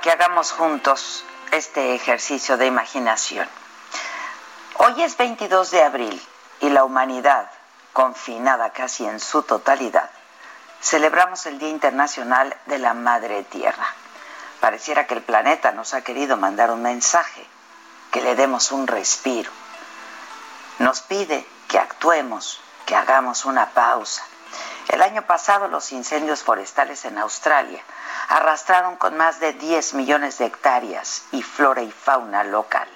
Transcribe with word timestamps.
Que 0.00 0.10
hagamos 0.10 0.52
juntos 0.52 1.24
este 1.50 1.94
ejercicio 1.94 2.56
de 2.56 2.66
imaginación. 2.66 3.46
Hoy 4.78 5.02
es 5.02 5.16
22 5.16 5.70
de 5.72 5.82
abril 5.82 6.22
y 6.60 6.70
la 6.70 6.84
humanidad, 6.84 7.50
confinada 7.92 8.70
casi 8.70 9.04
en 9.04 9.20
su 9.20 9.42
totalidad, 9.42 10.08
celebramos 10.80 11.44
el 11.46 11.58
Día 11.58 11.68
Internacional 11.68 12.56
de 12.66 12.78
la 12.78 12.94
Madre 12.94 13.42
Tierra. 13.44 13.86
Pareciera 14.60 15.06
que 15.06 15.14
el 15.14 15.22
planeta 15.22 15.72
nos 15.72 15.92
ha 15.92 16.02
querido 16.02 16.38
mandar 16.38 16.70
un 16.70 16.82
mensaje, 16.82 17.46
que 18.10 18.22
le 18.22 18.34
demos 18.36 18.72
un 18.72 18.86
respiro. 18.86 19.50
Nos 20.78 21.02
pide 21.02 21.46
que 21.68 21.78
actuemos, 21.78 22.60
que 22.86 22.96
hagamos 22.96 23.44
una 23.44 23.68
pausa. 23.70 24.22
El 24.90 25.02
año 25.02 25.22
pasado 25.22 25.68
los 25.68 25.92
incendios 25.92 26.42
forestales 26.42 27.04
en 27.04 27.16
Australia 27.18 27.80
arrastraron 28.28 28.96
con 28.96 29.16
más 29.16 29.38
de 29.38 29.52
10 29.52 29.94
millones 29.94 30.38
de 30.38 30.46
hectáreas 30.46 31.22
y 31.30 31.42
flora 31.44 31.82
y 31.82 31.92
fauna 31.92 32.42
local 32.42 32.88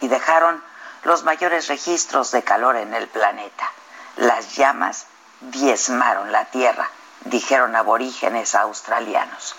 y 0.00 0.08
dejaron 0.08 0.60
los 1.04 1.22
mayores 1.22 1.68
registros 1.68 2.32
de 2.32 2.42
calor 2.42 2.74
en 2.74 2.92
el 2.92 3.06
planeta. 3.06 3.70
Las 4.16 4.56
llamas 4.56 5.06
diezmaron 5.40 6.32
la 6.32 6.46
tierra, 6.46 6.90
dijeron 7.26 7.76
aborígenes 7.76 8.56
australianos. 8.56 9.54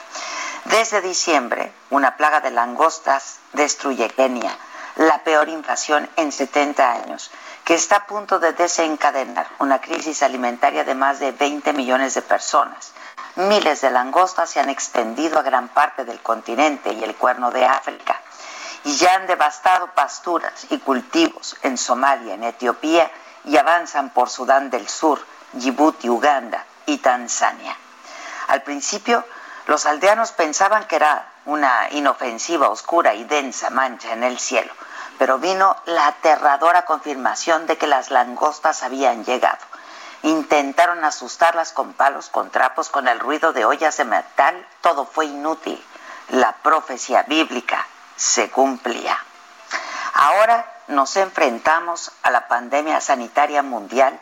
Desde 0.65 0.99
diciembre, 0.99 1.71
una 1.91 2.17
plaga 2.17 2.41
de 2.41 2.51
langostas 2.51 3.39
destruye 3.53 4.09
Kenia, 4.09 4.53
la 4.95 5.23
peor 5.23 5.49
invasión 5.49 6.09
en 6.15 6.31
70 6.31 6.91
años, 6.91 7.31
que 7.63 7.75
está 7.75 7.97
a 7.97 8.05
punto 8.05 8.39
de 8.39 8.53
desencadenar 8.53 9.47
una 9.59 9.81
crisis 9.81 10.23
alimentaria 10.23 10.83
de 10.83 10.95
más 10.95 11.19
de 11.19 11.31
20 11.31 11.73
millones 11.73 12.13
de 12.13 12.21
personas. 12.21 12.91
Miles 13.35 13.81
de 13.81 13.89
langostas 13.89 14.49
se 14.49 14.59
han 14.59 14.69
extendido 14.69 15.39
a 15.39 15.43
gran 15.43 15.69
parte 15.69 16.05
del 16.05 16.21
continente 16.21 16.93
y 16.93 17.03
el 17.03 17.15
cuerno 17.15 17.51
de 17.51 17.65
África 17.65 18.21
y 18.83 18.95
ya 18.95 19.15
han 19.15 19.27
devastado 19.27 19.87
pasturas 19.87 20.67
y 20.69 20.77
cultivos 20.79 21.55
en 21.63 21.77
Somalia, 21.77 22.33
en 22.33 22.43
Etiopía 22.43 23.09
y 23.45 23.57
avanzan 23.57 24.09
por 24.09 24.29
Sudán 24.29 24.69
del 24.69 24.87
Sur, 24.87 25.25
Djibouti, 25.53 26.09
Uganda 26.09 26.65
y 26.85 26.97
Tanzania. 26.97 27.75
Al 28.47 28.61
principio, 28.63 29.25
los 29.67 29.85
aldeanos 29.85 30.33
pensaban 30.33 30.85
que 30.85 30.97
era 30.97 31.32
una 31.45 31.89
inofensiva, 31.91 32.69
oscura 32.69 33.13
y 33.13 33.23
densa 33.23 33.69
mancha 33.69 34.13
en 34.13 34.23
el 34.23 34.39
cielo, 34.39 34.73
pero 35.17 35.39
vino 35.39 35.75
la 35.85 36.07
aterradora 36.07 36.85
confirmación 36.85 37.67
de 37.67 37.77
que 37.77 37.87
las 37.87 38.11
langostas 38.11 38.83
habían 38.83 39.25
llegado. 39.25 39.59
Intentaron 40.23 41.03
asustarlas 41.03 41.73
con 41.73 41.93
palos, 41.93 42.29
con 42.29 42.49
trapos, 42.49 42.89
con 42.89 43.07
el 43.07 43.19
ruido 43.19 43.51
de 43.51 43.65
ollas 43.65 43.97
de 43.97 44.05
metal, 44.05 44.67
todo 44.81 45.05
fue 45.05 45.25
inútil. 45.25 45.83
La 46.29 46.53
profecía 46.53 47.23
bíblica 47.23 47.85
se 48.15 48.49
cumplía. 48.49 49.17
Ahora 50.13 50.65
nos 50.87 51.17
enfrentamos 51.17 52.11
a 52.21 52.31
la 52.31 52.47
pandemia 52.47 53.01
sanitaria 53.01 53.63
mundial 53.63 54.17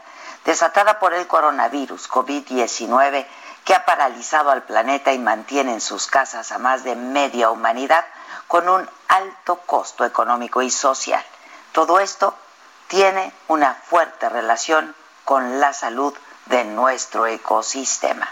desatada 0.45 0.99
por 0.99 1.13
el 1.13 1.27
coronavirus 1.27 2.09
COVID-19 2.09 3.25
que 3.65 3.75
ha 3.75 3.85
paralizado 3.85 4.49
al 4.51 4.63
planeta 4.63 5.13
y 5.13 5.19
mantiene 5.19 5.73
en 5.73 5.81
sus 5.81 6.07
casas 6.07 6.51
a 6.51 6.57
más 6.57 6.83
de 6.83 6.95
media 6.95 7.51
humanidad 7.51 8.05
con 8.47 8.67
un 8.67 8.89
alto 9.07 9.57
costo 9.65 10.03
económico 10.05 10.61
y 10.61 10.71
social. 10.71 11.23
Todo 11.71 11.99
esto 11.99 12.35
tiene 12.87 13.33
una 13.47 13.73
fuerte 13.75 14.27
relación 14.29 14.95
con 15.25 15.59
la 15.59 15.73
salud 15.73 16.13
de 16.47 16.65
nuestro 16.65 17.27
ecosistema. 17.27 18.27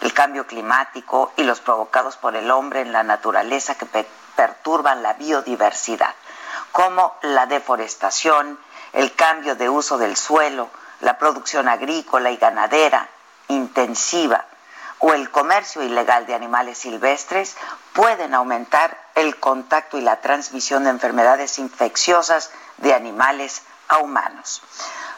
El 0.00 0.12
cambio 0.12 0.46
climático 0.46 1.32
y 1.36 1.44
los 1.44 1.60
provocados 1.60 2.16
por 2.16 2.34
el 2.34 2.50
hombre 2.50 2.80
en 2.80 2.92
la 2.92 3.04
naturaleza 3.04 3.76
que 3.76 3.86
pe- 3.86 4.08
perturban 4.34 5.02
la 5.02 5.12
biodiversidad, 5.12 6.14
como 6.72 7.14
la 7.22 7.46
deforestación, 7.46 8.58
el 8.94 9.14
cambio 9.14 9.54
de 9.54 9.68
uso 9.68 9.98
del 9.98 10.16
suelo, 10.16 10.70
la 11.00 11.18
producción 11.18 11.68
agrícola 11.68 12.30
y 12.30 12.36
ganadera 12.38 13.08
intensiva 13.48 14.46
o 15.04 15.12
el 15.12 15.30
comercio 15.32 15.82
ilegal 15.82 16.26
de 16.26 16.34
animales 16.34 16.78
silvestres 16.78 17.56
pueden 17.92 18.34
aumentar 18.34 18.96
el 19.16 19.38
contacto 19.40 19.98
y 19.98 20.00
la 20.00 20.20
transmisión 20.20 20.84
de 20.84 20.90
enfermedades 20.90 21.58
infecciosas 21.58 22.52
de 22.76 22.94
animales 22.94 23.62
a 23.88 23.98
humanos. 23.98 24.62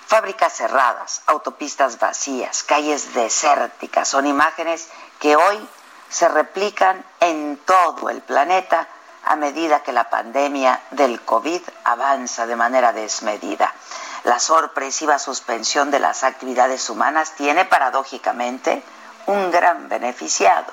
Fábricas 0.06 0.54
cerradas, 0.54 1.20
autopistas 1.26 1.98
vacías, 1.98 2.62
calles 2.62 3.12
desérticas 3.12 4.08
son 4.08 4.26
imágenes 4.26 4.88
que 5.20 5.36
hoy 5.36 5.68
se 6.08 6.28
replican 6.28 7.04
en 7.20 7.58
todo 7.66 8.08
el 8.08 8.22
planeta 8.22 8.88
a 9.24 9.36
medida 9.36 9.82
que 9.82 9.92
la 9.92 10.08
pandemia 10.08 10.80
del 10.92 11.20
COVID 11.20 11.60
avanza 11.84 12.46
de 12.46 12.56
manera 12.56 12.94
desmedida. 12.94 13.74
La 14.22 14.38
sorpresiva 14.38 15.18
suspensión 15.18 15.90
de 15.90 16.00
las 16.00 16.24
actividades 16.24 16.88
humanas 16.88 17.32
tiene 17.32 17.66
paradójicamente 17.66 18.82
un 19.26 19.50
gran 19.50 19.88
beneficiado, 19.88 20.72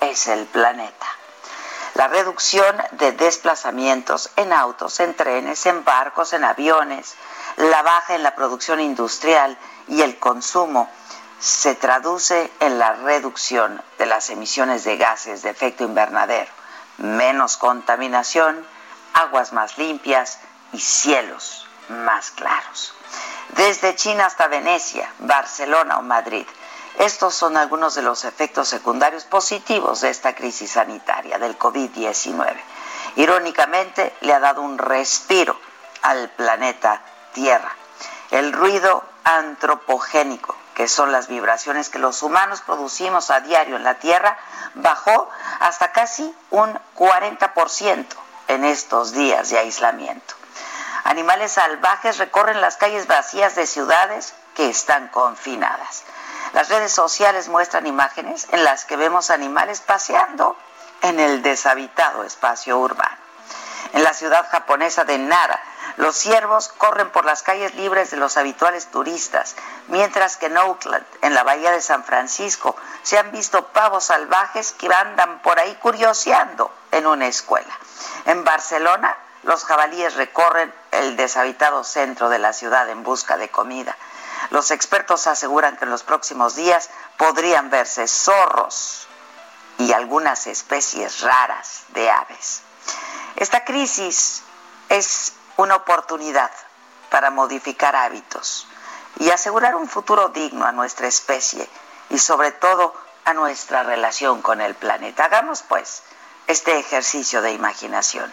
es 0.00 0.28
el 0.28 0.46
planeta. 0.46 1.06
La 1.94 2.08
reducción 2.08 2.74
de 2.92 3.12
desplazamientos 3.12 4.30
en 4.36 4.52
autos, 4.52 4.98
en 5.00 5.14
trenes, 5.14 5.66
en 5.66 5.84
barcos, 5.84 6.32
en 6.32 6.44
aviones, 6.44 7.14
la 7.56 7.82
baja 7.82 8.14
en 8.14 8.22
la 8.22 8.34
producción 8.34 8.80
industrial 8.80 9.58
y 9.88 10.00
el 10.00 10.18
consumo 10.18 10.88
se 11.38 11.74
traduce 11.74 12.50
en 12.60 12.78
la 12.78 12.94
reducción 12.94 13.82
de 13.98 14.06
las 14.06 14.30
emisiones 14.30 14.84
de 14.84 14.96
gases 14.96 15.42
de 15.42 15.50
efecto 15.50 15.84
invernadero, 15.84 16.50
menos 16.98 17.56
contaminación, 17.56 18.64
aguas 19.12 19.52
más 19.52 19.76
limpias 19.76 20.38
y 20.72 20.80
cielos 20.80 21.66
más 21.88 22.30
claros. 22.30 22.94
Desde 23.50 23.96
China 23.96 24.26
hasta 24.26 24.46
Venecia, 24.46 25.12
Barcelona 25.18 25.98
o 25.98 26.02
Madrid, 26.02 26.46
estos 26.98 27.34
son 27.34 27.56
algunos 27.56 27.94
de 27.94 28.02
los 28.02 28.24
efectos 28.24 28.68
secundarios 28.68 29.24
positivos 29.24 30.00
de 30.02 30.10
esta 30.10 30.34
crisis 30.34 30.72
sanitaria 30.72 31.38
del 31.38 31.58
COVID-19. 31.58 32.54
Irónicamente, 33.16 34.14
le 34.20 34.32
ha 34.32 34.40
dado 34.40 34.62
un 34.62 34.78
respiro 34.78 35.58
al 36.02 36.28
planeta 36.30 37.02
Tierra. 37.32 37.74
El 38.30 38.52
ruido 38.52 39.04
antropogénico, 39.24 40.54
que 40.74 40.88
son 40.88 41.12
las 41.12 41.28
vibraciones 41.28 41.88
que 41.88 41.98
los 41.98 42.22
humanos 42.22 42.60
producimos 42.62 43.30
a 43.30 43.40
diario 43.40 43.76
en 43.76 43.84
la 43.84 43.94
Tierra, 43.94 44.38
bajó 44.74 45.28
hasta 45.60 45.92
casi 45.92 46.34
un 46.50 46.78
40% 46.96 48.06
en 48.48 48.64
estos 48.64 49.12
días 49.12 49.50
de 49.50 49.58
aislamiento. 49.58 50.34
Animales 51.04 51.52
salvajes 51.52 52.18
recorren 52.18 52.60
las 52.60 52.76
calles 52.76 53.06
vacías 53.06 53.54
de 53.54 53.66
ciudades 53.66 54.34
que 54.54 54.68
están 54.68 55.08
confinadas. 55.08 56.04
Las 56.52 56.68
redes 56.68 56.92
sociales 56.92 57.48
muestran 57.48 57.86
imágenes 57.86 58.46
en 58.52 58.64
las 58.64 58.84
que 58.84 58.96
vemos 58.96 59.30
animales 59.30 59.80
paseando 59.80 60.56
en 61.00 61.18
el 61.18 61.42
deshabitado 61.42 62.24
espacio 62.24 62.78
urbano. 62.78 63.16
En 63.92 64.04
la 64.04 64.14
ciudad 64.14 64.48
japonesa 64.50 65.04
de 65.04 65.18
Nara, 65.18 65.60
los 65.96 66.16
ciervos 66.16 66.68
corren 66.68 67.10
por 67.10 67.24
las 67.24 67.42
calles 67.42 67.74
libres 67.74 68.10
de 68.10 68.16
los 68.16 68.36
habituales 68.36 68.86
turistas, 68.86 69.54
mientras 69.88 70.36
que 70.36 70.46
en 70.46 70.56
Oakland, 70.56 71.04
en 71.20 71.34
la 71.34 71.42
bahía 71.42 71.70
de 71.70 71.82
San 71.82 72.04
Francisco, 72.04 72.76
se 73.02 73.18
han 73.18 73.32
visto 73.32 73.66
pavos 73.68 74.04
salvajes 74.04 74.72
que 74.72 74.92
andan 74.92 75.40
por 75.40 75.58
ahí 75.58 75.74
curioseando 75.76 76.72
en 76.90 77.06
una 77.06 77.26
escuela. 77.26 77.78
En 78.24 78.44
Barcelona, 78.44 79.14
los 79.42 79.64
jabalíes 79.64 80.14
recorren 80.14 80.72
el 80.92 81.16
deshabitado 81.16 81.84
centro 81.84 82.28
de 82.28 82.38
la 82.38 82.52
ciudad 82.52 82.88
en 82.88 83.02
busca 83.02 83.36
de 83.36 83.50
comida. 83.50 83.96
Los 84.50 84.70
expertos 84.70 85.26
aseguran 85.26 85.76
que 85.76 85.84
en 85.84 85.90
los 85.90 86.02
próximos 86.02 86.54
días 86.54 86.90
podrían 87.16 87.70
verse 87.70 88.06
zorros 88.06 89.06
y 89.78 89.92
algunas 89.92 90.46
especies 90.46 91.20
raras 91.20 91.84
de 91.88 92.10
aves. 92.10 92.62
Esta 93.36 93.64
crisis 93.64 94.42
es 94.88 95.32
una 95.56 95.76
oportunidad 95.76 96.50
para 97.10 97.30
modificar 97.30 97.96
hábitos 97.96 98.66
y 99.18 99.30
asegurar 99.30 99.74
un 99.74 99.88
futuro 99.88 100.28
digno 100.28 100.66
a 100.66 100.72
nuestra 100.72 101.06
especie 101.06 101.68
y 102.10 102.18
sobre 102.18 102.52
todo 102.52 102.94
a 103.24 103.34
nuestra 103.34 103.82
relación 103.82 104.42
con 104.42 104.60
el 104.60 104.74
planeta. 104.74 105.24
Hagamos 105.24 105.62
pues 105.62 106.02
este 106.46 106.78
ejercicio 106.78 107.42
de 107.42 107.52
imaginación. 107.52 108.32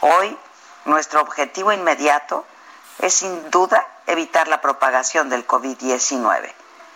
Hoy 0.00 0.36
nuestro 0.84 1.20
objetivo 1.20 1.72
inmediato 1.72 2.44
es 2.98 3.14
sin 3.14 3.50
duda 3.50 3.86
evitar 4.06 4.48
la 4.48 4.60
propagación 4.60 5.28
del 5.28 5.46
COVID-19. 5.46 6.52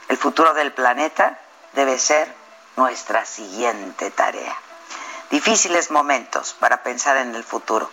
El 0.08 0.16
futuro 0.16 0.54
del 0.54 0.72
planeta 0.72 1.38
debe 1.72 1.98
ser 1.98 2.34
nuestra 2.76 3.24
siguiente 3.24 4.10
tarea. 4.10 4.56
Difíciles 5.30 5.90
momentos 5.90 6.54
para 6.58 6.82
pensar 6.82 7.16
en 7.16 7.34
el 7.34 7.44
futuro 7.44 7.88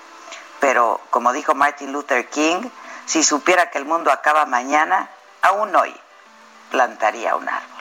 pero 0.60 1.02
como 1.10 1.34
dijo 1.34 1.56
Martin 1.56 1.92
Luther 1.92 2.30
King, 2.30 2.70
si 3.06 3.24
supiera 3.24 3.70
que 3.70 3.78
el 3.78 3.86
mundo 3.86 4.12
acaba 4.12 4.46
mañana, 4.46 5.10
aún 5.42 5.76
hoy 5.76 5.96
plantaría 6.72 7.36
un 7.36 7.48
árbol. 7.48 7.77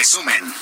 Resumen. 0.00 0.54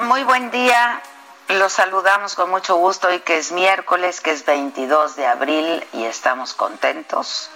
Muy 0.00 0.24
buen 0.24 0.50
día. 0.50 1.00
Los 1.48 1.72
saludamos 1.72 2.34
con 2.34 2.50
mucho 2.50 2.76
gusto 2.76 3.08
hoy 3.08 3.20
que 3.20 3.38
es 3.38 3.52
miércoles, 3.52 4.20
que 4.20 4.32
es 4.32 4.44
22 4.44 5.16
de 5.16 5.26
abril 5.26 5.86
y 5.94 6.04
estamos 6.04 6.52
contentos. 6.52 7.48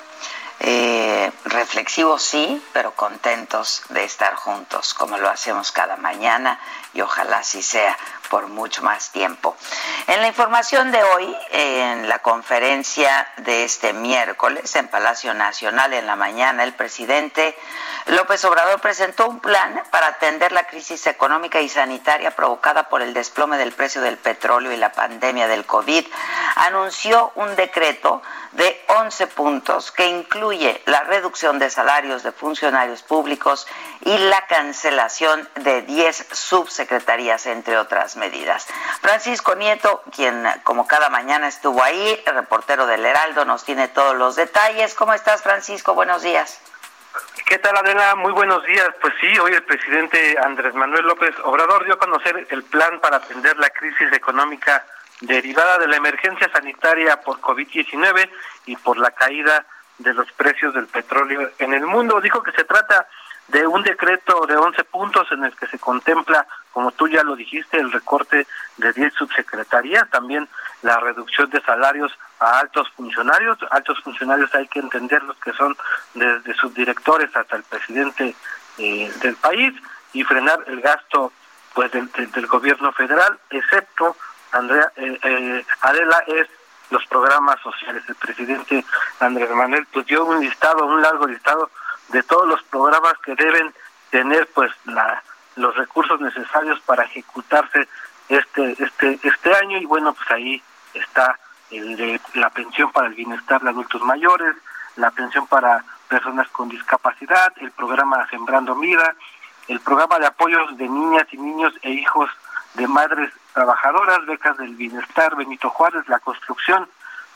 Eh, 0.61 1.31
reflexivos 1.45 2.23
sí, 2.23 2.65
pero 2.73 2.93
contentos 2.93 3.83
de 3.91 4.05
estar 4.05 4.35
juntos 4.35 4.95
como 4.95 5.19
lo 5.19 5.29
hacemos 5.29 5.73
cada 5.73 5.99
mañana 5.99 6.59
y 6.95 7.03
ojalá 7.03 7.39
así 7.39 7.63
sea 7.63 7.99
por 8.33 8.49
mucho 8.49 8.83
más 8.83 9.11
tiempo. 9.11 9.55
En 10.07 10.23
la 10.23 10.29
información 10.29 10.91
de 10.91 11.03
hoy, 11.03 11.37
en 11.51 12.09
la 12.09 12.21
conferencia 12.21 13.29
de 13.37 13.65
este 13.65 13.93
miércoles 13.93 14.75
en 14.75 14.89
Palacio 14.89 15.35
Nacional 15.35 15.93
en 15.93 16.07
la 16.07 16.17
mañana, 16.17 16.65
el 16.65 16.73
presidente 16.73 17.55
López 18.07 18.43
Obrador 18.47 18.81
presentó 18.81 19.29
un 19.29 19.39
plan 19.39 19.83
para 19.91 20.07
atender 20.07 20.51
la 20.51 20.67
crisis 20.67 21.07
económica 21.07 21.61
y 21.61 21.69
sanitaria 21.69 22.31
provocada 22.31 22.89
por 22.89 23.03
el 23.03 23.13
desplome 23.13 23.59
del 23.59 23.73
precio 23.73 24.01
del 24.01 24.17
petróleo 24.17 24.73
y 24.73 24.79
la 24.79 24.93
pandemia 24.93 25.47
del 25.47 25.67
COVID. 25.67 26.07
Anunció 26.57 27.33
un 27.35 27.55
decreto 27.55 28.23
de 28.53 28.85
11 28.89 29.27
puntos 29.29 29.93
que 29.93 30.09
incluye 30.09 30.83
la 30.87 31.05
reducción 31.05 31.59
de 31.59 31.71
salarios 31.71 32.23
de 32.23 32.33
funcionarios 32.33 33.03
públicos 33.03 33.67
y 34.01 34.17
la 34.19 34.47
cancelación 34.47 35.49
de 35.57 35.83
10 35.83 36.27
subsecretarías, 36.33 37.47
entre 37.47 37.79
otras 37.79 38.17
medidas. 38.23 38.69
Francisco 39.01 39.57
Nieto, 39.57 40.05
quien 40.15 40.47
como 40.63 40.87
cada 40.87 41.09
mañana 41.09 41.49
estuvo 41.49 41.83
ahí, 41.83 42.23
reportero 42.25 42.87
del 42.87 43.05
Heraldo, 43.05 43.45
nos 43.45 43.65
tiene 43.65 43.89
todos 43.89 44.15
los 44.17 44.37
detalles. 44.37 44.95
¿Cómo 44.95 45.13
estás, 45.13 45.43
Francisco? 45.43 45.95
Buenos 45.95 46.23
días. 46.23 46.61
¿Qué 47.47 47.59
tal, 47.59 47.77
Adela? 47.77 48.15
Muy 48.15 48.33
buenos 48.33 48.63
días. 48.65 48.89
Pues 49.01 49.13
sí, 49.21 49.37
hoy 49.41 49.53
el 49.55 49.65
presidente 49.65 50.37
Andrés 50.41 50.73
Manuel 50.75 51.05
López 51.05 51.35
Obrador 51.43 51.85
dio 51.85 51.95
a 51.95 51.99
conocer 51.99 52.47
el 52.49 52.63
plan 52.63 53.01
para 53.01 53.17
atender 53.17 53.57
la 53.57 53.71
crisis 53.71 54.13
económica 54.13 54.87
derivada 55.21 55.79
de 55.79 55.89
la 55.89 55.97
emergencia 55.97 56.49
sanitaria 56.53 57.21
por 57.23 57.41
COVID-19 57.41 58.31
y 58.67 58.77
por 58.77 58.99
la 58.99 59.11
caída 59.11 59.67
de 59.99 60.15
los 60.15 60.31
precios 60.33 60.75
del 60.75 60.87
petróleo 60.87 61.51
en 61.59 61.75
el 61.75 61.87
mundo. 61.87 62.21
Dijo 62.21 62.43
que 62.43 62.53
se 62.53 62.65
trata 62.65 63.09
de 63.49 63.67
un 63.67 63.83
decreto 63.83 64.47
de 64.47 64.57
11 64.57 64.85
puntos 64.85 65.31
en 65.33 65.45
el 65.45 65.55
que 65.57 65.67
se 65.67 65.79
contempla, 65.79 66.47
como 66.73 66.91
tú 66.93 67.09
ya 67.09 67.23
lo 67.23 67.37
dijiste, 67.37 67.79
el 67.79 67.93
recorte 67.93 68.47
de 68.79 68.93
10 68.93 69.15
subsecretarías, 69.15 70.09
también 70.11 70.49
la 70.83 70.99
reducción 70.99 71.49
de 71.51 71.61
salarios 71.61 72.13
a 72.41 72.59
altos 72.61 72.89
funcionarios. 72.97 73.59
Altos 73.71 74.01
funcionarios 74.03 74.55
hay 74.55 74.67
que 74.69 74.81
entenderlos 74.81 75.37
que 75.39 75.53
son 75.53 75.77
desde 76.15 76.55
subdirectores 76.55 77.35
hasta 77.37 77.57
el 77.57 77.63
presidente 77.63 78.35
eh, 78.79 79.13
del 79.21 79.37
país 79.37 79.75
y 80.13 80.25
frenar 80.25 80.65
el 80.67 80.81
gasto 80.81 81.33
pues 81.75 81.91
del, 81.93 82.11
del, 82.13 82.47
gobierno 82.47 82.93
federal, 82.93 83.39
excepto 83.49 84.17
Andrea 84.53 84.93
eh, 84.97 85.19
eh, 85.23 85.65
Adela 85.81 86.23
es 86.27 86.47
los 86.91 87.05
programas 87.07 87.59
sociales. 87.63 88.03
El 88.07 88.15
presidente 88.17 88.85
Andrés 89.21 89.51
Manuel 89.51 89.87
pues 89.91 90.07
dio 90.07 90.25
un 90.25 90.41
listado, 90.41 90.85
un 90.85 91.01
largo 91.01 91.27
listado 91.27 91.71
de 92.09 92.23
todos 92.23 92.47
los 92.47 92.63
programas 92.65 93.15
que 93.25 93.35
deben 93.35 93.73
tener 94.11 94.47
pues 94.55 94.71
la 94.85 95.23
los 95.57 95.77
recursos 95.77 96.21
necesarios 96.21 96.81
para 96.81 97.05
ejecutarse 97.05 97.89
este 98.29 98.77
este 98.79 99.19
este 99.23 99.55
año. 99.55 99.79
Y 99.79 99.87
bueno 99.87 100.13
pues 100.15 100.31
ahí 100.31 100.63
está 100.95 101.39
el 101.71 101.97
de 101.97 102.21
la 102.35 102.51
pensión 102.51 102.93
para 102.93 103.09
el 103.09 103.15
bienestar 103.15 103.61
de 103.63 103.71
adultos 103.71 104.03
mayores, 104.03 104.57
la 104.97 105.11
pensión 105.11 105.47
para 105.47 105.85
personas 106.09 106.49
con 106.49 106.69
discapacidad, 106.69 107.53
el 107.57 107.71
programa 107.71 108.29
Sembrando 108.29 108.75
Vida, 108.75 109.15
el 109.69 109.81
programa 109.81 110.19
de 110.19 110.27
apoyos 110.27 110.77
de 110.77 110.89
niñas 110.89 111.27
y 111.33 111.39
niños 111.39 111.73
e 111.83 111.91
hijos 111.91 112.31
de 112.75 112.87
madres 112.87 113.33
trabajadoras, 113.55 114.27
becas 114.27 114.57
del 114.59 114.75
bienestar 114.75 115.37
Benito 115.37 115.71
Juárez, 115.71 116.07
la 116.09 116.19
construcción 116.19 116.89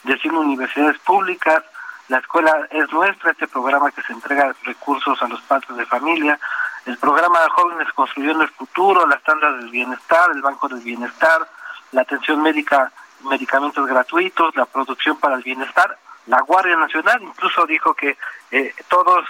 de 0.04 0.18
100 0.18 0.37
universidades 0.37 0.99
públicas, 0.99 1.62
la 2.08 2.18
escuela 2.18 2.68
es 2.70 2.90
nuestra, 2.92 3.32
este 3.32 3.49
programa 3.49 3.90
que 3.90 4.02
se 4.02 4.12
entrega 4.12 4.54
recursos 4.64 5.20
a 5.23 5.28
los 5.28 5.40
padres 5.42 5.76
de 5.76 5.87
familia, 5.87 6.38
el 6.87 6.97
programa 6.99 7.40
de 7.40 7.50
jóvenes 7.50 7.93
construyendo 7.95 8.45
el 8.45 8.50
futuro, 8.50 9.07
las 9.07 9.23
tandas 9.23 9.59
del 9.59 9.71
bienestar, 9.71 10.31
el 10.31 10.40
banco 10.40 10.69
del 10.69 10.81
bienestar, 10.81 11.47
la 11.93 12.02
atención 12.02 12.43
médica, 12.43 12.93
medicamentos 13.23 13.87
gratuitos, 13.87 14.55
la 14.57 14.66
producción 14.66 15.19
para 15.19 15.35
el 15.35 15.43
bienestar, 15.43 15.99
la 16.26 16.40
Guardia 16.43 16.76
Nacional 16.76 17.23
incluso 17.23 17.66
dijo 17.66 17.95
que 17.95 18.16
eh, 18.50 18.75
todos 18.88 19.25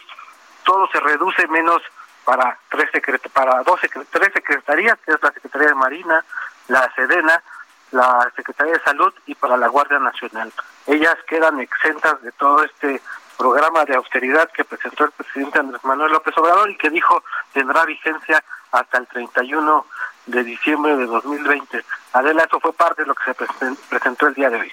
todo 0.64 0.88
se 0.88 0.98
reduce 1.00 1.46
menos 1.48 1.80
para 2.24 2.58
tres 2.70 2.90
para 3.32 3.62
dos 3.62 3.80
tres 4.10 4.32
secretarías, 4.32 4.98
que 5.04 5.12
es 5.12 5.22
la 5.22 5.32
Secretaría 5.32 5.68
de 5.68 5.74
Marina, 5.74 6.24
la 6.68 6.92
Sedena, 6.94 7.42
la 7.92 8.30
Secretaría 8.34 8.72
de 8.72 8.80
Salud 8.80 9.14
y 9.26 9.34
para 9.34 9.56
la 9.56 9.68
Guardia 9.68 9.98
Nacional. 9.98 10.52
Ellas 10.86 11.16
quedan 11.28 11.60
exentas 11.60 12.20
de 12.22 12.32
todo 12.32 12.64
este 12.64 13.00
programa 13.36 13.84
de 13.84 13.94
austeridad 13.94 14.50
que 14.52 14.64
presentó 14.64 15.04
el 15.04 15.10
presidente 15.12 15.58
Andrés 15.58 15.84
Manuel 15.84 16.12
López 16.12 16.36
Obrador 16.38 16.70
y 16.70 16.76
que 16.76 16.90
dijo 16.90 17.22
tendrá 17.52 17.84
vigencia 17.84 18.42
hasta 18.72 18.98
el 18.98 19.06
31 19.06 19.86
de 20.26 20.44
diciembre 20.44 20.96
de 20.96 21.06
2020. 21.06 21.84
Adela, 22.12 22.44
eso 22.44 22.60
fue 22.60 22.72
parte 22.72 23.02
de 23.02 23.08
lo 23.08 23.14
que 23.14 23.24
se 23.24 23.76
presentó 23.88 24.26
el 24.26 24.34
día 24.34 24.50
de 24.50 24.60
hoy. 24.60 24.72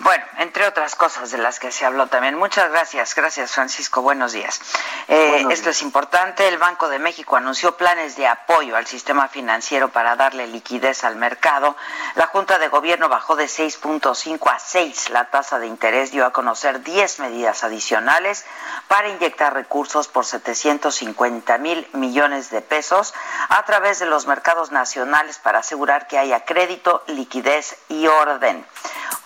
Bueno, 0.00 0.24
entre 0.38 0.64
otras 0.64 0.94
cosas 0.94 1.32
de 1.32 1.38
las 1.38 1.58
que 1.58 1.72
se 1.72 1.84
habló 1.84 2.06
también. 2.06 2.36
Muchas 2.36 2.70
gracias, 2.70 3.16
gracias 3.16 3.50
Francisco, 3.50 4.00
buenos 4.00 4.30
días. 4.30 4.60
Eh, 5.08 5.44
esto 5.50 5.70
es 5.70 5.82
importante, 5.82 6.46
el 6.46 6.56
Banco 6.56 6.88
de 6.88 7.00
México 7.00 7.34
anunció 7.34 7.76
planes 7.76 8.14
de 8.14 8.28
apoyo 8.28 8.76
al 8.76 8.86
sistema 8.86 9.26
financiero 9.26 9.88
para 9.88 10.14
darle 10.14 10.46
liquidez 10.46 11.02
al 11.02 11.16
mercado. 11.16 11.76
La 12.14 12.28
Junta 12.28 12.60
de 12.60 12.68
Gobierno 12.68 13.08
bajó 13.08 13.34
de 13.34 13.46
6.5 13.46 14.52
a 14.52 14.58
6 14.60 15.10
la 15.10 15.30
tasa 15.30 15.58
de 15.58 15.66
interés, 15.66 16.12
dio 16.12 16.24
a 16.24 16.32
conocer 16.32 16.84
10 16.84 17.18
medidas 17.18 17.64
adicionales 17.64 18.46
para 18.86 19.08
inyectar 19.08 19.52
recursos 19.52 20.06
por 20.06 20.24
750 20.24 21.58
mil 21.58 21.88
millones 21.92 22.50
de 22.50 22.60
pesos 22.60 23.14
a 23.48 23.64
través 23.64 23.98
de 23.98 24.06
los 24.06 24.28
mercados 24.28 24.70
nacionales 24.70 25.40
para 25.40 25.58
asegurar 25.58 26.06
que 26.06 26.18
haya 26.18 26.44
crédito, 26.44 27.02
liquidez 27.08 27.76
y 27.88 28.06
orden. 28.06 28.64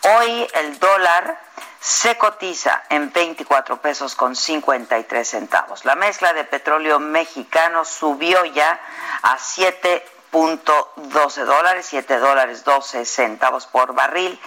Hoy 0.04 0.48
el 0.54 0.80
dólar 0.80 1.38
se 1.78 2.18
cotiza 2.18 2.82
en 2.88 3.12
24 3.12 3.80
pesos 3.80 4.16
con 4.16 4.34
53 4.34 5.28
centavos. 5.28 5.84
La 5.84 5.94
mezcla 5.94 6.32
de 6.32 6.42
petróleo 6.42 6.98
mexicano 6.98 7.84
subió 7.84 8.44
ya 8.46 8.80
a 9.22 9.38
7.12 9.38 11.44
dólares, 11.44 11.86
7 11.88 12.18
dólares 12.18 12.64
12 12.64 13.04
centavos 13.04 13.66
por 13.66 13.94
barril 13.94 14.40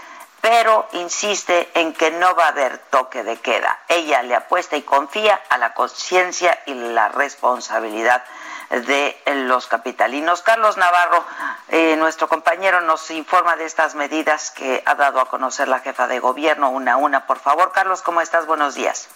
pero 0.43 0.89
insiste 0.91 1.69
en 1.73 1.93
que 1.93 2.11
no 2.11 2.35
va 2.35 2.47
a 2.47 2.49
haber 2.49 2.77
toque 2.77 3.23
de 3.23 3.37
queda. 3.37 3.79
Ella 3.87 4.21
le 4.23 4.35
apuesta 4.35 4.75
y 4.75 4.81
confía 4.81 5.41
a 5.47 5.57
la 5.57 5.73
conciencia 5.73 6.59
y 6.65 6.73
la 6.73 7.07
responsabilidad 7.07 8.25
de 8.81 9.15
los 9.45 9.67
capitalinos. 9.67 10.41
Carlos 10.41 10.77
Navarro, 10.77 11.23
eh, 11.69 11.95
nuestro 11.97 12.27
compañero, 12.27 12.81
nos 12.81 13.09
informa 13.11 13.55
de 13.55 13.65
estas 13.65 13.95
medidas 13.95 14.51
que 14.51 14.81
ha 14.85 14.95
dado 14.95 15.19
a 15.19 15.29
conocer 15.29 15.67
la 15.67 15.79
jefa 15.79 16.07
de 16.07 16.19
gobierno 16.19 16.69
una 16.69 16.93
a 16.93 16.97
una. 16.97 17.27
Por 17.27 17.39
favor, 17.39 17.71
Carlos, 17.71 18.01
¿cómo 18.01 18.21
estás? 18.21 18.45
Buenos 18.45 18.75
días. 18.75 19.09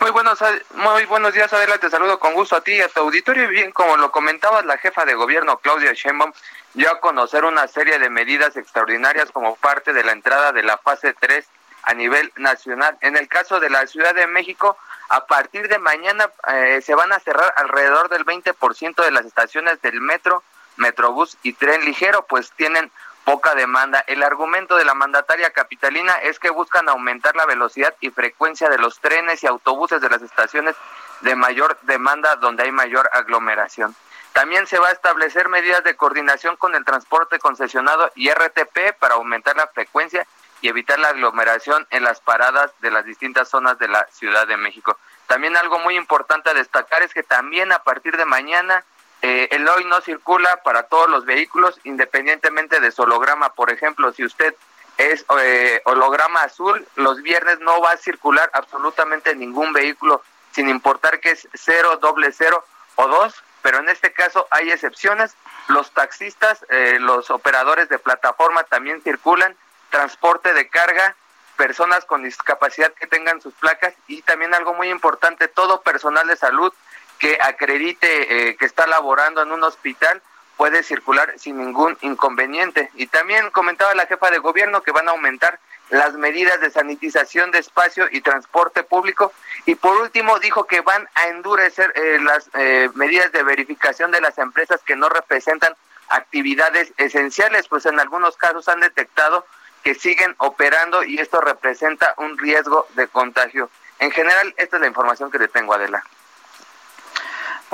Muy 0.00 0.10
buenos, 0.10 0.42
muy 0.74 1.04
buenos 1.04 1.32
días, 1.34 1.52
Adela. 1.52 1.78
Te 1.78 1.88
saludo 1.88 2.18
con 2.18 2.34
gusto 2.34 2.56
a 2.56 2.60
ti 2.62 2.72
y 2.72 2.80
a 2.80 2.88
tu 2.88 3.00
auditorio. 3.00 3.44
Y 3.44 3.48
bien, 3.48 3.72
como 3.72 3.96
lo 3.96 4.10
comentabas, 4.10 4.64
la 4.64 4.78
jefa 4.78 5.04
de 5.04 5.14
gobierno, 5.14 5.58
Claudia 5.58 5.92
Sheinbaum, 5.92 6.32
dio 6.72 6.90
a 6.90 7.00
conocer 7.00 7.44
una 7.44 7.68
serie 7.68 7.98
de 8.00 8.10
medidas 8.10 8.56
extraordinarias 8.56 9.30
como 9.30 9.54
parte 9.56 9.92
de 9.92 10.02
la 10.02 10.12
entrada 10.12 10.50
de 10.50 10.64
la 10.64 10.78
fase 10.78 11.14
3 11.14 11.46
a 11.84 11.94
nivel 11.94 12.32
nacional. 12.36 12.96
En 13.02 13.16
el 13.16 13.28
caso 13.28 13.60
de 13.60 13.70
la 13.70 13.86
Ciudad 13.86 14.14
de 14.14 14.26
México, 14.26 14.76
a 15.14 15.26
partir 15.26 15.68
de 15.68 15.78
mañana 15.78 16.28
eh, 16.52 16.82
se 16.82 16.96
van 16.96 17.12
a 17.12 17.20
cerrar 17.20 17.54
alrededor 17.56 18.08
del 18.08 18.26
20% 18.26 19.04
de 19.04 19.12
las 19.12 19.24
estaciones 19.24 19.80
del 19.80 20.00
metro, 20.00 20.42
metrobús 20.76 21.38
y 21.44 21.52
tren 21.52 21.84
ligero, 21.84 22.26
pues 22.28 22.50
tienen 22.56 22.90
poca 23.24 23.54
demanda. 23.54 24.02
El 24.08 24.24
argumento 24.24 24.74
de 24.74 24.84
la 24.84 24.94
mandataria 24.94 25.50
capitalina 25.50 26.14
es 26.14 26.40
que 26.40 26.50
buscan 26.50 26.88
aumentar 26.88 27.36
la 27.36 27.46
velocidad 27.46 27.94
y 28.00 28.10
frecuencia 28.10 28.68
de 28.68 28.78
los 28.78 28.98
trenes 28.98 29.44
y 29.44 29.46
autobuses 29.46 30.00
de 30.00 30.10
las 30.10 30.20
estaciones 30.20 30.74
de 31.20 31.36
mayor 31.36 31.78
demanda 31.82 32.34
donde 32.34 32.64
hay 32.64 32.72
mayor 32.72 33.08
aglomeración. 33.12 33.94
También 34.32 34.66
se 34.66 34.80
va 34.80 34.88
a 34.88 34.92
establecer 34.92 35.48
medidas 35.48 35.84
de 35.84 35.94
coordinación 35.94 36.56
con 36.56 36.74
el 36.74 36.84
transporte 36.84 37.38
concesionado 37.38 38.10
y 38.16 38.30
RTP 38.32 38.98
para 38.98 39.14
aumentar 39.14 39.56
la 39.56 39.68
frecuencia 39.68 40.26
y 40.64 40.68
evitar 40.68 40.98
la 40.98 41.08
aglomeración 41.08 41.86
en 41.90 42.04
las 42.04 42.20
paradas 42.20 42.70
de 42.80 42.90
las 42.90 43.04
distintas 43.04 43.50
zonas 43.50 43.78
de 43.78 43.86
la 43.86 44.08
Ciudad 44.10 44.46
de 44.46 44.56
México. 44.56 44.96
También 45.26 45.58
algo 45.58 45.78
muy 45.80 45.94
importante 45.94 46.48
a 46.48 46.54
destacar 46.54 47.02
es 47.02 47.12
que 47.12 47.22
también 47.22 47.70
a 47.70 47.80
partir 47.80 48.16
de 48.16 48.24
mañana 48.24 48.82
eh, 49.20 49.48
el 49.50 49.68
hoy 49.68 49.84
no 49.84 50.00
circula 50.00 50.62
para 50.62 50.84
todos 50.84 51.10
los 51.10 51.26
vehículos 51.26 51.78
independientemente 51.84 52.80
de 52.80 52.92
su 52.92 53.02
holograma. 53.02 53.52
Por 53.52 53.70
ejemplo, 53.70 54.10
si 54.14 54.24
usted 54.24 54.54
es 54.96 55.26
eh, 55.38 55.82
holograma 55.84 56.40
azul, 56.44 56.88
los 56.96 57.20
viernes 57.20 57.60
no 57.60 57.82
va 57.82 57.90
a 57.90 57.96
circular 57.98 58.48
absolutamente 58.54 59.36
ningún 59.36 59.74
vehículo, 59.74 60.22
sin 60.52 60.70
importar 60.70 61.20
que 61.20 61.32
es 61.32 61.46
cero, 61.52 61.98
doble 62.00 62.32
cero 62.32 62.64
o 62.94 63.06
dos, 63.06 63.34
pero 63.60 63.80
en 63.80 63.90
este 63.90 64.14
caso 64.14 64.48
hay 64.50 64.70
excepciones. 64.70 65.34
Los 65.68 65.90
taxistas, 65.90 66.64
eh, 66.70 66.96
los 67.00 67.28
operadores 67.28 67.90
de 67.90 67.98
plataforma 67.98 68.64
también 68.64 69.02
circulan 69.02 69.54
transporte 69.94 70.52
de 70.52 70.68
carga, 70.68 71.14
personas 71.56 72.04
con 72.04 72.24
discapacidad 72.24 72.92
que 72.94 73.06
tengan 73.06 73.40
sus 73.40 73.54
placas 73.54 73.94
y 74.08 74.22
también 74.22 74.52
algo 74.52 74.74
muy 74.74 74.90
importante, 74.90 75.46
todo 75.46 75.82
personal 75.82 76.26
de 76.26 76.36
salud 76.36 76.72
que 77.20 77.38
acredite 77.40 78.48
eh, 78.48 78.56
que 78.56 78.64
está 78.64 78.88
laborando 78.88 79.40
en 79.40 79.52
un 79.52 79.62
hospital 79.62 80.20
puede 80.56 80.82
circular 80.82 81.32
sin 81.38 81.58
ningún 81.58 81.96
inconveniente. 82.00 82.90
Y 82.94 83.06
también 83.06 83.50
comentaba 83.50 83.94
la 83.94 84.06
jefa 84.06 84.32
de 84.32 84.38
gobierno 84.38 84.82
que 84.82 84.90
van 84.90 85.06
a 85.06 85.12
aumentar 85.12 85.60
las 85.90 86.14
medidas 86.14 86.60
de 86.60 86.72
sanitización 86.72 87.52
de 87.52 87.60
espacio 87.60 88.08
y 88.10 88.20
transporte 88.20 88.82
público. 88.82 89.32
Y 89.64 89.76
por 89.76 89.96
último 90.00 90.40
dijo 90.40 90.64
que 90.64 90.80
van 90.80 91.08
a 91.14 91.28
endurecer 91.28 91.92
eh, 91.94 92.18
las 92.20 92.50
eh, 92.54 92.90
medidas 92.94 93.30
de 93.30 93.44
verificación 93.44 94.10
de 94.10 94.20
las 94.20 94.38
empresas 94.38 94.80
que 94.84 94.96
no 94.96 95.08
representan 95.08 95.72
actividades 96.08 96.92
esenciales, 96.96 97.68
pues 97.68 97.86
en 97.86 98.00
algunos 98.00 98.36
casos 98.36 98.68
han 98.68 98.80
detectado 98.80 99.46
que 99.84 99.94
siguen 99.94 100.34
operando 100.38 101.04
y 101.04 101.18
esto 101.18 101.40
representa 101.40 102.14
un 102.16 102.36
riesgo 102.38 102.88
de 102.94 103.06
contagio. 103.06 103.70
En 103.98 104.10
general, 104.10 104.52
esta 104.56 104.76
es 104.78 104.80
la 104.80 104.88
información 104.88 105.30
que 105.30 105.38
le 105.38 105.46
tengo, 105.46 105.74
Adela. 105.74 106.02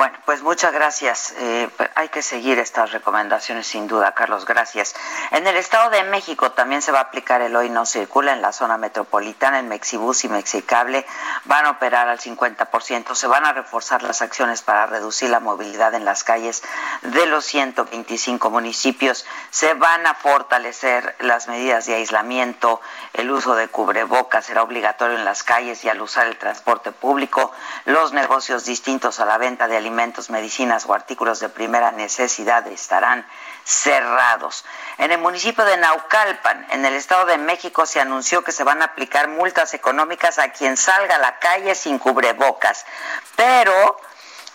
Bueno, 0.01 0.17
pues 0.25 0.41
muchas 0.41 0.73
gracias. 0.73 1.35
Eh, 1.37 1.69
hay 1.95 2.09
que 2.09 2.23
seguir 2.23 2.59
estas 2.59 2.91
recomendaciones 2.91 3.67
sin 3.67 3.87
duda, 3.87 4.15
Carlos. 4.15 4.47
Gracias. 4.47 4.95
En 5.31 5.47
el 5.47 5.59
Estado 5.59 5.91
de 5.91 6.05
México 6.05 6.53
también 6.53 6.81
se 6.81 6.91
va 6.91 7.01
a 7.01 7.03
aplicar 7.03 7.43
el 7.43 7.55
hoy 7.55 7.69
no 7.69 7.85
circula 7.85 8.33
en 8.33 8.41
la 8.41 8.53
zona 8.53 8.79
metropolitana, 8.79 9.59
en 9.59 9.69
Mexibus 9.69 10.25
y 10.25 10.31
Mexicable 10.31 11.05
van 11.45 11.67
a 11.67 11.73
operar 11.73 12.09
al 12.09 12.19
50%. 12.19 13.15
Se 13.15 13.27
van 13.27 13.45
a 13.45 13.53
reforzar 13.53 14.03
las 14.03 14.23
acciones 14.23 14.63
para 14.63 14.87
reducir 14.87 15.29
la 15.29 15.39
movilidad 15.39 15.93
en 15.93 16.07
las 16.07 16.25
calles 16.25 16.63
de 17.03 17.27
los 17.27 17.45
125 17.45 18.49
municipios. 18.49 19.27
Se 19.51 19.75
van 19.75 20.07
a 20.07 20.15
fortalecer 20.15 21.15
las 21.19 21.47
medidas 21.47 21.85
de 21.85 21.97
aislamiento, 21.97 22.81
el 23.13 23.31
uso 23.31 23.55
de 23.55 23.69
cubrebocas 23.69 24.47
será 24.47 24.63
obligatorio 24.63 25.19
en 25.19 25.27
las 25.27 25.43
calles 25.43 25.85
y 25.85 25.91
al 25.91 26.01
usar 26.01 26.27
el 26.27 26.39
transporte 26.39 26.91
público. 26.91 27.53
Los 27.85 28.15
negocios 28.15 28.65
distintos 28.65 29.21
a 29.21 29.27
la 29.27 29.37
venta 29.37 29.69
de 29.69 29.77
alimentos 29.77 29.90
alimentos, 29.91 30.31
medicinas 30.31 30.87
o 30.87 30.95
artículos 30.95 31.41
de 31.41 31.49
primera 31.49 31.91
necesidad 31.91 32.65
estarán 32.69 33.27
cerrados. 33.65 34.65
En 34.99 35.11
el 35.11 35.19
municipio 35.19 35.65
de 35.65 35.77
Naucalpan, 35.79 36.65
en 36.71 36.85
el 36.87 36.95
Estado 36.95 37.27
de 37.27 37.39
México, 37.39 37.87
se 37.87 38.01
anunció 38.01 38.45
que 38.45 38.53
se 38.53 38.63
van 38.63 38.83
a 38.83 38.87
aplicar 38.87 39.27
multas 39.27 39.75
económicas 39.75 40.39
a 40.39 40.53
quien 40.53 40.77
salga 40.77 41.17
a 41.17 41.19
la 41.19 41.41
calle 41.41 41.75
sin 41.75 41.99
cubrebocas. 41.99 42.87
Pero 43.35 44.01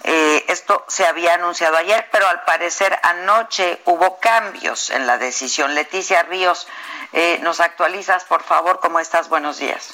eh, 0.03 0.45
esto 0.47 0.85
se 0.87 1.05
había 1.05 1.33
anunciado 1.33 1.75
ayer, 1.75 2.07
pero 2.13 2.29
al 2.29 2.43
parecer 2.43 2.97
anoche 3.03 3.81
hubo 3.83 4.17
cambios 4.19 4.89
en 4.89 5.05
la 5.05 5.17
decisión. 5.17 5.75
Leticia 5.75 6.23
Ríos, 6.23 6.65
eh, 7.11 7.39
¿nos 7.41 7.59
actualizas, 7.59 8.23
por 8.23 8.41
favor? 8.41 8.79
¿Cómo 8.79 9.01
estás? 9.01 9.27
Buenos 9.27 9.57
días. 9.57 9.93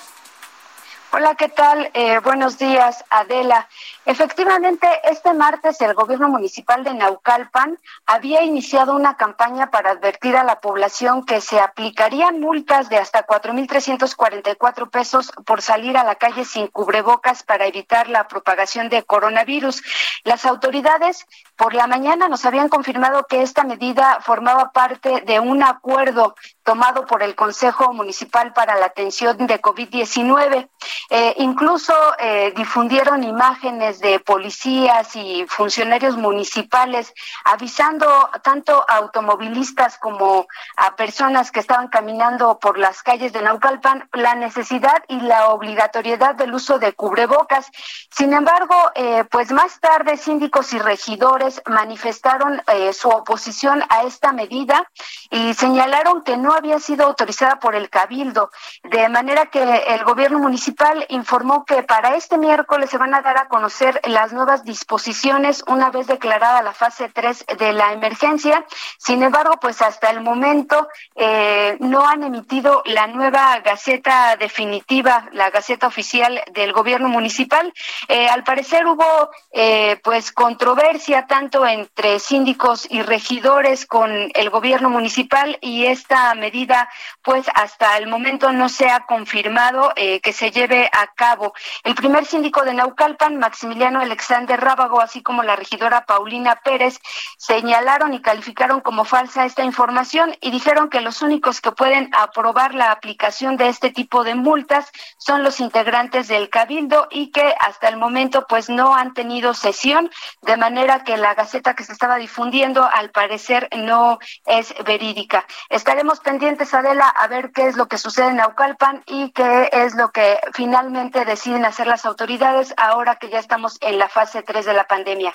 Hola, 1.14 1.36
¿qué 1.36 1.50
tal? 1.50 1.92
Eh, 1.94 2.20
buenos 2.20 2.58
días, 2.58 3.04
Adela. 3.10 3.68
Efectivamente, 4.04 4.88
este 5.04 5.32
martes 5.34 5.80
el 5.80 5.94
gobierno 5.94 6.28
municipal 6.28 6.84
de 6.84 6.96
Naucalpan 6.96 7.78
había 8.08 8.42
iniciado 8.42 8.96
una 8.96 9.16
campaña 9.16 9.70
para 9.70 9.92
advertir 9.92 10.36
a 10.36 10.44
la 10.44 10.60
población 10.60 11.24
que 11.24 11.40
se 11.40 11.60
aplicarían 11.60 12.40
multas 12.40 12.90
de 12.90 12.98
hasta 12.98 13.28
4.344 13.28 14.90
pesos 14.90 15.32
por 15.46 15.62
salir 15.62 15.98
a 15.98 16.04
la 16.04 16.16
calle 16.16 16.46
sin 16.46 16.66
cubrebocas 16.68 17.44
para 17.44 17.68
evitar 17.68 18.10
la 18.10 18.28
propagación 18.28 18.90
de 18.90 19.04
coronavirus. 19.04 19.84
Las 20.24 20.46
autoridades 20.46 21.28
por 21.56 21.76
la 21.76 21.86
mañana 21.86 22.28
nos 22.28 22.44
habían 22.46 22.70
confirmado 22.70 23.28
que 23.28 23.44
esta 23.44 23.64
medida 23.66 24.18
formaba 24.22 24.72
parte 24.72 25.22
de 25.22 25.40
un 25.40 25.62
acuerdo 25.62 26.34
tomado 26.64 27.06
por 27.06 27.22
el 27.22 27.36
Consejo 27.36 27.94
Municipal 27.94 28.52
para 28.54 28.78
la 28.78 28.88
Atención 28.88 29.46
de 29.46 29.62
COVID-19. 29.62 30.70
Eh, 31.12 31.36
incluso 31.38 31.94
eh, 32.18 32.54
difundieron 32.56 33.24
imágenes 33.24 33.91
de 34.00 34.20
policías 34.20 35.16
y 35.16 35.46
funcionarios 35.48 36.18
municipales 36.18 37.14
avisando 37.44 38.08
tanto 38.44 38.86
a 38.88 38.98
automovilistas 38.98 39.98
como 39.98 40.48
a 40.78 40.96
personas 40.96 41.52
que 41.52 41.60
estaban 41.60 41.88
caminando 41.88 42.60
por 42.60 42.78
las 42.78 43.04
calles 43.04 43.34
de 43.34 43.42
Naucalpan 43.42 44.10
la 44.14 44.36
necesidad 44.36 45.04
y 45.08 45.20
la 45.22 45.50
obligatoriedad 45.50 46.36
del 46.36 46.54
uso 46.54 46.80
de 46.80 46.94
cubrebocas. 46.94 47.68
Sin 48.10 48.34
embargo, 48.34 48.76
eh, 48.96 49.26
pues 49.30 49.52
más 49.52 49.80
tarde 49.80 50.18
síndicos 50.18 50.74
y 50.74 50.80
regidores 50.80 51.62
manifestaron 51.66 52.62
su 52.94 53.10
oposición 53.10 53.84
a 53.90 54.04
esta 54.04 54.32
medida 54.32 54.90
y 55.30 55.54
señalaron 55.54 56.24
que 56.24 56.38
no 56.38 56.54
había 56.54 56.80
sido 56.80 57.06
autorizada 57.06 57.60
por 57.60 57.76
el 57.76 57.90
Cabildo, 57.90 58.52
de 58.84 59.10
manera 59.10 59.48
que 59.48 59.62
el 59.62 60.04
gobierno 60.04 60.40
municipal 60.40 61.06
informó 61.10 61.66
que 61.66 61.84
para 61.84 62.16
este 62.16 62.38
miércoles 62.38 62.90
se 62.90 62.98
van 62.98 63.14
a 63.14 63.22
dar 63.22 63.38
a 63.38 63.48
conocer 63.48 63.81
las 64.04 64.34
nuevas 64.34 64.64
disposiciones 64.64 65.64
una 65.68 65.90
vez 65.90 66.08
declarada 66.08 66.62
la 66.62 66.74
fase 66.74 67.10
3 67.10 67.46
de 67.58 67.74
la 67.74 67.94
emergencia. 67.94 68.66
Sin 68.98 69.24
embargo, 69.24 69.58
pues 69.60 69.82
hasta 69.82 70.10
el 70.10 70.22
momento 70.22 70.88
eh, 71.16 71.78
no 71.80 72.08
han 72.08 72.24
emitido 72.24 72.84
la 72.86 73.08
nueva 73.08 73.60
gaceta 73.60 74.36
definitiva, 74.38 75.28
la 75.32 75.50
gaceta 75.50 75.88
oficial 75.88 76.42
del 76.54 76.74
gobierno 76.74 77.10
municipal. 77.10 77.74
Eh, 78.08 78.28
al 78.28 78.44
parecer 78.44 78.86
hubo 78.86 79.32
eh, 79.52 80.00
pues 80.04 80.32
controversia 80.32 81.26
tanto 81.28 81.66
entre 81.66 82.20
síndicos 82.20 82.88
y 82.90 83.02
regidores 83.02 83.86
con 83.86 84.32
el 84.34 84.50
gobierno 84.50 84.90
municipal 84.90 85.58
y 85.62 85.86
esta 85.86 86.34
medida 86.36 86.90
pues 87.22 87.48
hasta 87.54 87.98
el 87.98 88.08
momento 88.08 88.52
no 88.52 88.70
se 88.70 88.90
ha 88.90 89.06
confirmado 89.06 89.94
que 89.96 90.34
se 90.34 90.52
lleve 90.52 90.90
a 90.92 91.08
cabo. 91.14 91.54
El 91.84 91.96
primer 91.96 92.26
síndico 92.26 92.64
de 92.64 92.74
Naucalpan, 92.74 93.38
Maximiliano 93.38 93.71
Alexander 93.80 94.60
Rábago, 94.60 95.02
así 95.02 95.24
como 95.24 95.44
la 95.44 95.56
regidora 95.56 96.06
Paulina 96.06 96.58
Pérez, 96.58 97.00
señalaron 97.38 98.14
y 98.14 98.22
calificaron 98.22 98.82
como 98.82 99.06
falsa 99.06 99.46
esta 99.46 99.64
información 99.64 100.36
y 100.42 100.52
dijeron 100.52 100.90
que 100.90 101.02
los 101.02 101.22
únicos 101.22 101.62
que 101.62 101.72
pueden 101.72 102.10
aprobar 102.14 102.74
la 102.74 102.92
aplicación 102.92 103.58
de 103.58 103.70
este 103.70 103.90
tipo 103.92 104.24
de 104.24 104.36
multas 104.36 104.92
son 105.18 105.44
los 105.44 105.60
integrantes 105.60 106.28
del 106.28 106.50
Cabildo 106.50 107.08
y 107.12 107.32
que 107.32 107.56
hasta 107.60 107.88
el 107.88 107.98
momento 107.98 108.46
pues 108.48 108.70
no 108.70 108.94
han 108.94 109.14
tenido 109.14 109.54
sesión, 109.54 110.10
de 110.42 110.58
manera 110.58 111.04
que 111.04 111.18
la 111.18 111.34
gaceta 111.34 111.74
que 111.74 111.84
se 111.84 111.94
estaba 111.94 112.18
difundiendo 112.18 112.84
al 112.84 113.12
parecer 113.12 113.70
no 113.76 114.20
es 114.46 114.74
verídica. 114.86 115.46
Estaremos 115.70 116.20
pendientes, 116.20 116.74
Adela, 116.74 117.08
a 117.08 117.28
ver 117.28 117.52
qué 117.52 117.68
es 117.68 117.78
lo 117.78 117.88
que 117.88 117.98
sucede 117.98 118.30
en 118.30 118.38
Naucalpan 118.38 119.04
y 119.06 119.32
qué 119.32 119.70
es 119.72 119.96
lo 119.96 120.12
que 120.12 120.40
finalmente 120.54 121.24
deciden 121.26 121.66
hacer 121.66 121.88
las 121.88 122.06
autoridades 122.06 122.74
ahora 122.78 123.16
que 123.16 123.30
ya 123.30 123.40
estamos 123.40 123.61
en 123.82 123.98
la 123.98 124.10
fase 124.10 124.44
3 124.44 124.66
de 124.66 124.74
la 124.74 124.86
pandemia. 124.86 125.34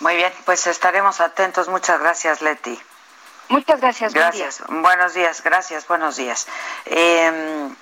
Muy 0.00 0.16
bien, 0.16 0.32
pues 0.44 0.66
estaremos 0.66 1.20
atentos. 1.20 1.68
Muchas 1.68 2.00
gracias, 2.00 2.42
Leti. 2.42 2.78
Muchas 3.48 3.80
gracias. 3.80 4.14
Gracias. 4.14 4.62
Buenos 4.68 5.14
días, 5.14 5.42
gracias, 5.42 5.86
buenos 5.86 6.16
días. 6.16 6.46
Em, 6.86 7.74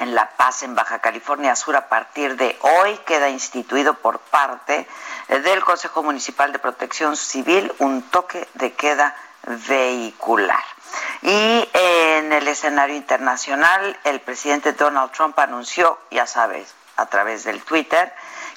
en 0.00 0.14
La 0.14 0.30
Paz, 0.36 0.62
en 0.62 0.74
Baja 0.74 1.00
California 1.00 1.56
Sur, 1.56 1.76
a 1.76 1.88
partir 1.88 2.36
de 2.36 2.58
hoy 2.60 2.96
queda 3.06 3.28
instituido 3.28 3.94
por 3.94 4.18
parte 4.18 4.86
del 5.28 5.64
Consejo 5.64 6.02
Municipal 6.02 6.52
de 6.52 6.58
Protección 6.58 7.16
Civil 7.16 7.72
un 7.78 8.02
toque 8.02 8.48
de 8.54 8.72
queda 8.72 9.16
vehicular. 9.68 10.62
Y 11.22 11.68
en 11.72 12.32
el 12.32 12.48
escenario 12.48 12.96
internacional, 12.96 13.98
el 14.04 14.20
presidente 14.20 14.72
Donald 14.72 15.12
Trump 15.12 15.38
anunció, 15.38 15.98
ya 16.10 16.26
sabes, 16.26 16.74
a 17.00 17.06
través 17.06 17.44
del 17.44 17.62
Twitter, 17.62 18.12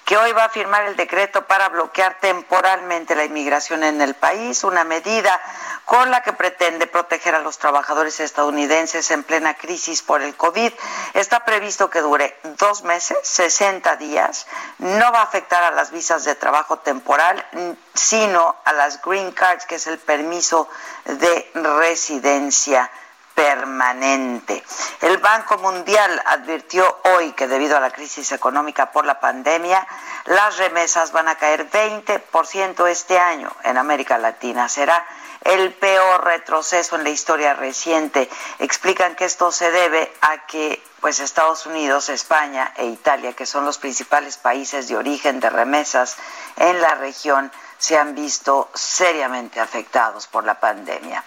que 0.06 0.18
hoy 0.18 0.34
va 0.34 0.46
a 0.46 0.50
firmar 0.50 0.84
el 0.86 0.98
decreto 0.98 1.46
para 1.48 1.70
bloquear 1.70 2.20
temporalmente 2.20 3.16
la 3.16 3.24
inmigración 3.24 3.84
en 3.84 4.02
el 4.02 4.16
país, 4.16 4.64
una 4.64 4.84
medida 4.84 5.40
con 5.86 6.12
la 6.12 6.22
que 6.24 6.34
pretende 6.34 6.88
proteger 6.88 7.36
a 7.36 7.40
los 7.40 7.58
trabajadores 7.58 8.20
estadounidenses 8.20 9.12
en 9.12 9.24
plena 9.24 9.54
crisis 9.54 10.02
por 10.02 10.22
el 10.22 10.36
COVID. 10.36 10.74
Está 11.14 11.46
previsto 11.46 11.90
que 11.90 12.02
dure 12.02 12.38
dos 12.58 12.84
meses, 12.84 13.18
60 13.24 13.96
días. 13.96 14.46
No 14.80 15.12
va 15.14 15.20
a 15.20 15.24
afectar 15.24 15.64
a 15.64 15.72
las 15.72 15.92
visas 15.92 16.26
de 16.26 16.36
trabajo 16.36 16.80
temporal, 16.80 17.46
sino 17.94 18.58
a 18.66 18.74
las 18.74 19.02
green 19.02 19.32
cards, 19.32 19.66
que 19.66 19.76
es 19.76 19.88
el 19.88 20.00
permiso 20.00 20.68
de 21.06 21.50
residencia 21.54 22.90
permanente. 23.36 24.64
El 25.02 25.18
Banco 25.18 25.58
Mundial 25.58 26.22
advirtió 26.26 27.00
hoy 27.16 27.34
que 27.34 27.48
debido 27.48 27.78
a 27.78 27.80
la 27.80 27.92
crisis 27.92 28.32
económica 28.32 28.92
por 28.92 29.06
la 29.06 29.20
pandemia, 29.20 29.86
las 30.26 30.58
remesas 30.58 31.12
van 31.12 31.28
a 31.28 31.36
caer 31.36 31.70
20% 31.70 32.88
este 32.88 33.20
año 33.20 33.52
en 33.64 33.78
América 33.78 34.18
Latina. 34.18 34.70
Será 34.70 35.06
el 35.44 35.74
peor 35.74 36.24
retroceso 36.24 36.96
en 36.96 37.04
la 37.04 37.10
historia 37.10 37.54
reciente. 37.54 38.30
Explican 38.60 39.16
que 39.16 39.26
esto 39.26 39.52
se 39.52 39.72
debe 39.72 40.12
a 40.22 40.46
que 40.46 40.82
pues 41.02 41.20
Estados 41.20 41.66
Unidos, 41.66 42.08
España 42.08 42.74
e 42.78 42.86
Italia, 42.86 43.34
que 43.34 43.46
son 43.46 43.66
los 43.66 43.78
principales 43.78 44.38
países 44.38 44.88
de 44.88 44.96
origen 44.96 45.42
de 45.42 45.50
remesas 45.50 46.16
en 46.56 46.80
la 46.80 46.96
región, 46.96 47.52
se 47.84 47.98
han 47.98 48.16
visto 48.16 48.70
seriamente 48.74 49.60
afectados 49.60 50.26
por 50.28 50.46
la 50.46 50.58
pandemia. 50.58 51.22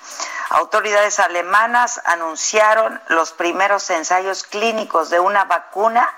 Autoridades 0.49 1.21
alemanas 1.21 2.01
anunciaron 2.07 2.99
los 3.09 3.33
primeros 3.33 3.91
ensayos 3.91 4.43
clínicos 4.45 5.11
de 5.11 5.21
una 5.21 5.45
vacuna 5.45 6.09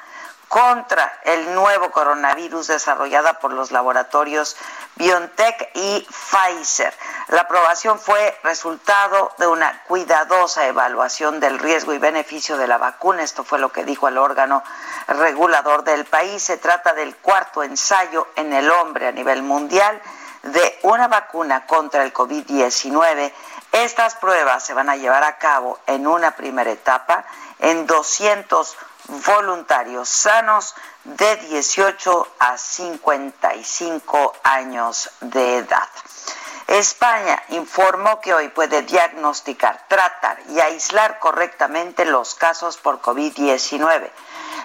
contra 0.46 1.12
el 1.24 1.56
nuevo 1.56 1.90
coronavirus 1.90 2.68
desarrollada 2.68 3.40
por 3.40 3.52
los 3.52 3.72
laboratorios 3.72 4.56
BioNTech 4.94 5.72
y 5.74 6.06
Pfizer. 6.08 6.94
La 7.30 7.40
aprobación 7.40 7.98
fue 7.98 8.38
resultado 8.44 9.34
de 9.38 9.48
una 9.48 9.82
cuidadosa 9.88 10.68
evaluación 10.68 11.40
del 11.40 11.58
riesgo 11.58 11.94
y 11.94 11.98
beneficio 11.98 12.56
de 12.56 12.68
la 12.68 12.78
vacuna. 12.78 13.24
Esto 13.24 13.42
fue 13.42 13.58
lo 13.58 13.72
que 13.72 13.84
dijo 13.84 14.06
el 14.06 14.18
órgano 14.18 14.62
regulador 15.08 15.82
del 15.82 16.04
país. 16.04 16.44
Se 16.44 16.58
trata 16.58 16.92
del 16.92 17.16
cuarto 17.16 17.64
ensayo 17.64 18.28
en 18.36 18.52
el 18.52 18.70
hombre 18.70 19.08
a 19.08 19.12
nivel 19.12 19.42
mundial 19.42 20.00
una 20.82 21.08
vacuna 21.08 21.66
contra 21.66 22.02
el 22.02 22.12
COVID-19. 22.12 23.32
Estas 23.72 24.14
pruebas 24.16 24.64
se 24.64 24.74
van 24.74 24.88
a 24.88 24.96
llevar 24.96 25.24
a 25.24 25.38
cabo 25.38 25.78
en 25.86 26.06
una 26.06 26.32
primera 26.32 26.70
etapa 26.70 27.24
en 27.58 27.86
200 27.86 28.76
voluntarios 29.26 30.08
sanos 30.08 30.74
de 31.04 31.36
18 31.36 32.28
a 32.38 32.58
55 32.58 34.34
años 34.42 35.10
de 35.20 35.58
edad. 35.58 35.88
España 36.66 37.42
informó 37.48 38.20
que 38.20 38.34
hoy 38.34 38.48
puede 38.48 38.82
diagnosticar, 38.82 39.86
tratar 39.88 40.38
y 40.50 40.60
aislar 40.60 41.18
correctamente 41.18 42.04
los 42.04 42.34
casos 42.34 42.76
por 42.76 43.00
COVID-19. 43.00 44.10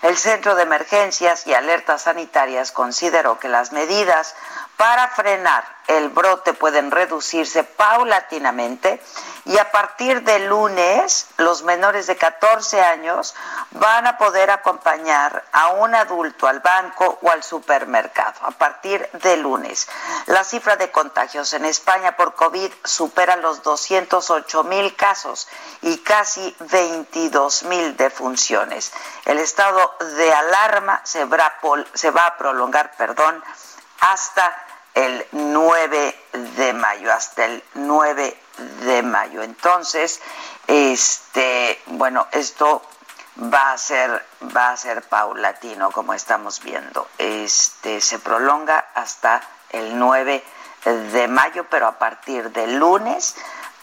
El 0.02 0.18
Centro 0.18 0.56
de 0.56 0.64
Emergencias 0.64 1.48
y 1.48 1.54
Alertas 1.54 2.02
Sanitarias 2.02 2.74
consideró 2.74 3.40
que 3.40 3.48
las 3.48 3.72
medidas 3.72 4.36
para 4.78 5.08
frenar 5.10 5.64
el 5.88 6.10
brote 6.10 6.54
pueden 6.54 6.92
reducirse 6.92 7.64
paulatinamente 7.64 9.02
y 9.46 9.58
a 9.58 9.72
partir 9.72 10.24
de 10.24 10.40
lunes 10.40 11.28
los 11.38 11.64
menores 11.64 12.08
de 12.08 12.16
14 12.16 12.82
años 12.82 13.36
van 13.72 14.08
a 14.08 14.18
poder 14.18 14.50
acompañar 14.50 15.44
a 15.52 15.70
un 15.70 15.94
adulto 15.94 16.48
al 16.48 16.62
banco 16.62 17.20
o 17.22 17.30
al 17.30 17.44
supermercado 17.44 18.40
a 18.44 18.52
partir 18.52 19.10
de 19.12 19.38
lunes. 19.38 19.88
La 20.28 20.44
cifra 20.44 20.78
de 20.78 20.92
contagios 20.92 21.54
en 21.54 21.66
España 21.66 22.16
por 22.16 22.36
COVID 22.36 22.72
supera 22.84 23.36
los 23.36 23.62
208 23.64 24.64
mil 24.64 24.96
casos 24.96 25.50
y 25.82 25.98
casi 26.00 26.56
22 26.60 27.64
mil 27.64 27.98
defunciones. 27.98 28.94
El 29.26 29.40
estado 29.40 29.96
de 30.18 30.34
alarma 30.34 31.02
se 31.04 31.26
va, 31.26 32.26
a 32.26 32.38
prolongar, 32.38 32.96
perdón, 32.98 33.44
hasta 34.04 34.54
el 34.94 35.26
9 35.32 36.16
de 36.58 36.74
mayo, 36.74 37.12
hasta 37.12 37.46
el 37.46 37.64
9 37.76 38.38
de 38.82 39.02
mayo. 39.02 39.42
Entonces, 39.42 40.20
este, 40.68 41.82
bueno, 41.88 42.28
esto 42.32 42.82
va 43.42 43.72
a 43.72 43.78
ser 43.78 44.24
va 44.56 44.72
a 44.72 44.78
ser 44.78 45.04
paulatino 45.04 45.90
como 45.92 46.14
estamos 46.14 46.62
viendo. 46.62 47.08
Este 47.18 48.02
se 48.02 48.20
prolonga 48.20 48.90
hasta 48.94 49.42
el 49.70 49.98
9 49.98 50.44
de 51.14 51.28
mayo, 51.30 51.66
pero 51.70 51.88
a 51.88 51.98
partir 51.98 52.52
del 52.52 52.76
lunes 52.76 53.36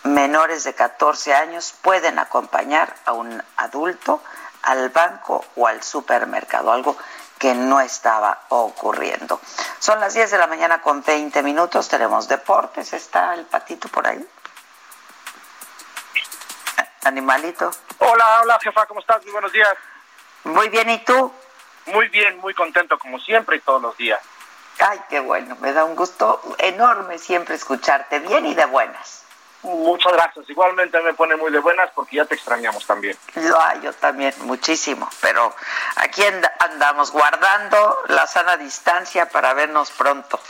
menores 0.02 0.64
de 0.64 0.74
14 0.74 1.34
años 1.34 1.74
pueden 1.82 2.18
acompañar 2.18 2.94
a 3.06 3.12
un 3.12 3.42
adulto 3.56 4.22
al 4.62 4.90
banco 4.90 5.44
o 5.56 5.66
al 5.66 5.82
supermercado, 5.82 6.72
algo 6.72 6.96
que 7.40 7.54
no 7.54 7.80
estaba 7.80 8.38
ocurriendo. 8.50 9.40
Son 9.78 9.98
las 9.98 10.12
10 10.12 10.30
de 10.30 10.38
la 10.38 10.46
mañana 10.46 10.82
con 10.82 11.02
20 11.02 11.42
minutos, 11.42 11.88
tenemos 11.88 12.28
deportes, 12.28 12.92
está 12.92 13.32
el 13.32 13.46
patito 13.46 13.88
por 13.88 14.06
ahí. 14.06 14.22
Animalito. 17.02 17.70
Hola, 17.98 18.42
hola 18.42 18.58
jefa, 18.60 18.84
¿cómo 18.84 19.00
estás? 19.00 19.22
Muy 19.22 19.32
buenos 19.32 19.52
días. 19.52 19.72
Muy 20.44 20.68
bien, 20.68 20.90
¿y 20.90 20.98
tú? 20.98 21.32
Muy 21.86 22.08
bien, 22.08 22.38
muy 22.40 22.52
contento 22.52 22.98
como 22.98 23.18
siempre 23.18 23.56
y 23.56 23.60
todos 23.60 23.80
los 23.80 23.96
días. 23.96 24.20
Ay, 24.78 25.00
qué 25.08 25.20
bueno, 25.20 25.56
me 25.60 25.72
da 25.72 25.84
un 25.84 25.96
gusto 25.96 26.42
enorme 26.58 27.16
siempre 27.16 27.54
escucharte 27.54 28.18
bien 28.18 28.44
y 28.44 28.54
de 28.54 28.66
buenas. 28.66 29.24
Muchas 29.62 30.12
gracias. 30.12 30.48
Igualmente 30.48 31.00
me 31.02 31.12
pone 31.14 31.36
muy 31.36 31.52
de 31.52 31.58
buenas 31.58 31.90
porque 31.94 32.16
ya 32.16 32.24
te 32.24 32.34
extrañamos 32.34 32.86
también. 32.86 33.16
Yo, 33.34 33.58
yo 33.82 33.92
también, 33.94 34.32
muchísimo. 34.40 35.08
Pero 35.20 35.54
aquí 35.96 36.22
andamos 36.58 37.10
guardando 37.10 37.98
la 38.08 38.26
sana 38.26 38.56
distancia 38.56 39.28
para 39.28 39.52
vernos 39.52 39.90
pronto. 39.90 40.40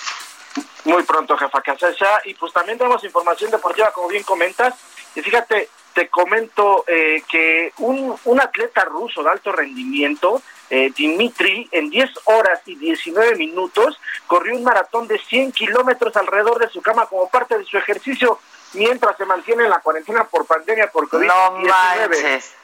Muy 0.85 1.03
pronto, 1.03 1.37
jefa 1.37 1.61
Casesa. 1.61 2.21
Y 2.25 2.35
pues 2.35 2.53
también 2.53 2.79
tenemos 2.79 3.03
información 3.03 3.51
deportiva, 3.51 3.91
como 3.93 4.09
bien 4.09 4.23
comentas. 4.23 4.75
Y 5.15 5.23
fíjate, 5.23 5.69
te 5.93 6.09
comento 6.09 6.85
eh, 6.87 7.23
que 7.29 7.73
un, 7.79 8.17
un 8.25 8.41
atleta 8.41 8.85
ruso 8.85 9.25
de 9.25 9.31
alto 9.31 9.51
rendimiento 9.51 10.41
eh, 10.71 10.93
Dimitri, 10.97 11.69
en 11.73 11.91
10 11.91 12.11
horas 12.27 12.61
y 12.65 12.77
19 12.77 13.35
minutos, 13.35 13.99
corrió 14.29 14.55
un 14.55 14.63
maratón 14.63 15.09
de 15.09 15.19
100 15.19 15.51
kilómetros 15.51 16.17
alrededor 16.17 16.61
de 16.61 16.69
su 16.69 16.81
cama 16.81 17.07
como 17.07 17.29
parte 17.29 17.59
de 17.59 17.65
su 17.65 17.77
ejercicio 17.77 18.39
mientras 18.75 19.17
se 19.17 19.25
mantiene 19.25 19.65
en 19.65 19.71
la 19.71 19.81
cuarentena 19.81 20.25
por 20.25 20.47
pandemia 20.47 20.91
por 20.91 21.09
COVID-19. 21.09 21.27
No 21.27 21.51
manches. 21.53 22.55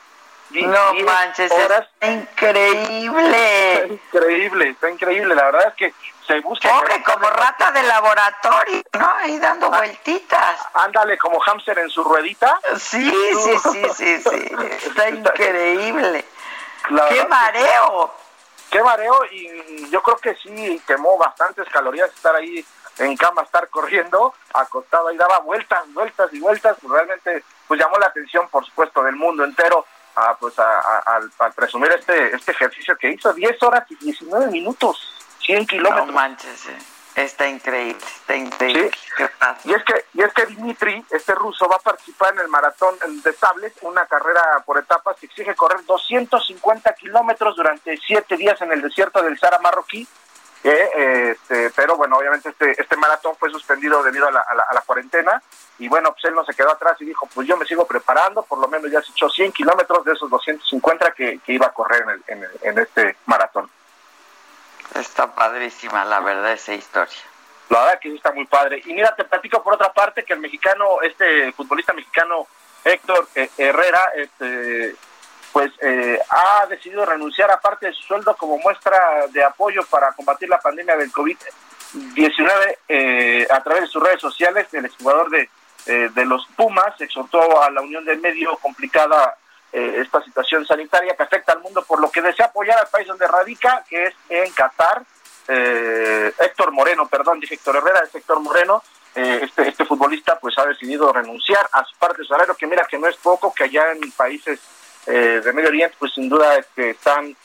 No 0.51 0.95
manches, 0.95 1.51
horas. 1.51 1.89
Está 2.01 2.13
increíble. 2.13 3.75
Está 3.75 3.93
increíble, 3.93 4.69
está 4.71 4.91
increíble. 4.91 5.35
La 5.35 5.45
verdad 5.47 5.69
es 5.69 5.75
que 5.75 5.95
se 6.27 6.41
busca. 6.41 6.69
Pobre, 6.69 7.03
como 7.03 7.29
rata 7.29 7.73
de 7.73 7.83
laboratorio, 7.83 8.83
¿no? 8.93 9.11
Ahí 9.19 9.39
dando 9.39 9.67
ah, 9.67 9.79
vueltitas. 9.79 10.61
Ándale, 10.75 11.19
como 11.19 11.41
hámster 11.41 11.79
en 11.79 11.91
su 11.91 12.05
ruedita. 12.05 12.61
Sí, 12.79 13.11
sí, 13.45 13.59
sí, 13.59 13.83
sí, 13.95 14.23
sí. 14.23 14.57
Está 14.87 15.09
increíble. 15.11 16.25
¡Qué 17.09 17.27
mareo! 17.27 18.15
¡Qué 18.71 18.83
mareo! 18.83 19.25
Y 19.33 19.91
yo 19.91 20.03
creo 20.03 20.17
que 20.19 20.35
sí 20.37 20.81
quemó 20.87 21.19
bastantes 21.19 21.69
calorías 21.71 22.11
estar 22.15 22.35
ahí 22.37 22.65
en 22.99 23.17
cama, 23.17 23.43
estar 23.43 23.69
corriendo, 23.69 24.35
acostado 24.55 25.11
y 25.13 25.17
daba 25.17 25.41
vueltas, 25.41 25.83
vueltas 25.93 26.33
y 26.33 26.41
vueltas. 26.41 26.77
Pues 26.81 26.93
realmente 26.93 27.45
pues 27.67 27.81
llamó 27.81 27.99
la 27.99 28.07
atención, 28.07 28.49
por 28.49 28.65
supuesto, 28.65 29.03
del 29.03 29.17
mundo 29.17 29.45
entero 29.45 29.85
a, 30.15 30.37
pues 30.37 30.55
al, 30.59 31.53
presumir 31.55 31.93
este, 31.93 32.35
este 32.35 32.53
ejercicio 32.53 32.97
que 32.97 33.11
hizo 33.11 33.33
10 33.33 33.63
horas 33.63 33.85
y 33.91 33.97
19 33.97 34.47
minutos, 34.51 34.99
100 35.45 35.67
kilómetros. 35.67 36.07
No 36.07 36.13
manches, 36.13 36.67
eh. 36.67 36.79
Está 37.17 37.49
increíble, 37.49 37.97
está 37.97 38.37
increíble. 38.37 38.91
Y 39.65 39.73
es 39.73 39.83
que 39.85 40.05
y 40.13 40.23
es 40.23 40.33
que 40.35 40.47
Dimitri, 40.47 41.03
este 41.11 41.35
ruso, 41.35 41.67
va 41.67 41.77
a 41.77 41.79
participar 41.79 42.35
en 42.35 42.41
el 42.41 42.49
maratón 42.49 42.95
de 43.23 43.33
sables, 43.33 43.73
una 43.81 44.05
carrera 44.05 44.43
por 44.67 44.77
etapas 44.77 45.17
que 45.17 45.25
exige 45.25 45.55
correr 45.55 45.83
250 45.87 46.93
kilómetros 46.93 47.57
durante 47.57 47.97
siete 47.97 48.37
días 48.37 48.61
en 48.61 48.71
el 48.71 48.83
desierto 48.83 49.23
del 49.23 49.39
Sahara 49.39 49.59
marroquí. 49.61 50.07
Este, 50.71 51.71
pero 51.71 51.97
bueno, 51.97 52.17
obviamente 52.17 52.49
este, 52.49 52.81
este 52.81 52.97
maratón 52.97 53.37
fue 53.37 53.51
suspendido 53.51 54.03
debido 54.03 54.27
a 54.29 54.31
la, 54.33 54.41
a 54.41 54.75
la, 54.75 54.81
cuarentena 54.81 55.41
y 55.79 55.89
bueno, 55.89 56.13
pues 56.13 56.25
él 56.25 56.35
no 56.35 56.45
se 56.45 56.55
quedó 56.55 56.73
atrás 56.73 56.97
y 57.01 57.05
dijo, 57.05 57.29
pues 57.35 57.47
yo 57.47 57.57
me 57.57 57.67
sigo 57.67 57.87
preparando, 57.87 58.43
por 58.43 58.59
lo 58.59 58.69
menos 58.69 58.91
ya 58.91 59.01
se 59.03 59.13
echó 59.13 59.29
100 59.29 59.53
kilómetros 59.53 60.05
de 60.05 60.13
esos 60.13 60.29
250 60.29 61.13
que, 61.13 61.39
que 61.39 61.53
iba 61.53 61.67
a 61.67 61.73
correr 61.73 62.03
en, 62.03 62.11
el, 62.11 62.25
en, 62.27 62.43
el, 62.43 62.51
en 62.63 62.79
este 62.79 63.17
maratón. 63.27 63.71
Está 64.95 65.35
padrísima, 65.35 66.05
la 66.05 66.21
verdad, 66.21 66.53
esa 66.53 66.75
historia. 66.75 67.15
La 67.69 67.81
verdad 67.81 67.99
que 68.01 68.11
sí 68.11 68.17
está 68.17 68.33
muy 68.33 68.47
padre. 68.47 68.81
Y 68.85 68.95
mira, 68.95 69.15
te 69.15 69.25
platico 69.25 69.63
por 69.63 69.75
otra 69.75 69.93
parte 69.93 70.25
que 70.25 70.33
el 70.33 70.41
mexicano, 70.41 71.03
este 71.03 71.53
futbolista 71.53 71.93
mexicano 71.93 72.47
Héctor 72.85 73.29
eh, 73.35 73.51
Herrera, 73.59 74.01
este, 74.15 74.95
pues 75.57 75.73
eh, 75.81 76.21
ha 76.29 76.67
decidido 76.67 77.07
renunciar 77.07 77.51
a 77.51 77.59
parte 77.59 77.87
de 77.87 77.95
su 77.95 78.03
sueldo 78.03 78.37
como 78.37 78.59
muestra 78.59 78.99
de 79.31 79.43
apoyo 79.43 79.81
para 79.89 80.13
combatir 80.13 80.51
la 80.51 80.61
pandemia 80.61 80.99
del 80.99 81.11
COVID-19 81.11 82.77
eh, 82.87 83.47
a 83.49 83.63
través 83.63 83.85
de 83.85 83.89
sus 83.89 84.03
redes 84.03 84.21
sociales. 84.21 84.67
El 84.75 84.85
exjugador 84.85 85.31
de, 85.31 85.49
de 85.87 86.25
los 86.27 86.47
Pumas 86.57 87.01
exhortó 87.01 87.63
a 87.63 87.71
la 87.71 87.81
unión 87.81 88.05
del 88.05 88.21
medio 88.21 88.55
complicada 88.59 89.35
eh, 89.73 90.01
esta 90.03 90.23
situación 90.23 90.67
sanitaria 90.67 91.17
que 91.17 91.23
afecta 91.23 91.53
al 91.53 91.61
mundo, 91.61 91.83
por 91.89 92.01
lo 92.01 92.11
que 92.11 92.21
desea 92.21 92.47
apoyar 92.47 92.79
al 92.79 92.89
país 92.89 93.07
donde 93.07 93.27
radica, 93.27 93.83
que 93.89 94.09
es 94.09 94.15
en 94.29 94.53
Qatar. 94.53 95.03
Eh, 95.49 96.33
Héctor 96.39 96.73
Moreno, 96.73 97.09
perdón, 97.09 97.41
dije 97.41 97.55
Héctor 97.55 97.77
Herrera, 97.77 98.01
es 98.05 98.15
Héctor 98.15 98.41
Moreno, 98.41 98.83
eh, 99.15 99.41
este, 99.45 99.69
este 99.69 99.87
futbolista 99.87 100.39
pues 100.39 100.59
ha 100.59 100.67
decidido 100.67 101.11
renunciar 101.11 101.67
a 101.73 101.83
su 101.85 101.97
parte 101.97 102.21
de 102.21 102.29
salario, 102.29 102.55
que 102.55 102.67
mira 102.67 102.87
que 102.87 102.99
no 102.99 103.09
es 103.09 103.17
poco, 103.17 103.55
que 103.55 103.65
allá 103.65 103.93
en 103.93 104.13
países 104.13 104.61
de 105.07 105.53
Medio 105.53 105.69
Oriente 105.69 105.97
pues 105.99 106.13
sin 106.13 106.29
duda 106.29 106.57
este, 106.57 106.91
están 106.91 107.37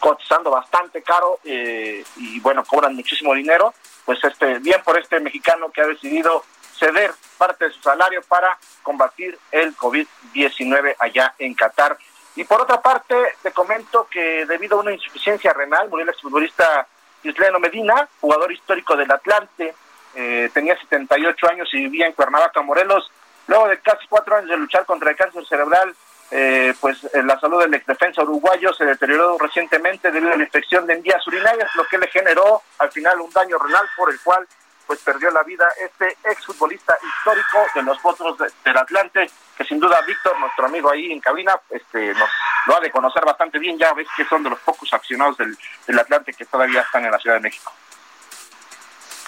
cotizando 0.00 0.50
bastante 0.50 1.02
caro 1.02 1.38
y 1.44 2.40
bueno, 2.40 2.64
cobran 2.64 2.94
muchísimo 2.94 3.34
dinero, 3.34 3.72
pues 4.04 4.18
este 4.24 4.58
bien 4.58 4.82
por 4.82 4.98
este 4.98 5.20
mexicano 5.20 5.70
que 5.70 5.82
ha 5.82 5.86
decidido 5.86 6.44
ceder 6.80 7.12
parte 7.36 7.66
de 7.66 7.72
su 7.72 7.80
salario 7.80 8.22
para 8.22 8.58
combatir 8.82 9.38
el 9.52 9.76
COVID-19 9.76 10.96
allá 10.98 11.34
en 11.38 11.54
Qatar. 11.54 11.96
Y 12.36 12.44
por 12.44 12.60
otra 12.60 12.80
parte, 12.80 13.14
te 13.42 13.52
comento 13.52 14.08
que 14.10 14.46
debido 14.46 14.78
a 14.78 14.80
una 14.80 14.92
insuficiencia 14.92 15.52
renal 15.52 15.88
murió 15.88 16.04
el 16.04 16.10
exfutbolista 16.10 16.86
Isleno 17.22 17.60
Medina, 17.60 18.08
jugador 18.20 18.50
histórico 18.50 18.96
del 18.96 19.10
Atlante, 19.10 19.74
eh, 20.14 20.50
tenía 20.52 20.78
78 20.80 21.48
años 21.50 21.68
y 21.72 21.78
vivía 21.78 22.06
en 22.06 22.12
Cuernavaca, 22.12 22.62
Morelos. 22.62 23.10
Luego 23.46 23.68
de 23.68 23.78
casi 23.80 24.06
cuatro 24.08 24.36
años 24.36 24.48
de 24.48 24.56
luchar 24.56 24.86
contra 24.86 25.10
el 25.10 25.16
cáncer 25.16 25.46
cerebral, 25.46 25.94
eh, 26.30 26.74
pues 26.80 27.02
eh, 27.12 27.22
la 27.22 27.38
salud 27.40 27.60
del 27.60 27.74
exdefensa 27.74 28.22
uruguayo 28.22 28.72
se 28.72 28.84
deterioró 28.84 29.36
recientemente 29.38 30.10
debido 30.10 30.32
a 30.32 30.36
la 30.36 30.44
infección 30.44 30.86
de 30.86 30.94
envías 30.94 31.26
urinarias, 31.26 31.68
lo 31.74 31.84
que 31.86 31.98
le 31.98 32.06
generó 32.08 32.62
al 32.78 32.90
final 32.92 33.20
un 33.20 33.30
daño 33.30 33.58
renal 33.58 33.86
por 33.96 34.10
el 34.10 34.20
cual 34.20 34.46
pues 34.86 35.00
perdió 35.00 35.30
la 35.30 35.44
vida 35.44 35.68
este 35.78 36.16
exfutbolista 36.24 36.96
histórico 37.00 37.64
de 37.74 37.82
los 37.82 37.98
Potros 38.00 38.36
del 38.38 38.76
Atlante, 38.76 39.30
que 39.56 39.64
sin 39.64 39.78
duda 39.78 40.00
Víctor, 40.02 40.38
nuestro 40.40 40.66
amigo 40.66 40.90
ahí 40.90 41.12
en 41.12 41.20
cabina, 41.20 41.54
este, 41.70 42.12
nos 42.14 42.28
lo 42.66 42.76
ha 42.76 42.80
de 42.80 42.90
conocer 42.90 43.24
bastante 43.24 43.58
bien, 43.60 43.78
ya 43.78 43.92
ves 43.92 44.08
que 44.16 44.24
son 44.24 44.42
de 44.42 44.50
los 44.50 44.58
pocos 44.60 44.92
accionados 44.92 45.36
del, 45.36 45.56
del 45.86 45.98
Atlante 45.98 46.32
que 46.32 46.44
todavía 46.44 46.80
están 46.80 47.04
en 47.04 47.12
la 47.12 47.18
Ciudad 47.18 47.36
de 47.36 47.42
México. 47.42 47.72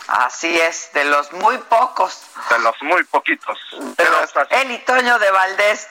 Así 0.09 0.55
es, 0.61 0.91
de 0.93 1.05
los 1.05 1.33
muy 1.33 1.59
pocos. 1.59 2.27
De 2.51 2.59
los 2.59 2.75
muy 2.83 3.05
poquitos. 3.05 3.59
De 3.97 4.05
los, 4.05 4.33
él 4.51 4.73
y 4.73 4.79
Toño 4.79 5.19
de 5.19 5.31
Valdés. 5.31 5.89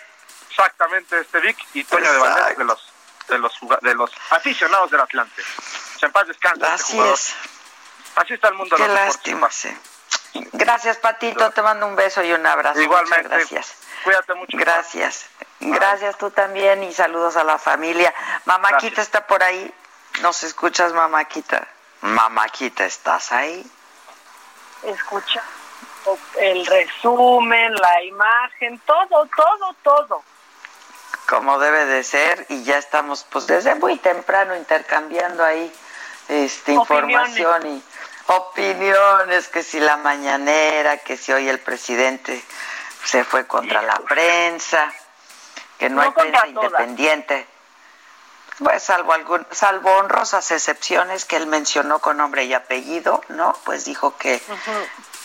Exactamente, 0.51 1.19
este 1.19 1.39
Vic 1.39 1.57
y 1.73 1.83
Toño 1.85 2.11
de 2.11 2.19
Valdés 2.19 2.57
de 2.57 2.63
los, 2.65 2.93
de 3.27 3.37
los 3.37 3.53
de 3.81 3.95
los 3.95 4.11
aficionados 4.31 4.91
del 4.91 4.99
Atlante. 4.99 5.41
En 6.01 6.11
paz 6.11 6.27
descansa. 6.27 6.75
Este 6.75 6.83
Así 6.83 6.99
es. 6.99 7.35
Así 8.15 8.33
está 8.33 8.49
el 8.49 8.55
mundo. 8.55 8.75
Qué 8.75 8.87
lástima, 8.87 9.49
sí. 9.49 9.75
Gracias, 10.53 10.97
Patito. 10.97 11.51
Te 11.51 11.61
mando 11.61 11.87
un 11.87 11.95
beso 11.95 12.21
y 12.23 12.33
un 12.33 12.45
abrazo. 12.45 12.81
Igualmente. 12.81 13.29
gracias. 13.29 13.75
Cuídate 14.03 14.33
mucho. 14.33 14.57
Gracias. 14.57 15.25
Gracias 15.59 16.17
tú 16.17 16.31
también 16.31 16.83
y 16.83 16.93
saludos 16.93 17.37
a 17.37 17.43
la 17.43 17.57
familia. 17.57 18.13
Mamaquita 18.45 19.01
está 19.01 19.27
por 19.27 19.43
ahí. 19.43 19.73
¿Nos 20.21 20.43
escuchas, 20.43 20.91
Mamaquita? 20.91 21.67
Mamaquita, 22.01 22.83
¿estás 22.85 23.31
ahí? 23.31 23.65
Escucha 24.83 25.43
el 26.39 26.65
resumen, 26.65 27.73
la 27.75 28.03
imagen, 28.03 28.79
todo, 28.79 29.27
todo, 29.35 29.75
todo. 29.83 30.23
Como 31.28 31.60
debe 31.60 31.86
de 31.86 32.04
ser 32.04 32.45
y 32.50 32.63
ya 32.63 32.78
estamos 32.78 33.26
pues 33.30 33.47
desde 33.47 33.76
muy 33.76 33.97
temprano 33.97 34.56
intercambiando 34.56 35.43
ahí 35.43 35.71
este, 36.28 36.74
información 36.74 37.67
y 37.67 37.84
opiniones, 38.28 39.47
que 39.47 39.63
si 39.63 39.80
la 39.80 39.97
mañanera, 39.97 40.97
que 40.97 41.17
si 41.17 41.32
hoy 41.32 41.50
el 41.50 41.60
presidente 41.60 42.43
se 43.04 43.24
fue 43.24 43.45
contra 43.45 43.82
la 43.82 44.00
prensa, 44.00 44.91
que 45.78 45.89
no, 45.89 46.02
hay 46.02 46.12
prensa 46.12 46.47
independiente. 46.47 47.47
Pues 48.60 48.84
salvo 48.84 49.13
algún, 49.13 49.45
salvo 49.52 49.91
honrosas 49.91 50.52
excepciones 50.52 51.26
que 51.26 51.36
él 51.36 51.47
mencionó 51.47 52.00
con 52.00 52.17
nombre 52.17 52.43
y 52.43 52.54
apellido, 52.54 53.24
¿no? 53.30 53.54
Pues 53.65 53.86
dijo 53.86 54.15
que 54.17 54.39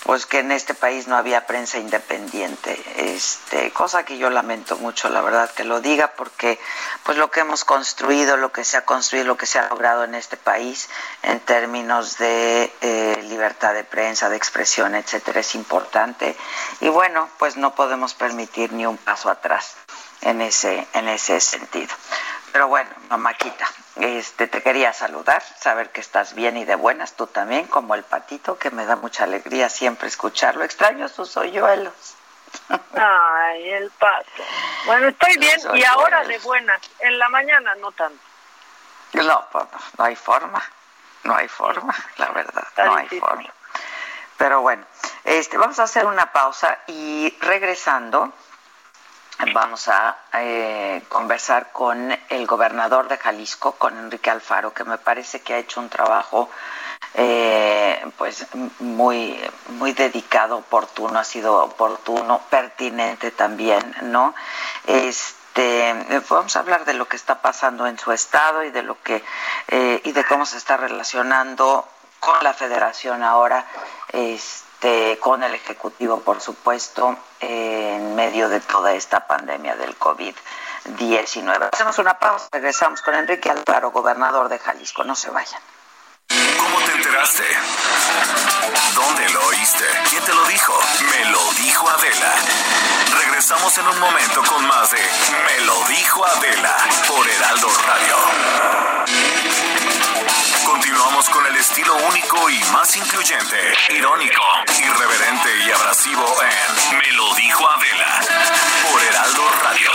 pues 0.07 0.25
que 0.25 0.39
en 0.39 0.53
este 0.53 0.73
país 0.73 1.09
no 1.09 1.17
había 1.17 1.49
prensa 1.49 1.79
independiente, 1.79 2.81
este, 2.97 3.73
cosa 3.73 4.05
que 4.05 4.19
yo 4.19 4.31
lamento 4.31 4.77
mucho, 4.77 5.09
la 5.09 5.21
verdad 5.21 5.51
que 5.51 5.65
lo 5.65 5.81
diga, 5.81 6.13
porque 6.17 6.61
pues 7.03 7.19
lo 7.19 7.29
que 7.33 7.41
hemos 7.41 7.65
construido, 7.65 8.37
lo 8.37 8.53
que 8.53 8.63
se 8.63 8.77
ha 8.77 8.85
construido, 8.85 9.27
lo 9.27 9.37
que 9.37 9.47
se 9.47 9.59
ha 9.59 9.69
logrado 9.69 10.05
en 10.05 10.15
este 10.15 10.37
país 10.37 10.89
en 11.25 11.41
términos 11.41 12.19
de 12.19 12.73
eh, 12.83 13.25
libertad 13.29 13.75
de 13.75 13.83
prensa, 13.83 14.29
de 14.29 14.37
expresión, 14.37 14.95
etcétera, 14.95 15.41
es 15.41 15.57
importante. 15.57 16.37
Y 16.81 16.89
bueno, 16.89 17.29
pues 17.39 17.57
no 17.57 17.75
podemos 17.75 18.15
permitir 18.15 18.73
ni 18.73 18.87
un 18.87 18.99
paso 18.99 19.29
atrás 19.29 19.75
en 20.21 20.41
ese, 20.41 20.87
en 20.93 21.09
ese 21.09 21.41
sentido. 21.41 21.95
Pero 22.53 22.69
bueno, 22.69 22.91
mamáquita, 23.09 23.67
este, 23.97 24.47
te 24.47 24.63
quería 24.63 24.93
saludar, 24.93 25.43
saber 25.43 25.91
que 25.91 26.01
estás 26.01 26.35
bien 26.35 26.57
y 26.57 26.65
de 26.65 26.75
buenas, 26.75 27.15
tú 27.15 27.27
también, 27.27 27.67
como 27.67 27.95
el 27.95 28.03
patito, 28.03 28.59
que 28.59 28.71
me 28.71 28.87
da 28.87 28.97
mucha 28.97 29.25
alegría 29.25 29.69
siempre 29.69 30.09
escucharlo. 30.09 30.65
Extraño 30.65 31.09
sus 31.09 31.37
hoyuelos. 31.37 31.93
Ay, 32.95 33.71
el 33.71 33.91
pato. 33.91 34.45
Bueno, 34.87 35.09
estoy 35.09 35.37
bien 35.39 35.61
y 35.75 35.85
ahora 35.85 36.25
de 36.25 36.39
buenas. 36.39 36.81
En 37.01 37.19
la 37.19 37.29
mañana 37.29 37.75
no 37.77 37.93
tanto. 37.93 38.19
No, 39.13 39.47
pues, 39.51 39.65
no 39.99 40.05
hay 40.05 40.17
forma, 40.17 40.63
no 41.25 41.35
hay 41.35 41.49
forma, 41.49 41.95
la 42.17 42.31
verdad, 42.31 42.67
no 42.77 42.97
hay 42.97 43.09
forma. 43.09 43.51
Pero 44.37 44.61
bueno, 44.61 44.85
este, 45.25 45.57
vamos 45.57 45.79
a 45.79 45.85
hacer 45.85 46.05
una 46.07 46.33
pausa 46.33 46.79
y 46.87 47.35
regresando 47.41 48.33
vamos 49.53 49.89
a 49.89 50.17
eh, 50.33 51.03
conversar 51.09 51.73
con 51.73 52.17
el 52.29 52.47
gobernador 52.47 53.09
de 53.09 53.19
Jalisco, 53.19 53.73
con 53.73 53.97
Enrique 53.97 54.31
Alfaro, 54.31 54.73
que 54.73 54.85
me 54.85 54.99
parece 54.99 55.41
que 55.41 55.55
ha 55.55 55.59
hecho 55.59 55.81
un 55.81 55.89
trabajo 55.89 56.49
eh, 57.15 58.05
pues 58.17 58.47
muy 58.81 59.39
muy 59.69 59.93
dedicado, 59.93 60.59
oportuno, 60.59 61.19
ha 61.19 61.25
sido 61.25 61.63
oportuno, 61.63 62.41
pertinente 62.51 63.31
también, 63.31 63.95
¿no? 64.03 64.35
Este, 64.87 65.95
vamos 66.29 66.57
a 66.57 66.61
hablar 66.61 66.85
de 66.85 66.95
lo 66.95 67.09
que 67.09 67.17
está 67.17 67.41
pasando 67.41 67.87
en 67.87 67.99
su 67.99 68.13
estado 68.13 68.65
y 68.65 68.71
de 68.71 68.83
lo 68.83 69.03
que 69.03 69.23
eh, 69.69 70.01
y 70.05 70.13
de 70.13 70.25
cómo 70.25 70.47
se 70.47 70.57
está 70.57 70.77
relacionando 70.77 71.87
con 72.21 72.43
la 72.43 72.55
Federación 72.55 73.23
ahora. 73.23 73.67
Este, 74.13 74.66
este, 74.77 75.19
con 75.21 75.43
el 75.43 75.55
Ejecutivo, 75.55 76.21
por 76.21 76.39
supuesto, 76.41 77.17
en 77.41 78.15
medio 78.15 78.51
de 78.51 78.61
toda 78.61 78.93
esta 78.93 79.27
pandemia 79.27 79.75
del 79.75 79.99
COVID-19. 79.99 81.71
Hacemos 81.73 81.99
una 81.99 82.19
pausa, 82.19 82.47
regresamos 82.53 83.01
con 83.01 83.15
Enrique 83.15 83.51
Alvaro, 83.51 83.91
gobernador 83.91 84.51
de 84.51 84.59
Jalisco. 84.59 85.03
No 85.03 85.15
se 85.15 85.31
vayan. 85.31 85.63
¿Cómo 86.29 86.79
te 86.85 86.93
enteraste? 86.93 87.45
¿Dónde 88.95 89.31
lo 89.31 89.47
oíste? 89.47 89.85
¿Quién 90.11 90.23
te 90.25 90.35
lo 90.35 90.45
dijo? 90.45 90.75
Me 91.11 91.25
lo 91.31 91.53
dijo 91.53 91.89
Adela. 91.89 92.35
Regresamos 93.25 93.79
en 93.79 93.89
un 93.89 93.99
momento 93.99 94.43
con 94.45 94.67
más 94.67 94.91
de 94.91 94.99
Me 94.99 95.65
lo 95.65 95.81
dijo 95.89 96.23
Adela 96.25 96.77
por 97.09 97.27
Heraldo 97.27 97.69
Radio. 97.87 98.17
Continuamos 100.67 101.31
con 101.31 101.47
el 101.47 101.55
estilo 101.55 101.95
único 102.09 102.51
y 102.51 102.59
más 102.73 102.97
incluyente, 102.97 103.57
irónico, 103.91 104.43
irreverente 104.77 105.49
y 105.65 105.71
abrasivo 105.71 106.27
en 106.43 106.99
Me 106.99 107.13
lo 107.13 107.33
dijo 107.37 107.69
Adela 107.69 108.21
por 108.91 109.01
Heraldo 109.01 109.43
Radio. 109.63 109.91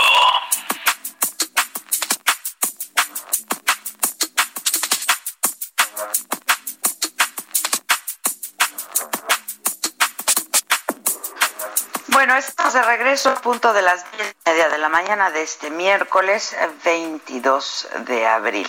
Bueno, 12.08 12.34
estamos 12.36 12.72
de 12.72 12.82
regreso 12.82 13.28
a 13.30 13.34
punto 13.34 13.74
de 13.74 13.82
las 13.82 14.10
10 14.16 14.36
y 14.46 14.50
media 14.50 14.68
de 14.70 14.78
la 14.78 14.88
mañana 14.88 15.30
de 15.30 15.42
este 15.42 15.70
miércoles 15.70 16.56
22 16.82 17.88
de 18.06 18.26
abril. 18.26 18.68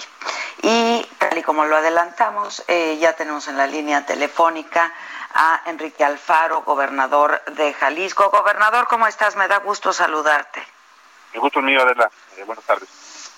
Y 0.61 1.05
tal 1.33 1.39
y 1.39 1.43
como 1.43 1.65
lo 1.65 1.75
adelantamos, 1.75 2.63
eh, 2.67 2.95
ya 2.99 3.13
tenemos 3.13 3.47
en 3.47 3.57
la 3.57 3.65
línea 3.65 4.05
telefónica 4.05 4.93
a 5.33 5.63
Enrique 5.65 6.03
Alfaro, 6.03 6.61
gobernador 6.61 7.43
de 7.45 7.73
Jalisco. 7.73 8.29
Gobernador, 8.29 8.87
¿cómo 8.87 9.07
estás? 9.07 9.35
Me 9.35 9.47
da 9.47 9.57
gusto 9.57 9.91
saludarte. 9.91 10.61
El 11.33 11.39
gusto 11.39 11.59
mío, 11.63 11.81
Adela. 11.81 12.11
Eh, 12.37 12.43
buenas 12.43 12.63
tardes. 12.65 13.31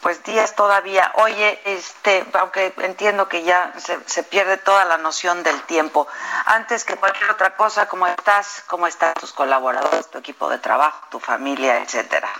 Pues 0.00 0.24
días 0.24 0.56
todavía. 0.56 1.12
Oye, 1.16 1.60
este, 1.66 2.24
aunque 2.32 2.72
entiendo 2.78 3.28
que 3.28 3.42
ya 3.42 3.70
se, 3.76 4.00
se, 4.06 4.22
pierde 4.22 4.56
toda 4.56 4.86
la 4.86 4.96
noción 4.96 5.42
del 5.42 5.60
tiempo. 5.64 6.08
Antes 6.46 6.86
que 6.86 6.96
cualquier 6.96 7.28
otra 7.30 7.54
cosa, 7.54 7.86
¿cómo 7.86 8.06
estás? 8.06 8.64
¿Cómo 8.66 8.86
están 8.86 9.12
tus 9.12 9.34
colaboradores, 9.34 10.10
tu 10.10 10.16
equipo 10.16 10.48
de 10.48 10.56
trabajo, 10.56 11.06
tu 11.10 11.20
familia, 11.20 11.82
etcétera? 11.82 12.30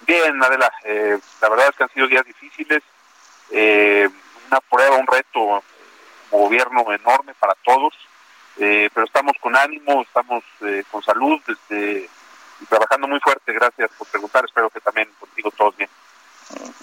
Bien, 0.00 0.42
Adela. 0.42 0.72
Eh, 0.82 1.18
la 1.42 1.48
verdad 1.50 1.68
es 1.68 1.76
que 1.76 1.82
han 1.82 1.90
sido 1.90 2.06
días 2.06 2.24
difíciles 2.24 2.82
eh, 3.52 4.08
una 4.48 4.60
prueba, 4.60 4.96
un 4.96 5.06
reto 5.06 5.62
como 6.30 6.44
gobierno 6.44 6.90
enorme 6.92 7.34
para 7.34 7.54
todos, 7.64 7.94
eh, 8.56 8.90
pero 8.92 9.06
estamos 9.06 9.32
con 9.40 9.56
ánimo, 9.56 10.02
estamos 10.02 10.42
eh, 10.62 10.84
con 10.90 11.02
salud, 11.02 11.40
desde, 11.46 12.08
y 12.60 12.66
trabajando 12.66 13.08
muy 13.08 13.20
fuerte. 13.20 13.52
Gracias 13.52 13.90
por 13.96 14.06
preguntar, 14.08 14.44
espero 14.44 14.70
que 14.70 14.80
también 14.80 15.08
contigo 15.18 15.50
todos 15.50 15.76
bien. 15.76 15.90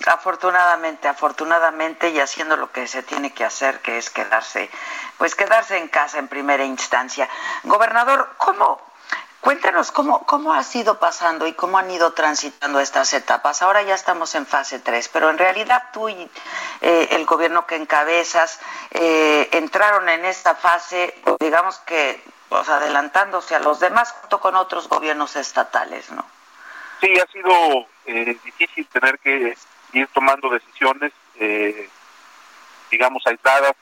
Afortunadamente, 0.07 1.07
afortunadamente 1.07 2.09
y 2.09 2.19
haciendo 2.19 2.55
lo 2.55 2.71
que 2.71 2.87
se 2.87 3.03
tiene 3.03 3.33
que 3.33 3.45
hacer, 3.45 3.81
que 3.81 3.97
es 3.97 4.09
quedarse, 4.09 4.69
pues 5.17 5.35
quedarse 5.35 5.77
en 5.77 5.87
casa 5.89 6.17
en 6.17 6.27
primera 6.27 6.63
instancia. 6.63 7.29
Gobernador, 7.63 8.29
¿cómo, 8.37 8.81
Cuéntanos 9.41 9.93
cómo, 9.93 10.25
cómo 10.25 10.53
ha 10.53 10.63
sido 10.63 10.99
pasando 10.99 11.47
y 11.47 11.53
cómo 11.53 11.77
han 11.77 11.89
ido 11.89 12.11
transitando 12.11 12.81
estas 12.81 13.13
etapas. 13.13 13.61
Ahora 13.61 13.81
ya 13.83 13.95
estamos 13.95 14.35
en 14.35 14.45
fase 14.45 14.79
3, 14.79 15.07
pero 15.09 15.29
en 15.29 15.37
realidad 15.37 15.83
tú 15.93 16.09
y 16.09 16.29
eh, 16.81 17.07
el 17.11 17.25
gobierno 17.25 17.65
que 17.65 17.75
encabezas 17.75 18.59
eh, 18.91 19.47
entraron 19.53 20.09
en 20.09 20.25
esta 20.25 20.55
fase, 20.55 21.15
digamos 21.39 21.79
que 21.79 22.21
pues, 22.49 22.67
adelantándose 22.67 23.55
a 23.55 23.59
los 23.59 23.79
demás 23.79 24.11
junto 24.11 24.41
con 24.41 24.55
otros 24.55 24.89
gobiernos 24.89 25.37
estatales, 25.37 26.11
¿no? 26.11 26.25
Sí, 26.99 27.13
ha 27.17 27.31
sido 27.31 27.87
eh, 28.07 28.37
difícil 28.43 28.85
tener 28.87 29.19
que 29.19 29.55
ir 29.93 30.07
tomando 30.13 30.49
decisiones, 30.49 31.13
digamos, 32.91 33.23
aisladas. 33.25 33.73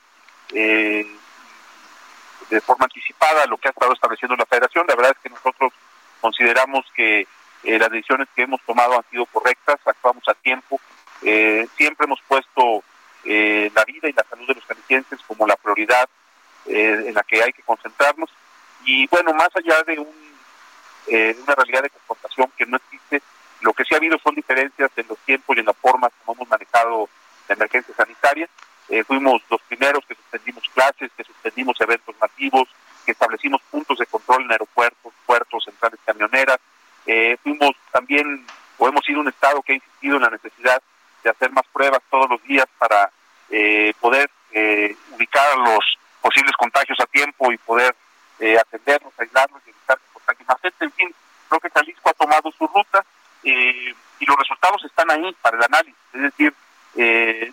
De 2.50 2.62
forma 2.62 2.86
anticipada 2.86 3.46
lo 3.46 3.58
que 3.58 3.68
ha 3.68 3.72
estado 3.72 3.94
estableciendo 3.94 4.36
la 4.36 4.46
federación. 4.46 4.86
La 4.88 4.96
verdad 4.96 5.12
es 5.16 5.24
que 5.24 5.30
nosotros 5.30 5.74
consideramos 6.22 6.86
que 6.96 7.28
eh, 7.64 7.80
las 7.80 7.90
decisiones 7.90 8.28
que 8.36 8.44
hemos 8.44 8.62
tomado 8.62 8.96
han 8.96 9.10
sido 9.10 9.26
correctas, 9.26 9.80
actuamos 9.86 10.24
a 10.28 10.34
tiempo, 10.36 10.80
eh, 11.22 11.68
siempre 11.76 12.06
hemos 12.06 12.22
puesto 12.28 12.84
eh, 13.26 13.72
la 13.76 13.84
vida 13.84 14.08
y 14.08 14.14
la 14.14 14.26
salud 14.30 14.48
de 14.48 14.56
los 14.56 14.66
jaliscienses 14.66 15.20
como 15.28 15.48
la 15.48 15.56
prioridad 15.56 16.08
en 16.70 17.14
la 17.14 17.24
que 17.24 17.42
hay 17.42 17.54
que 17.54 17.62
concentrarnos. 17.62 18.30
Y 18.84 19.08
bueno, 19.08 19.34
más 19.34 19.48
allá 19.56 19.84
de 19.84 20.00
un, 20.00 20.38
una 21.08 21.56
realidad 21.56 21.84
de 21.84 21.90
confrontación 21.90 22.52
que 22.58 22.66
no 22.66 22.76
existe, 22.76 23.22
lo 23.62 23.72
que 23.72 23.86
sí 23.86 23.94
ha 23.94 23.98
habido 23.98 24.18
son 24.20 24.36
diferencias 24.36 24.92
en 24.98 25.08
los 25.08 25.18
tiempos 25.20 25.56
y 25.56 25.62
en 25.62 25.66
la 25.66 25.74
forma 25.74 26.10
como 26.10 26.36
hemos 26.36 26.50
manejado 26.50 27.10
la 27.48 27.56
emergencia 27.56 27.96
sanitaria. 27.96 28.50
Eh, 28.90 29.04
fuimos 29.04 29.42
los 29.50 29.62
primeros 29.64 30.06
que 30.06 30.16
suspendimos 30.16 30.64
clases, 30.74 31.12
que 31.18 31.24
suspendimos 31.24 31.80
eventos 31.82 32.16
masivos, 32.22 32.70
que 33.06 33.12
establecimos 33.12 33.62
puntos 33.70 33.98
de 33.98 34.06
control 34.06 34.44
en 34.44 34.52
aeropuertos, 34.52 35.14
puertos, 35.26 35.66
centrales 35.66 36.00
camioneras. 36.06 36.58
Eh, 37.06 37.38
fuimos 37.44 37.72
también, 37.92 38.46
o 38.78 38.88
hemos 38.88 39.04
sido 39.06 39.20
un 39.20 39.28
Estado 39.28 39.62
que 39.62 39.74
ha 39.74 39.76
insistido 39.76 40.16
en 40.16 40.24
la 40.24 40.30
necesidad 40.30 40.82
de 41.24 41.30
hacer 41.30 41.52
más 41.52 41.66
pruebas 41.74 42.02
todos 42.10 42.30
los 42.30 42.42
días 42.44 42.66
para 42.78 43.12
eh, 43.50 43.94
poder 44.00 44.30
ubicar 45.12 45.56
los 45.58 46.00
posibles 46.20 46.54
contagios 46.58 47.00
a 47.00 47.06
tiempo 47.06 47.52
y 47.52 47.58
poder 47.60 47.96
atenderlos, 48.60 49.14
aislarlos 49.20 49.62
y 49.68 49.70
evitar 49.70 50.00
que 50.00 50.14
contagien 50.14 50.48
más 50.48 50.60
gente. 50.62 50.86
En 50.86 50.92
fin, 50.94 51.16
creo 51.48 51.60
que 51.60 51.70
Jalisco 51.70 52.10
ha 52.10 52.14
tomado 52.14 52.52
su 52.58 52.66
ruta 52.66 53.06
y 53.44 53.94
los 54.26 54.36
resultados 54.36 54.84
están 54.84 55.12
ahí 55.12 55.36
para 55.44 55.58
el 55.58 55.64
análisis. 55.64 55.96
Es 56.12 56.22
decir, 56.22 56.54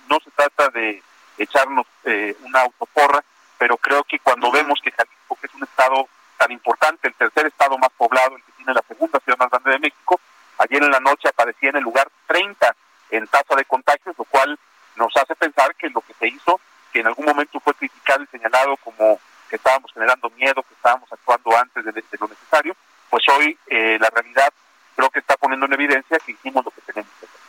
no 0.09 0.19
se 0.21 0.31
trata 0.31 0.71
de 0.71 1.03
echarnos 1.39 1.87
eh, 2.05 2.37
una 2.43 2.63
autoporra, 2.63 3.23
pero 3.59 3.77
creo 3.77 4.05
que 4.05 4.19
cuando 4.19 4.51
vemos 4.51 4.81
que 4.83 4.91
Jalisco, 4.91 5.37
que 5.41 5.47
es 5.47 5.55
un 5.55 5.65
estado 5.65 6.09
tan 6.37 6.51
importante, 6.53 7.09
el 7.09 7.15
tercer 7.15 7.47
estado 7.47 7.79
más 7.79 7.91
poblado, 7.97 8.37
el 8.37 8.43
que 8.43 8.53
tiene 8.53 8.75
la 8.75 8.83
segunda 8.87 9.21
ciudad 9.21 9.39
más 9.39 9.51
grande 9.51 9.71
de 9.71 9.79
México, 9.79 10.21
ayer 10.59 10.83
en 10.83 10.91
la 10.91 11.01
noche 11.01 11.29
aparecía 11.29 11.71
en 11.71 11.77
el 11.77 11.83
lugar 11.83 12.09
30 12.27 12.75
en 13.11 13.27
tasa 13.29 13.55
de 13.55 13.65
contagios, 13.65 14.15
lo 14.19 14.25
cual 14.25 14.59
nos 14.97 15.17
hace 15.17 15.35
pensar 15.35 15.75
que 15.77 15.89
lo 15.91 16.01
que 16.01 16.15
se 16.15 16.29
hizo, 16.29 16.61
que 16.93 17.01
en 17.01 17.07
algún 17.07 17.27
momento 17.27 17.61
fue 17.61 17.75
criticado 17.75 18.23
y 18.23 18.27
señalado 18.27 18.77
como 18.79 19.19
que 19.49 19.57
estábamos 19.57 19.93
generando 19.93 20.31
miedo, 20.31 20.63
que 20.63 20.75
estábamos 20.75 21.13
actuando 21.13 21.57
antes 21.57 21.85
de, 21.85 22.05
lo 22.19 22.29
necesario, 22.29 22.77
pues 23.11 23.23
hoy 23.29 23.59
eh, 23.67 23.99
la 24.01 24.11
realidad 24.11 24.53
creo 24.97 25.11
que 25.11 25.19
está 25.19 25.37
poniendo 25.37 25.67
en 25.67 25.75
evidencia 25.75 26.19
que 26.19 26.33
hicimos 26.33 26.65
lo 26.65 26.71
que 26.71 26.81
tenemos 26.83 27.11
que 27.21 27.27
hacer. 27.27 27.44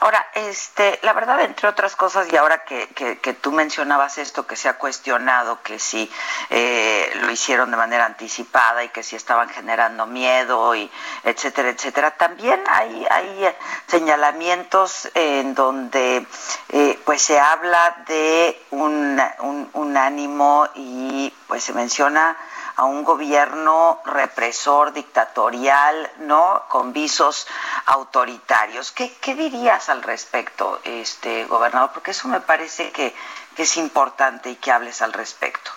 Ahora, 0.00 0.26
este, 0.34 0.98
la 1.02 1.14
verdad, 1.14 1.40
entre 1.40 1.68
otras 1.68 1.96
cosas, 1.96 2.30
y 2.30 2.36
ahora 2.36 2.64
que, 2.64 2.86
que, 2.88 3.32
tú 3.32 3.50
mencionabas 3.50 4.18
esto, 4.18 4.46
que 4.46 4.54
se 4.54 4.68
ha 4.68 4.74
cuestionado, 4.74 5.62
que 5.62 5.78
si 5.78 6.10
eh, 6.50 7.10
lo 7.22 7.30
hicieron 7.30 7.70
de 7.70 7.78
manera 7.78 8.04
anticipada 8.04 8.84
y 8.84 8.90
que 8.90 9.02
si 9.02 9.16
estaban 9.16 9.48
generando 9.48 10.06
miedo, 10.06 10.74
y 10.74 10.90
etcétera, 11.24 11.70
etcétera, 11.70 12.10
también 12.10 12.62
hay, 12.68 13.06
hay 13.10 13.54
señalamientos 13.86 15.08
en 15.14 15.54
donde 15.54 16.26
eh, 16.68 17.00
pues 17.06 17.22
se 17.22 17.38
habla 17.38 18.04
de 18.06 18.60
un, 18.72 19.20
un, 19.40 19.70
un 19.72 19.96
ánimo 19.96 20.68
y 20.74 21.32
pues 21.46 21.64
se 21.64 21.72
menciona 21.72 22.36
a 22.76 22.84
un 22.84 23.04
gobierno 23.04 24.00
represor, 24.04 24.92
dictatorial, 24.92 26.10
¿no? 26.18 26.64
Con 26.68 26.92
visos 26.92 27.46
autoritarios. 27.86 28.92
¿Qué, 28.92 29.12
qué 29.20 29.34
dirías 29.34 29.88
al 29.88 30.02
respecto, 30.02 30.80
este 30.84 31.46
gobernador? 31.46 31.90
Porque 31.92 32.10
eso 32.10 32.28
me 32.28 32.40
parece 32.40 32.92
que, 32.92 33.14
que 33.56 33.62
es 33.62 33.76
importante 33.78 34.50
y 34.50 34.56
que 34.56 34.70
hables 34.70 35.00
al 35.00 35.14
respecto. 35.14 35.70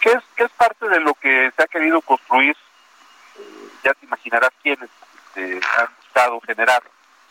¿Qué 0.00 0.12
es, 0.12 0.22
qué 0.36 0.44
es 0.44 0.52
parte 0.52 0.88
de 0.88 1.00
lo 1.00 1.14
que 1.14 1.52
se 1.56 1.62
ha 1.62 1.66
querido 1.66 2.00
construir? 2.00 2.56
Ya 3.82 3.92
te 3.94 4.06
imaginarás 4.06 4.50
quiénes 4.62 4.88
este, 5.36 5.60
han 5.78 5.88
buscado 6.00 6.40
generar 6.42 6.82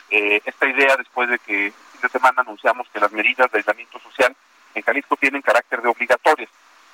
eh, 0.09 0.41
esta 0.43 0.67
idea 0.67 0.97
después 0.97 1.29
de 1.29 1.39
que 1.39 1.73
esta 1.95 2.09
semana 2.09 2.41
anunciamos 2.41 2.87
que 2.89 2.99
las 2.99 3.11
medidas 3.11 3.49
de 3.49 3.59
aislamiento 3.59 3.97
social 3.99 4.35
en 4.73 4.83
Jalisco 4.83 5.15
tienen 5.15 5.41
carácter 5.41 5.81
de 5.81 5.87
obligatorias. 5.87 6.49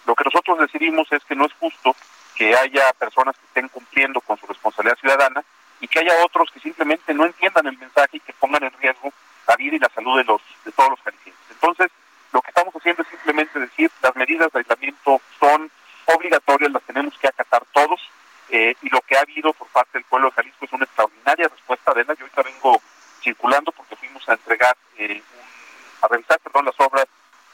Lo 0.06 0.16
que 0.16 0.24
nosotros 0.24 0.60
decidimos 0.60 1.12
es 1.12 1.24
que 1.26 1.36
no 1.36 1.46
es 1.46 1.54
justo 1.54 1.96
que 2.36 2.56
haya 2.56 2.92
personas 2.94 3.36
que 3.38 3.46
estén 3.46 3.68
cumpliendo 3.70 4.22
con 4.22 4.38
su 4.38 4.48
responsabilidad 4.48 4.98
ciudadana 4.98 5.44
y 5.80 5.88
que 5.88 6.00
haya 6.00 6.24
otros 6.26 6.50
que 6.52 6.60
simplemente 6.60 7.14
no 7.14 7.26
entiendan 7.26 7.68
el 7.68 7.78
mensaje 7.78 8.18
y 8.18 8.20
que 8.20 8.34
pongan 8.34 8.64
en 8.64 8.74
riesgo 8.80 9.12
la 9.48 9.56
vida 9.56 9.76
y 9.76 9.80
la 9.80 9.90
salud 9.90 10.18
de 10.18 10.24
los 10.24 10.42
de 10.64 10.72
todos 10.72 10.92
los 10.92 11.02
jaliscienses. 11.02 11.46
Entonces, 11.52 11.92
lo 12.32 12.42
que 12.42 12.50
estamos 12.50 12.74
haciendo 12.76 13.02
es 13.02 13.10
simplemente 13.10 13.60
decir 13.60 13.92
las 14.02 14.16
medidas 14.16 14.52
de 14.52 14.60
aislamiento 14.60 15.22
son 15.40 15.70
obligatorias, 16.06 16.72
las 16.72 16.84
tenemos 16.84 17.18
que 17.18 17.28
acatar 17.28 17.64
todos 17.74 18.00
eh, 18.50 18.76
y 18.82 18.90
lo 18.90 19.02
que 19.02 19.18
ha 19.18 19.22
habido 19.22 19.54
por 19.54 19.68
parte 19.70 19.98
del 19.98 20.04
pueblo 20.06 20.30
de 20.30 20.36
Jalisco 20.36 20.66
es 20.66 20.74
una 20.74 20.86
extraordinaria 20.86 21.48
respuesta 21.48 21.94
de 21.94 22.06
la. 22.06 22.14
Yo 22.14 22.26
ahorita 22.26 22.44
vengo 22.44 22.82
circulando 23.22 23.72
porque 23.72 23.96
fuimos 23.96 24.28
a 24.28 24.34
entregar, 24.34 24.76
eh, 24.98 25.22
a 26.02 26.08
revisar, 26.08 26.40
perdón, 26.40 26.66
las 26.66 26.80
obras 26.80 27.06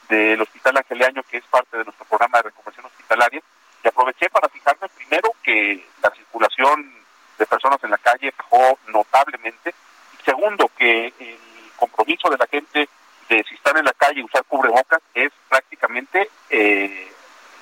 del 0.09 0.41
Hospital 0.41 0.77
Angeliaño, 0.77 1.23
que 1.23 1.37
es 1.37 1.45
parte 1.45 1.77
de 1.77 1.83
nuestro 1.83 2.05
programa 2.05 2.37
de 2.39 2.43
reconversión 2.43 2.85
hospitalaria, 2.85 3.41
y 3.83 3.87
aproveché 3.87 4.29
para 4.29 4.49
fijarme 4.49 4.87
primero 4.89 5.31
que 5.43 5.85
la 6.01 6.11
circulación 6.11 6.93
de 7.37 7.45
personas 7.45 7.83
en 7.83 7.91
la 7.91 7.97
calle 7.97 8.33
bajó 8.37 8.79
notablemente, 8.87 9.73
y 10.19 10.23
segundo, 10.23 10.69
que 10.77 11.13
el 11.19 11.39
compromiso 11.75 12.29
de 12.29 12.37
la 12.37 12.47
gente 12.47 12.89
de 13.29 13.43
si 13.43 13.55
están 13.55 13.77
en 13.77 13.85
la 13.85 13.93
calle 13.93 14.23
usar 14.23 14.43
cubrebocas 14.45 15.01
es 15.13 15.31
prácticamente 15.49 16.29
eh, 16.49 17.11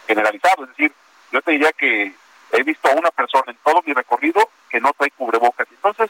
generalizado, 0.08 0.64
es 0.64 0.70
decir, 0.70 0.94
yo 1.32 1.42
te 1.42 1.52
diría 1.52 1.72
que 1.74 2.14
he 2.52 2.64
visto 2.64 2.88
a 2.90 2.94
una 2.94 3.12
persona 3.12 3.52
en 3.52 3.58
todo 3.64 3.82
mi 3.86 3.94
recorrido 3.94 4.50
que 4.70 4.80
no 4.80 4.94
trae 4.94 5.12
cubrebocas. 5.12 5.68
Entonces, 5.72 6.10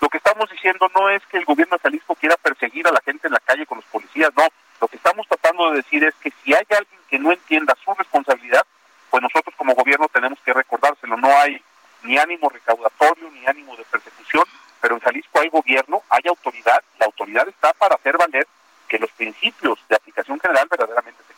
lo 0.00 0.08
que 0.08 0.18
estamos 0.18 0.50
diciendo 0.50 0.90
no 0.94 1.08
es 1.08 1.24
que 1.26 1.38
el 1.38 1.44
gobierno 1.44 1.78
de 1.82 2.00
quiera 2.20 2.36
perseguir 2.36 2.86
a 2.86 2.92
la 2.92 3.00
gente 3.00 3.26
en 3.26 3.32
la 3.32 3.40
calle 3.40 3.66
con 3.66 3.78
los 3.78 3.84
policías, 3.86 4.30
no. 4.36 4.46
Lo 4.80 4.88
que 4.88 4.96
estamos 4.96 5.26
tratando 5.28 5.70
de 5.70 5.76
decir 5.78 6.04
es 6.04 6.14
que 6.16 6.32
si 6.42 6.54
hay 6.54 6.66
alguien 6.70 7.00
que 7.08 7.18
no 7.18 7.32
entienda 7.32 7.76
su 7.84 7.94
responsabilidad, 7.94 8.64
pues 9.10 9.22
nosotros 9.22 9.54
como 9.56 9.74
gobierno 9.74 10.08
tenemos 10.12 10.38
que 10.44 10.52
recordárselo. 10.52 11.16
No 11.16 11.28
hay 11.28 11.62
ni 12.02 12.18
ánimo 12.18 12.48
recaudatorio 12.48 13.30
ni 13.30 13.46
ánimo 13.46 13.76
de 13.76 13.84
persecución, 13.84 14.44
pero 14.80 14.94
en 14.94 15.00
Jalisco 15.00 15.40
hay 15.40 15.48
gobierno, 15.48 16.02
hay 16.10 16.22
autoridad, 16.28 16.82
la 16.98 17.06
autoridad 17.06 17.48
está 17.48 17.72
para 17.72 17.94
hacer 17.94 18.16
valer 18.16 18.46
que 18.88 18.98
los 18.98 19.10
principios 19.12 19.78
de 19.88 19.96
aplicación 19.96 20.38
general 20.40 20.68
verdaderamente 20.70 21.22
se. 21.26 21.35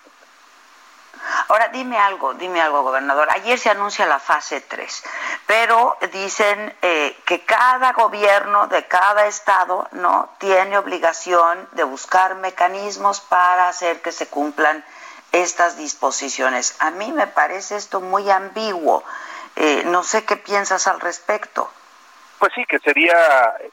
Ahora, 1.49 1.69
dime 1.69 1.99
algo, 1.99 2.35
dime 2.35 2.61
algo, 2.61 2.83
gobernador. 2.83 3.29
Ayer 3.31 3.59
se 3.59 3.71
anuncia 3.71 4.07
la 4.07 4.19
fase 4.19 4.61
3, 4.61 5.05
pero 5.47 5.97
dicen 6.13 6.75
eh, 6.83 7.17
que 7.27 7.45
cada 7.45 7.93
gobierno 7.93 8.67
de 8.69 8.87
cada 8.87 9.27
estado 9.27 9.89
no 9.93 10.31
tiene 10.39 10.79
obligación 10.79 11.69
de 11.73 11.85
buscar 11.85 12.35
mecanismos 12.37 13.21
para 13.21 13.69
hacer 13.69 14.01
que 14.03 14.13
se 14.13 14.29
cumplan 14.29 14.85
estas 15.33 15.77
disposiciones. 15.77 16.77
A 16.81 16.91
mí 16.91 17.13
me 17.13 17.27
parece 17.27 17.77
esto 17.77 18.01
muy 18.01 18.31
ambiguo. 18.31 19.05
Eh, 19.57 19.83
no 19.87 20.03
sé 20.03 20.25
qué 20.25 20.37
piensas 20.37 20.87
al 20.87 21.01
respecto. 21.01 21.71
Pues 22.39 22.53
sí, 22.55 22.65
que 22.67 22.79
sería, 22.79 23.17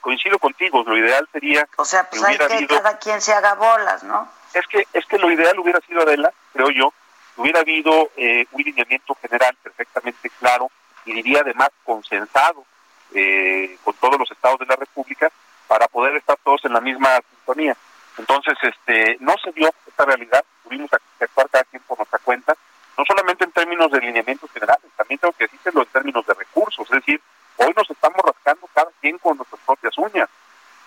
coincido 0.02 0.40
contigo, 0.40 0.84
lo 0.86 0.98
ideal 0.98 1.28
sería... 1.32 1.68
O 1.76 1.86
sea, 1.86 2.10
pues 2.10 2.24
hay 2.24 2.38
que 2.38 2.68
cada 2.68 2.98
quien 2.98 3.22
se 3.22 3.32
haga 3.32 3.54
bolas, 3.54 4.04
¿no? 4.04 4.28
Es 4.54 4.66
que, 4.68 4.88
es 4.92 5.06
que 5.06 5.20
lo 5.20 5.32
ideal 5.32 5.60
hubiera 5.60 5.80
sido, 5.82 6.02
Adela, 6.02 6.34
creo 6.54 6.72
yo, 6.72 6.92
hubiera 7.38 7.60
habido 7.60 8.12
eh, 8.18 8.46
un 8.52 8.62
lineamiento 8.62 9.16
general 9.16 9.56
perfectamente 9.62 10.30
claro 10.40 10.70
y 11.06 11.14
diría 11.14 11.42
además 11.42 11.70
consensado 11.84 12.66
eh, 13.14 13.78
con 13.84 13.94
todos 13.96 14.20
los 14.20 14.30
estados 14.32 14.60
de 14.60 14.66
la 14.66 14.76
República 14.76 15.32
para 15.68 15.88
poder 15.88 16.16
estar 16.16 16.38
todos 16.44 16.64
en 16.66 16.74
la 16.74 16.82
misma 16.82 17.10
sintonía. 17.30 17.76
Entonces, 18.18 18.58
este, 18.62 19.18
no 19.20 19.36
se 19.44 19.52
dio 19.52 19.70
esta 19.88 20.06
realidad, 20.06 20.44
tuvimos 20.64 20.90
que 20.90 21.26
actuar 21.26 21.50
cada 21.50 21.64
quien 21.66 21.82
por 21.84 21.98
nuestra 21.98 22.20
cuenta, 22.20 22.56
no 22.98 23.04
solamente 23.06 23.44
en 23.44 23.52
términos 23.52 23.92
de 23.92 24.00
lineamientos 24.00 24.50
generales, 24.52 24.90
también 24.96 25.20
tengo 25.20 25.34
que 25.34 25.48
decirlo 25.48 25.82
en 25.82 25.88
términos 25.88 26.26
de 26.26 26.34
recursos, 26.34 26.88
es 26.90 26.96
decir, 26.96 27.22
hoy 27.58 27.74
nos 27.76 27.90
estamos 27.90 28.20
rascando 28.26 28.70
cada 28.74 28.90
quien 29.02 29.18
con 29.18 29.38
nuestras 29.38 29.62
propias 29.66 29.98
uñas, 29.98 30.30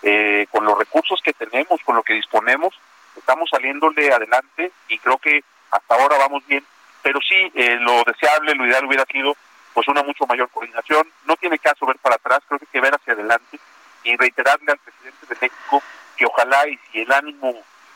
eh, 0.01 0.47
con 0.51 0.65
los 0.65 0.77
recursos 0.77 1.21
que 1.23 1.33
tenemos, 1.33 1.81
con 1.83 1.95
lo 1.95 2.03
que 2.03 2.13
disponemos, 2.13 2.73
estamos 3.15 3.49
saliéndole 3.49 4.11
adelante 4.11 4.71
y 4.87 4.97
creo 4.97 5.17
que 5.17 5.43
hasta 5.71 5.95
ahora 5.95 6.17
vamos 6.17 6.45
bien, 6.47 6.65
pero 7.01 7.19
sí, 7.21 7.51
eh, 7.53 7.77
lo 7.79 8.03
deseable, 8.03 8.55
lo 8.55 8.65
ideal 8.65 8.85
hubiera 8.85 9.05
sido 9.05 9.35
pues 9.73 9.87
una 9.87 10.03
mucho 10.03 10.25
mayor 10.25 10.49
coordinación, 10.49 11.07
no 11.25 11.35
tiene 11.37 11.59
caso 11.59 11.85
ver 11.85 11.97
para 11.99 12.15
atrás, 12.15 12.39
creo 12.47 12.59
que 12.59 12.65
hay 12.65 12.71
que 12.71 12.81
ver 12.81 12.95
hacia 12.95 13.13
adelante 13.13 13.59
y 14.03 14.15
reiterarle 14.15 14.71
al 14.71 14.79
presidente 14.79 15.25
de 15.27 15.35
México 15.41 15.83
que 16.17 16.25
ojalá 16.25 16.67
y 16.67 16.77
si 16.91 17.01
el 17.01 17.11
ánimo 17.11 17.53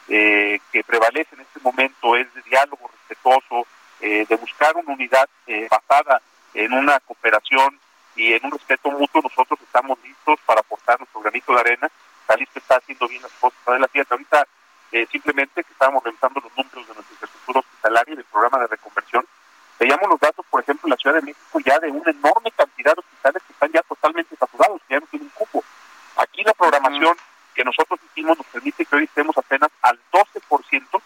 eh, 0.08 0.60
que 0.72 0.84
prevalece 0.84 1.36
en 1.36 1.42
este 1.42 1.60
momento 1.62 2.16
es 2.16 2.34
de 2.34 2.42
diálogo 2.44 2.90
respetuoso, 2.90 3.68
eh, 4.02 4.26
de 4.28 4.36
buscar 4.36 4.76
una 4.76 4.94
unidad 4.94 5.30
eh, 5.48 5.68
basada 5.70 6.22
en 6.54 6.74
una 6.74 7.00
cooperación 7.00 7.80
y 8.16 8.34
en 8.34 8.46
un 8.46 8.52
respeto 8.52 8.92
mutuo, 8.92 9.22
nosotros 9.22 9.60
estamos 9.62 9.98
listos 10.04 10.40
para 10.46 10.60
aportar 10.60 11.00
nuestro 11.00 11.22
granito 11.22 11.54
de 11.54 11.60
arena. 11.60 11.90
Jalisco 12.28 12.60
está 12.60 12.78
haciendo 12.78 13.08
bien 13.08 13.22
las 13.22 13.32
cosas 13.34 13.58
para 13.64 13.80
la 13.80 13.88
fiesta. 13.88 14.14
Ahorita 14.14 14.48
simplemente 15.12 15.64
que 15.64 15.72
estábamos 15.72 16.04
revisando 16.04 16.40
los 16.40 16.52
números 16.56 16.88
de 16.88 16.94
nuestra 16.94 17.14
infraestructura 17.14 17.60
hospitalaria 17.60 18.14
y 18.14 18.18
del 18.18 18.26
programa 18.26 18.60
de 18.60 18.68
reconversión, 18.68 19.26
veíamos 19.80 20.08
los 20.10 20.20
datos, 20.20 20.46
por 20.50 20.62
ejemplo, 20.62 20.88
en 20.88 20.92
la 20.92 20.98
Ciudad 20.98 21.16
de 21.16 21.22
México 21.22 21.60
ya 21.66 21.80
de 21.80 21.90
una 21.90 22.12
enorme 22.12 22.52
cantidad 22.52 22.94
de 22.94 23.00
hospitales 23.00 23.44
que 23.44 23.54
están 23.54 23.72
ya 23.72 23.82
totalmente 23.82 24.36
saturados, 24.36 24.82
que 24.88 24.94
ya 24.94 25.00
no 25.00 25.08
tienen 25.08 25.30
cupo. 25.30 25.64
Aquí 26.18 26.44
la 26.44 26.54
programación 26.54 27.18
que 27.54 27.64
nosotros 27.64 28.00
hicimos 28.12 28.38
nos 28.38 28.48
permite 28.48 28.86
que 28.86 28.96
hoy 28.96 29.04
estemos 29.06 29.38
apenas 29.38 29.70
al 29.82 30.00
12% 30.12 31.02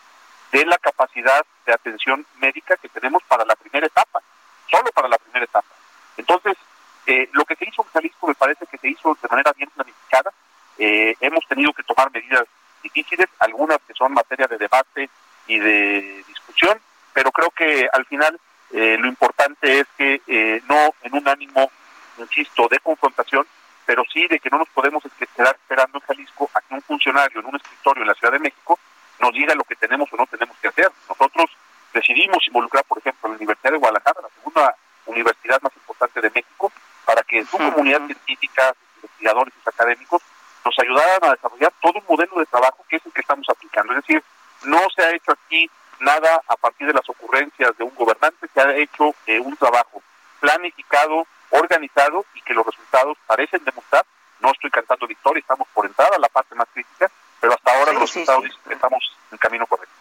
de 0.51 0.65
la 0.65 0.77
capacidad 0.77 1.45
de 1.65 1.73
atención 1.73 2.25
médica 2.39 2.77
que 2.77 2.89
tenemos 2.89 3.21
para 3.23 3.45
la 3.45 3.55
primera 3.55 3.87
etapa, 3.87 4.21
solo 4.69 4.91
para 4.91 5.07
la 5.07 5.17
primera 5.17 5.45
etapa. 5.45 5.67
Entonces, 6.15 6.57
eh, 7.05 7.29
lo 7.33 7.45
que 7.45 7.55
se 7.55 7.65
hizo 7.67 7.83
en 7.83 7.89
Jalisco 7.89 8.27
me 8.27 8.35
parece 8.35 8.65
que 8.65 8.77
se 8.77 8.89
hizo 8.89 9.17
de 9.21 9.27
manera 9.29 9.53
bien 9.53 9.69
planificada. 9.69 10.31
Eh, 10.77 11.15
hemos 11.21 11.45
tenido 11.47 11.73
que 11.73 11.83
tomar 11.83 12.11
medidas 12.11 12.45
difíciles, 12.93 13.27
algunas 13.39 13.79
que 13.87 13.93
son 13.93 14.13
materia 14.13 14.47
de 14.47 14.57
debate 14.57 15.09
y 15.47 15.59
de 15.59 16.23
discusión, 16.27 16.79
pero 17.13 17.31
creo 17.31 17.49
que 17.51 17.87
al 17.91 18.05
final 18.05 18.39
eh, 18.71 18.97
lo 18.99 19.07
importante 19.07 19.79
es 19.79 19.87
que 19.97 20.21
no 20.67 20.93
en 21.01 21.15
un 21.15 21.27
ánimo, 21.27 21.71
insisto, 22.17 22.67
de 22.69 22.79
confrontación, 22.79 23.45
pero 23.85 24.03
sí 24.11 24.27
de 24.27 24.39
que 24.39 24.49
no 24.49 24.59
nos 24.59 24.69
podemos 24.69 25.01
quedar 25.35 25.55
esperando 25.55 25.97
en 25.97 26.05
Jalisco 26.05 26.49
a 26.53 26.61
que 26.61 26.73
un 26.73 26.81
funcionario 26.81 27.39
en 27.39 27.45
un 27.45 27.55
escritorio 27.55 28.03
en 28.03 28.09
la 28.09 28.15
Ciudad 28.15 28.33
de 28.33 28.39
México 28.39 28.77
nos 29.19 29.33
diga 29.33 29.55
lo 29.55 29.63
que 29.63 29.75
tenemos 29.75 30.11
o 30.11 30.17
no 30.17 30.27
tenemos 30.27 30.55
que 30.61 30.67
hacer. 30.67 30.91
Nosotros 31.07 31.49
decidimos 31.93 32.45
involucrar, 32.47 32.83
por 32.83 32.99
ejemplo, 32.99 33.27
a 33.27 33.29
la 33.29 33.37
Universidad 33.37 33.71
de 33.71 33.77
Guadalajara, 33.77 34.21
la 34.21 34.29
segunda 34.35 34.75
universidad 35.05 35.61
más 35.61 35.73
importante 35.75 36.21
de 36.21 36.29
México, 36.29 36.71
para 37.05 37.23
que 37.23 37.45
su 37.45 37.57
comunidad 37.57 38.05
científica, 38.05 38.73
investigadores 39.01 39.53
y 39.55 39.69
académicos, 39.69 40.21
nos 40.67 40.77
ayudaran 40.79 41.23
a 41.23 41.31
desarrollar 41.31 41.71
todo 41.81 41.93
un 41.95 42.05
modelo 42.09 42.39
de 42.39 42.45
trabajo 42.45 42.83
que 42.89 42.97
es 42.97 43.05
el 43.05 43.13
que 43.13 43.21
estamos 43.21 43.47
aplicando. 43.49 43.93
Es 43.93 44.05
decir, 44.05 44.21
no 44.63 44.79
se 44.93 45.01
ha 45.01 45.15
hecho 45.15 45.31
aquí 45.31 45.69
nada 45.99 46.41
a 46.45 46.55
partir 46.57 46.87
de 46.87 46.93
las 46.93 47.07
ocurrencias 47.09 47.77
de 47.77 47.85
un 47.85 47.95
gobernante, 47.95 48.47
se 48.53 48.59
ha 48.59 48.75
hecho 48.75 49.15
eh, 49.25 49.39
un 49.39 49.55
trabajo 49.55 50.01
planificado, 50.41 51.25
organizado 51.51 52.25
y 52.35 52.41
que 52.41 52.53
los 52.53 52.65
resultados 52.65 53.17
parecen 53.25 53.63
demostrar. 53.63 54.05
No 54.41 54.51
estoy 54.51 54.69
cantando 54.69 55.07
victoria, 55.07 55.39
estamos 55.39 55.67
por 55.73 55.85
entrar 55.85 56.13
a 56.13 56.19
la 56.19 56.27
parte 56.27 56.53
más 56.53 56.67
crítica, 56.73 57.09
pero 57.39 57.53
hasta 57.53 57.71
ahora 57.71 57.93
los 57.93 58.01
resultados 58.01 58.43
dicen 58.43 58.59
que 58.67 58.73
estamos 58.73 59.17
en 59.31 59.37
camino 59.37 59.65
correcto. 59.67 59.96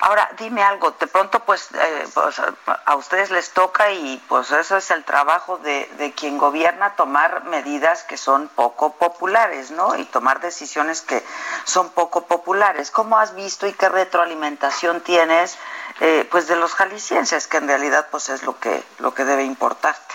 Ahora, 0.00 0.30
dime 0.38 0.62
algo, 0.62 0.90
de 0.92 1.06
pronto 1.06 1.40
pues, 1.40 1.68
eh, 1.72 2.06
pues, 2.12 2.40
a 2.84 2.94
ustedes 2.96 3.30
les 3.30 3.50
toca 3.52 3.90
y 3.92 4.22
pues 4.28 4.50
eso 4.50 4.76
es 4.76 4.90
el 4.90 5.04
trabajo 5.04 5.58
de, 5.58 5.86
de, 5.98 6.12
quien 6.12 6.36
gobierna, 6.36 6.94
tomar 6.94 7.44
medidas 7.44 8.02
que 8.02 8.16
son 8.16 8.48
poco 8.48 8.94
populares, 8.94 9.70
¿no? 9.70 9.96
Y 9.96 10.04
tomar 10.04 10.40
decisiones 10.40 11.00
que 11.00 11.22
son 11.64 11.90
poco 11.90 12.26
populares. 12.26 12.90
¿Cómo 12.90 13.18
has 13.18 13.34
visto 13.34 13.66
y 13.66 13.72
qué 13.72 13.88
retroalimentación 13.88 15.00
tienes 15.00 15.58
eh, 16.00 16.26
pues 16.30 16.48
de 16.48 16.56
los 16.56 16.74
jaliscienses, 16.74 17.46
que 17.46 17.58
en 17.58 17.68
realidad 17.68 18.08
pues 18.10 18.28
es 18.28 18.42
lo 18.42 18.58
que, 18.58 18.82
lo 18.98 19.14
que 19.14 19.24
debe 19.24 19.44
importarte? 19.44 20.14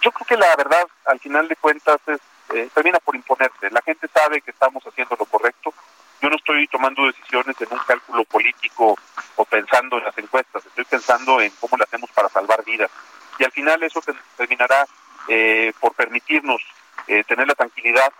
Yo 0.00 0.12
creo 0.12 0.26
que 0.26 0.36
la 0.36 0.54
verdad, 0.56 0.86
al 1.06 1.18
final 1.18 1.48
de 1.48 1.56
cuentas, 1.56 1.98
es, 2.06 2.20
eh, 2.54 2.70
termina 2.72 2.98
por 2.98 3.16
imponerse. 3.16 3.70
La 3.70 3.82
gente 3.82 4.08
sabe 4.08 4.40
que 4.40 4.52
estamos 4.52 4.82
haciendo 4.86 5.16
lo 5.18 5.26
correcto 5.26 5.74
yo 6.20 6.28
no 6.28 6.36
estoy 6.36 6.66
tomando 6.68 7.06
decisiones 7.06 7.56
en 7.60 7.68
un 7.72 7.78
cálculo 7.78 8.24
político 8.24 8.98
o 9.36 9.44
pensando 9.44 9.98
en 9.98 10.04
las 10.04 10.18
encuestas, 10.18 10.66
estoy 10.66 10.84
pensando 10.84 11.40
en 11.40 11.50
cómo 11.60 11.76
lo 11.76 11.84
hacemos 11.84 12.10
para 12.10 12.28
salvar 12.28 12.64
vidas. 12.64 12.90
Y 13.38 13.44
al 13.44 13.52
final 13.52 13.82
eso 13.82 14.00
terminará 14.36 14.86
eh, 15.28 15.72
por 15.78 15.94
permitirnos 15.94 16.60
eh, 17.06 17.22
tener 17.24 17.46
la 17.46 17.54
tranquilidad 17.54 18.12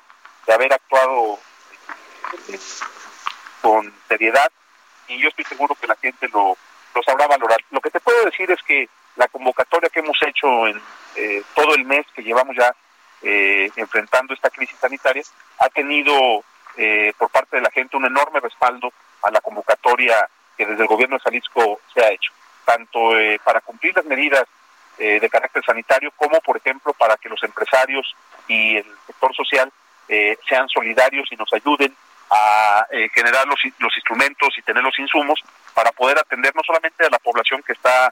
de 0.47 0.53
haber 0.53 0.73
actuado 0.73 1.39
eh, 2.49 2.59
con 3.61 3.93
seriedad 4.07 4.51
y 5.09 5.19
yo 5.19 5.29
estoy 5.29 5.45
seguro 5.47 5.75
que 5.75 5.87
la 5.87 5.97
gente 5.97 6.29
lo, 6.29 6.57
lo 6.95 7.03
sabrá 7.03 7.27
valorar. 7.27 7.59
Lo 7.71 7.81
que 7.81 7.91
te 7.91 8.01
puedo 8.01 8.25
decir 8.25 8.51
es 8.51 8.63
que 8.63 8.89
la 9.17 9.27
convocatoria 9.27 9.89
que 9.89 10.01
hemos 10.01 10.19
hecho 10.23 10.69
en 10.69 10.81
todo 11.55 11.75
el 11.75 11.85
mes 11.85 12.07
que 12.15 12.23
llevamos 12.23 12.55
ya 12.55 12.73
enfrentando 13.21 14.33
esta 14.33 14.51
crisis 14.51 14.79
sanitaria 14.79 15.25
ha 15.59 15.69
tenido 15.71 16.45
eh, 16.81 17.13
por 17.19 17.29
parte 17.29 17.57
de 17.57 17.63
la 17.63 17.73
gente 17.73 17.97
un 17.97 18.05
enorme 18.05 18.39
respaldo 18.39 18.93
a 19.23 19.33
la 19.33 19.41
convocatoria 19.41 20.29
que 20.57 20.65
desde 20.65 20.83
el 20.83 20.87
gobierno 20.89 21.17
de 21.17 21.23
Jalisco 21.23 21.81
se 21.93 22.05
ha 22.05 22.11
hecho, 22.11 22.33
tanto 22.65 23.19
eh, 23.19 23.41
para 23.43 23.61
cumplir 23.61 23.97
las 23.97 24.05
medidas 24.05 24.45
eh, 24.97 25.19
de 25.19 25.29
carácter 25.29 25.65
sanitario 25.65 26.13
como, 26.15 26.41
por 26.41 26.57
ejemplo, 26.57 26.93
para 26.93 27.17
que 27.17 27.29
los 27.29 27.43
empresarios 27.43 28.15
y 28.47 28.77
el 28.77 28.87
sector 29.09 29.35
social 29.35 29.73
sean 30.49 30.67
solidarios 30.71 31.31
y 31.31 31.37
nos 31.37 31.53
ayuden 31.53 31.95
a 32.31 32.87
generar 33.15 33.47
los, 33.47 33.61
los 33.79 33.95
instrumentos 33.95 34.57
y 34.57 34.63
tener 34.63 34.83
los 34.83 34.99
insumos 34.99 35.39
para 35.75 35.93
poder 35.93 36.19
atender 36.19 36.57
no 36.57 36.63
solamente 36.65 37.05
a 37.05 37.11
la 37.11 37.19
población 37.19 37.63
que 37.63 37.75
está 37.75 38.11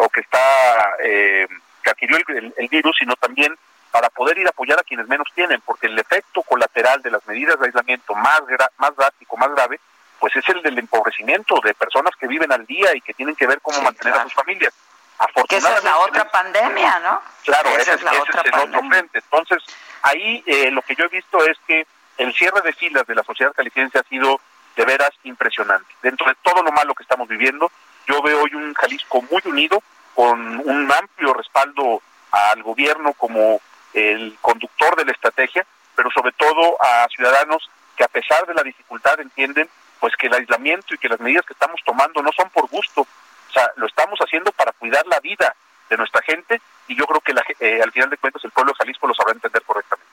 o 0.00 0.08
que 0.08 0.22
está 0.22 0.96
que 1.00 1.90
adquirió 1.90 2.16
el 2.56 2.68
virus, 2.68 2.96
sino 2.98 3.14
también 3.14 3.56
para 3.96 4.10
poder 4.10 4.36
ir 4.36 4.46
a 4.46 4.50
apoyar 4.50 4.78
a 4.78 4.82
quienes 4.82 5.08
menos 5.08 5.26
tienen, 5.34 5.58
porque 5.62 5.86
el 5.86 5.98
efecto 5.98 6.42
colateral 6.42 7.00
de 7.00 7.10
las 7.10 7.26
medidas 7.26 7.58
de 7.58 7.64
aislamiento 7.64 8.14
más, 8.14 8.42
más 8.76 8.94
drástico, 8.94 9.38
más 9.38 9.50
grave, 9.52 9.80
pues 10.20 10.36
es 10.36 10.46
el 10.50 10.60
del 10.60 10.78
empobrecimiento 10.78 11.58
de 11.64 11.72
personas 11.72 12.14
que 12.20 12.26
viven 12.26 12.52
al 12.52 12.66
día 12.66 12.94
y 12.94 13.00
que 13.00 13.14
tienen 13.14 13.34
que 13.34 13.46
ver 13.46 13.58
cómo 13.62 13.80
mantener 13.80 14.12
a 14.12 14.24
sus 14.24 14.34
familias. 14.34 14.74
Afortunadamente, 15.16 15.56
esa 15.56 15.78
es 15.78 15.84
la 15.84 15.98
otra 15.98 16.30
pandemia, 16.30 16.98
¿no? 16.98 17.22
Claro, 17.42 17.70
ese, 17.70 17.94
es, 17.94 18.02
la 18.02 18.20
otra 18.20 18.42
el 18.42 18.68
otro 18.68 18.86
frente. 18.86 19.18
Entonces, 19.18 19.62
ahí 20.02 20.44
eh, 20.44 20.70
lo 20.72 20.82
que 20.82 20.94
yo 20.94 21.06
he 21.06 21.08
visto 21.08 21.42
es 21.46 21.56
que 21.66 21.86
el 22.18 22.34
cierre 22.34 22.60
de 22.60 22.74
filas 22.74 23.06
de 23.06 23.14
la 23.14 23.24
sociedad 23.24 23.54
caliciense 23.54 23.98
ha 23.98 24.02
sido 24.02 24.42
de 24.76 24.84
veras 24.84 25.12
impresionante. 25.24 25.90
Dentro 26.02 26.28
de 26.28 26.36
todo 26.42 26.62
lo 26.62 26.70
malo 26.70 26.94
que 26.94 27.02
estamos 27.02 27.28
viviendo, 27.28 27.72
yo 28.06 28.20
veo 28.20 28.42
hoy 28.42 28.54
un 28.54 28.74
Jalisco 28.74 29.22
muy 29.22 29.40
unido, 29.46 29.82
con 30.14 30.38
un 30.68 30.92
amplio 30.92 31.32
respaldo 31.32 32.02
al 32.30 32.62
gobierno 32.62 33.12
como 33.14 33.60
el 33.96 34.36
conductor 34.40 34.94
de 34.96 35.06
la 35.06 35.12
estrategia, 35.12 35.66
pero 35.94 36.10
sobre 36.10 36.32
todo 36.32 36.76
a 36.80 37.06
ciudadanos 37.08 37.70
que 37.96 38.04
a 38.04 38.08
pesar 38.08 38.46
de 38.46 38.54
la 38.54 38.62
dificultad 38.62 39.18
entienden 39.20 39.68
pues 39.98 40.14
que 40.16 40.26
el 40.26 40.34
aislamiento 40.34 40.94
y 40.94 40.98
que 40.98 41.08
las 41.08 41.20
medidas 41.20 41.46
que 41.46 41.54
estamos 41.54 41.80
tomando 41.84 42.22
no 42.22 42.30
son 42.32 42.50
por 42.50 42.68
gusto, 42.68 43.00
o 43.00 43.52
sea, 43.52 43.70
lo 43.76 43.86
estamos 43.86 44.18
haciendo 44.20 44.52
para 44.52 44.72
cuidar 44.72 45.06
la 45.06 45.18
vida 45.20 45.54
de 45.88 45.96
nuestra 45.96 46.20
gente 46.22 46.60
y 46.88 46.96
yo 46.96 47.06
creo 47.06 47.20
que 47.20 47.34
eh, 47.60 47.80
al 47.82 47.92
final 47.92 48.10
de 48.10 48.18
cuentas 48.18 48.44
el 48.44 48.50
pueblo 48.50 48.72
de 48.72 48.76
Jalisco 48.78 49.06
lo 49.06 49.14
sabrá 49.14 49.32
entender 49.32 49.62
correctamente. 49.62 50.05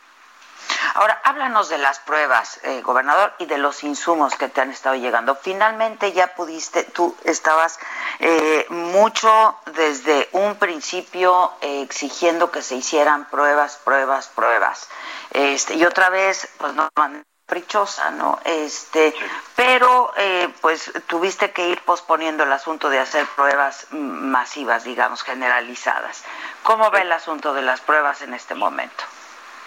Ahora, 0.96 1.20
háblanos 1.24 1.70
de 1.70 1.80
las 1.80 1.98
pruebas, 2.00 2.60
eh, 2.64 2.82
gobernador, 2.82 3.34
y 3.40 3.48
de 3.48 3.58
los 3.58 3.84
insumos 3.84 4.36
que 4.36 4.48
te 4.48 4.62
han 4.62 4.70
estado 4.70 4.96
llegando. 4.96 5.36
Finalmente 5.36 6.12
ya 6.12 6.36
pudiste, 6.36 6.84
tú 6.84 7.16
estabas 7.24 7.80
eh, 8.20 8.68
mucho 8.70 9.58
desde 9.74 10.30
un 10.34 10.56
principio 10.58 11.52
eh, 11.62 11.82
exigiendo 11.82 12.52
que 12.52 12.62
se 12.62 12.76
hicieran 12.76 13.26
pruebas, 13.26 13.78
pruebas, 13.84 14.28
pruebas. 14.28 14.88
Este, 15.32 15.74
y 15.76 15.86
otra 15.86 16.10
vez, 16.10 16.48
pues 16.60 16.76
no 16.76 16.88
caprichosa, 16.94 18.12
¿no? 18.12 18.40
Este, 18.46 19.16
pero 19.56 20.14
pues 20.62 20.92
tuviste 21.08 21.52
que 21.52 21.70
ir 21.70 21.82
posponiendo 21.82 22.44
el 22.44 22.52
asunto 22.52 22.90
de 22.90 23.00
hacer 23.00 23.28
pruebas 23.36 23.88
masivas, 23.92 24.84
digamos, 24.84 25.24
generalizadas. 25.24 26.24
¿Cómo 26.64 26.90
ve 26.92 27.02
el 27.02 27.12
asunto 27.12 27.54
de 27.54 27.62
las 27.64 27.82
pruebas 27.82 28.22
en 28.22 28.34
este 28.34 28.56
momento? 28.56 29.04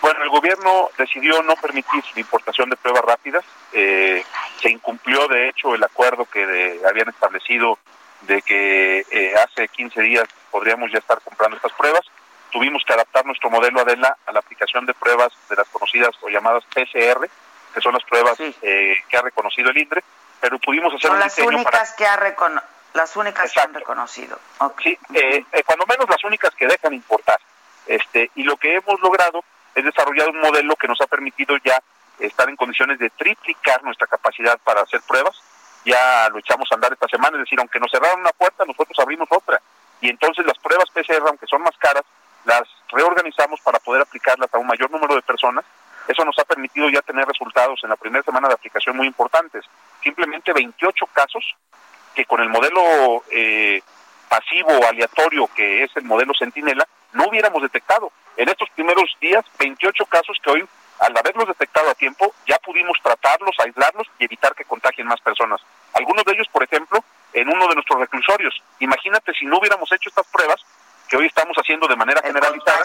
Bueno, 0.07 0.22
el 0.22 0.30
gobierno 0.30 0.88
decidió 0.96 1.42
no 1.42 1.57
permitir 1.57 2.04
la 2.14 2.20
importación 2.20 2.70
de 2.70 2.76
pruebas 2.76 3.02
rápidas. 3.04 3.44
Eh, 3.72 4.24
se 4.62 4.70
incumplió, 4.70 5.26
de 5.26 5.48
hecho, 5.48 5.74
el 5.74 5.82
acuerdo 5.82 6.26
que 6.26 6.80
habían 6.88 7.09
establecido 7.09 7.76
de 8.20 8.40
que 8.42 9.04
eh, 9.11 9.34
hace 9.44 9.66
15 9.66 10.00
días 10.02 10.28
podríamos 10.52 10.92
ya 10.92 10.98
estar 10.98 11.20
comprando 11.22 11.57
estas 11.57 11.72
pruebas. 11.72 12.02
Tuvimos 12.52 12.84
que 12.86 12.92
adaptar 12.92 13.26
nuestro 13.26 13.50
modelo 13.50 13.80
Adela 13.80 14.16
a 14.26 14.30
la 14.30 14.38
aplicación 14.38 14.86
de 14.86 14.94
pruebas 14.94 15.32
de 15.50 15.57
las 15.57 15.66
conocidas 15.70 16.11
o 16.20 16.28
llamadas 16.28 16.62
PCR, 16.72 17.28
que 17.74 17.80
son 17.80 17.92
las 17.92 18.04
pruebas 18.04 18.38
eh, 18.38 18.96
que 19.09 19.16
ha 19.16 19.22
reconocido 19.22 19.70
el 19.70 19.78
INDRE, 19.78 20.04
pero 20.40 20.61
pudimos 20.61 20.94
hacer 20.94 21.11
son 21.11 21.18
las 21.18 21.36
únicas 21.36 21.94
que 21.94 22.07
ha 22.07 22.36
las 22.94 23.16
únicas 23.16 23.52
que 23.52 23.61
han 23.61 23.74
reconocido. 23.74 24.38
Sí, 24.84 24.96
cuando 25.66 25.84
menos 25.84 26.09
las 26.09 26.22
únicas 26.22 26.54
que 26.54 26.68
dejan 26.68 26.94
importar. 26.94 27.40
Este, 27.88 28.30
y 28.36 28.44
lo 28.44 28.57
que 28.57 28.76
hemos 28.76 29.00
logrado 29.00 29.44
es 29.76 29.84
desarrollar 29.84 30.30
un 30.30 30.40
modelo 30.40 30.74
que 30.74 30.88
nos 30.88 31.00
ha 31.02 31.06
permitido 31.06 31.54
ya 31.62 31.78
estar 32.18 32.48
en 32.48 32.56
condiciones 32.56 32.98
de 32.98 33.10
triplicar 33.10 33.84
nuestra 33.84 34.06
capacidad 34.06 34.58
para 34.64 34.80
hacer 34.80 35.02
pruebas. 35.06 35.36
Ya 35.84 36.28
lo 36.30 36.38
echamos 36.38 36.66
a 36.72 36.74
andar 36.74 36.94
esta 36.94 37.06
semana, 37.06 37.36
es 37.36 37.44
decir, 37.44 37.60
aunque 37.60 37.78
nos 37.78 37.90
cerraron 37.90 38.20
una 38.20 38.32
puerta, 38.32 38.64
nosotros 38.64 38.98
abrimos 38.98 39.28
otra. 39.30 39.60
Y 40.00 40.08
entonces 40.08 40.46
las 40.46 40.58
pruebas 40.58 40.90
PCR, 40.90 41.28
aunque 41.28 41.46
son 41.46 41.62
más 41.62 41.76
caras, 41.76 42.02
las 42.46 42.62
reorganizamos 42.88 43.60
para 43.60 43.78
poder 43.78 44.00
aplicarlas 44.00 44.52
a 44.52 44.58
un 44.58 44.66
mayor 44.66 44.90
número 44.90 45.14
de 45.14 45.22
personas. 45.22 45.64
Eso 46.08 46.24
nos 46.24 46.38
ha 46.38 46.44
permitido 46.44 46.88
ya 46.88 47.02
tener 47.02 47.26
resultados 47.26 47.78
en 47.82 47.90
la 47.90 47.96
primera 47.96 48.24
semana 48.24 48.48
de 48.48 48.54
aplicación 48.54 48.96
muy 48.96 49.06
importantes. 49.06 49.64
Simplemente 50.02 50.54
28 50.54 51.06
casos 51.12 51.54
que 52.14 52.24
con 52.24 52.40
el 52.40 52.48
modelo 52.48 53.24
eh, 53.30 53.82
pasivo 54.28 54.70
aleatorio 54.88 55.48
que 55.54 55.84
es 55.84 55.90
el 55.96 56.04
modelo 56.04 56.32
Centinela 56.38 56.86
no 57.12 57.28
hubiéramos 57.28 57.60
detectado. 57.60 58.10
En 58.37 58.49
estos 58.49 58.68
primeros 58.70 59.16
días, 59.20 59.45
28 59.59 60.05
casos 60.07 60.39
que 60.43 60.51
hoy, 60.51 60.68
al 61.01 61.16
haberlos 61.16 61.49
detectado 61.49 61.91
a 61.91 61.95
tiempo, 61.95 62.34
ya 62.47 62.59
pudimos 62.59 62.99
tratarlos, 63.03 63.57
aislarlos 63.59 64.07
y 64.18 64.24
evitar 64.24 64.55
que 64.55 64.64
contagien 64.64 65.07
más 65.07 65.20
personas. 65.20 65.61
Algunos 65.95 66.24
de 66.24 66.32
ellos, 66.32 66.49
por 66.53 66.62
ejemplo, 66.62 67.03
en 67.32 67.49
uno 67.49 67.68
de 67.68 67.74
nuestros 67.74 67.99
reclusorios. 67.99 68.62
Imagínate 68.80 69.32
si 69.34 69.47
no 69.47 69.59
hubiéramos 69.59 69.91
hecho 69.93 70.09
estas 70.09 70.26
pruebas 70.26 70.61
que 71.09 71.16
hoy 71.16 71.26
estamos 71.26 71.57
haciendo 71.57 71.87
de 71.87 71.97
manera 71.97 72.20
generalizada. 72.22 72.84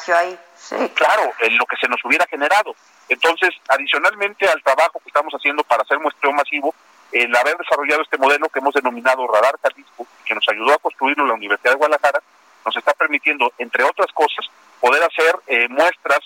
Claro, 0.94 1.34
en 1.40 1.58
lo 1.58 1.66
que 1.66 1.78
se 1.78 1.88
nos 1.88 2.04
hubiera 2.06 2.26
generado. 2.28 2.76
Entonces, 3.10 3.50
adicionalmente 3.68 4.48
al 4.48 4.62
trabajo 4.64 5.00
que 5.00 5.10
estamos 5.10 5.34
haciendo 5.34 5.64
para 5.64 5.84
hacer 5.84 6.00
muestreo 6.00 6.32
masivo, 6.32 6.74
el 7.12 7.36
haber 7.36 7.58
desarrollado 7.58 8.04
este 8.04 8.18
modelo 8.18 8.48
que 8.48 8.60
hemos 8.60 8.74
denominado 8.74 9.28
Radar 9.28 9.56
Jalisco, 9.62 10.08
que 10.26 10.36
nos 10.36 10.48
ayudó 10.48 10.74
a 10.74 10.80
construirlo 10.80 11.24
en 11.24 11.30
la 11.30 11.36
Universidad 11.36 11.72
de 11.72 11.78
Guadalajara, 11.78 12.22
nos 12.66 12.76
está 12.76 12.94
permitiendo, 12.94 13.54
entre 13.58 13.84
otras 13.84 14.12
cosas, 14.14 14.46
poder 14.80 15.02
hacer 15.04 15.36
eh, 15.48 15.68
muestras 15.70 16.20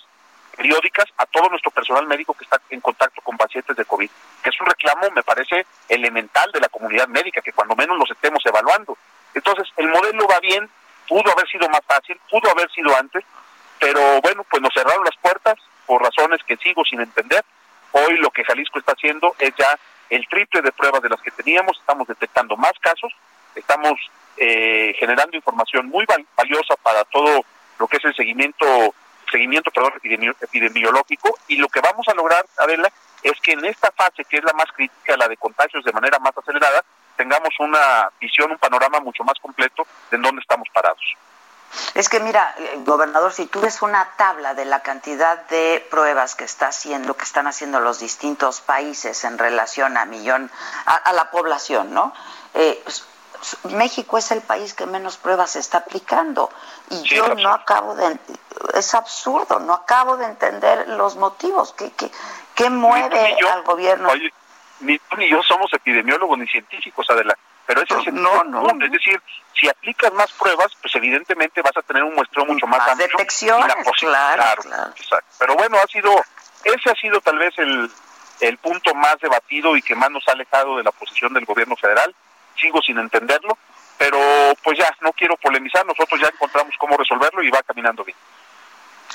periódicas 0.55 1.05
a 1.17 1.25
todo 1.25 1.49
nuestro 1.49 1.71
personal 1.71 2.07
médico 2.07 2.33
que 2.33 2.45
está 2.45 2.61
en 2.69 2.79
contacto 2.81 3.21
con 3.21 3.37
pacientes 3.37 3.75
de 3.75 3.85
COVID, 3.85 4.09
que 4.41 4.49
es 4.49 4.61
un 4.61 4.67
reclamo, 4.67 5.11
me 5.11 5.23
parece, 5.23 5.65
elemental 5.89 6.51
de 6.51 6.61
la 6.61 6.69
comunidad 6.69 7.07
médica, 7.07 7.41
que 7.41 7.51
cuando 7.51 7.75
menos 7.75 7.97
los 7.97 8.09
estemos 8.09 8.43
evaluando. 8.45 8.97
Entonces, 9.33 9.67
el 9.77 9.89
modelo 9.89 10.27
va 10.27 10.39
bien, 10.39 10.69
pudo 11.07 11.31
haber 11.31 11.47
sido 11.49 11.67
más 11.69 11.81
fácil, 11.85 12.19
pudo 12.29 12.49
haber 12.49 12.71
sido 12.71 12.95
antes, 12.97 13.23
pero 13.79 14.21
bueno, 14.21 14.45
pues 14.49 14.61
nos 14.61 14.73
cerraron 14.73 15.03
las 15.03 15.17
puertas 15.17 15.55
por 15.85 16.01
razones 16.01 16.41
que 16.47 16.57
sigo 16.57 16.83
sin 16.85 17.01
entender. 17.01 17.43
Hoy 17.91 18.17
lo 18.17 18.31
que 18.31 18.43
Jalisco 18.43 18.79
está 18.79 18.93
haciendo 18.93 19.35
es 19.39 19.53
ya 19.57 19.77
el 20.09 20.27
triple 20.27 20.61
de 20.61 20.71
pruebas 20.71 21.01
de 21.01 21.09
las 21.09 21.21
que 21.21 21.31
teníamos, 21.31 21.77
estamos 21.79 22.07
detectando 22.07 22.55
más 22.55 22.73
casos, 22.79 23.11
estamos 23.55 23.99
eh, 24.37 24.93
generando 24.99 25.35
información 25.35 25.87
muy 25.87 26.05
valiosa 26.35 26.75
para 26.81 27.03
todo 27.05 27.45
lo 27.79 27.87
que 27.87 27.97
es 27.97 28.05
el 28.05 28.15
seguimiento 28.15 28.93
seguimiento 29.31 29.71
epidemiológico 30.41 31.37
y 31.47 31.57
lo 31.57 31.67
que 31.67 31.81
vamos 31.81 32.07
a 32.07 32.13
lograr, 32.13 32.45
Adela, 32.57 32.89
es 33.23 33.39
que 33.41 33.53
en 33.53 33.65
esta 33.65 33.91
fase 33.91 34.23
que 34.25 34.37
es 34.37 34.43
la 34.43 34.53
más 34.53 34.71
crítica, 34.71 35.17
la 35.17 35.27
de 35.27 35.37
contagios 35.37 35.83
de 35.83 35.91
manera 35.91 36.19
más 36.19 36.37
acelerada, 36.37 36.83
tengamos 37.15 37.49
una 37.59 38.09
visión, 38.19 38.51
un 38.51 38.57
panorama 38.57 38.99
mucho 38.99 39.23
más 39.23 39.39
completo 39.39 39.85
de 40.11 40.17
en 40.17 40.21
dónde 40.21 40.41
estamos 40.41 40.67
parados. 40.69 41.01
Es 41.93 42.07
que 42.09 42.19
mira, 42.19 42.55
eh, 42.57 42.75
gobernador, 42.85 43.33
si 43.33 43.47
tú 43.47 43.59
ves 43.59 43.81
una 43.81 44.07
tabla 44.17 44.53
de 44.53 44.65
la 44.65 44.81
cantidad 44.81 45.45
de 45.47 45.85
pruebas 45.89 46.35
que 46.35 46.43
está 46.43 46.67
haciendo, 46.67 47.17
que 47.17 47.23
están 47.23 47.47
haciendo 47.47 47.79
los 47.79 47.99
distintos 47.99 48.61
países 48.61 49.23
en 49.23 49.37
relación 49.37 49.97
a 49.97 50.05
millón, 50.05 50.51
a, 50.85 51.11
la 51.13 51.31
población, 51.31 51.93
¿no? 51.93 52.13
Eh, 52.53 52.79
pues, 52.83 53.05
México 53.71 54.17
es 54.17 54.31
el 54.31 54.41
país 54.41 54.73
que 54.73 54.85
menos 54.85 55.17
pruebas 55.17 55.55
está 55.55 55.79
aplicando 55.79 56.49
y 56.89 57.01
yo 57.03 57.33
no 57.35 57.49
acabo 57.49 57.95
de 57.95 58.17
es 58.73 58.93
absurdo, 58.93 59.59
no 59.59 59.73
acabo 59.73 60.17
de 60.17 60.25
entender 60.25 60.87
los 60.89 61.15
motivos 61.15 61.73
que 61.73 61.91
que, 62.55 62.69
mueve 62.69 63.37
al 63.51 63.63
gobierno. 63.63 64.09
Oye, 64.09 64.31
ni 64.79 64.97
tú 64.97 65.17
ni 65.17 65.29
yo 65.29 65.41
somos 65.43 65.71
epidemiólogos 65.73 66.37
ni 66.37 66.47
científicos, 66.47 67.09
adelante 67.09 67.41
pero 67.65 67.81
ese 67.81 67.99
es 67.99 68.07
el 68.07 68.15
no, 68.15 68.43
no, 68.43 68.85
Es 68.85 68.91
decir, 68.91 69.19
si 69.59 69.67
aplicas 69.67 70.13
más 70.13 70.31
pruebas, 70.33 70.67
pues 70.81 70.95
evidentemente 70.95 71.61
vas 71.61 71.75
a 71.75 71.81
tener 71.81 72.03
un 72.03 72.13
muestreo 72.13 72.45
mucho 72.45 72.67
más, 72.67 72.87
amplio. 72.87 73.07
Detecciones, 73.07 73.73
claro, 73.99 74.61
claro, 74.61 74.91
Exacto. 74.95 75.35
Pero 75.39 75.55
bueno, 75.55 75.77
ha 75.83 75.87
sido, 75.87 76.11
ese 76.63 76.89
ha 76.91 76.95
sido 76.95 77.19
tal 77.21 77.39
vez 77.39 77.57
el, 77.57 77.89
el 78.41 78.57
punto 78.59 78.93
más 78.93 79.17
debatido 79.19 79.75
y 79.75 79.81
que 79.81 79.95
más 79.95 80.11
nos 80.11 80.27
ha 80.27 80.33
alejado 80.33 80.77
de 80.77 80.83
la 80.83 80.91
posición 80.91 81.33
del 81.33 81.45
gobierno 81.45 81.75
federal. 81.75 82.13
Sigo 82.59 82.81
sin 82.81 82.97
entenderlo, 82.97 83.57
pero 83.97 84.17
pues 84.63 84.77
ya, 84.77 84.93
no 85.01 85.11
quiero 85.13 85.35
polemizar, 85.37 85.85
nosotros 85.85 86.19
ya 86.19 86.27
encontramos 86.27 86.75
cómo 86.79 86.97
resolverlo 86.97 87.43
y 87.43 87.49
va 87.49 87.63
caminando 87.63 88.03
bien. 88.03 88.17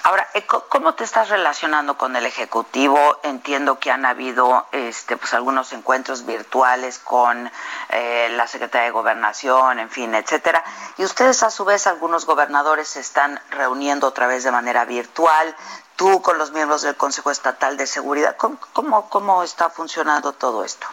Ahora, 0.03 0.27
eh, 0.33 0.47
¿cómo 0.47 0.95
te 0.95 1.05
estás 1.05 1.29
relacionando 1.29 1.99
con 1.99 2.17
el 2.17 2.25
Ejecutivo? 2.25 3.21
Entiendo 3.23 3.79
que 3.79 3.91
han 3.91 4.07
habido 4.07 4.67
este, 4.73 5.19
pues, 5.19 5.35
algunos 5.35 5.73
encuentros 5.75 6.25
virtuales 6.25 6.99
con 6.99 7.51
eh, 7.91 8.29
la 8.31 8.47
Secretaría 8.47 8.87
de 8.87 8.93
Gobernación, 8.93 9.79
en 9.79 9.91
fin, 9.91 10.15
etcétera. 10.15 10.65
Y 10.97 11.05
ustedes, 11.05 11.43
a 11.43 11.51
su 11.51 11.67
vez, 11.67 11.87
algunos 11.87 12.25
gobernadores 12.25 12.89
se 12.89 13.01
están 13.01 13.41
reuniendo 13.51 14.07
otra 14.07 14.27
vez 14.27 14.43
de 14.43 14.53
manera 14.53 14.87
virtual. 14.87 15.55
Tú 15.97 16.23
con 16.23 16.39
los 16.39 16.53
miembros 16.53 16.81
del 16.81 16.97
Consejo 16.97 17.31
Estatal 17.31 17.77
de 17.77 17.87
Seguridad. 17.87 18.37
¿Cómo, 18.39 19.11
cómo, 19.11 19.43
está 19.43 19.69
funcionando 19.69 20.33
todo 20.33 20.65
esto? 20.65 20.87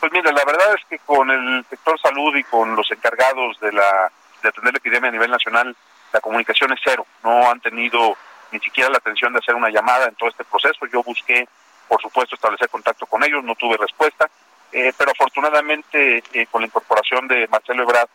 Pues 0.00 0.12
mira, 0.12 0.30
la 0.32 0.44
verdad 0.44 0.74
es 0.74 0.84
que 0.88 0.98
con 1.00 1.30
el 1.30 1.64
sector 1.68 1.98
salud 2.00 2.34
y 2.36 2.44
con 2.44 2.76
los 2.76 2.90
encargados 2.90 3.58
de, 3.60 3.72
la, 3.72 4.10
de 4.42 4.48
atender 4.48 4.74
la 4.74 4.78
epidemia 4.78 5.08
a 5.08 5.12
nivel 5.12 5.30
nacional, 5.30 5.74
la 6.12 6.20
comunicación 6.20 6.72
es 6.72 6.80
cero. 6.82 7.06
No 7.22 7.50
han 7.50 7.60
tenido 7.60 8.16
ni 8.52 8.60
siquiera 8.60 8.90
la 8.90 8.98
atención 8.98 9.32
de 9.32 9.40
hacer 9.40 9.54
una 9.54 9.70
llamada 9.70 10.06
en 10.06 10.14
todo 10.14 10.28
este 10.28 10.44
proceso. 10.44 10.86
Yo 10.86 11.02
busqué, 11.02 11.48
por 11.88 12.00
supuesto, 12.00 12.34
establecer 12.34 12.68
contacto 12.68 13.06
con 13.06 13.24
ellos, 13.24 13.42
no 13.44 13.54
tuve 13.56 13.76
respuesta, 13.76 14.30
eh, 14.72 14.92
pero 14.96 15.10
afortunadamente 15.10 16.22
eh, 16.32 16.46
con 16.46 16.62
la 16.62 16.66
incorporación 16.66 17.26
de 17.26 17.48
Marcelo 17.48 17.82
Ebrard 17.82 18.08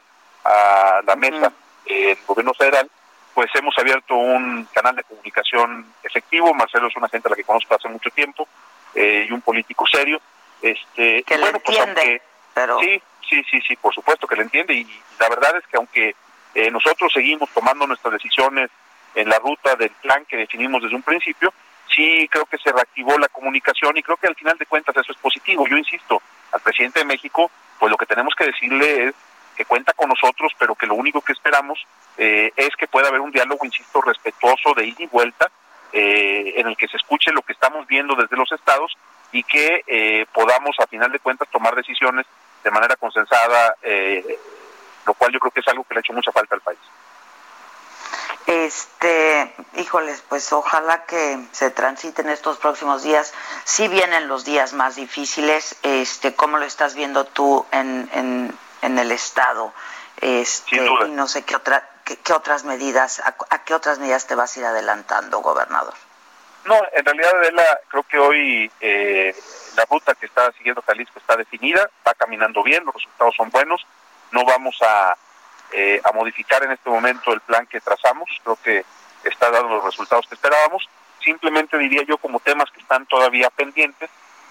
a 0.46 1.02
la 1.06 1.16
mesa 1.16 1.52
del 1.86 2.18
gobierno 2.26 2.54
federal, 2.54 2.90
pues 3.34 3.50
hemos 3.56 3.76
abierto 3.78 4.16
un 4.16 4.68
canal 4.72 4.96
de 4.96 5.04
comunicación 5.04 5.94
efectivo. 6.04 6.54
Marcelo 6.54 6.88
es 6.88 6.96
una 6.96 7.10
gente 7.10 7.28
a 7.28 7.32
la 7.32 7.36
que 7.36 7.44
conozco 7.44 7.76
hace 7.76 7.90
mucho 7.90 8.10
tiempo 8.12 8.48
eh, 8.94 9.26
y 9.28 9.32
un 9.32 9.42
político 9.42 9.86
serio. 9.88 10.22
Este, 10.64 11.24
que 11.24 11.38
bueno, 11.38 11.60
pues 11.60 11.78
entiende, 11.78 12.22
pero... 12.56 12.80
Sí, 12.80 13.00
sí, 13.30 13.44
sí, 13.52 13.62
sí, 13.68 13.76
por 13.76 13.94
supuesto 13.94 14.26
que 14.26 14.36
le 14.36 14.44
entiende 14.44 14.74
y 14.74 15.02
la 15.20 15.30
verdad 15.30 15.58
es 15.58 15.68
que 15.68 15.78
aunque 15.78 16.16
eh, 16.56 16.72
nosotros 16.72 17.12
seguimos 17.14 17.50
tomando 17.52 17.86
nuestras 17.86 18.14
decisiones 18.14 18.72
en 19.16 19.30
la 19.30 19.40
ruta 19.40 19.76
del 19.76 19.92
plan 19.92 20.26
que 20.26 20.38
definimos 20.38 20.82
desde 20.82 20.96
un 20.96 21.04
principio. 21.04 21.54
Sí, 21.94 22.28
creo 22.30 22.46
que 22.46 22.58
se 22.58 22.72
reactivó 22.72 23.18
la 23.18 23.28
comunicación 23.28 23.98
y 23.98 24.04
creo 24.04 24.18
que 24.18 24.28
al 24.28 24.36
final 24.36 24.58
de 24.58 24.66
cuentas 24.66 24.96
eso 24.98 25.12
es 25.12 25.18
positivo. 25.18 25.68
Yo 25.68 25.78
insisto, 25.78 26.22
al 26.52 26.62
presidente 26.62 27.00
de 27.00 27.06
México, 27.06 27.52
pues 27.78 27.92
lo 27.92 27.98
que 27.98 28.06
tenemos 28.06 28.34
que 28.36 28.46
decirle 28.46 29.08
es 29.08 29.16
que 29.56 29.66
cuenta 29.66 29.94
con 29.94 30.10
nosotros, 30.10 30.52
pero 30.58 30.74
que 30.74 30.88
lo 30.88 30.96
único 30.96 31.22
que 31.22 31.34
esperamos 31.34 31.86
eh, 32.18 32.52
es 32.56 32.76
que 32.76 32.88
pueda 32.88 33.10
haber 33.10 33.22
un 33.22 33.32
diálogo, 33.32 33.66
insisto, 33.66 34.02
respetuoso 34.02 34.74
de 34.76 34.88
ida 34.88 35.04
y 35.04 35.08
vuelta, 35.08 35.52
eh, 35.94 36.54
en 36.58 36.68
el 36.68 36.76
que 36.76 36.88
se 36.88 36.98
escuche 36.98 37.32
lo 37.32 37.42
que 37.42 37.54
estamos 37.54 37.88
viendo 37.88 38.16
desde 38.16 38.36
los 38.36 38.52
estados 38.52 38.98
y 39.32 39.44
que 39.44 40.28
podamos, 40.32 40.76
a 40.80 40.86
final 40.86 41.12
de 41.12 41.20
cuentas, 41.20 41.48
tomar 41.50 41.76
decisiones 41.76 42.28
de 42.64 42.70
manera 42.70 42.96
consensada 42.98 43.76
lo 45.06 45.14
cual 45.14 45.32
yo 45.32 45.40
creo 45.40 45.52
que 45.52 45.60
es 45.60 45.68
algo 45.68 45.84
que 45.84 45.94
le 45.94 46.00
ha 46.00 46.02
hecho 46.02 46.14
mucha 46.14 46.32
falta 46.32 46.56
al 46.56 46.62
país. 46.62 46.80
Este, 48.46 49.54
híjoles, 49.78 50.22
pues 50.28 50.52
ojalá 50.52 51.06
que 51.06 51.40
se 51.52 51.72
transiten 51.72 52.30
estos 52.30 52.58
próximos 52.58 53.04
días. 53.04 53.34
Si 53.64 53.88
vienen 53.88 54.28
los 54.28 54.44
días 54.44 54.74
más 54.74 54.96
difíciles, 54.96 55.78
este, 55.82 56.36
¿cómo 56.36 56.58
lo 56.58 56.66
estás 56.66 56.94
viendo 56.94 57.26
tú 57.26 57.66
en, 57.72 58.10
en, 58.14 58.58
en 58.82 59.00
el 59.00 59.12
estado? 59.12 59.74
Este, 60.20 60.76
y 60.76 61.10
no 61.12 61.28
sé 61.28 61.44
qué 61.44 61.56
otra, 61.56 61.90
qué, 62.04 62.34
otras 62.34 62.64
medidas, 62.64 63.22
a, 63.22 63.64
qué 63.64 63.74
otras 63.74 64.00
medidas 64.00 64.28
te 64.28 64.36
vas 64.36 64.56
a 64.56 64.60
ir 64.60 64.66
adelantando, 64.66 65.40
gobernador. 65.40 65.94
No, 66.66 66.80
en 66.94 67.04
realidad, 67.04 67.36
Adela, 67.36 67.80
creo 67.90 68.04
que 68.04 68.18
hoy 68.18 68.72
eh, 68.80 69.36
la 69.76 69.86
ruta 69.86 70.16
que 70.16 70.26
está 70.26 70.52
siguiendo 70.54 70.82
Jalisco 70.82 71.20
está 71.20 71.36
definida, 71.36 71.90
va 72.08 72.14
caminando 72.14 72.64
bien, 72.64 72.86
los 72.86 72.96
resultados 72.96 73.36
son 73.36 73.50
buenos 73.50 73.86
no 74.34 74.44
vamos 74.44 74.76
a, 74.82 75.16
eh, 75.72 76.02
a 76.04 76.12
modificar 76.12 76.64
en 76.64 76.72
este 76.72 76.90
momento 76.90 77.32
el 77.32 77.40
plan 77.42 77.66
que 77.68 77.80
trazamos, 77.80 78.28
creo 78.44 78.58
que 78.62 78.84
está 79.24 79.50
dando 79.50 79.76
los 79.76 79.86
resultados 79.86 80.28
que 80.28 80.36
esperábamos. 80.36 80.90
Simplemente 81.24 81.78
diría 81.78 82.04
yo 82.06 82.18
como 82.18 82.40
temas 82.40 82.70
que 82.72 82.82
están 82.82 83.06
todavía 83.06 83.50
pendientes, 83.52 84.10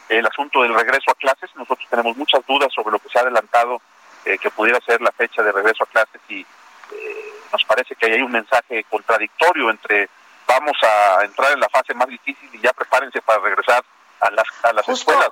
el 0.08 0.26
asunto 0.26 0.62
del 0.62 0.74
regreso 0.74 1.10
a 1.10 1.14
clases, 1.14 1.54
nosotros 1.56 1.86
tenemos 1.90 2.16
muchas 2.16 2.46
dudas 2.46 2.72
sobre 2.72 2.92
lo 2.92 2.98
que 2.98 3.08
se 3.08 3.18
ha 3.18 3.22
adelantado 3.22 3.82
eh, 4.24 4.38
que 4.38 4.50
pudiera 4.50 4.80
ser 4.80 5.00
la 5.00 5.12
fecha 5.12 5.42
de 5.42 5.52
regreso 5.52 5.84
a 5.84 5.86
clases 5.86 6.20
y 6.28 6.40
eh, 6.40 7.21
nos 7.52 7.64
parece 7.64 7.94
que 7.94 8.06
hay 8.06 8.22
un 8.22 8.32
mensaje 8.32 8.84
contradictorio 8.84 9.70
entre 9.70 10.08
vamos 10.46 10.76
a 10.82 11.24
entrar 11.24 11.52
en 11.52 11.60
la 11.60 11.68
fase 11.68 11.94
más 11.94 12.08
difícil 12.08 12.50
y 12.52 12.60
ya 12.60 12.72
prepárense 12.72 13.22
para 13.22 13.40
regresar 13.40 13.84
a 14.20 14.30
las, 14.30 14.46
a 14.62 14.72
las 14.72 14.88
escuelas. 14.88 15.30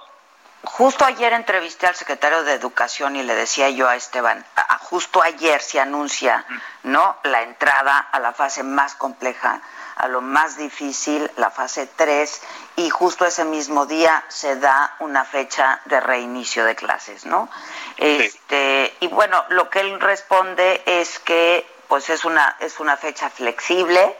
Justo 0.63 1.07
ayer 1.07 1.33
entrevisté 1.33 1.87
al 1.87 1.95
secretario 1.95 2.43
de 2.43 2.53
Educación 2.53 3.17
y 3.17 3.23
le 3.23 3.35
decía 3.35 3.71
yo 3.71 3.89
a 3.89 3.97
Esteban, 3.97 4.45
justo 4.81 5.23
ayer 5.23 5.63
se 5.63 5.81
anuncia, 5.81 6.45
¿no? 6.83 7.17
La 7.23 7.43
entrada 7.43 7.99
a 7.99 8.19
la 8.19 8.35
fase 8.35 8.63
más 8.63 8.95
compleja, 8.95 9.63
a 9.97 10.09
lo 10.09 10.21
más 10.21 10.59
difícil, 10.59 11.31
la 11.37 11.51
fase 11.51 11.87
3, 11.87 12.43
y 12.77 12.91
justo 12.91 13.25
ese 13.25 13.47
mismo 13.47 13.87
día 13.87 14.23
se 14.29 14.57
da 14.57 14.97
una 14.99 15.25
fecha 15.25 15.81
de 15.87 15.99
reinicio 15.99 16.67
de 16.67 16.77
clases, 16.77 17.25
¿no? 17.25 17.49
Este, 17.97 18.95
y 19.01 19.07
bueno, 19.07 19.43
lo 19.49 19.71
que 19.71 19.81
él 19.81 19.99
responde 19.99 20.83
es 20.85 21.19
que 21.21 21.67
pues 21.91 22.09
es 22.09 22.25
una 22.25 22.57
es 22.61 22.79
una 22.79 22.97
fecha 22.97 23.29
flexible, 23.29 24.17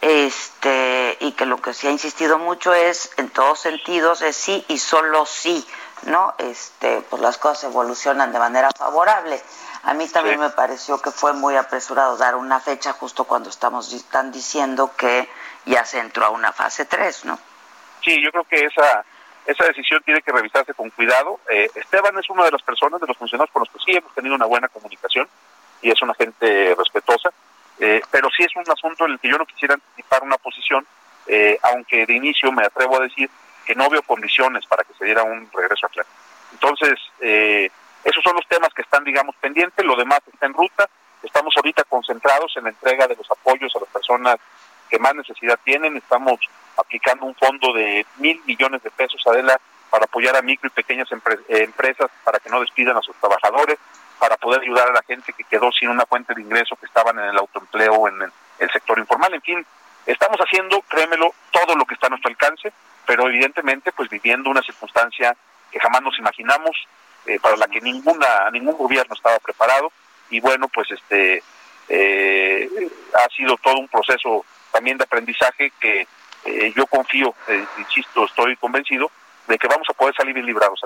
este 0.00 1.16
y 1.18 1.32
que 1.32 1.46
lo 1.46 1.60
que 1.60 1.74
se 1.74 1.88
ha 1.88 1.90
insistido 1.90 2.38
mucho 2.38 2.72
es 2.72 3.10
en 3.16 3.28
todos 3.30 3.58
sentidos 3.58 4.22
es 4.22 4.36
sí 4.36 4.64
y 4.68 4.78
solo 4.78 5.26
sí 5.26 5.66
no 6.04 6.36
este 6.38 7.02
pues 7.10 7.20
las 7.20 7.36
cosas 7.36 7.64
evolucionan 7.64 8.32
de 8.32 8.38
manera 8.38 8.70
favorable. 8.70 9.42
A 9.82 9.94
mí 9.94 10.06
también 10.06 10.38
me 10.38 10.50
pareció 10.50 11.02
que 11.02 11.10
fue 11.10 11.32
muy 11.32 11.56
apresurado 11.56 12.16
dar 12.16 12.36
una 12.36 12.60
fecha 12.60 12.92
justo 12.92 13.24
cuando 13.24 13.50
estamos 13.50 13.92
están 13.92 14.30
diciendo 14.30 14.92
que 14.96 15.28
ya 15.66 15.84
se 15.84 15.98
entró 15.98 16.24
a 16.24 16.30
una 16.30 16.52
fase 16.52 16.84
3 16.84 17.24
no 17.24 17.38
sí 18.04 18.22
yo 18.22 18.30
creo 18.30 18.44
que 18.44 18.64
esa 18.64 19.04
esa 19.44 19.64
decisión 19.64 20.00
tiene 20.04 20.20
que 20.20 20.30
revisarse 20.30 20.74
con 20.74 20.90
cuidado. 20.90 21.40
Eh, 21.50 21.70
Esteban 21.74 22.16
es 22.18 22.28
una 22.28 22.44
de 22.44 22.52
las 22.52 22.62
personas 22.62 23.00
de 23.00 23.06
los 23.06 23.16
funcionarios 23.16 23.50
con 23.50 23.60
los 23.60 23.70
que 23.70 23.78
sí 23.78 23.96
hemos 23.96 24.14
tenido 24.14 24.36
una 24.36 24.44
buena 24.44 24.68
comunicación 24.68 25.26
y 25.82 25.90
es 25.90 26.02
una 26.02 26.14
gente 26.14 26.74
respetuosa 26.76 27.30
eh, 27.80 28.00
pero 28.10 28.28
sí 28.36 28.42
es 28.42 28.54
un 28.56 28.70
asunto 28.70 29.06
en 29.06 29.12
el 29.12 29.18
que 29.20 29.28
yo 29.28 29.38
no 29.38 29.46
quisiera 29.46 29.74
anticipar 29.74 30.22
una 30.22 30.36
posición, 30.36 30.86
eh, 31.26 31.58
aunque 31.62 32.06
de 32.06 32.14
inicio 32.14 32.50
me 32.50 32.64
atrevo 32.64 32.96
a 32.96 33.04
decir 33.04 33.30
que 33.64 33.74
no 33.74 33.88
veo 33.88 34.02
condiciones 34.02 34.66
para 34.66 34.82
que 34.82 34.94
se 34.94 35.04
diera 35.04 35.22
un 35.22 35.48
regreso 35.52 35.86
a 35.86 35.90
clase. 35.90 36.10
Entonces, 36.52 36.98
eh, 37.20 37.70
esos 38.02 38.22
son 38.24 38.34
los 38.34 38.46
temas 38.48 38.72
que 38.74 38.82
están, 38.82 39.04
digamos, 39.04 39.36
pendientes, 39.36 39.84
lo 39.84 39.96
demás 39.96 40.20
está 40.32 40.46
en 40.46 40.54
ruta. 40.54 40.88
Estamos 41.22 41.54
ahorita 41.56 41.84
concentrados 41.84 42.56
en 42.56 42.64
la 42.64 42.70
entrega 42.70 43.06
de 43.06 43.16
los 43.16 43.30
apoyos 43.30 43.74
a 43.76 43.80
las 43.80 43.88
personas 43.90 44.36
que 44.88 44.98
más 44.98 45.14
necesidad 45.14 45.58
tienen. 45.62 45.96
Estamos 45.96 46.40
aplicando 46.76 47.26
un 47.26 47.34
fondo 47.34 47.72
de 47.74 48.06
mil 48.16 48.40
millones 48.46 48.82
de 48.82 48.90
pesos, 48.90 49.20
Adela, 49.26 49.60
para 49.90 50.04
apoyar 50.04 50.36
a 50.36 50.42
micro 50.42 50.68
y 50.68 50.70
pequeñas 50.70 51.08
empresas 51.12 52.10
para 52.24 52.38
que 52.38 52.50
no 52.50 52.60
despidan 52.60 52.96
a 52.96 53.02
sus 53.02 53.16
trabajadores 53.16 53.78
para 54.18 54.36
poder 54.36 54.62
ayudar 54.62 54.88
a 54.88 54.92
la 54.92 55.02
gente 55.02 55.32
que 55.32 55.44
quedó 55.44 55.70
sin 55.72 55.88
una 55.88 56.06
fuente 56.06 56.34
de 56.34 56.42
ingreso, 56.42 56.76
que 56.76 56.86
estaban 56.86 57.18
en 57.18 57.26
el 57.26 57.38
autoempleo 57.38 58.08
en 58.08 58.22
el, 58.22 58.70
sector 58.72 58.98
informal. 58.98 59.32
En 59.34 59.42
fin, 59.42 59.66
estamos 60.04 60.38
haciendo, 60.38 60.82
créemelo, 60.82 61.32
todo 61.52 61.76
lo 61.76 61.84
que 61.84 61.94
está 61.94 62.08
a 62.08 62.10
nuestro 62.10 62.30
alcance, 62.30 62.72
pero 63.06 63.28
evidentemente 63.28 63.92
pues 63.92 64.10
viviendo 64.10 64.50
una 64.50 64.62
circunstancia 64.62 65.36
que 65.70 65.78
jamás 65.80 66.02
nos 66.02 66.18
imaginamos, 66.18 66.76
eh, 67.26 67.38
para 67.40 67.56
la 67.56 67.68
que 67.68 67.80
ninguna 67.80 68.50
ningún 68.52 68.76
gobierno 68.76 69.14
estaba 69.14 69.38
preparado 69.38 69.92
y 70.30 70.40
bueno 70.40 70.68
pues 70.68 70.90
este 70.90 71.42
eh, 71.88 72.70
ha 73.14 73.28
sido 73.34 73.56
todo 73.58 73.78
un 73.78 73.88
proceso 73.88 74.46
también 74.72 74.96
de 74.96 75.04
aprendizaje 75.04 75.72
que 75.80 76.06
eh, 76.44 76.72
yo 76.74 76.86
confío, 76.86 77.34
insisto, 77.78 78.24
estoy 78.24 78.56
convencido 78.56 79.10
de 79.46 79.58
que 79.58 79.66
vamos 79.66 79.86
a 79.90 79.94
poder 79.94 80.14
salir 80.14 80.34
bien 80.34 80.46
librados. 80.46 80.80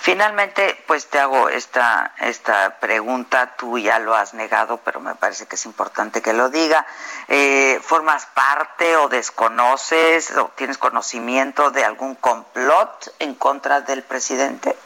Finalmente, 0.00 0.82
pues 0.86 1.08
te 1.08 1.18
hago 1.18 1.48
esta, 1.48 2.14
esta 2.20 2.78
pregunta, 2.78 3.56
tú 3.56 3.78
ya 3.78 3.98
lo 3.98 4.14
has 4.14 4.32
negado, 4.32 4.78
pero 4.84 5.00
me 5.00 5.14
parece 5.16 5.46
que 5.46 5.56
es 5.56 5.66
importante 5.66 6.22
que 6.22 6.32
lo 6.32 6.48
diga. 6.50 6.86
Eh, 7.26 7.80
¿Formas 7.82 8.24
parte 8.26 8.96
o 8.96 9.08
desconoces 9.08 10.34
o 10.36 10.52
tienes 10.56 10.78
conocimiento 10.78 11.70
de 11.70 11.84
algún 11.84 12.14
complot 12.14 13.12
en 13.18 13.34
contra 13.34 13.80
del 13.80 14.02
presidente? 14.02 14.76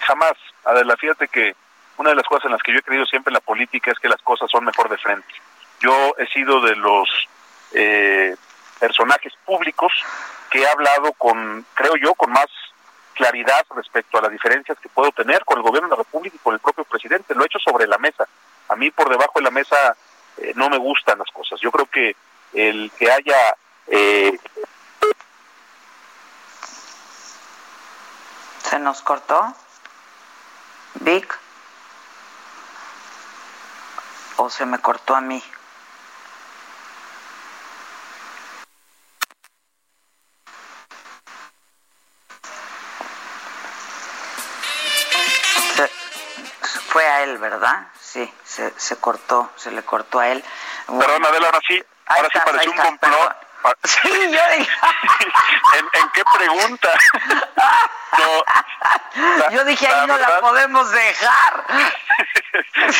Jamás, 0.00 0.32
Adela, 0.64 0.96
fíjate 0.96 1.28
que 1.28 1.54
una 1.98 2.10
de 2.10 2.16
las 2.16 2.26
cosas 2.26 2.46
en 2.46 2.52
las 2.52 2.62
que 2.62 2.72
yo 2.72 2.78
he 2.78 2.82
creído 2.82 3.06
siempre 3.06 3.30
en 3.30 3.34
la 3.34 3.40
política 3.40 3.92
es 3.92 3.98
que 3.98 4.08
las 4.08 4.22
cosas 4.22 4.50
son 4.50 4.64
mejor 4.64 4.88
de 4.88 4.98
frente. 4.98 5.28
Yo 5.78 6.14
he 6.16 6.26
sido 6.28 6.60
de 6.62 6.74
los 6.74 7.08
eh, 7.72 8.34
personajes 8.80 9.34
públicos 9.44 9.92
que 10.50 10.62
he 10.62 10.68
hablado 10.68 11.12
con, 11.12 11.66
creo 11.74 11.96
yo, 11.96 12.14
con 12.14 12.32
más 12.32 12.46
claridad 13.12 13.64
respecto 13.74 14.18
a 14.18 14.22
las 14.22 14.30
diferencias 14.30 14.78
que 14.78 14.88
puedo 14.88 15.12
tener 15.12 15.44
con 15.44 15.58
el 15.58 15.62
gobierno 15.62 15.88
de 15.88 15.96
la 15.96 16.02
República 16.02 16.36
y 16.36 16.40
con 16.40 16.54
el 16.54 16.60
propio 16.60 16.84
presidente. 16.84 17.34
Lo 17.34 17.42
he 17.42 17.46
hecho 17.46 17.58
sobre 17.58 17.86
la 17.86 17.98
mesa. 17.98 18.26
A 18.68 18.76
mí 18.76 18.90
por 18.90 19.08
debajo 19.08 19.32
de 19.36 19.42
la 19.42 19.50
mesa 19.50 19.96
eh, 20.38 20.52
no 20.56 20.68
me 20.68 20.78
gustan 20.78 21.18
las 21.18 21.30
cosas. 21.30 21.60
Yo 21.60 21.70
creo 21.70 21.86
que 21.86 22.16
el 22.52 22.90
que 22.98 23.10
haya... 23.10 23.56
Eh... 23.86 24.38
¿Se 28.62 28.78
nos 28.78 29.02
cortó? 29.02 29.54
Vic. 30.94 31.38
¿O 34.36 34.48
se 34.48 34.64
me 34.64 34.78
cortó 34.78 35.14
a 35.14 35.20
mí? 35.20 35.42
A 47.22 47.24
él, 47.24 47.38
¿verdad? 47.38 47.86
Sí, 48.00 48.32
se, 48.44 48.72
se 48.76 48.96
cortó, 48.96 49.50
se 49.56 49.70
le 49.70 49.82
cortó 49.82 50.18
a 50.20 50.28
él. 50.28 50.44
Perdón, 50.86 51.24
Adela, 51.24 51.46
ahora 51.46 51.60
sí, 51.66 51.82
ahora 52.06 52.28
sí 52.32 52.38
pareció 52.44 52.70
un 52.72 52.76
complot. 52.76 53.36
Sí, 53.84 54.08
yo 54.08 54.40
dije. 54.56 54.72
¿En, 55.78 56.08
qué 56.10 56.22
pregunta? 56.36 56.88
No, 59.14 59.50
yo 59.50 59.64
dije 59.64 59.86
ahí 59.86 60.06
no 60.06 60.18
la 60.18 60.38
podemos 60.40 60.90
dejar. 60.90 61.64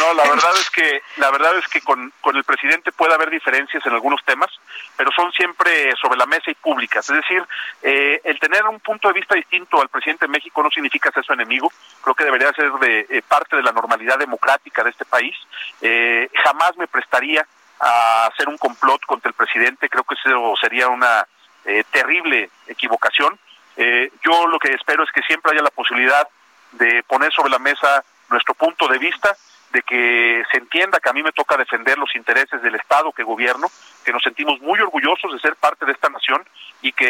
no, 0.00 0.14
la 0.14 0.22
verdad 0.24 0.50
es 0.58 0.70
que 0.70 1.02
la 1.16 1.30
verdad 1.30 1.58
es 1.58 1.68
que 1.68 1.82
con, 1.82 2.12
con 2.20 2.34
el 2.36 2.44
presidente 2.44 2.92
puede 2.92 3.14
haber 3.14 3.28
diferencias 3.28 3.84
en 3.84 3.92
algunos 3.92 4.24
temas, 4.24 4.48
pero 4.96 5.10
son 5.12 5.30
siempre 5.32 5.94
sobre 6.00 6.18
la 6.18 6.24
mesa 6.24 6.50
y 6.50 6.54
públicas. 6.54 7.08
Es 7.10 7.16
decir, 7.16 7.42
eh, 7.82 8.20
el 8.24 8.38
tener 8.38 8.64
un 8.64 8.80
punto 8.80 9.08
de 9.08 9.14
vista 9.14 9.34
distinto 9.34 9.80
al 9.80 9.90
presidente 9.90 10.24
de 10.24 10.32
México 10.32 10.62
no 10.62 10.70
significa 10.70 11.10
ser 11.12 11.24
su 11.24 11.34
enemigo. 11.34 11.70
Creo 12.02 12.14
que 12.14 12.24
debería 12.24 12.52
ser 12.52 12.72
de 12.72 13.06
eh, 13.10 13.22
parte 13.26 13.56
de 13.56 13.62
la 13.62 13.72
normalidad 13.72 14.18
democrática 14.18 14.82
de 14.82 14.90
este 14.90 15.04
país. 15.04 15.36
Eh, 15.82 16.30
jamás 16.42 16.76
me 16.78 16.88
prestaría 16.88 17.46
a 17.82 18.26
hacer 18.26 18.48
un 18.48 18.56
complot 18.56 19.04
contra 19.04 19.28
el 19.28 19.34
presidente. 19.34 19.88
Creo 19.88 20.04
que 20.04 20.14
eso 20.14 20.54
sería 20.60 20.88
una 20.88 21.26
eh, 21.64 21.84
terrible 21.90 22.48
equivocación. 22.68 23.38
Eh, 23.76 24.10
yo 24.24 24.46
lo 24.46 24.58
que 24.58 24.72
espero 24.72 25.02
es 25.02 25.10
que 25.10 25.22
siempre 25.22 25.52
haya 25.52 25.62
la 25.62 25.70
posibilidad 25.70 26.28
de 26.72 27.02
poner 27.02 27.32
sobre 27.32 27.50
la 27.50 27.58
mesa 27.58 28.04
nuestro 28.30 28.54
punto 28.54 28.86
de 28.86 28.98
vista, 28.98 29.36
de 29.72 29.82
que 29.82 30.44
se 30.50 30.58
entienda 30.58 31.00
que 31.00 31.08
a 31.08 31.12
mí 31.12 31.22
me 31.22 31.32
toca 31.32 31.56
defender 31.56 31.98
los 31.98 32.14
intereses 32.14 32.62
del 32.62 32.76
Estado 32.76 33.10
que 33.12 33.24
gobierno, 33.24 33.68
que 34.04 34.12
nos 34.12 34.22
sentimos 34.22 34.60
muy 34.60 34.78
orgullosos 34.78 35.32
de 35.32 35.40
ser 35.40 35.56
parte 35.56 35.84
de 35.84 35.92
esta 35.92 36.08
nación 36.08 36.44
y 36.82 36.92
que 36.92 37.06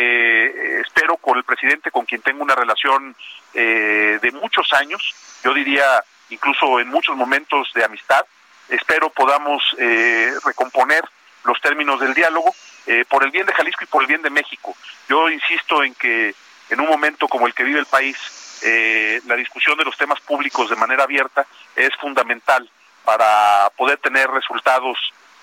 eh, 0.46 0.80
espero 0.80 1.16
con 1.16 1.36
el 1.36 1.44
presidente 1.44 1.90
con 1.90 2.06
quien 2.06 2.22
tengo 2.22 2.42
una 2.42 2.54
relación 2.54 3.14
de 3.52 4.32
muchos 4.40 4.72
años, 4.72 5.14
yo 5.44 5.52
diría 5.52 6.02
incluso 6.30 6.80
en 6.80 6.88
muchos 6.88 7.14
momentos 7.14 7.70
de 7.74 7.84
amistad, 7.84 8.24
espero 8.72 9.10
podamos 9.10 9.62
eh, 9.78 10.32
recomponer 10.44 11.04
los 11.44 11.60
términos 11.60 12.00
del 12.00 12.14
diálogo 12.14 12.54
eh, 12.86 13.04
por 13.08 13.24
el 13.24 13.30
bien 13.30 13.46
de 13.46 13.52
Jalisco 13.52 13.84
y 13.84 13.86
por 13.86 14.02
el 14.02 14.08
bien 14.08 14.22
de 14.22 14.30
México. 14.30 14.74
Yo 15.08 15.28
insisto 15.28 15.82
en 15.82 15.94
que 15.94 16.34
en 16.70 16.80
un 16.80 16.88
momento 16.88 17.28
como 17.28 17.46
el 17.46 17.54
que 17.54 17.64
vive 17.64 17.80
el 17.80 17.86
país, 17.86 18.16
eh, 18.64 19.20
la 19.26 19.36
discusión 19.36 19.76
de 19.76 19.84
los 19.84 19.96
temas 19.96 20.20
públicos 20.20 20.70
de 20.70 20.76
manera 20.76 21.04
abierta 21.04 21.46
es 21.76 21.94
fundamental 22.00 22.68
para 23.04 23.70
poder 23.76 23.98
tener 23.98 24.28
resultados 24.30 24.98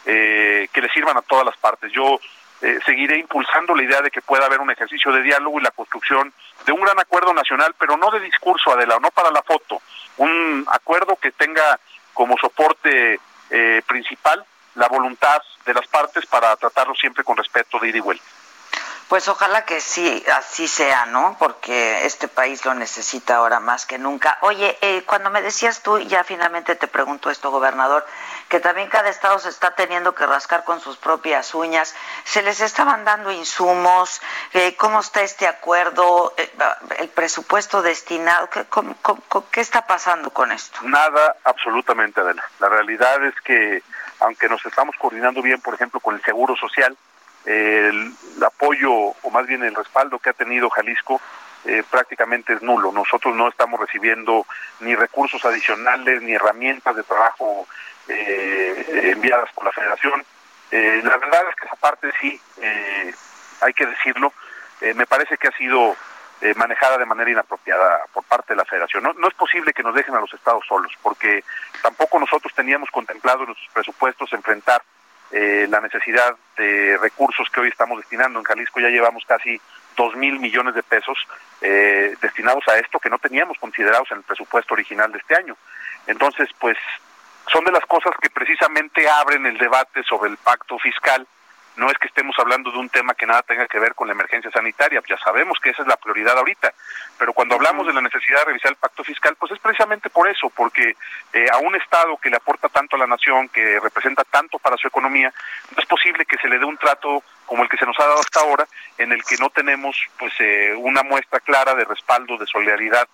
que 0.06 0.82
le 0.82 0.90
sirvan 0.90 1.18
a 1.18 1.22
todas 1.22 1.46
las 1.46 1.58
partes. 1.58 1.92
Yo 1.92 2.20
seguiré 2.84 3.20
impulsando 3.20 3.76
la 3.76 3.84
idea 3.84 4.02
de 4.02 4.10
que 4.10 4.24
pueda 4.24 4.48
haber 4.48 4.60
un 4.60 4.72
ejercicio 4.72 5.12
de 5.12 5.22
diálogo 5.22 5.60
y 5.60 5.64
la 5.64 5.70
construcción 5.70 6.34
de 6.66 6.72
un 6.72 6.82
gran 6.82 6.98
acuerdo 7.00 7.32
nacional, 7.32 7.76
pero 7.78 7.96
no 7.96 8.10
de 8.10 8.22
discurso, 8.22 8.72
Adela, 8.72 8.98
no 9.00 9.12
para 9.12 9.30
la 9.30 9.44
foto, 9.44 9.84
un 10.18 10.66
acuerdo 10.68 11.16
que 11.18 11.32
tenga 11.32 11.80
como 12.20 12.36
soporte 12.38 13.18
eh, 13.50 13.82
principal 13.88 14.44
la 14.76 14.90
voluntad 14.90 15.42
de 15.66 15.74
las 15.74 15.88
partes 15.88 16.26
para 16.26 16.54
tratarlo 16.58 16.94
siempre 16.94 17.24
con 17.24 17.38
respeto 17.38 17.80
de 17.80 17.88
ida 17.88 18.00
y 18.00 18.02
vuelta. 18.02 18.26
Pues 19.10 19.28
ojalá 19.28 19.66
que 19.66 19.82
sí, 19.82 20.24
así 20.36 20.68
sea, 20.68 21.08
¿no? 21.08 21.36
Porque 21.40 22.06
este 22.06 22.28
país 22.28 22.64
lo 22.64 22.76
necesita 22.76 23.38
ahora 23.38 23.60
más 23.60 23.88
que 23.88 23.98
nunca. 23.98 24.38
Oye, 24.42 24.78
eh, 24.82 25.04
cuando 25.04 25.32
me 25.32 25.42
decías 25.42 25.82
tú, 25.82 25.98
ya 25.98 26.24
finalmente 26.24 26.76
te 26.76 26.88
pregunto 26.88 27.32
esto, 27.32 27.50
gobernador, 27.50 28.06
que 28.50 28.60
también 28.60 28.88
cada 28.88 29.10
estado 29.10 29.40
se 29.40 29.50
está 29.50 29.74
teniendo 29.74 30.14
que 30.14 30.28
rascar 30.28 30.64
con 30.64 30.80
sus 30.80 30.98
propias 30.98 31.56
uñas, 31.56 31.96
¿se 32.24 32.44
les 32.44 32.62
estaban 32.62 33.04
dando 33.04 33.32
insumos? 33.32 34.22
Eh, 34.54 34.76
¿Cómo 34.76 35.00
está 35.00 35.24
este 35.24 35.48
acuerdo? 35.48 36.36
Eh, 36.38 36.48
¿El 37.00 37.10
presupuesto 37.10 37.82
destinado? 37.82 38.48
¿Qué, 38.52 38.68
¿Qué 39.50 39.62
está 39.62 39.88
pasando 39.88 40.30
con 40.30 40.52
esto? 40.52 40.82
Nada, 40.84 41.36
absolutamente, 41.46 42.22
Adela. 42.22 42.48
La 42.60 42.70
realidad 42.70 43.26
es 43.26 43.34
que, 43.42 43.82
aunque 44.20 44.48
nos 44.48 44.64
estamos 44.68 44.96
coordinando 45.00 45.42
bien, 45.42 45.60
por 45.62 45.74
ejemplo, 45.74 46.00
con 46.00 46.14
el 46.14 46.22
Seguro 46.22 46.56
Social, 46.56 46.96
el 47.50 48.14
apoyo 48.46 48.92
o 48.94 49.30
más 49.32 49.48
bien 49.48 49.64
el 49.64 49.74
respaldo 49.74 50.20
que 50.20 50.30
ha 50.30 50.34
tenido 50.34 50.70
Jalisco 50.70 51.20
eh, 51.66 51.84
prácticamente 51.90 52.54
es 52.54 52.62
nulo. 52.62 52.92
Nosotros 52.92 53.36
no 53.36 53.48
estamos 53.48 53.80
recibiendo 53.80 54.46
ni 54.82 54.96
recursos 54.96 55.44
adicionales 55.44 56.22
ni 56.22 56.34
herramientas 56.34 56.96
de 56.96 57.04
trabajo 57.04 57.68
eh, 58.08 59.12
enviadas 59.16 59.52
por 59.54 59.66
la 59.66 59.72
Federación. 59.72 60.24
Eh, 60.72 61.02
la 61.04 61.18
verdad 61.18 61.42
es 61.50 61.56
que 61.56 61.66
esa 61.66 61.76
parte 61.76 62.12
sí, 62.22 62.40
hay 63.62 63.74
que 63.74 63.88
decirlo, 63.88 64.32
me 64.82 65.08
parece 65.08 65.38
que 65.38 65.48
ha 65.48 65.58
sido 65.58 65.96
manejada 66.56 67.00
de 67.00 67.06
manera 67.06 67.32
inapropiada 67.32 68.06
por 68.14 68.24
parte 68.26 68.54
de 68.54 68.58
la 68.58 68.66
Federación. 68.66 69.04
No, 69.04 69.14
no 69.14 69.28
es 69.28 69.34
posible 69.34 69.74
que 69.74 69.84
nos 69.84 69.96
dejen 69.96 70.16
a 70.16 70.22
los 70.22 70.34
estados 70.34 70.64
solos, 70.68 70.94
porque 71.02 71.44
tampoco 71.82 72.20
nosotros 72.20 72.54
teníamos 72.54 72.90
contemplado 72.92 73.42
en 73.42 73.48
nuestros 73.48 73.74
presupuestos 73.74 74.32
enfrentar 74.32 74.84
eh, 75.32 75.68
la 75.70 75.82
necesidad 75.82 76.36
de 76.58 76.98
recursos 76.98 77.48
que 77.50 77.62
hoy 77.62 77.70
estamos 77.70 78.00
destinando. 78.00 78.40
En 78.40 78.46
Jalisco 78.46 78.80
ya 78.80 78.90
llevamos 78.90 79.24
casi 79.26 79.60
dos 79.96 80.16
mil 80.16 80.40
millones 80.40 80.76
de 80.76 80.84
pesos 80.84 81.18
eh, 81.62 82.16
destinados 82.22 82.68
a 82.68 82.78
esto 82.78 83.00
que 83.00 83.10
no 83.10 83.20
teníamos 83.20 83.58
considerados 83.60 84.10
en 84.12 84.18
el 84.18 84.24
presupuesto 84.24 84.74
original 84.74 85.12
de 85.12 85.20
este 85.20 85.36
año. 85.36 85.56
Entonces, 86.08 86.50
pues 86.60 86.78
son 87.52 87.64
de 87.66 87.72
las 87.72 87.86
cosas 87.86 88.14
que 88.22 88.30
precisamente 88.30 89.10
abren 89.10 89.46
el 89.46 89.58
debate 89.58 90.04
sobre 90.04 90.32
el 90.32 90.38
pacto 90.38 90.78
fiscal 90.80 91.28
no 91.80 91.90
es 91.90 91.98
que 91.98 92.08
estemos 92.08 92.36
hablando 92.38 92.72
de 92.72 92.78
un 92.78 92.90
tema 92.90 93.14
que 93.14 93.26
nada 93.26 93.42
tenga 93.42 93.66
que 93.66 93.80
ver 93.80 93.96
con 93.96 94.08
la 94.08 94.14
emergencia 94.14 94.52
sanitaria, 94.52 95.02
ya 95.08 95.18
sabemos 95.18 95.58
que 95.64 95.70
esa 95.70 95.82
es 95.82 95.88
la 95.88 95.96
prioridad 95.96 96.38
ahorita, 96.38 96.74
pero 97.18 97.34
cuando 97.34 97.56
hablamos 97.56 97.88
de 97.88 97.94
la 97.94 98.02
necesidad 98.02 98.40
de 98.40 98.46
revisar 98.46 98.72
el 98.72 98.76
pacto 98.76 99.04
fiscal, 99.04 99.36
pues 99.40 99.54
es 99.54 99.60
precisamente 99.60 100.10
por 100.10 100.28
eso, 100.28 100.50
porque 100.50 100.96
eh, 101.34 101.48
a 101.52 101.58
un 101.58 101.76
Estado 101.76 102.18
que 102.18 102.30
le 102.30 102.36
aporta 102.36 102.68
tanto 102.68 102.98
a 102.98 103.00
la 103.00 103.08
nación, 103.08 103.48
que 103.48 103.80
representa 103.80 104.24
tanto 104.26 104.60
para 104.60 104.76
su 104.76 104.88
economía, 104.88 105.34
no 105.76 105.82
es 105.82 105.88
posible 105.88 106.26
que 106.26 106.38
se 106.38 106.50
le 106.50 106.60
dé 106.60 106.66
un 106.66 106.78
trato 106.78 107.24
como 107.46 107.64
el 107.64 107.70
que 107.70 107.78
se 107.78 107.86
nos 107.86 107.98
ha 108.00 108.06
dado 108.06 108.20
hasta 108.20 108.42
ahora, 108.42 108.68
en 108.98 109.14
el 109.14 109.24
que 109.24 109.38
no 109.38 109.50
tenemos 109.50 109.98
pues 110.18 110.34
eh, 110.40 110.74
una 110.78 111.02
muestra 111.04 111.40
clara 111.40 111.74
de 111.76 111.86
respaldo, 111.86 112.38
de 112.38 112.46
solidaridad, 112.46 113.08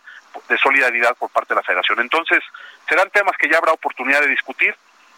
de 0.49 0.57
solidaridad 0.57 1.16
por 1.16 1.30
parte 1.30 1.53
de 1.53 1.59
la 1.59 1.63
Federación. 1.63 1.99
Entonces, 2.01 2.43
serán 2.89 3.09
temas 3.11 3.38
que 3.38 3.47
ya 3.47 3.57
habrá 3.57 3.72
oportunidad 3.74 4.22
de 4.22 4.28
discutir 4.28 4.76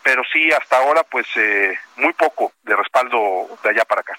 pero 0.08 0.24
sí 0.32 0.50
hasta 0.54 0.78
ahora 0.78 1.04
pues 1.04 1.28
eh, 1.36 1.78
muy 1.98 2.14
poco 2.14 2.54
de 2.64 2.78
respaldo 2.78 3.50
de 3.62 3.70
allá 3.72 3.84
para 3.84 4.00
acá. 4.00 4.18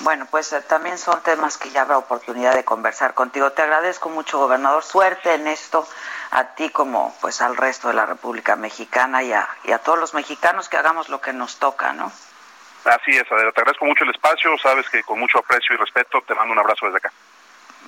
Bueno, 0.00 0.26
pues 0.30 0.52
eh, 0.52 0.60
también 0.60 0.98
son 0.98 1.22
temas 1.22 1.56
que 1.56 1.70
ya 1.70 1.80
habrá 1.82 1.96
oportunidad 1.96 2.54
de 2.54 2.66
conversar 2.66 3.14
contigo. 3.14 3.50
Te 3.52 3.62
agradezco 3.62 4.10
mucho, 4.10 4.38
gobernador. 4.38 4.84
Suerte 4.84 5.32
en 5.32 5.46
esto, 5.46 5.88
a 6.32 6.54
ti 6.54 6.68
como 6.68 7.16
pues 7.22 7.40
al 7.40 7.56
resto 7.56 7.88
de 7.88 7.94
la 7.94 8.04
República 8.04 8.56
Mexicana 8.56 9.22
y 9.22 9.32
a, 9.32 9.48
y 9.64 9.72
a 9.72 9.78
todos 9.78 9.98
los 9.98 10.12
mexicanos 10.12 10.68
que 10.68 10.76
hagamos 10.76 11.08
lo 11.08 11.22
que 11.22 11.32
nos 11.32 11.56
toca, 11.56 11.94
¿no? 11.94 12.12
Así 12.84 13.12
es, 13.12 13.24
Adela. 13.32 13.52
Te 13.52 13.62
agradezco 13.62 13.86
mucho 13.86 14.04
el 14.04 14.10
espacio. 14.10 14.50
Sabes 14.58 14.86
que 14.90 15.02
con 15.02 15.18
mucho 15.18 15.38
aprecio 15.38 15.76
y 15.76 15.78
respeto 15.78 16.20
te 16.26 16.34
mando 16.34 16.52
un 16.52 16.58
abrazo 16.58 16.84
desde 16.84 16.98
acá. 16.98 17.12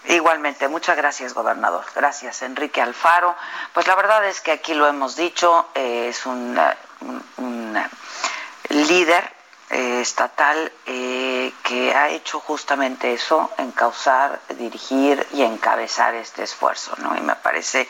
Igualmente, 0.07 0.67
muchas 0.69 0.97
gracias, 0.97 1.35
gobernador. 1.35 1.85
Gracias, 1.95 2.43
Enrique 2.43 2.81
Alfaro. 2.81 3.37
Pues 3.75 3.87
la 3.87 3.95
verdad 3.95 4.25
es 4.27 4.41
que 4.41 4.53
aquí 4.53 4.75
lo 4.75 4.87
hemos 4.87 5.15
dicho, 5.17 5.69
eh, 5.75 6.09
es 6.09 6.27
un, 6.27 6.59
un, 7.37 7.79
líder 8.69 9.40
eh, 9.71 10.01
estatal 10.01 10.73
eh, 10.87 11.53
que 11.63 11.95
ha 11.95 12.09
hecho 12.09 12.41
justamente 12.41 13.13
eso, 13.13 13.51
encauzar, 13.57 14.41
dirigir 14.59 15.25
y 15.33 15.43
encabezar 15.43 16.15
este 16.17 16.43
esfuerzo, 16.43 16.93
¿no? 16.99 17.17
Y 17.17 17.21
me 17.21 17.37
parece 17.37 17.89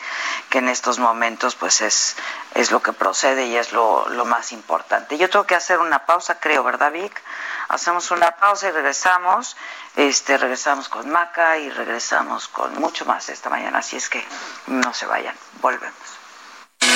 que 0.49 0.59
en 0.59 0.69
estos 0.69 0.99
momentos, 0.99 1.55
pues 1.55 1.81
es, 1.81 2.15
es 2.53 2.69
lo 2.69 2.83
que 2.83 2.93
procede 2.93 3.47
y 3.47 3.55
es 3.55 3.71
lo, 3.71 4.07
lo 4.09 4.25
más 4.25 4.51
importante. 4.51 5.17
Yo 5.17 5.29
tengo 5.29 5.47
que 5.47 5.55
hacer 5.55 5.79
una 5.79 6.05
pausa, 6.05 6.39
creo, 6.39 6.63
¿verdad, 6.63 6.91
Vic? 6.91 7.19
Hacemos 7.69 8.11
una 8.11 8.31
pausa 8.31 8.67
y 8.67 8.71
regresamos. 8.71 9.57
Este, 9.95 10.37
regresamos 10.37 10.87
con 10.87 11.09
Maca 11.09 11.57
y 11.57 11.69
regresamos 11.71 12.47
con 12.47 12.79
mucho 12.79 13.05
más 13.05 13.27
esta 13.29 13.49
mañana. 13.49 13.79
Así 13.79 13.97
es 13.97 14.07
que 14.07 14.23
no 14.67 14.93
se 14.93 15.07
vayan. 15.07 15.35
Volvemos. 15.61 16.20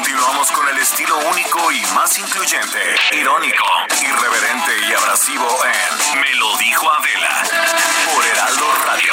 Continuamos 0.00 0.50
con 0.52 0.66
el 0.66 0.78
estilo 0.78 1.14
único 1.30 1.70
y 1.70 1.82
más 1.94 2.18
incluyente, 2.18 2.78
irónico, 3.12 3.64
irreverente 4.00 4.88
y 4.88 4.94
abrasivo 4.94 5.46
en 5.62 6.20
Me 6.22 6.34
lo 6.36 6.56
dijo 6.56 6.90
Adela 6.90 7.42
por 8.14 8.24
Heraldo 8.24 8.64
Radio. 8.86 9.12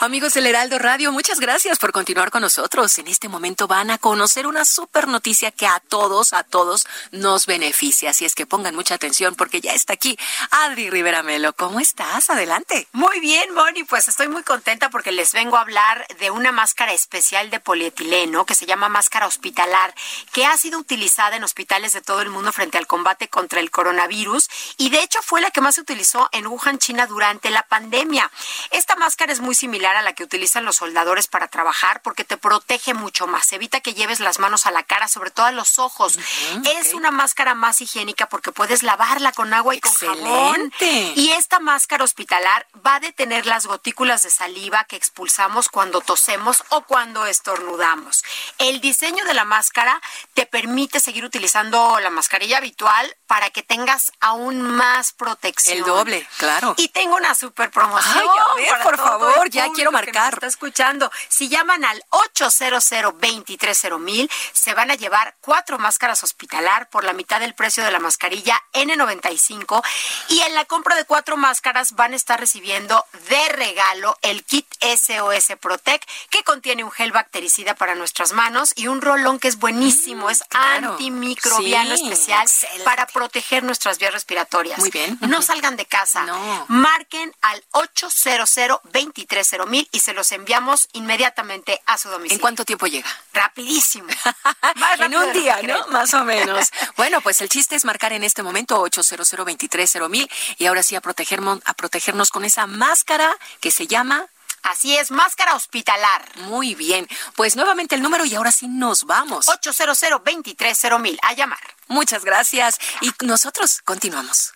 Amigos 0.00 0.34
del 0.34 0.46
Heraldo 0.46 0.78
Radio, 0.78 1.10
muchas 1.10 1.40
gracias 1.40 1.80
por 1.80 1.90
continuar 1.90 2.30
con 2.30 2.42
nosotros. 2.42 2.96
En 2.98 3.08
este 3.08 3.28
momento 3.28 3.66
van 3.66 3.90
a 3.90 3.98
conocer 3.98 4.46
una 4.46 4.64
super 4.64 5.08
noticia 5.08 5.50
que 5.50 5.66
a 5.66 5.80
todos, 5.80 6.32
a 6.34 6.44
todos 6.44 6.86
nos 7.10 7.46
beneficia. 7.46 8.10
Así 8.10 8.24
es 8.24 8.36
que 8.36 8.46
pongan 8.46 8.76
mucha 8.76 8.94
atención 8.94 9.34
porque 9.34 9.60
ya 9.60 9.72
está 9.72 9.94
aquí 9.94 10.16
Adri 10.52 10.88
Rivera 10.88 11.24
Melo. 11.24 11.52
¿Cómo 11.52 11.80
estás? 11.80 12.30
Adelante. 12.30 12.86
Muy 12.92 13.18
bien, 13.18 13.52
Moni. 13.52 13.82
Pues 13.82 14.06
estoy 14.06 14.28
muy 14.28 14.44
contenta 14.44 14.88
porque 14.88 15.10
les 15.10 15.32
vengo 15.32 15.56
a 15.56 15.62
hablar 15.62 16.06
de 16.20 16.30
una 16.30 16.52
máscara 16.52 16.92
especial 16.92 17.50
de 17.50 17.58
polietileno 17.58 18.46
que 18.46 18.54
se 18.54 18.66
llama 18.66 18.88
máscara 18.88 19.26
hospitalar, 19.26 19.92
que 20.32 20.46
ha 20.46 20.56
sido 20.56 20.78
utilizada 20.78 21.36
en 21.36 21.44
hospitales 21.44 21.92
de 21.92 22.00
todo 22.00 22.22
el 22.22 22.30
mundo 22.30 22.52
frente 22.52 22.78
al 22.78 22.86
combate 22.86 23.28
contra 23.28 23.60
el 23.60 23.70
coronavirus 23.70 24.48
y 24.76 24.90
de 24.90 25.02
hecho 25.02 25.22
fue 25.22 25.40
la 25.40 25.50
que 25.50 25.60
más 25.60 25.76
se 25.76 25.80
utilizó 25.80 26.28
en 26.32 26.46
Wuhan, 26.46 26.78
China 26.78 27.06
durante 27.06 27.50
la 27.50 27.62
pandemia. 27.62 28.30
Esta 28.70 28.96
máscara 28.96 29.32
es 29.32 29.40
muy 29.40 29.54
similar 29.54 29.96
a 29.96 30.02
la 30.02 30.12
que 30.12 30.24
utilizan 30.24 30.64
los 30.64 30.76
soldadores 30.76 31.26
para 31.26 31.48
trabajar 31.48 32.02
porque 32.02 32.24
te 32.24 32.36
protege 32.36 32.94
mucho 32.94 33.26
más. 33.26 33.52
Evita 33.52 33.80
que 33.80 33.94
lleves 33.94 34.20
las 34.20 34.38
manos 34.38 34.66
a 34.66 34.70
la 34.70 34.82
cara, 34.82 35.08
sobre 35.08 35.30
todo 35.30 35.46
a 35.46 35.52
los 35.52 35.78
ojos. 35.78 36.18
es 36.64 36.94
una 36.94 37.10
máscara 37.10 37.54
más 37.54 37.80
higiénica 37.80 38.28
porque 38.28 38.52
puedes 38.52 38.82
lavarla 38.82 39.32
con 39.32 39.52
agua 39.54 39.74
y 39.74 39.80
con 39.80 39.92
jabón. 39.92 40.72
Y 40.80 41.30
esta 41.36 41.60
máscara 41.60 42.04
hospitalar 42.04 42.66
va 42.86 42.96
a 42.96 43.00
detener 43.00 43.46
las 43.46 43.66
gotículas 43.66 44.22
de 44.22 44.30
saliva 44.30 44.84
que 44.84 44.96
expulsamos 44.96 45.68
cuando 45.68 46.00
tosemos 46.00 46.64
o 46.70 46.82
cuando 46.82 47.26
estornudamos. 47.26 48.22
El 48.58 48.80
diseño 48.80 49.24
de 49.24 49.34
la 49.34 49.44
máscara 49.44 50.00
te 50.34 50.46
permite 50.46 51.00
seguir 51.00 51.24
utilizando 51.24 51.98
la 52.00 52.10
mascarilla 52.10 52.58
habitual 52.58 53.16
para 53.26 53.50
que 53.50 53.62
tengas 53.62 54.12
aún 54.20 54.60
más 54.62 55.12
protección. 55.12 55.78
El 55.78 55.84
doble, 55.84 56.26
claro. 56.38 56.74
Y 56.76 56.88
tengo 56.88 57.16
una 57.16 57.34
super 57.34 57.70
promoción. 57.70 58.16
Ay, 58.16 58.28
a 58.38 58.54
ver, 58.54 58.82
por 58.82 58.96
favor, 58.96 59.50
ya 59.50 59.68
quiero 59.74 59.92
marcar. 59.92 60.34
está 60.34 60.46
escuchando. 60.46 61.10
Si 61.28 61.48
llaman 61.48 61.84
al 61.84 62.02
800 62.10 62.84
mil 64.00 64.30
se 64.52 64.74
van 64.74 64.90
a 64.90 64.94
llevar 64.94 65.36
cuatro 65.40 65.78
máscaras 65.78 66.22
hospitalar 66.22 66.88
por 66.90 67.04
la 67.04 67.12
mitad 67.12 67.40
del 67.40 67.54
precio 67.54 67.84
de 67.84 67.90
la 67.90 67.98
mascarilla 67.98 68.60
N95 68.72 69.82
y 70.28 70.40
en 70.40 70.54
la 70.54 70.64
compra 70.64 70.96
de 70.96 71.04
cuatro 71.04 71.36
máscaras 71.36 71.92
van 71.92 72.12
a 72.12 72.16
estar 72.16 72.38
recibiendo 72.40 73.04
de 73.28 73.48
regalo 73.50 74.16
el 74.22 74.44
kit 74.44 74.66
SOS 74.80 75.56
Protect 75.60 76.08
que 76.30 76.42
contiene 76.44 76.84
un 76.84 76.90
gel 76.90 77.12
bactericida 77.12 77.74
para 77.74 77.94
nuestras 77.94 78.32
manos 78.32 78.72
y 78.76 78.88
un 78.88 79.00
rolón 79.00 79.38
que 79.38 79.48
es 79.48 79.58
buenísimo, 79.58 80.07
es 80.30 80.42
antimicrobiano 80.50 81.94
especial 81.94 82.48
para 82.84 83.06
proteger 83.06 83.62
nuestras 83.62 83.98
vías 83.98 84.12
respiratorias. 84.12 84.78
Muy 84.78 84.90
bien. 84.90 85.18
No 85.22 85.42
salgan 85.42 85.76
de 85.76 85.86
casa. 85.86 86.24
No. 86.24 86.64
Marquen 86.68 87.34
al 87.40 87.64
800 87.72 88.58
mil 89.66 89.88
y 89.92 90.00
se 90.00 90.12
los 90.12 90.32
enviamos 90.32 90.88
inmediatamente 90.92 91.80
a 91.86 91.98
su 91.98 92.08
domicilio. 92.08 92.36
¿En 92.36 92.40
cuánto 92.40 92.64
tiempo 92.64 92.86
llega? 92.86 93.08
Rapidísimo. 93.32 94.08
en 95.00 95.16
un 95.16 95.32
día, 95.32 95.60
¿no? 95.62 95.86
Más 95.88 96.14
o 96.14 96.24
menos. 96.24 96.70
bueno, 96.96 97.20
pues 97.20 97.40
el 97.40 97.48
chiste 97.48 97.76
es 97.76 97.84
marcar 97.84 98.12
en 98.12 98.24
este 98.24 98.42
momento 98.42 98.80
800 98.80 99.28
mil 100.08 100.30
y 100.58 100.66
ahora 100.66 100.82
sí 100.82 100.96
a 100.96 101.00
protegernos, 101.00 101.60
a 101.64 101.74
protegernos 101.74 102.30
con 102.30 102.44
esa 102.44 102.66
máscara 102.66 103.36
que 103.60 103.70
se 103.70 103.86
llama 103.86 104.26
Así 104.62 104.96
es, 104.96 105.10
máscara 105.10 105.54
hospitalar. 105.54 106.24
Muy 106.36 106.74
bien. 106.74 107.06
Pues 107.36 107.56
nuevamente 107.56 107.94
el 107.94 108.02
número 108.02 108.24
y 108.24 108.34
ahora 108.34 108.52
sí 108.52 108.68
nos 108.68 109.04
vamos. 109.04 109.48
800 109.48 109.98
mil 111.00 111.18
A 111.22 111.32
llamar. 111.34 111.60
Muchas 111.88 112.24
gracias. 112.24 112.78
Y 113.00 113.12
nosotros 113.24 113.80
continuamos. 113.84 114.52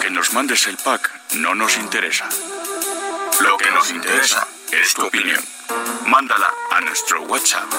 Que 0.00 0.10
nos 0.10 0.32
mandes 0.32 0.66
el 0.66 0.76
pack 0.76 1.10
no 1.34 1.54
nos 1.54 1.76
interesa. 1.76 2.28
Lo 3.40 3.56
que 3.58 3.70
nos 3.70 3.90
interesa 3.90 4.46
es 4.72 4.94
tu 4.94 5.06
opinión. 5.06 5.42
Mándala 6.06 6.52
a 6.70 6.80
nuestro 6.80 7.22
WhatsApp 7.22 7.70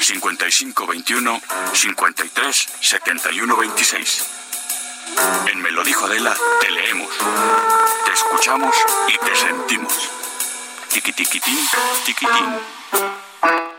5521 0.00 1.40
53 1.74 2.68
71 2.80 3.56
26. 3.56 4.26
En 5.46 5.62
Me 5.62 5.70
lo 5.70 5.82
dijo 5.84 6.06
Adela, 6.06 6.36
te 6.60 6.70
leemos, 6.70 7.08
te 8.04 8.12
escuchamos 8.12 8.74
y 9.08 9.18
te 9.18 9.34
sentimos. 9.34 10.10
Tiquitiquitín, 10.88 11.58
tiquitín. 12.04 13.71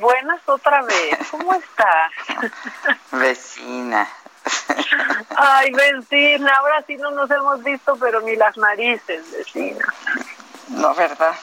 Buenas 0.00 0.40
otra 0.46 0.82
vez. 0.82 1.18
¿Cómo 1.30 1.54
estás? 1.54 2.12
Vecina. 3.12 4.08
Ay, 5.36 5.70
vecina, 5.72 6.54
ahora 6.54 6.82
sí 6.86 6.96
no 6.96 7.10
nos 7.10 7.30
hemos 7.30 7.62
visto, 7.62 7.96
pero 7.96 8.20
ni 8.22 8.34
las 8.36 8.56
narices, 8.56 9.30
vecina. 9.32 9.84
No, 10.68 10.94
¿verdad? 10.94 11.34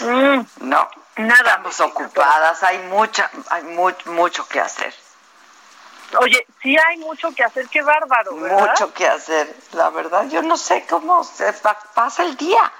Mm. 0.00 0.40
no. 0.60 0.88
Nada. 1.16 1.50
Estamos 1.50 1.80
ocupadas, 1.80 2.62
hay 2.64 2.78
mucha, 2.88 3.30
hay 3.50 3.62
mucho 3.62 4.48
que 4.48 4.60
hacer. 4.60 4.92
Oye, 6.18 6.46
sí 6.60 6.76
hay 6.76 6.96
mucho 6.98 7.32
que 7.32 7.44
hacer, 7.44 7.68
qué 7.68 7.82
bárbaro, 7.82 8.36
¿verdad? 8.36 8.68
Mucho 8.68 8.92
que 8.92 9.06
hacer, 9.06 9.54
la 9.72 9.90
verdad. 9.90 10.26
Yo 10.28 10.42
no 10.42 10.56
sé 10.56 10.84
cómo 10.88 11.22
se 11.24 11.52
pasa 11.94 12.24
el 12.24 12.36
día. 12.36 12.72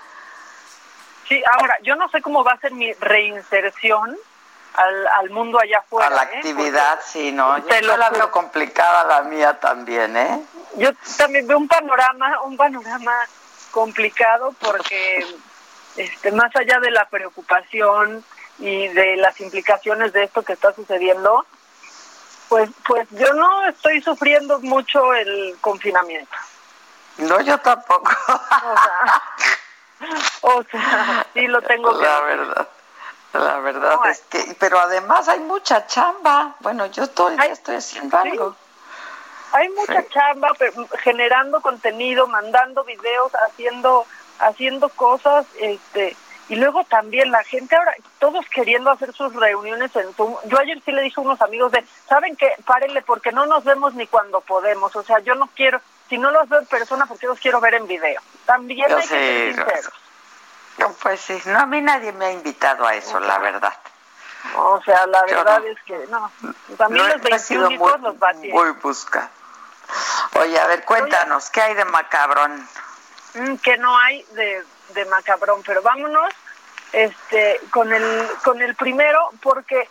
Sí, 1.34 1.42
ahora, 1.50 1.76
yo 1.82 1.96
no 1.96 2.08
sé 2.10 2.22
cómo 2.22 2.44
va 2.44 2.52
a 2.52 2.60
ser 2.60 2.70
mi 2.70 2.92
reinserción 2.92 4.16
al, 4.74 5.06
al 5.08 5.30
mundo 5.30 5.58
allá 5.58 5.78
afuera. 5.80 6.06
A 6.06 6.10
la 6.10 6.22
¿eh? 6.22 6.36
actividad, 6.36 7.00
sí, 7.04 7.32
¿no? 7.32 7.58
Yo 7.58 7.80
lo 7.80 7.96
la 7.96 8.10
veo 8.10 8.30
complicada 8.30 9.02
la 9.02 9.22
mía 9.22 9.58
también, 9.58 10.16
¿eh? 10.16 10.40
Yo 10.76 10.90
también 11.16 11.44
veo 11.48 11.58
un 11.58 11.66
panorama, 11.66 12.40
un 12.42 12.56
panorama 12.56 13.12
complicado 13.72 14.54
porque 14.60 15.26
este 15.96 16.30
más 16.30 16.54
allá 16.54 16.78
de 16.78 16.92
la 16.92 17.04
preocupación 17.06 18.24
y 18.60 18.86
de 18.86 19.16
las 19.16 19.40
implicaciones 19.40 20.12
de 20.12 20.22
esto 20.22 20.42
que 20.42 20.52
está 20.52 20.72
sucediendo, 20.72 21.44
pues 22.48 22.70
pues 22.86 23.08
yo 23.10 23.32
no 23.34 23.66
estoy 23.66 24.00
sufriendo 24.02 24.60
mucho 24.60 25.12
el 25.14 25.56
confinamiento. 25.60 26.36
No, 27.18 27.40
yo 27.40 27.58
tampoco. 27.58 28.10
O 28.28 28.76
sea, 28.82 29.22
o 30.42 30.62
sea 30.64 31.26
sí 31.32 31.46
lo 31.46 31.62
tengo 31.62 31.92
La 31.92 32.20
verdad. 32.20 32.68
La 33.32 33.58
verdad 33.58 33.98
es 34.08 34.20
que, 34.30 34.56
pero 34.60 34.78
además 34.78 35.28
hay 35.28 35.40
mucha 35.40 35.88
chamba. 35.88 36.54
Bueno, 36.60 36.86
yo 36.86 37.08
todo 37.08 37.30
el 37.30 37.36
día 37.36 37.46
estoy 37.46 37.76
haciendo 37.76 38.16
algo. 38.16 38.54
Hay 39.50 39.68
mucha 39.70 40.06
chamba, 40.08 40.52
generando 41.00 41.60
contenido, 41.60 42.28
mandando 42.28 42.84
videos, 42.84 43.32
haciendo, 43.34 44.06
haciendo 44.38 44.88
cosas, 44.88 45.46
este, 45.58 46.16
y 46.48 46.56
luego 46.56 46.84
también 46.84 47.30
la 47.30 47.42
gente 47.42 47.74
ahora, 47.74 47.94
todos 48.18 48.44
queriendo 48.48 48.90
hacer 48.90 49.12
sus 49.12 49.32
reuniones 49.34 49.94
en 49.96 50.12
Zoom. 50.14 50.36
Yo 50.44 50.58
ayer 50.58 50.80
sí 50.84 50.92
le 50.92 51.02
dije 51.02 51.20
a 51.20 51.24
unos 51.24 51.40
amigos 51.40 51.72
de, 51.72 51.84
¿saben 52.08 52.36
qué? 52.36 52.52
Párenle 52.66 53.02
porque 53.02 53.32
no 53.32 53.46
nos 53.46 53.64
vemos 53.64 53.94
ni 53.94 54.06
cuando 54.06 54.40
podemos. 54.42 54.94
O 54.94 55.02
sea, 55.02 55.20
yo 55.20 55.34
no 55.34 55.48
quiero, 55.54 55.80
si 56.08 56.18
no 56.18 56.30
los 56.30 56.48
veo 56.48 56.60
en 56.60 56.66
persona, 56.66 57.06
porque 57.06 57.26
los 57.26 57.38
quiero 57.38 57.60
ver 57.60 57.74
en 57.74 57.86
video. 57.86 58.20
También 58.44 58.90
hay 58.90 59.00
que 59.00 59.06
ser 59.06 59.54
sinceros. 59.54 59.92
Pues 61.02 61.20
sí, 61.20 61.40
no, 61.46 61.60
a 61.60 61.66
mí 61.66 61.80
nadie 61.80 62.12
me 62.12 62.26
ha 62.26 62.32
invitado 62.32 62.86
a 62.86 62.94
eso, 62.94 63.20
la 63.20 63.38
verdad. 63.38 63.74
O 64.56 64.82
sea, 64.82 65.06
la 65.06 65.22
verdad 65.22 65.64
es 65.66 65.80
que 65.84 66.06
no. 66.08 66.30
También 66.76 67.08
los 67.08 67.20
21 67.22 67.70
muy, 67.70 67.78
los 67.78 68.16
va 68.16 68.32
Muy 68.34 68.70
busca. 68.82 69.30
Oye, 70.40 70.58
a 70.58 70.66
ver, 70.66 70.84
cuéntanos, 70.84 71.50
¿qué 71.50 71.60
hay 71.60 71.74
de 71.74 71.84
macabrón? 71.84 72.68
Mm, 73.34 73.56
que 73.56 73.78
no 73.78 73.96
hay 73.96 74.22
de, 74.32 74.64
de 74.90 75.04
macabrón, 75.06 75.62
pero 75.64 75.82
vámonos 75.82 76.32
este 76.92 77.60
con 77.70 77.92
el 77.92 78.28
con 78.44 78.62
el 78.62 78.74
primero 78.76 79.30
porque 79.42 79.88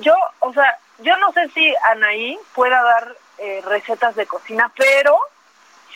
yo, 0.00 0.14
o 0.40 0.52
sea, 0.52 0.78
yo 0.98 1.16
no 1.16 1.32
sé 1.32 1.48
si 1.54 1.74
Anaí 1.84 2.38
pueda 2.54 2.82
dar 2.82 3.16
eh, 3.38 3.62
recetas 3.66 4.14
de 4.14 4.26
cocina, 4.26 4.70
pero 4.76 5.18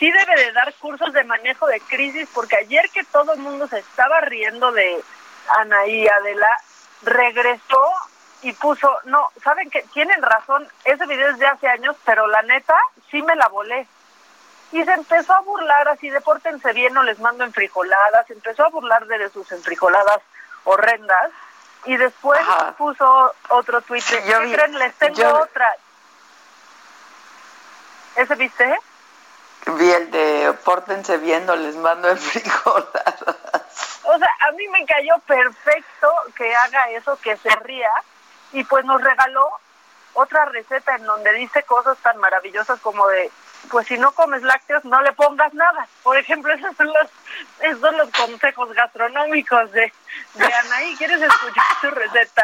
sí 0.01 0.11
debe 0.11 0.45
de 0.45 0.51
dar 0.51 0.73
cursos 0.79 1.13
de 1.13 1.23
manejo 1.25 1.67
de 1.67 1.79
crisis 1.81 2.27
porque 2.33 2.57
ayer 2.57 2.89
que 2.89 3.03
todo 3.03 3.33
el 3.33 3.39
mundo 3.39 3.67
se 3.67 3.77
estaba 3.77 4.19
riendo 4.21 4.71
de 4.71 4.99
Anaí 5.59 6.07
Adela 6.07 6.57
regresó 7.03 7.87
y 8.41 8.51
puso, 8.53 8.91
no, 9.03 9.29
saben 9.43 9.69
que 9.69 9.83
tienen 9.93 10.19
razón, 10.23 10.67
ese 10.85 11.05
video 11.05 11.29
es 11.29 11.37
de 11.37 11.45
hace 11.45 11.67
años, 11.67 11.95
pero 12.03 12.25
la 12.25 12.41
neta 12.41 12.75
sí 13.11 13.21
me 13.21 13.35
la 13.35 13.47
volé. 13.49 13.85
Y 14.71 14.83
se 14.83 14.91
empezó 14.91 15.35
a 15.35 15.41
burlar 15.41 15.87
así 15.89 16.09
de 16.09 16.19
pórtense 16.21 16.73
bien, 16.73 16.95
no 16.95 17.03
les 17.03 17.19
mando 17.19 17.43
enfrijoladas, 17.43 18.27
empezó 18.31 18.65
a 18.65 18.69
burlar 18.69 19.05
de 19.05 19.29
sus 19.29 19.51
enfrijoladas 19.51 20.21
horrendas 20.63 21.29
y 21.85 21.95
después 21.95 22.41
puso 22.75 23.35
otro 23.49 23.83
tweet 23.83 24.01
de, 24.09 24.23
¿qué 24.23 24.51
creen? 24.51 24.79
Les 24.79 24.95
tengo 24.95 25.41
otra. 25.41 25.75
¿Ese 28.15 28.33
viste? 28.33 28.79
Vi 29.65 29.91
el 29.91 30.11
de 30.11 30.53
pórtense 30.63 31.17
bien, 31.17 31.45
no 31.45 31.55
les 31.55 31.75
mando 31.75 32.09
enfrijoladas. 32.09 33.15
O 34.03 34.17
sea, 34.17 34.29
a 34.47 34.51
mí 34.53 34.67
me 34.69 34.85
cayó 34.85 35.17
perfecto 35.27 36.11
que 36.35 36.53
haga 36.55 36.89
eso, 36.91 37.17
que 37.21 37.37
se 37.37 37.49
ría 37.57 37.91
y 38.51 38.63
pues 38.63 38.83
nos 38.85 39.01
regaló 39.01 39.47
otra 40.13 40.45
receta 40.45 40.95
en 40.95 41.05
donde 41.05 41.31
dice 41.33 41.63
cosas 41.63 41.97
tan 41.99 42.17
maravillosas 42.17 42.79
como 42.81 43.07
de 43.07 43.31
pues 43.69 43.87
si 43.87 43.97
no 43.97 44.11
comes 44.13 44.41
lácteos 44.41 44.83
no 44.85 44.99
le 45.01 45.13
pongas 45.13 45.53
nada. 45.53 45.87
Por 46.01 46.17
ejemplo, 46.17 46.51
esos 46.51 46.75
son 46.75 46.87
los, 46.87 47.07
esos 47.59 47.79
son 47.79 47.95
los 47.95 48.09
consejos 48.09 48.73
gastronómicos 48.73 49.71
de, 49.71 49.93
de 50.33 50.45
Anaí. 50.45 50.95
¿Quieres 50.97 51.21
escuchar 51.21 51.63
su 51.79 51.91
receta 51.91 52.43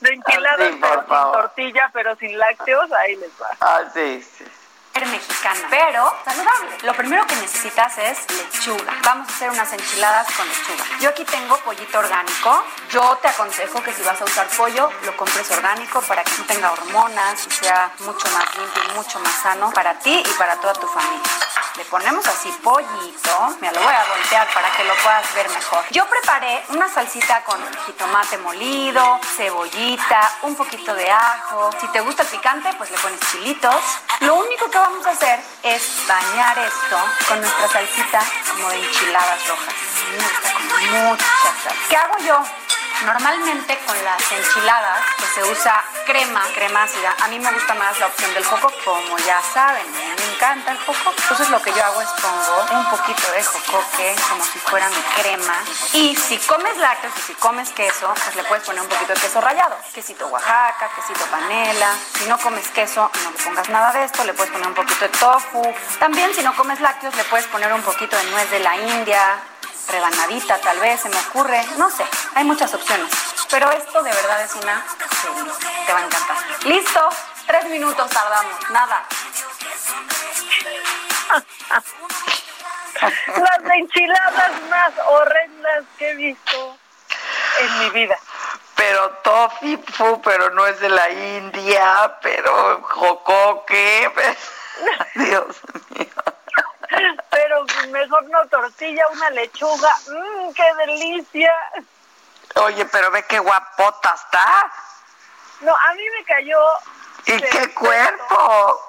de 0.00 0.12
enchiladas 0.12 0.70
sin 0.70 0.80
tortilla 1.06 1.90
pero 1.92 2.16
sin 2.16 2.36
lácteos? 2.36 2.90
Ahí 2.92 3.14
les 3.16 3.30
va. 3.40 3.48
Ah, 3.60 3.82
sí, 3.94 4.22
sí 4.22 4.44
mexicana, 5.04 5.60
pero 5.68 6.16
saludable. 6.24 6.78
Lo 6.82 6.94
primero 6.94 7.26
que 7.26 7.36
necesitas 7.36 7.98
es 7.98 8.18
lechuga. 8.30 8.94
Vamos 9.04 9.28
a 9.28 9.32
hacer 9.32 9.50
unas 9.50 9.70
enchiladas 9.72 10.26
con 10.32 10.48
lechuga. 10.48 10.84
Yo 11.00 11.10
aquí 11.10 11.24
tengo 11.24 11.56
pollito 11.58 11.98
orgánico. 11.98 12.64
Yo 12.90 13.18
te 13.20 13.28
aconsejo 13.28 13.82
que 13.82 13.92
si 13.92 14.02
vas 14.02 14.20
a 14.20 14.24
usar 14.24 14.46
pollo, 14.56 14.90
lo 15.04 15.16
compres 15.16 15.50
orgánico 15.50 16.00
para 16.02 16.24
que 16.24 16.32
no 16.38 16.44
tenga 16.44 16.72
hormonas 16.72 17.46
y 17.46 17.50
sea 17.50 17.92
mucho 17.98 18.26
más 18.30 18.56
limpio 18.56 18.82
y 18.90 18.96
mucho 18.96 19.18
más 19.20 19.32
sano 19.32 19.70
para 19.72 19.98
ti 19.98 20.22
y 20.24 20.32
para 20.38 20.56
toda 20.56 20.72
tu 20.74 20.86
familia. 20.86 21.30
Le 21.76 21.84
ponemos 21.84 22.26
así 22.26 22.50
pollito. 22.62 23.56
Mira, 23.60 23.72
lo 23.74 23.82
voy 23.82 23.92
a 23.92 24.04
voltear 24.08 24.48
para 24.54 24.70
que 24.72 24.84
lo 24.84 24.94
puedas 25.02 25.34
ver 25.34 25.48
mejor. 25.50 25.84
Yo 25.90 26.06
preparé 26.08 26.64
una 26.70 26.88
salsita 26.88 27.44
con 27.44 27.60
jitomate 27.84 28.38
molido, 28.38 29.20
cebollita, 29.36 30.32
un 30.42 30.56
poquito 30.56 30.94
de 30.94 31.10
ajo. 31.10 31.70
Si 31.78 31.86
te 31.88 32.00
gusta 32.00 32.22
el 32.22 32.28
picante, 32.28 32.72
pues 32.78 32.90
le 32.90 32.96
pones 32.96 33.20
chilitos. 33.30 33.74
Lo 34.20 34.36
único 34.36 34.70
que 34.70 34.78
vamos 34.88 35.04
a 35.04 35.10
hacer 35.10 35.40
es 35.64 35.82
bañar 36.06 36.58
esto 36.58 36.96
con 37.28 37.40
nuestra 37.40 37.68
salsita 37.68 38.20
como 38.52 38.68
de 38.68 38.76
enchiladas 38.76 39.48
rojas. 39.48 39.74
Me 40.12 40.18
gusta 40.18 40.52
con 40.52 41.08
mucha 41.08 41.26
sal. 41.64 41.76
¿Qué 41.88 41.96
hago 41.96 42.18
yo? 42.18 42.65
Normalmente 43.04 43.78
con 43.86 44.04
las 44.04 44.32
enchiladas 44.32 45.00
pues 45.18 45.30
se 45.30 45.44
usa 45.44 45.84
crema, 46.06 46.42
crema 46.54 46.82
ácida. 46.84 47.14
A 47.22 47.28
mí 47.28 47.38
me 47.38 47.52
gusta 47.52 47.74
más 47.74 47.98
la 48.00 48.06
opción 48.06 48.32
del 48.34 48.44
coco, 48.44 48.72
como 48.84 49.18
ya 49.18 49.40
saben, 49.52 49.84
me 49.92 50.34
encanta 50.34 50.72
el 50.72 50.78
coco. 50.78 51.12
Entonces 51.16 51.50
lo 51.50 51.60
que 51.60 51.72
yo 51.72 51.84
hago 51.84 52.00
es 52.00 52.08
pongo 52.08 52.66
un 52.78 52.90
poquito 52.90 53.30
de 53.32 53.44
jocoque 53.44 54.14
como 54.28 54.44
si 54.44 54.58
fuera 54.60 54.88
mi 54.88 55.02
crema. 55.20 55.54
Y 55.92 56.16
si 56.16 56.38
comes 56.38 56.76
lácteos 56.78 57.12
y 57.18 57.20
si 57.20 57.34
comes 57.34 57.70
queso, 57.70 58.12
pues 58.14 58.36
le 58.36 58.44
puedes 58.44 58.64
poner 58.64 58.80
un 58.80 58.88
poquito 58.88 59.12
de 59.12 59.20
queso 59.20 59.40
rallado. 59.40 59.76
Quesito 59.92 60.26
Oaxaca, 60.28 60.90
quesito 60.96 61.24
panela. 61.26 61.92
Si 62.18 62.26
no 62.26 62.38
comes 62.38 62.66
queso, 62.68 63.10
no 63.24 63.30
le 63.30 63.38
pongas 63.44 63.68
nada 63.68 63.92
de 63.92 64.04
esto. 64.04 64.24
Le 64.24 64.32
puedes 64.32 64.52
poner 64.52 64.68
un 64.68 64.74
poquito 64.74 65.00
de 65.00 65.10
tofu. 65.10 65.74
También 65.98 66.34
si 66.34 66.42
no 66.42 66.56
comes 66.56 66.80
lácteos, 66.80 67.14
le 67.14 67.24
puedes 67.24 67.46
poner 67.48 67.72
un 67.72 67.82
poquito 67.82 68.16
de 68.16 68.24
nuez 68.30 68.50
de 68.50 68.60
la 68.60 68.76
India 68.76 69.38
rebanadita 69.88 70.58
tal 70.58 70.78
vez, 70.80 71.00
se 71.00 71.08
me 71.08 71.18
ocurre, 71.18 71.64
no 71.76 71.90
sé, 71.90 72.04
hay 72.34 72.44
muchas 72.44 72.72
opciones. 72.74 73.10
Pero 73.50 73.70
esto 73.70 74.02
de 74.02 74.10
verdad 74.10 74.42
es 74.42 74.54
una 74.54 74.84
te 75.86 75.92
va 75.92 76.00
a 76.00 76.04
encantar. 76.04 76.36
Listo, 76.64 77.08
tres 77.46 77.64
minutos 77.66 78.10
tardamos, 78.10 78.70
nada. 78.70 79.06
Las 83.00 83.60
enchiladas 83.74 84.62
más 84.70 84.92
horrendas 85.08 85.84
que 85.98 86.10
he 86.10 86.14
visto 86.14 86.78
en 87.60 87.78
mi 87.80 87.90
vida. 87.90 88.18
Pero 88.74 89.10
tofi, 89.22 89.76
fu, 89.76 90.20
pero 90.22 90.50
no 90.50 90.66
es 90.66 90.80
de 90.80 90.88
la 90.88 91.10
India, 91.10 92.16
pero 92.22 92.82
jocoque, 92.82 94.10
Dios 95.14 95.56
mío. 95.90 96.35
Pero 97.30 97.64
mejor 97.90 98.24
no 98.30 98.46
tortilla, 98.48 99.06
una 99.12 99.30
lechuga. 99.30 99.94
¡Mmm, 100.08 100.52
qué 100.52 100.74
delicia! 100.86 101.52
Oye, 102.56 102.84
pero 102.86 103.10
ve 103.10 103.24
qué 103.28 103.38
guapota 103.38 104.14
está. 104.14 104.72
No, 105.60 105.74
a 105.74 105.94
mí 105.94 106.02
me 106.18 106.24
cayó. 106.24 106.58
¿Y 107.26 107.40
qué 107.40 107.74
cuerpo? 107.74 108.80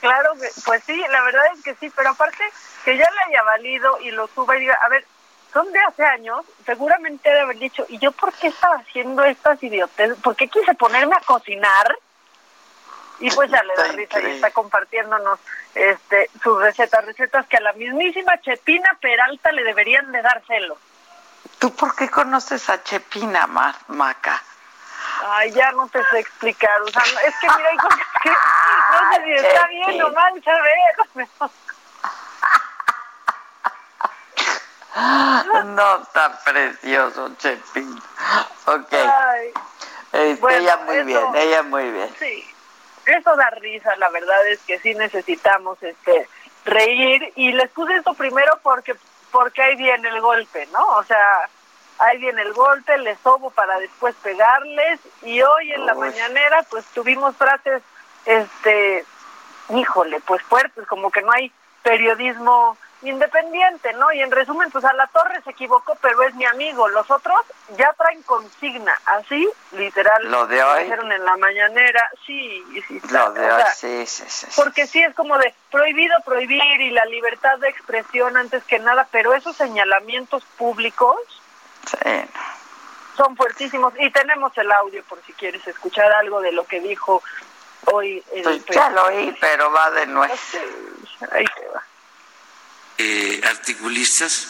Claro, 0.00 0.32
pues 0.64 0.84
sí, 0.84 1.02
la 1.10 1.22
verdad 1.22 1.44
es 1.54 1.62
que 1.62 1.74
sí, 1.76 1.90
pero 1.96 2.10
aparte 2.10 2.44
que 2.84 2.96
ya 2.96 3.08
le 3.10 3.20
haya 3.32 3.42
valido 3.42 3.98
y 4.00 4.10
lo 4.10 4.26
suba 4.28 4.56
y 4.56 4.60
diga, 4.60 4.78
a 4.84 4.88
ver, 4.90 5.06
son 5.52 5.72
de 5.72 5.80
hace 5.80 6.04
años, 6.04 6.44
seguramente 6.66 7.28
debe 7.28 7.40
haber 7.40 7.58
dicho, 7.58 7.86
¿y 7.88 7.98
yo 7.98 8.12
por 8.12 8.32
qué 8.34 8.48
estaba 8.48 8.76
haciendo 8.76 9.24
estas 9.24 9.62
idiotes? 9.62 10.14
¿Por 10.22 10.36
qué 10.36 10.48
quise 10.48 10.74
ponerme 10.74 11.16
a 11.16 11.20
cocinar? 11.20 11.96
Y 13.20 13.30
pues 13.30 13.50
ya 13.50 13.62
le 13.62 13.74
da 13.76 13.92
risa 13.92 14.20
y 14.20 14.32
está 14.32 14.50
compartiéndonos 14.50 15.38
este 15.74 16.30
sus 16.42 16.60
recetas, 16.60 17.04
recetas 17.04 17.46
que 17.46 17.56
a 17.56 17.60
la 17.60 17.72
mismísima 17.74 18.40
Chepina 18.40 18.88
Peralta 19.00 19.52
le 19.52 19.62
deberían 19.64 20.10
de 20.12 20.22
dar 20.22 20.42
celo. 20.46 20.76
¿Tú 21.58 21.74
por 21.74 21.94
qué 21.94 22.10
conoces 22.10 22.68
a 22.70 22.82
Chepina, 22.82 23.46
Maca? 23.88 24.42
Ay, 25.26 25.52
ya 25.52 25.70
no 25.72 25.86
te 25.88 26.02
sé 26.06 26.18
explicar, 26.18 26.80
o 26.82 26.88
sea, 26.88 27.02
es 27.02 27.34
que 27.40 27.46
mira, 27.56 27.68
hay 27.70 27.76
cosas 27.76 28.00
que 28.22 28.30
no 28.30 29.12
sé 29.12 29.24
si 29.24 29.32
está 29.32 29.66
bien 29.68 30.02
o 30.02 30.10
mal 30.10 30.44
saber. 30.44 31.50
No, 35.64 36.02
está 36.02 36.40
precioso, 36.44 37.34
Chepina. 37.38 38.00
Ok. 38.66 38.92
Este, 40.12 40.56
ella 40.56 40.76
muy 40.76 41.02
bien, 41.02 41.24
ella 41.34 41.62
muy 41.64 41.90
bien. 41.90 42.14
Sí 42.18 42.53
eso 43.06 43.36
da 43.36 43.50
risa, 43.50 43.96
la 43.96 44.08
verdad 44.10 44.46
es 44.48 44.60
que 44.60 44.78
sí 44.78 44.94
necesitamos 44.94 45.82
este 45.82 46.28
reír. 46.64 47.32
Y 47.36 47.52
les 47.52 47.70
puse 47.70 47.94
esto 47.94 48.14
primero 48.14 48.58
porque 48.62 48.94
porque 49.30 49.62
ahí 49.62 49.76
viene 49.76 50.08
el 50.08 50.20
golpe, 50.20 50.68
¿no? 50.72 50.86
O 50.96 51.02
sea, 51.02 51.48
ahí 51.98 52.18
viene 52.18 52.42
el 52.42 52.52
golpe, 52.52 52.96
les 52.98 53.18
sobo 53.20 53.50
para 53.50 53.78
después 53.78 54.14
pegarles. 54.22 55.00
Y 55.22 55.42
hoy 55.42 55.72
en 55.72 55.86
la 55.86 55.94
mañanera 55.94 56.64
pues 56.70 56.84
tuvimos 56.86 57.36
frases 57.36 57.82
este 58.24 59.04
híjole, 59.70 60.20
pues 60.26 60.42
fuertes, 60.42 60.86
como 60.86 61.10
que 61.10 61.22
no 61.22 61.32
hay 61.32 61.50
periodismo 61.82 62.76
independiente, 63.08 63.92
¿no? 63.94 64.12
Y 64.12 64.20
en 64.20 64.30
resumen, 64.30 64.70
pues 64.70 64.84
a 64.84 64.92
la 64.94 65.06
torre 65.08 65.40
se 65.42 65.50
equivocó, 65.50 65.96
pero 66.00 66.22
es 66.22 66.34
mi 66.34 66.44
amigo. 66.44 66.88
Los 66.88 67.10
otros 67.10 67.38
ya 67.76 67.92
traen 67.94 68.22
consigna, 68.22 68.98
así, 69.06 69.48
literal. 69.72 70.30
Lo 70.30 70.46
de 70.46 70.62
hoy. 70.62 70.88
Lo 70.88 71.12
en 71.12 71.24
la 71.24 71.36
mañanera, 71.36 72.10
sí, 72.26 72.64
sí. 72.88 73.00
Lo 73.10 73.32
de 73.32 73.52
hoy, 73.52 73.62
sí, 73.74 74.06
sí, 74.06 74.24
sí, 74.28 74.46
Porque 74.56 74.86
sí 74.86 75.02
es 75.02 75.14
como 75.14 75.38
de 75.38 75.54
prohibido 75.70 76.14
prohibir 76.24 76.80
y 76.80 76.90
la 76.90 77.04
libertad 77.06 77.58
de 77.58 77.68
expresión 77.68 78.36
antes 78.36 78.64
que 78.64 78.78
nada, 78.78 79.06
pero 79.10 79.34
esos 79.34 79.56
señalamientos 79.56 80.44
públicos. 80.56 81.16
Sí. 81.86 82.24
Son 83.16 83.36
fuertísimos. 83.36 83.92
Y 83.98 84.10
tenemos 84.10 84.56
el 84.58 84.70
audio 84.72 85.04
por 85.04 85.22
si 85.24 85.32
quieres 85.34 85.66
escuchar 85.66 86.10
algo 86.12 86.40
de 86.40 86.52
lo 86.52 86.64
que 86.64 86.80
dijo 86.80 87.22
hoy. 87.92 88.22
El 88.32 88.42
pues 88.42 88.64
ya 88.70 88.90
lo 88.90 89.04
oí, 89.04 89.36
pero 89.40 89.70
va 89.70 89.90
de 89.90 90.06
nuevo. 90.06 90.34
Ahí 91.30 91.44
te 91.44 91.68
va 91.68 91.82
eh, 92.98 93.40
articulistas, 93.48 94.46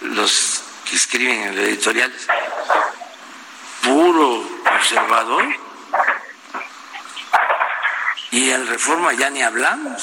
los 0.00 0.62
que 0.88 0.96
escriben 0.96 1.42
en 1.42 1.56
los 1.56 1.64
editoriales, 1.66 2.26
puro 3.82 4.48
conservador, 4.64 5.44
y 8.30 8.50
en 8.50 8.66
Reforma 8.66 9.12
ya 9.12 9.28
ni 9.30 9.42
hablamos. 9.42 10.02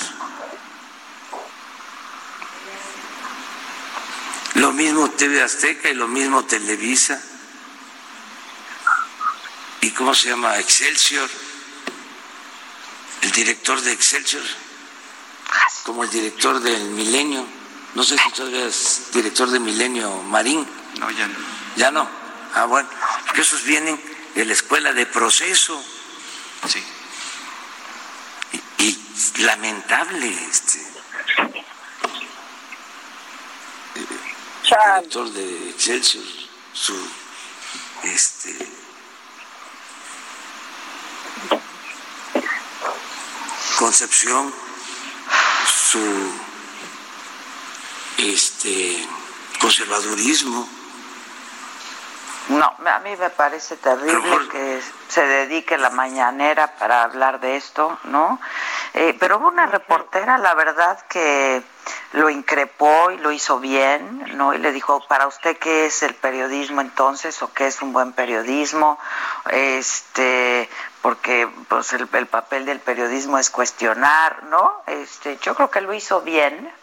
Lo 4.55 4.71
mismo 4.73 5.09
TV 5.11 5.41
Azteca 5.41 5.89
y 5.89 5.93
lo 5.93 6.07
mismo 6.07 6.45
Televisa. 6.45 7.21
¿Y 9.81 9.91
cómo 9.91 10.13
se 10.13 10.29
llama? 10.29 10.59
Excelsior. 10.59 11.29
El 13.21 13.31
director 13.31 13.79
de 13.81 13.93
Excelsior 13.93 14.43
como 15.83 16.03
el 16.03 16.09
director 16.09 16.59
del 16.59 16.81
Milenio. 16.91 17.45
No 17.95 18.03
sé 18.03 18.17
si 18.17 18.31
todavía 18.31 18.65
es 18.65 19.11
director 19.13 19.49
de 19.49 19.59
Milenio 19.59 20.21
Marín. 20.23 20.65
No, 20.99 21.09
ya 21.11 21.27
no. 21.27 21.35
Ya 21.75 21.91
no. 21.91 22.09
Ah, 22.55 22.65
bueno. 22.65 22.89
Porque 23.25 23.41
esos 23.41 23.63
vienen 23.63 23.99
de 24.35 24.45
la 24.45 24.53
escuela 24.53 24.93
de 24.93 25.05
proceso. 25.05 25.81
Sí. 26.67 26.83
Y, 28.77 28.83
y 28.83 29.41
lamentable, 29.43 30.27
este. 30.49 30.79
El 33.95 34.07
director 35.01 35.31
de 35.31 35.69
Excelsior, 35.69 36.23
su 36.73 36.95
este 38.03 38.79
concepción, 43.79 44.53
su 45.69 45.99
este 48.17 49.07
conservadurismo. 49.59 50.78
No, 52.49 52.65
a 52.65 52.99
mí 52.99 53.15
me 53.15 53.29
parece 53.29 53.77
terrible 53.77 54.49
que 54.51 54.81
se 55.07 55.25
dedique 55.25 55.77
la 55.77 55.91
mañanera 55.91 56.75
para 56.79 57.03
hablar 57.03 57.39
de 57.39 57.55
esto, 57.55 57.99
¿no? 58.05 58.39
Eh, 58.95 59.15
pero 59.19 59.37
hubo 59.37 59.49
una 59.49 59.67
reportera, 59.67 60.39
la 60.39 60.55
verdad, 60.55 60.99
que 61.07 61.61
lo 62.13 62.27
increpó 62.31 63.11
y 63.11 63.17
lo 63.19 63.31
hizo 63.31 63.59
bien, 63.59 64.35
¿no? 64.35 64.55
Y 64.55 64.57
le 64.57 64.71
dijo, 64.71 64.99
¿para 65.07 65.27
usted 65.27 65.57
qué 65.57 65.85
es 65.85 66.01
el 66.01 66.15
periodismo 66.15 66.81
entonces 66.81 67.39
o 67.43 67.53
qué 67.53 67.67
es 67.67 67.83
un 67.83 67.93
buen 67.93 68.13
periodismo? 68.13 68.97
Este, 69.51 70.67
porque 71.03 71.47
pues 71.67 71.93
el, 71.93 72.09
el 72.11 72.25
papel 72.25 72.65
del 72.65 72.79
periodismo 72.79 73.37
es 73.37 73.51
cuestionar, 73.51 74.43
¿no? 74.45 74.81
Este, 74.87 75.37
yo 75.37 75.53
creo 75.53 75.69
que 75.69 75.81
lo 75.81 75.93
hizo 75.93 76.21
bien. 76.21 76.73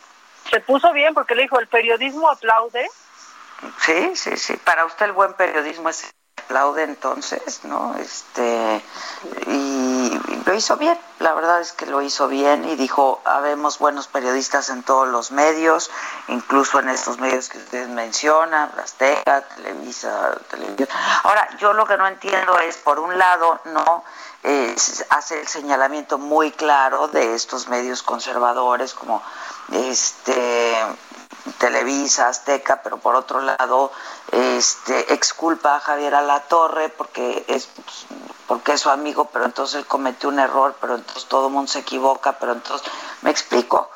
Se 0.48 0.60
puso 0.60 0.92
bien 0.92 1.12
porque 1.12 1.34
le 1.34 1.42
dijo, 1.42 1.58
el 1.58 1.66
periodismo 1.66 2.30
aplaude. 2.30 2.88
Sí, 3.80 4.12
sí, 4.14 4.36
sí. 4.36 4.56
Para 4.64 4.84
usted 4.84 5.06
el 5.06 5.12
buen 5.12 5.34
periodismo 5.34 5.88
es 5.88 6.12
aplaude 6.36 6.84
entonces, 6.84 7.64
¿no? 7.64 7.94
Este 7.96 8.82
y, 9.46 9.75
lo 10.46 10.54
hizo 10.54 10.76
bien, 10.76 10.96
la 11.18 11.34
verdad 11.34 11.60
es 11.60 11.72
que 11.72 11.86
lo 11.86 12.00
hizo 12.02 12.28
bien 12.28 12.64
y 12.68 12.76
dijo, 12.76 13.20
habemos 13.24 13.80
buenos 13.80 14.06
periodistas 14.06 14.70
en 14.70 14.84
todos 14.84 15.08
los 15.08 15.32
medios, 15.32 15.90
incluso 16.28 16.78
en 16.78 16.88
estos 16.88 17.18
medios 17.18 17.48
que 17.48 17.58
ustedes 17.58 17.88
mencionan, 17.88 18.70
Azteca, 18.80 19.42
Televisa, 19.56 20.38
Televisión. 20.48 20.88
Ahora, 21.24 21.48
yo 21.58 21.72
lo 21.72 21.84
que 21.84 21.96
no 21.96 22.06
entiendo 22.06 22.56
es, 22.60 22.76
por 22.76 23.00
un 23.00 23.18
lado, 23.18 23.60
no 23.64 24.04
eh, 24.44 24.76
hace 25.10 25.40
el 25.40 25.48
señalamiento 25.48 26.16
muy 26.16 26.52
claro 26.52 27.08
de 27.08 27.34
estos 27.34 27.66
medios 27.66 28.04
conservadores 28.04 28.94
como 28.94 29.20
este 29.72 30.76
Televisa, 31.58 32.28
Azteca, 32.28 32.82
pero 32.82 32.98
por 32.98 33.16
otro 33.16 33.40
lado, 33.40 33.90
este 34.32 35.12
exculpa 35.12 35.76
a 35.76 35.80
Javier 35.80 36.14
Alatorre 36.14 36.88
porque 36.88 37.44
es 37.48 37.68
porque 38.46 38.72
es 38.72 38.80
su 38.80 38.90
amigo, 38.90 39.26
pero 39.32 39.44
entonces 39.44 39.80
él 39.80 39.86
cometió 39.86 40.28
un 40.28 40.38
error, 40.38 40.76
pero 40.80 40.96
entonces 40.96 41.26
todo 41.26 41.48
el 41.48 41.52
mundo 41.52 41.70
se 41.70 41.80
equivoca, 41.80 42.32
pero 42.32 42.52
entonces 42.52 42.88
me 43.22 43.30
explico. 43.30 43.90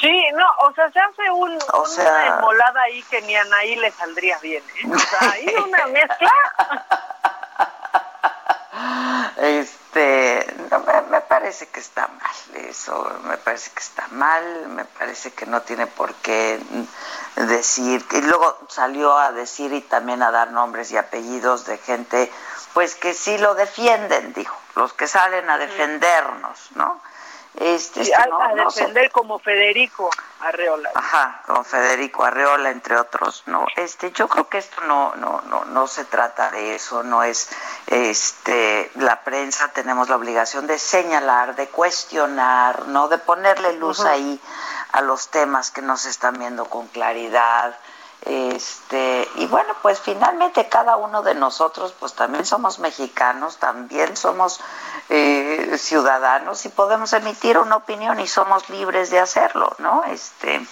Sí, 0.00 0.24
no, 0.34 0.46
o 0.66 0.72
sea, 0.74 0.90
se 0.90 0.98
hace 0.98 1.30
un, 1.30 1.52
una 1.52 2.26
emolada 2.26 2.82
ahí 2.82 3.02
que 3.04 3.22
ni 3.22 3.34
a 3.36 3.42
Anaí 3.42 3.76
le 3.76 3.90
saldría 3.92 4.38
bien, 4.38 4.62
¿eh? 4.62 4.90
O 4.92 4.98
sea, 4.98 5.30
hay 5.30 5.54
una 5.54 5.86
mezcla. 5.98 6.32
Este, 9.36 9.38
me, 9.38 9.42
me, 9.44 9.72
parece 11.44 11.66
que 11.66 11.80
está 11.80 12.08
mal 12.08 12.64
eso, 12.70 13.20
me 13.24 13.36
parece 13.36 13.70
que 13.72 13.80
está 13.80 14.08
mal, 14.12 14.66
me 14.68 14.86
parece 14.86 15.30
que 15.34 15.44
no 15.44 15.60
tiene 15.60 15.86
por 15.86 16.14
qué 16.14 16.58
decir, 17.36 18.02
y 18.12 18.22
luego 18.22 18.60
salió 18.70 19.18
a 19.18 19.30
decir 19.30 19.70
y 19.74 19.82
también 19.82 20.22
a 20.22 20.30
dar 20.30 20.52
nombres 20.52 20.90
y 20.90 20.96
apellidos 20.96 21.66
de 21.66 21.76
gente, 21.76 22.32
pues 22.72 22.94
que 22.94 23.12
sí 23.12 23.36
lo 23.36 23.54
defienden, 23.54 24.32
dijo, 24.32 24.56
los 24.74 24.94
que 24.94 25.06
salen 25.06 25.50
a 25.50 25.58
defendernos, 25.58 26.70
¿no? 26.76 26.98
Este, 27.56 28.04
sí, 28.04 28.12
a, 28.12 28.26
no, 28.26 28.40
a, 28.40 28.52
defender 28.52 29.12
como 29.12 29.38
Federico 29.38 30.10
Arreola. 30.40 30.90
Ajá, 30.94 31.40
como 31.46 31.62
Federico 31.62 32.24
Arreola, 32.24 32.70
entre 32.70 32.96
otros, 32.96 33.44
¿no? 33.46 33.66
Este, 33.76 34.10
yo 34.10 34.26
creo 34.28 34.48
que 34.48 34.58
esto 34.58 34.80
no, 34.82 35.14
no, 35.16 35.40
no, 35.42 35.64
no 35.66 35.86
se 35.86 36.04
trata 36.04 36.50
de 36.50 36.74
eso, 36.74 37.04
no 37.04 37.22
es, 37.22 37.50
este, 37.86 38.90
la 38.96 39.22
prensa 39.22 39.68
tenemos 39.68 40.08
la 40.08 40.16
obligación 40.16 40.66
de 40.66 40.80
señalar, 40.80 41.54
de 41.54 41.68
cuestionar, 41.68 42.88
¿no? 42.88 43.06
De 43.06 43.18
ponerle 43.18 43.74
luz 43.74 44.00
uh 44.00 44.04
-huh. 44.04 44.10
ahí 44.10 44.40
a 44.90 45.00
los 45.02 45.28
temas 45.28 45.70
que 45.70 45.80
no 45.80 45.96
se 45.96 46.10
están 46.10 46.38
viendo 46.38 46.64
con 46.64 46.88
claridad, 46.88 47.76
este 48.24 49.28
y 49.36 49.46
bueno 49.46 49.74
pues 49.82 50.00
finalmente 50.00 50.68
cada 50.68 50.96
uno 50.96 51.22
de 51.22 51.34
nosotros 51.34 51.94
pues 51.98 52.14
también 52.14 52.46
somos 52.46 52.78
mexicanos 52.78 53.58
también 53.58 54.16
somos 54.16 54.60
eh, 55.10 55.76
ciudadanos 55.78 56.64
y 56.64 56.70
podemos 56.70 57.12
emitir 57.12 57.58
una 57.58 57.76
opinión 57.76 58.20
y 58.20 58.26
somos 58.26 58.68
libres 58.70 59.10
de 59.10 59.20
hacerlo 59.20 59.74
no 59.78 60.04
este 60.04 60.66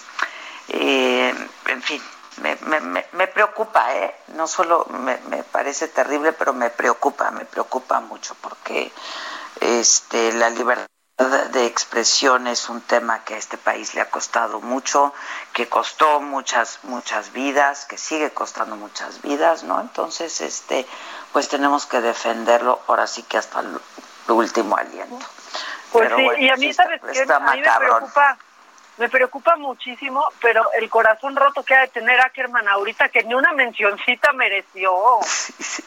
eh, 0.68 1.34
en 1.66 1.82
fin 1.82 2.02
me, 2.38 2.56
me, 2.80 3.04
me, 3.12 3.26
preocupa 3.26 3.94
eh 3.94 4.14
no 4.28 4.46
solo 4.46 4.86
me, 4.90 5.18
me 5.28 5.42
parece 5.42 5.88
terrible 5.88 6.32
pero 6.32 6.54
me 6.54 6.70
preocupa 6.70 7.30
me 7.30 7.44
preocupa 7.44 8.00
mucho 8.00 8.34
porque 8.40 8.90
este 9.60 10.32
la 10.32 10.48
libertad 10.48 10.91
de 11.28 11.66
expresión 11.66 12.46
es 12.46 12.68
un 12.68 12.80
tema 12.80 13.24
que 13.24 13.34
a 13.34 13.36
este 13.36 13.56
país 13.56 13.94
le 13.94 14.00
ha 14.00 14.10
costado 14.10 14.60
mucho, 14.60 15.12
que 15.52 15.68
costó 15.68 16.20
muchas 16.20 16.80
muchas 16.84 17.32
vidas, 17.32 17.84
que 17.86 17.98
sigue 17.98 18.30
costando 18.30 18.76
muchas 18.76 19.22
vidas, 19.22 19.64
¿no? 19.64 19.80
Entonces, 19.80 20.40
este, 20.40 20.86
pues 21.32 21.48
tenemos 21.48 21.86
que 21.86 22.00
defenderlo 22.00 22.80
ahora 22.86 23.06
sí 23.06 23.22
que 23.24 23.38
hasta 23.38 23.60
el 23.60 23.80
último 24.28 24.76
aliento. 24.76 25.26
Pues 25.92 26.04
pero 26.04 26.16
sí, 26.16 26.24
bueno, 26.24 26.42
y 26.42 26.48
a 26.48 26.56
mí 26.56 26.66
sí 26.68 26.72
sabes 26.74 27.00
está, 27.02 27.12
que 27.12 27.20
está 27.20 27.36
a 27.36 27.54
mí 27.54 27.60
me 27.60 27.78
preocupa 27.78 28.38
me 28.98 29.08
preocupa 29.08 29.56
muchísimo, 29.56 30.24
pero 30.40 30.70
el 30.74 30.88
corazón 30.90 31.34
roto 31.34 31.62
que 31.62 31.74
ha 31.74 31.80
de 31.80 31.88
tener 31.88 32.20
Ackerman 32.20 32.68
ahorita 32.68 33.08
que 33.08 33.24
ni 33.24 33.34
una 33.34 33.52
mencioncita 33.52 34.32
mereció. 34.32 34.92
Sí, 35.24 35.54
sí, 35.58 35.82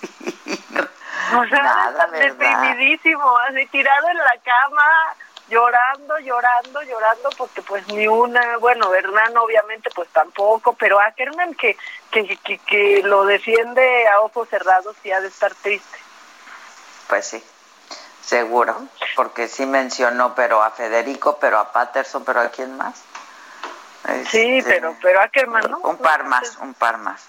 O 1.36 1.46
sea, 1.48 1.64
Nada, 1.64 2.08
deprimidísimo, 2.12 3.38
así 3.38 3.66
tirado 3.68 4.10
en 4.10 4.18
la 4.18 4.34
cama, 4.44 5.16
llorando, 5.48 6.18
llorando, 6.20 6.82
llorando, 6.84 7.30
porque 7.38 7.62
pues 7.62 7.88
ni 7.88 8.08
una, 8.08 8.58
bueno, 8.58 8.93
Hernán 8.93 9.38
obviamente 9.38 9.89
pues 9.93 10.10
tampoco, 10.10 10.74
pero 10.74 11.00
Ackerman 11.00 11.54
que, 11.56 11.78
que, 12.12 12.38
que, 12.38 12.58
que 12.60 13.02
lo 13.04 13.26
defiende 13.26 14.08
a 14.08 14.22
ojos 14.22 14.50
cerrados 14.50 14.96
y 15.04 15.12
ha 15.12 15.22
de 15.22 15.28
estar 15.28 15.54
triste. 15.56 15.98
Pues 17.08 17.28
sí, 17.28 17.43
seguro, 18.24 18.76
porque 19.16 19.48
sí 19.48 19.66
mencionó, 19.66 20.34
pero 20.34 20.62
a 20.64 20.72
Federico, 20.72 21.38
pero 21.39 21.60
a 21.60 21.72
Patterson, 21.72 22.26
pero 22.26 22.41
a 22.41 22.50
quién 22.50 22.76
más. 22.78 23.04
Sí, 24.30 24.58
Este, 24.60 24.72
pero, 24.74 24.96
pero 25.02 25.22
Ackerman, 25.22 25.70
¿no? 25.70 25.80
Un 25.80 25.98
par 25.98 26.26
más, 26.26 26.58
un 26.58 26.74
par 26.74 26.98
más. 26.98 27.24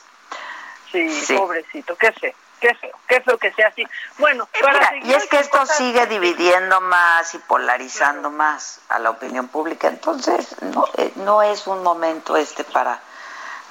Sí, 0.92 1.08
Sí. 1.10 1.36
pobrecito, 1.36 1.96
qué 1.96 2.12
sé 2.12 2.34
qué 2.60 2.74
feo, 2.74 2.92
qué 3.06 3.20
feo 3.20 3.38
que 3.38 3.52
sea 3.52 3.68
así. 3.68 3.86
Bueno, 4.18 4.48
Eh, 4.52 4.58
para 4.62 4.90
mira, 4.92 5.06
y 5.06 5.14
es 5.14 5.26
que 5.26 5.38
esto 5.38 5.58
cosas- 5.58 5.76
sigue 5.76 6.06
dividiendo 6.06 6.80
más 6.80 7.34
y 7.34 7.38
polarizando 7.38 8.30
más 8.30 8.80
a 8.88 8.98
la 8.98 9.10
opinión 9.10 9.48
pública, 9.48 9.88
entonces 9.88 10.56
no, 10.62 10.84
eh, 10.96 11.12
no 11.16 11.42
es 11.42 11.66
un 11.66 11.82
momento 11.82 12.36
este 12.36 12.64
para 12.64 13.00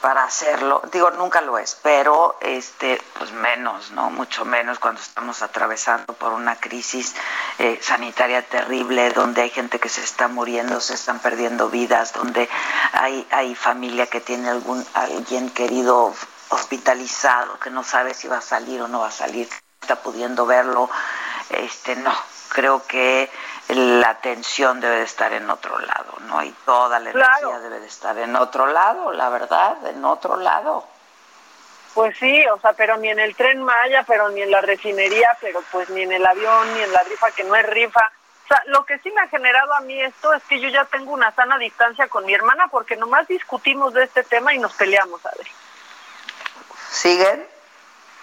para 0.01 0.23
hacerlo, 0.23 0.83
digo 0.91 1.09
nunca 1.11 1.41
lo 1.41 1.57
es, 1.57 1.79
pero 1.81 2.37
este 2.41 3.01
pues 3.17 3.31
menos, 3.31 3.89
no, 3.91 4.11
mucho 4.11 4.45
menos 4.45 4.77
cuando 4.77 5.01
estamos 5.01 5.41
atravesando 5.41 6.13
por 6.13 6.31
una 6.31 6.57
crisis 6.57 7.15
eh, 7.57 7.79
sanitaria 7.81 8.43
terrible, 8.43 9.09
donde 9.11 9.41
hay 9.41 9.49
gente 9.49 9.79
que 9.79 9.89
se 9.89 10.03
está 10.03 10.27
muriendo, 10.27 10.79
se 10.79 10.93
están 10.93 11.17
perdiendo 11.19 11.69
vidas, 11.69 12.13
donde 12.13 12.47
hay 12.93 13.25
hay 13.31 13.55
familia 13.55 14.05
que 14.05 14.21
tiene 14.21 14.49
algún 14.49 14.85
alguien 14.93 15.49
querido 15.49 16.13
hospitalizado 16.49 17.59
que 17.59 17.69
no 17.69 17.83
sabe 17.83 18.13
si 18.13 18.27
va 18.27 18.37
a 18.37 18.41
salir 18.41 18.81
o 18.81 18.87
no 18.87 18.99
va 19.01 19.07
a 19.07 19.11
salir, 19.11 19.49
está 19.81 19.95
pudiendo 19.97 20.45
verlo, 20.45 20.89
este 21.49 21.95
no, 21.95 22.13
creo 22.49 22.85
que 22.87 23.29
la 23.69 24.09
atención 24.09 24.79
debe 24.79 24.97
de 24.97 25.03
estar 25.03 25.33
en 25.33 25.49
otro 25.49 25.77
lado, 25.79 26.13
¿no? 26.27 26.43
Y 26.43 26.51
toda 26.65 26.99
la 26.99 27.09
energía 27.09 27.37
Claro. 27.39 27.59
debe 27.61 27.79
de 27.79 27.87
estar 27.87 28.17
en 28.17 28.35
otro 28.35 28.67
lado, 28.67 29.11
la 29.11 29.29
verdad, 29.29 29.85
en 29.87 30.03
otro 30.05 30.37
lado. 30.37 30.87
Pues 31.93 32.17
sí, 32.17 32.45
o 32.47 32.59
sea, 32.59 32.73
pero 32.73 32.97
ni 32.97 33.09
en 33.09 33.19
el 33.19 33.35
tren 33.35 33.63
Maya, 33.63 34.03
pero 34.05 34.29
ni 34.29 34.41
en 34.41 34.51
la 34.51 34.61
refinería, 34.61 35.29
pero 35.39 35.61
pues 35.71 35.89
ni 35.89 36.01
en 36.01 36.11
el 36.11 36.25
avión, 36.25 36.73
ni 36.73 36.81
en 36.81 36.91
la 36.91 37.01
rifa 37.03 37.31
que 37.31 37.43
no 37.45 37.55
es 37.55 37.65
rifa. 37.65 38.11
O 38.43 38.47
sea, 38.47 38.61
lo 38.67 38.85
que 38.85 38.99
sí 38.99 39.09
me 39.11 39.21
ha 39.21 39.27
generado 39.29 39.73
a 39.73 39.81
mí 39.81 39.99
esto 40.01 40.33
es 40.33 40.43
que 40.43 40.59
yo 40.59 40.69
ya 40.69 40.85
tengo 40.85 41.13
una 41.13 41.31
sana 41.33 41.57
distancia 41.57 42.07
con 42.07 42.25
mi 42.25 42.33
hermana 42.33 42.67
porque 42.67 42.95
nomás 42.95 43.27
discutimos 43.27 43.93
de 43.93 44.03
este 44.03 44.23
tema 44.23 44.53
y 44.53 44.59
nos 44.59 44.73
peleamos, 44.73 45.25
a 45.25 45.31
ver. 45.37 45.47
¿Siguen? 46.95 47.45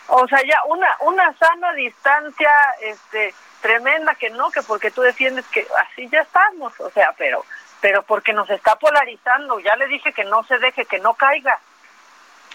O 0.08 0.26
sea, 0.26 0.42
ya 0.42 0.60
una 0.66 0.96
una 1.00 1.36
sana 1.36 1.72
distancia 1.74 2.50
este 2.80 3.34
tremenda 3.60 4.14
que 4.14 4.30
no, 4.30 4.50
que 4.50 4.62
porque 4.62 4.90
tú 4.90 5.02
defiendes 5.02 5.46
que 5.48 5.66
así 5.78 6.08
ya 6.08 6.20
estamos, 6.20 6.78
o 6.80 6.90
sea, 6.90 7.14
pero 7.18 7.44
pero 7.80 8.02
porque 8.02 8.32
nos 8.32 8.48
está 8.48 8.76
polarizando. 8.76 9.60
Ya 9.60 9.76
le 9.76 9.88
dije 9.88 10.12
que 10.12 10.24
no 10.24 10.42
se 10.44 10.58
deje, 10.58 10.86
que 10.86 11.00
no 11.00 11.14
caiga. 11.14 11.58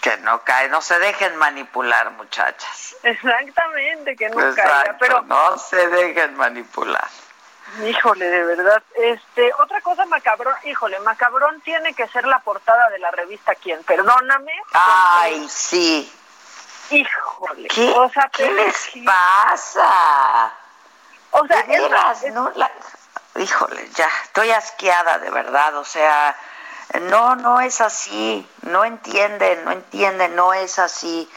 Que 0.00 0.16
no 0.18 0.42
cae, 0.42 0.68
no 0.68 0.80
se 0.80 0.98
dejen 0.98 1.36
manipular, 1.36 2.10
muchachas. 2.12 2.96
Exactamente, 3.02 4.16
que 4.16 4.28
no 4.28 4.36
caiga. 4.54 4.96
Pero 4.98 5.22
no 5.22 5.56
se 5.58 5.86
dejen 5.88 6.36
manipular. 6.36 7.08
Híjole, 7.84 8.24
de 8.24 8.44
verdad. 8.44 8.82
Este, 8.96 9.52
otra 9.58 9.80
cosa 9.80 10.04
macabrón, 10.06 10.54
híjole, 10.64 10.98
macabrón 11.00 11.60
tiene 11.60 11.94
que 11.94 12.08
ser 12.08 12.26
la 12.26 12.40
portada 12.40 12.88
de 12.90 12.98
la 12.98 13.10
revista 13.10 13.54
Quién, 13.54 13.82
perdóname. 13.84 14.52
Ay, 14.72 15.48
sí. 15.48 16.12
Híjole. 16.90 17.68
¿Qué, 17.68 17.90
o 17.90 18.08
sea, 18.10 18.30
¿qué 18.32 18.50
les 18.50 18.90
pasa? 19.04 20.52
O 21.30 21.46
sea, 21.46 21.60
es, 21.60 22.32
no 22.32 22.50
la, 22.54 22.70
híjole, 23.36 23.88
ya, 23.94 24.08
estoy 24.24 24.50
asqueada 24.50 25.18
de 25.18 25.30
verdad, 25.30 25.76
o 25.76 25.84
sea, 25.84 26.34
no, 27.02 27.36
no 27.36 27.60
es 27.60 27.80
así, 27.80 28.48
no 28.62 28.84
entienden, 28.84 29.64
no 29.64 29.72
entienden, 29.72 30.34
no 30.34 30.54
es 30.54 30.78
así. 30.78 31.30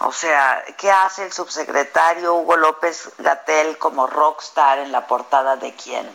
O 0.00 0.12
sea, 0.12 0.64
¿qué 0.78 0.90
hace 0.90 1.24
el 1.24 1.32
subsecretario 1.32 2.34
Hugo 2.34 2.56
López 2.56 3.10
Gatel 3.18 3.76
como 3.76 4.06
rockstar 4.06 4.78
en 4.78 4.92
la 4.92 5.06
portada 5.06 5.56
de 5.56 5.74
quién? 5.74 6.10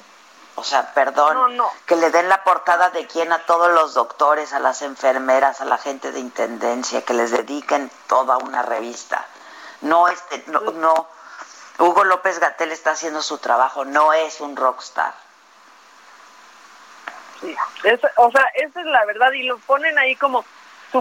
O 0.56 0.64
sea, 0.64 0.94
perdón, 0.94 1.58
que 1.86 1.96
le 1.96 2.10
den 2.10 2.28
la 2.28 2.44
portada 2.44 2.90
de 2.90 3.06
quién 3.06 3.32
a 3.32 3.46
todos 3.46 3.72
los 3.72 3.94
doctores, 3.94 4.54
a 4.54 4.60
las 4.60 4.82
enfermeras, 4.82 5.62
a 5.62 5.66
la 5.66 5.78
gente 5.78 6.12
de 6.12 6.20
intendencia, 6.20 7.04
que 7.04 7.14
les 7.14 7.30
dediquen 7.30 7.92
toda 8.08 8.38
una 8.38 8.64
revista. 8.64 9.24
No, 9.82 10.08
este, 10.08 10.44
no, 10.48 10.62
no, 10.62 11.08
Hugo 11.78 12.06
López 12.06 12.40
Gatel 12.40 12.72
está 12.72 12.92
haciendo 12.92 13.22
su 13.22 13.38
trabajo, 13.38 13.86
no 13.86 14.14
es 14.14 14.42
un 14.42 14.56
rockstar. 14.56 15.14
Sí, 17.42 17.56
o 18.16 18.32
sea, 18.32 18.46
esa 18.56 18.80
es 18.80 18.86
la 18.88 19.06
verdad 19.06 19.32
y 19.34 19.44
lo 19.44 19.58
ponen 19.60 20.00
ahí 20.00 20.16
como 20.16 20.46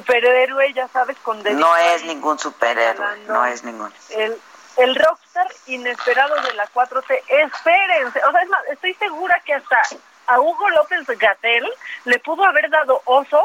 superhéroe, 0.01 0.73
ya 0.73 0.89
sabes, 0.89 1.17
con 1.23 1.43
No 1.43 1.77
es 1.77 2.05
ningún 2.05 2.39
superhéroe, 2.39 3.19
no 3.27 3.45
es 3.47 3.63
ningún. 3.63 3.93
El, 4.11 4.41
el 4.77 4.95
rockstar 4.97 5.47
inesperado 5.67 6.35
de 6.43 6.55
la 6.55 6.67
4T, 6.73 7.23
espérense, 7.29 8.21
o 8.25 8.33
sea, 8.33 8.43
es 8.43 8.49
más, 8.49 8.65
estoy 8.71 8.95
segura 8.95 9.41
que 9.45 9.55
hasta 9.55 9.81
a 10.27 10.41
Hugo 10.41 10.69
López 10.71 11.07
Gatel 11.19 11.71
le 12.05 12.19
pudo 12.19 12.45
haber 12.45 12.71
dado 12.71 13.03
oso 13.05 13.43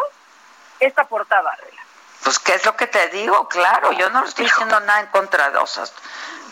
esta 0.80 1.08
portada. 1.08 1.56
Pues, 2.24 2.40
¿qué 2.40 2.54
es 2.54 2.66
lo 2.66 2.76
que 2.76 2.88
te 2.88 3.08
digo? 3.10 3.48
Claro, 3.48 3.92
yo 3.92 4.10
no 4.10 4.26
estoy 4.26 4.46
diciendo 4.46 4.80
nada 4.82 5.02
en 5.02 5.08
contra 5.08 5.52
de 5.52 5.58
osas. 5.58 5.94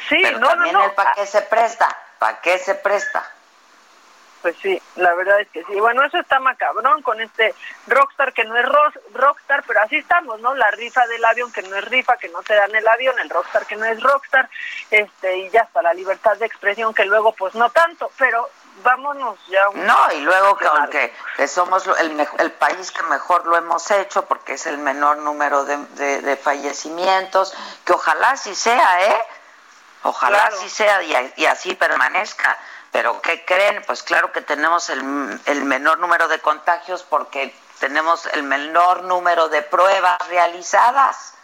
Sí, 0.09 0.19
pero 0.21 0.39
no, 0.39 0.47
también 0.49 0.73
no, 0.73 0.85
el 0.85 0.91
para 0.91 1.13
qué 1.13 1.25
se 1.25 1.41
presta, 1.41 1.95
para 2.19 2.39
qué 2.41 2.59
se 2.59 2.75
presta. 2.75 3.31
Pues 4.41 4.55
sí, 4.61 4.79
la 4.95 5.13
verdad 5.15 5.39
es 5.41 5.47
que 5.49 5.63
sí. 5.63 5.75
Bueno, 5.79 6.03
eso 6.03 6.19
está 6.19 6.39
macabrón 6.39 7.01
con 7.01 7.19
este 7.19 7.55
rockstar 7.87 8.33
que 8.33 8.45
no 8.45 8.55
es 8.55 8.65
rockstar, 9.13 9.63
pero 9.65 9.81
así 9.81 9.97
estamos, 9.97 10.39
¿no? 10.41 10.53
La 10.55 10.69
rifa 10.71 11.05
del 11.07 11.23
avión 11.25 11.51
que 11.51 11.63
no 11.63 11.75
es 11.75 11.85
rifa, 11.85 12.17
que 12.17 12.29
no 12.29 12.43
te 12.43 12.53
dan 12.53 12.73
el 12.75 12.87
avión, 12.87 13.17
el 13.19 13.29
rockstar 13.29 13.65
que 13.65 13.75
no 13.75 13.85
es 13.85 14.01
rockstar, 14.01 14.49
este 14.91 15.37
y 15.37 15.49
ya 15.49 15.61
está 15.61 15.81
la 15.81 15.93
libertad 15.93 16.37
de 16.37 16.45
expresión 16.45 16.93
que 16.93 17.05
luego 17.05 17.33
pues 17.33 17.55
no 17.55 17.69
tanto, 17.71 18.11
pero 18.17 18.49
vámonos 18.83 19.39
ya. 19.47 19.65
no, 19.73 20.11
y 20.11 20.21
luego 20.21 20.55
que 20.57 20.67
aunque 20.67 21.13
somos 21.47 21.87
el, 21.99 22.27
el 22.37 22.51
país 22.51 22.91
que 22.91 23.03
mejor 23.03 23.45
lo 23.47 23.57
hemos 23.57 23.89
hecho 23.89 24.25
porque 24.25 24.53
es 24.53 24.67
el 24.67 24.77
menor 24.77 25.17
número 25.17 25.65
de, 25.65 26.21
de, 26.21 26.37
fallecimientos, 26.37 27.55
que 27.85 27.93
ojalá 27.93 28.37
sí 28.37 28.53
sea, 28.53 29.05
¿eh? 29.05 29.21
Ojalá 30.03 30.45
así 30.45 30.69
sea 30.69 31.01
y 31.35 31.45
así 31.45 31.73
permanezca 31.73 32.57
pero 32.97 33.21
¿qué 33.21 33.45
creen? 33.45 33.83
Pues 33.85 34.01
claro 34.01 34.31
que 34.31 34.41
tenemos 34.41 34.89
el, 34.89 35.03
menor 35.03 35.99
número 35.99 36.27
de 36.27 36.39
contagios 36.39 37.03
porque 37.03 37.53
tenemos 37.79 38.25
el 38.33 38.41
menor 38.41 39.03
número 39.03 39.49
de 39.49 39.61
pruebas 39.61 40.17
realizadas. 40.29 41.35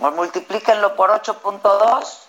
O 0.00 0.10
multiplíquenlo 0.12 0.96
por 0.96 1.10
8.2. 1.10 2.22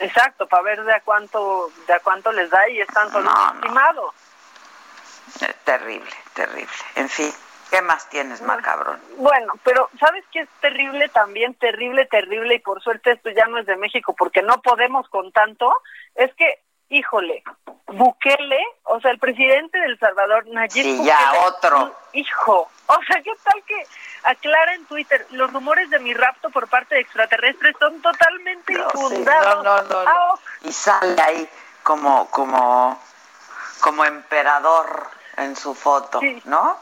Exacto, 0.00 0.48
para 0.48 0.62
ver 0.64 0.82
de 0.82 0.92
a 0.92 1.02
cuánto 1.02 1.70
de 1.86 1.94
a 1.94 2.00
cuánto 2.00 2.32
les 2.32 2.50
da 2.50 2.68
y 2.68 2.80
están 2.80 3.12
solo 3.12 3.30
no, 3.30 3.54
estimado. 3.54 4.12
Eh, 5.42 5.54
terrible, 5.62 6.10
terrible. 6.34 6.74
En 6.96 7.08
fin, 7.08 7.32
¿qué 7.70 7.80
más 7.80 8.08
tienes, 8.08 8.42
macabrón? 8.42 9.00
Bueno, 9.18 9.52
pero 9.62 9.88
¿sabes 10.00 10.24
qué 10.32 10.40
es 10.40 10.48
terrible 10.60 11.08
también? 11.10 11.54
Terrible, 11.54 12.06
terrible, 12.06 12.56
y 12.56 12.58
por 12.58 12.82
suerte 12.82 13.12
esto 13.12 13.30
ya 13.30 13.46
no 13.46 13.58
es 13.58 13.66
de 13.66 13.76
México 13.76 14.16
porque 14.18 14.42
no 14.42 14.60
podemos 14.62 15.08
con 15.10 15.30
tanto. 15.30 15.72
Es 16.16 16.34
que 16.34 16.59
híjole, 16.90 17.42
Bukele, 17.86 18.62
o 18.84 19.00
sea, 19.00 19.10
el 19.10 19.18
presidente 19.18 19.78
del 19.78 19.98
Salvador, 19.98 20.46
Nayib 20.48 20.82
sí, 20.82 21.04
ya 21.04 21.32
otro. 21.46 21.94
Hijo, 22.12 22.68
o 22.86 22.98
sea, 23.06 23.22
¿qué 23.22 23.32
tal 23.42 23.62
que 23.64 23.86
aclara 24.24 24.74
en 24.74 24.84
Twitter, 24.86 25.26
los 25.30 25.52
rumores 25.52 25.88
de 25.90 25.98
mi 26.00 26.12
rapto 26.12 26.50
por 26.50 26.68
parte 26.68 26.96
de 26.96 27.00
extraterrestres 27.00 27.74
son 27.78 28.00
totalmente 28.02 28.74
infundados? 28.74 29.64
no, 29.64 29.82
no, 29.82 29.82
no, 29.82 29.98
ah, 30.06 30.34
Y 30.62 30.72
sale 30.72 31.20
ahí 31.22 31.48
como, 31.82 32.28
como, 32.30 33.00
como 33.80 34.04
emperador 34.04 35.08
en 35.36 35.56
su 35.56 35.74
foto, 35.74 36.20
¿no? 36.44 36.76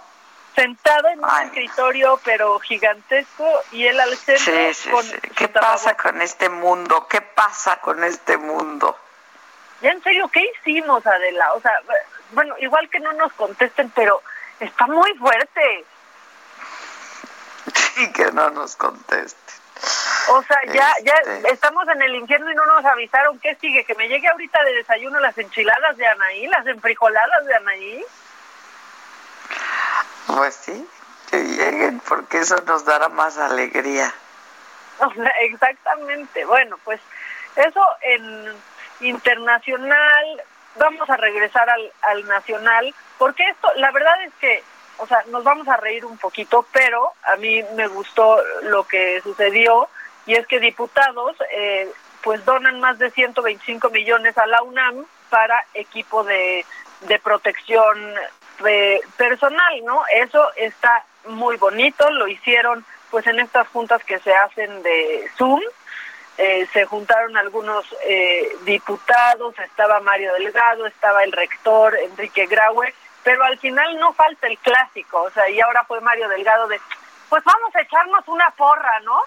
Sentado 0.55 1.09
en 1.09 1.21
un 1.21 1.31
escritorio, 1.45 2.19
pero 2.25 2.59
gigantesco, 2.59 3.47
y 3.71 3.87
él 3.87 4.01
al 4.01 4.17
centro. 4.17 4.45
Sí, 4.45 4.75
sí, 4.75 4.91
sí. 5.03 5.21
¿Qué 5.37 5.49
pasa 5.49 5.97
con 5.97 6.21
este 6.21 6.49
mundo? 6.49 7.07
¿Qué 7.09 7.21
pasa 7.21 7.81
con 7.81 8.03
este 8.03 8.37
mundo? 8.37 8.97
Ya 9.81 9.91
en 9.91 10.03
serio, 10.03 10.29
¿qué 10.29 10.45
hicimos, 10.61 11.07
Adela? 11.07 11.53
O 11.55 11.61
sea, 11.61 11.73
bueno, 12.33 12.55
igual 12.59 12.89
que 12.91 13.01
no 13.01 13.13
nos 13.13 13.33
contesten, 13.35 13.91
pero 13.95 14.23
está 14.61 14.87
muy 14.87 15.13
fuerte. 15.15 15.85
Sí, 17.95 18.13
que 18.13 18.31
no 18.33 18.49
nos 18.51 18.77
contesten. 18.77 19.57
O 20.29 20.43
sea, 20.45 20.57
ya, 20.73 20.93
ya 21.03 21.15
Este. 21.15 21.53
estamos 21.53 21.87
en 21.89 22.01
el 22.03 22.15
infierno 22.15 22.51
y 22.51 22.55
no 22.55 22.65
nos 22.67 22.85
avisaron 22.85 23.39
qué 23.41 23.57
sigue, 23.57 23.85
que 23.85 23.95
me 23.97 24.09
llegue 24.09 24.29
ahorita 24.29 24.63
de 24.65 24.75
desayuno 24.75 25.19
las 25.21 25.37
enchiladas 25.37 25.97
de 25.97 26.07
Anaí, 26.07 26.47
las 26.47 26.67
enfrijoladas 26.67 27.45
de 27.47 27.55
Anaí. 27.57 28.05
Pues 30.29 30.55
sí, 30.55 30.89
que 31.31 31.39
lleguen, 31.43 32.01
porque 32.01 32.39
eso 32.39 32.57
nos 32.67 32.85
dará 32.85 33.09
más 33.09 33.37
alegría. 33.39 34.13
O 35.01 35.13
sea, 35.15 35.31
exactamente. 35.43 36.45
Bueno, 36.45 36.77
pues 36.85 37.01
eso 37.55 37.87
en 38.03 38.53
internacional, 39.01 40.43
vamos 40.77 41.09
a 41.11 41.17
regresar 41.17 41.69
al, 41.69 41.93
al 42.03 42.27
nacional, 42.27 42.95
porque 43.19 43.45
esto, 43.45 43.69
la 43.77 43.91
verdad 43.91 44.23
es 44.25 44.33
que, 44.41 44.63
o 44.99 45.07
sea, 45.07 45.23
nos 45.29 45.45
vamos 45.45 45.69
a 45.69 45.77
reír 45.77 46.05
un 46.05 46.19
poquito, 46.19 46.67
pero 46.73 47.13
a 47.25 47.37
mí 47.37 47.63
me 47.75 47.89
gustó 47.89 48.41
lo 48.63 48.85
que 48.85 49.21
sucedió 49.23 49.89
y 50.27 50.35
es 50.35 50.47
que 50.47 50.61
diputados 50.61 51.37
eh, 51.53 51.91
pues 52.23 52.45
donan 52.45 52.81
más 52.81 52.99
de 52.99 53.11
125 53.11 53.91
millones 53.91 54.37
a 54.37 54.47
la 54.47 54.63
UNAM 54.63 55.07
para 55.31 55.65
equipo 55.75 56.25
de, 56.25 56.65
de 57.03 57.19
protección 57.19 58.15
de 58.63 59.01
personal, 59.17 59.85
¿no? 59.85 60.03
Eso 60.13 60.51
está 60.57 61.05
muy 61.27 61.57
bonito, 61.57 62.11
lo 62.11 62.29
hicieron 62.29 62.85
pues 63.11 63.27
en 63.27 63.41
estas 63.41 63.69
juntas 63.69 64.03
que 64.05 64.19
se 64.19 64.35
hacen 64.35 64.83
de 64.83 65.31
Zoom, 65.37 65.61
eh, 66.39 66.69
se 66.73 66.85
juntaron 66.87 67.37
algunos 67.37 67.85
eh, 68.07 68.57
diputados, 68.63 69.59
estaba 69.59 69.99
Mario 69.99 70.33
Delgado, 70.35 70.87
estaba 70.87 71.25
el 71.25 71.33
rector 71.33 71.99
Enrique 71.99 72.47
Graue, 72.47 72.95
pero 73.25 73.43
al 73.43 73.59
final 73.59 73.99
no 73.99 74.13
falta 74.13 74.47
el 74.47 74.57
clásico, 74.59 75.21
o 75.23 75.31
sea, 75.31 75.51
y 75.51 75.61
ahora 75.61 75.85
fue 75.85 76.01
Mario 76.01 76.29
Delgado 76.29 76.69
de, 76.69 76.81
pues 77.29 77.43
vamos 77.43 77.75
a 77.75 77.81
echarnos 77.81 78.23
una 78.29 78.49
porra, 78.51 79.01
¿no? 79.01 79.21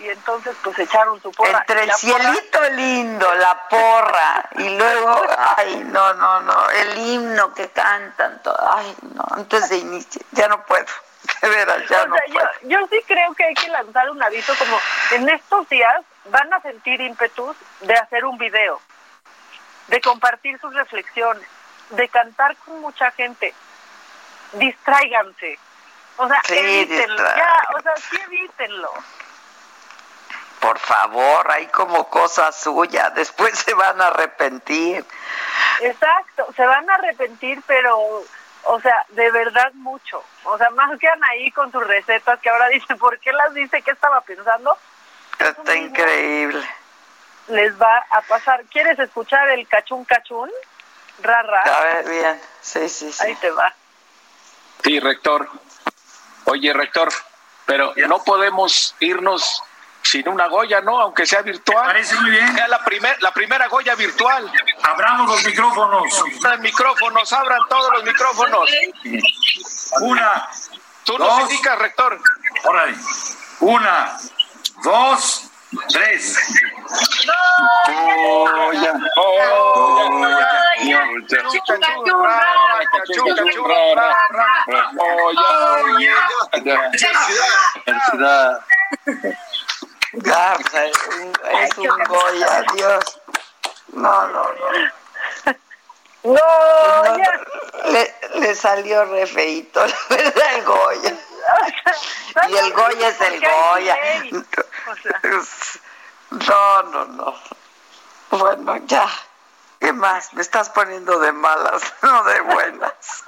Y 0.00 0.08
entonces 0.08 0.56
pues 0.64 0.76
echaron 0.80 1.22
su 1.22 1.30
porra. 1.30 1.60
Entre 1.60 1.84
el 1.84 1.92
cielito 1.92 2.70
lindo, 2.70 3.32
la 3.36 3.68
porra, 3.68 4.48
y 4.56 4.76
luego, 4.76 5.22
ay, 5.56 5.76
no, 5.92 6.12
no, 6.14 6.40
no, 6.40 6.70
el 6.70 6.98
himno 6.98 7.54
que 7.54 7.68
cantan, 7.68 8.42
todo, 8.42 8.58
ay, 8.68 8.96
no, 9.14 9.24
antes 9.30 9.68
de 9.68 9.76
inicio, 9.76 10.20
ya 10.32 10.48
no 10.48 10.60
puedo. 10.64 10.86
De 11.42 11.48
veras, 11.48 11.88
ya 11.88 12.02
o 12.02 12.06
no 12.06 12.16
sea, 12.16 12.26
yo, 12.26 12.68
yo 12.68 12.86
sí 12.88 13.00
creo 13.06 13.34
que 13.34 13.44
hay 13.44 13.54
que 13.54 13.68
lanzar 13.68 14.10
un 14.10 14.22
aviso 14.22 14.54
como 14.58 14.78
en 15.12 15.28
estos 15.28 15.68
días 15.68 16.04
van 16.26 16.52
a 16.52 16.60
sentir 16.60 17.00
ímpetus 17.00 17.56
de 17.80 17.94
hacer 17.94 18.24
un 18.24 18.38
video, 18.38 18.80
de 19.88 20.00
compartir 20.00 20.58
sus 20.60 20.74
reflexiones, 20.74 21.46
de 21.90 22.08
cantar 22.08 22.56
con 22.58 22.80
mucha 22.80 23.10
gente. 23.12 23.54
Distráiganse. 24.52 25.58
O 26.16 26.28
sea, 26.28 26.40
Sí, 26.44 26.54
evítenlo. 26.56 27.36
Ya, 27.36 27.60
o 27.76 27.82
sea, 27.82 27.96
sí 27.96 28.16
evítenlo. 28.26 28.90
Por 30.60 30.78
favor, 30.78 31.50
hay 31.50 31.66
como 31.66 32.08
cosa 32.08 32.50
suya, 32.52 33.10
después 33.14 33.58
se 33.58 33.74
van 33.74 34.00
a 34.00 34.06
arrepentir. 34.08 35.04
Exacto, 35.80 36.46
se 36.56 36.64
van 36.64 36.88
a 36.88 36.94
arrepentir, 36.94 37.60
pero, 37.66 38.24
o 38.64 38.80
sea, 38.80 39.04
de 39.10 39.30
verdad 39.30 39.72
mucho. 39.74 40.22
O 40.44 40.58
sea, 40.58 40.70
más 40.70 40.98
que 40.98 41.08
ahí 41.30 41.50
con 41.52 41.70
sus 41.72 41.86
recetas 41.86 42.40
que 42.40 42.50
ahora 42.50 42.68
dicen, 42.68 42.98
¿por 42.98 43.18
qué 43.18 43.32
las 43.32 43.54
dice? 43.54 43.82
¿Qué 43.82 43.90
estaba 43.90 44.20
pensando? 44.22 44.76
Está 45.38 45.76
increíble. 45.76 46.62
Les 47.48 47.80
va 47.80 48.04
a 48.10 48.22
pasar. 48.22 48.64
¿Quieres 48.66 48.98
escuchar 48.98 49.48
el 49.50 49.66
cachún 49.68 50.04
cachún? 50.04 50.50
Rara. 51.20 51.62
A 51.62 51.80
ver, 51.80 52.08
bien. 52.08 52.40
Sí, 52.60 52.88
sí, 52.88 53.12
sí. 53.12 53.24
Ahí 53.24 53.34
te 53.36 53.50
va. 53.50 53.72
Sí, 54.82 54.98
rector. 55.00 55.48
Oye, 56.46 56.72
rector, 56.72 57.08
pero 57.64 57.94
no 58.08 58.22
podemos 58.22 58.94
irnos 59.00 59.62
sin 60.04 60.28
una 60.28 60.46
Goya, 60.48 60.80
¿no? 60.80 61.00
Aunque 61.00 61.26
sea 61.26 61.42
virtual. 61.42 61.86
parece 61.86 62.14
muy 62.20 62.30
bien. 62.30 62.54
Sea 62.54 62.68
la, 62.68 62.78
primer, 62.84 63.20
la 63.22 63.32
primera 63.32 63.66
Goya 63.68 63.94
virtual. 63.94 64.52
Abramos 64.82 65.30
los 65.30 65.44
micrófonos. 65.44 66.24
Abran 66.38 66.60
micrófonos, 66.60 67.32
abran 67.32 67.60
todos 67.68 67.92
los 67.94 68.04
micrófonos. 68.04 68.70
Una. 70.02 70.48
Tú 71.04 71.16
dos. 71.18 71.28
nos 71.28 71.40
indicas, 71.50 71.78
rector. 71.78 72.20
Órale. 72.64 72.94
Una, 73.60 74.16
dos, 74.82 75.50
tres. 75.88 76.38
Goya, 77.86 78.92
Goya, 79.16 81.04
Ah, 90.32 90.56
pues, 90.60 90.74
es 90.74 91.06
un, 91.08 91.32
es 91.60 91.78
un 91.78 92.04
Goya, 92.04 92.64
Dios. 92.74 93.20
No, 93.92 94.26
no, 94.28 94.44
no. 94.52 95.54
No, 96.24 97.16
le, 97.90 98.14
le 98.36 98.54
salió 98.54 99.04
re 99.04 99.26
feíto, 99.26 99.84
la 99.86 100.16
verdad, 100.16 100.54
el 100.54 100.64
Goya. 100.64 101.14
Y 102.48 102.56
el 102.56 102.72
Goya 102.72 103.08
es 103.08 103.20
el 103.20 103.40
Goya. 103.40 103.96
No, 106.30 106.82
no, 106.82 107.04
no. 107.04 107.34
Bueno, 108.30 108.76
ya. 108.86 109.08
¿Qué 109.78 109.92
más? 109.92 110.32
Me 110.34 110.42
estás 110.42 110.68
poniendo 110.70 111.18
de 111.20 111.30
malas, 111.30 111.94
no 112.02 112.24
de 112.24 112.40
buenas. 112.40 113.24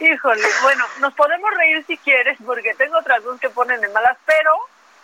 Híjole, 0.00 0.48
bueno, 0.62 0.84
nos 0.98 1.14
podemos 1.14 1.50
reír 1.54 1.84
si 1.86 1.96
quieres, 1.98 2.38
porque 2.44 2.74
tengo 2.74 2.98
otras 2.98 3.22
dos 3.22 3.38
que 3.38 3.48
ponen 3.50 3.80
de 3.80 3.88
malas, 3.88 4.16
pero 4.26 4.50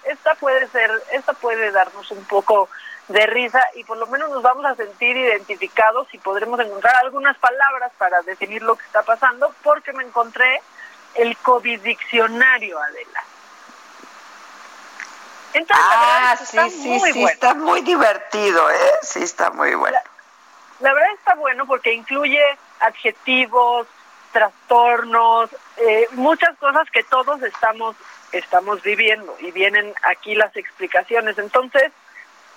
esta 0.04 0.34
puede 0.34 0.66
ser, 0.68 0.90
esta 1.12 1.32
puede 1.34 1.70
darnos 1.70 2.10
un 2.10 2.24
poco 2.24 2.68
de 3.08 3.26
risa 3.26 3.62
y 3.74 3.84
por 3.84 3.96
lo 3.96 4.06
menos 4.06 4.30
nos 4.30 4.42
vamos 4.42 4.64
a 4.64 4.74
sentir 4.76 5.16
identificados 5.16 6.06
y 6.12 6.18
podremos 6.18 6.60
encontrar 6.60 6.94
algunas 6.96 7.36
palabras 7.38 7.90
para 7.98 8.22
definir 8.22 8.62
lo 8.62 8.76
que 8.76 8.84
está 8.84 9.02
pasando, 9.02 9.52
porque 9.62 9.92
me 9.92 10.04
encontré 10.04 10.62
el 11.16 11.36
COVID 11.38 11.80
diccionario, 11.80 12.78
Adela. 12.80 13.24
Entonces, 15.52 15.86
la 15.86 16.30
Ah, 16.30 16.36
sí, 16.36 16.44
está 16.44 16.70
sí, 16.70 16.88
muy 16.88 17.12
sí, 17.12 17.20
bueno. 17.20 17.28
está 17.34 17.54
muy 17.54 17.80
divertido, 17.80 18.70
¿eh? 18.70 18.90
Sí, 19.02 19.22
está 19.22 19.50
muy 19.50 19.74
bueno. 19.74 19.98
La 20.78 20.92
verdad 20.94 21.10
está 21.18 21.34
bueno 21.34 21.66
porque 21.66 21.92
incluye 21.92 22.40
adjetivos, 22.78 23.86
trastornos, 24.32 25.50
eh, 25.76 26.08
muchas 26.12 26.56
cosas 26.58 26.88
que 26.92 27.02
todos 27.02 27.42
estamos 27.42 27.96
estamos 28.32 28.82
viviendo 28.82 29.36
y 29.40 29.50
vienen 29.50 29.92
aquí 30.02 30.34
las 30.34 30.54
explicaciones. 30.56 31.38
Entonces, 31.38 31.92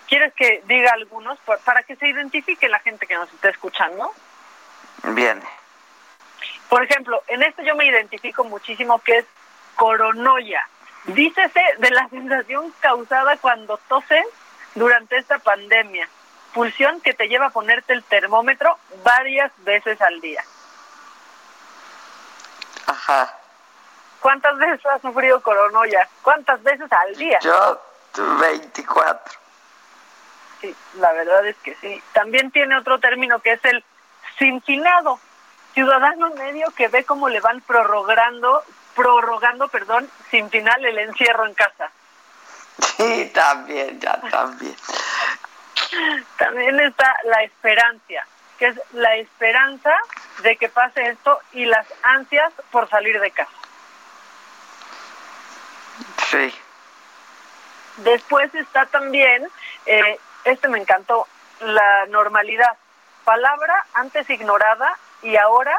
¿quieres 0.07 0.33
que 0.33 0.61
diga 0.65 0.91
algunos 0.93 1.39
pa- 1.39 1.57
para 1.57 1.83
que 1.83 1.95
se 1.95 2.07
identifique 2.07 2.69
la 2.69 2.79
gente 2.79 3.07
que 3.07 3.15
nos 3.15 3.31
está 3.33 3.49
escuchando? 3.49 4.11
Bien. 5.03 5.41
Por 6.69 6.83
ejemplo, 6.83 7.21
en 7.27 7.43
este 7.43 7.63
yo 7.65 7.75
me 7.75 7.85
identifico 7.85 8.43
muchísimo 8.43 8.99
que 8.99 9.19
es 9.19 9.25
coronoia. 9.75 10.63
Dícese 11.05 11.61
de 11.79 11.89
la 11.91 12.07
sensación 12.09 12.73
causada 12.79 13.37
cuando 13.37 13.77
toses 13.89 14.25
durante 14.75 15.17
esta 15.17 15.39
pandemia. 15.39 16.07
Pulsión 16.53 17.01
que 17.01 17.13
te 17.13 17.27
lleva 17.27 17.47
a 17.47 17.49
ponerte 17.49 17.93
el 17.93 18.03
termómetro 18.03 18.77
varias 19.03 19.51
veces 19.63 19.99
al 20.01 20.21
día. 20.21 20.43
Ajá. 22.87 23.33
¿Cuántas 24.23 24.57
veces 24.57 24.85
has 24.85 25.01
sufrido 25.01 25.41
coronoia? 25.41 26.07
¿Cuántas 26.21 26.63
veces 26.63 26.89
al 26.89 27.13
día? 27.17 27.39
Yo, 27.39 27.81
24. 28.39 29.33
Sí, 30.61 30.73
la 30.93 31.11
verdad 31.11 31.45
es 31.45 31.57
que 31.57 31.75
sí. 31.75 32.01
También 32.13 32.49
tiene 32.49 32.77
otro 32.77 32.99
término 32.99 33.39
que 33.39 33.51
es 33.51 33.65
el 33.65 33.83
sinfinado. 34.39 35.19
Ciudadano 35.73 36.29
medio 36.35 36.71
que 36.71 36.87
ve 36.87 37.03
cómo 37.03 37.27
le 37.27 37.41
van 37.41 37.59
prorrogando, 37.61 38.63
prorrogando, 38.95 39.67
perdón, 39.67 40.09
sin 40.31 40.49
final 40.49 40.85
el 40.85 40.99
encierro 40.99 41.45
en 41.45 41.53
casa. 41.53 41.91
Sí, 42.95 43.29
también, 43.33 43.99
ya 43.99 44.21
también. 44.31 44.75
También 46.37 46.79
está 46.79 47.13
la 47.25 47.43
esperancia, 47.43 48.25
que 48.57 48.67
es 48.67 48.79
la 48.93 49.17
esperanza 49.17 49.93
de 50.43 50.55
que 50.55 50.69
pase 50.69 51.09
esto 51.09 51.39
y 51.51 51.65
las 51.65 51.85
ansias 52.03 52.53
por 52.71 52.89
salir 52.89 53.19
de 53.19 53.29
casa. 53.29 53.51
Sí. 56.33 56.53
Después 57.97 58.53
está 58.55 58.87
también, 58.87 59.47
eh, 59.85 60.19
este 60.45 60.67
me 60.67 60.79
encantó, 60.79 61.27
la 61.59 62.07
normalidad. 62.07 62.75
Palabra 63.23 63.85
antes 63.93 64.27
ignorada 64.31 64.97
y 65.21 65.37
ahora 65.37 65.77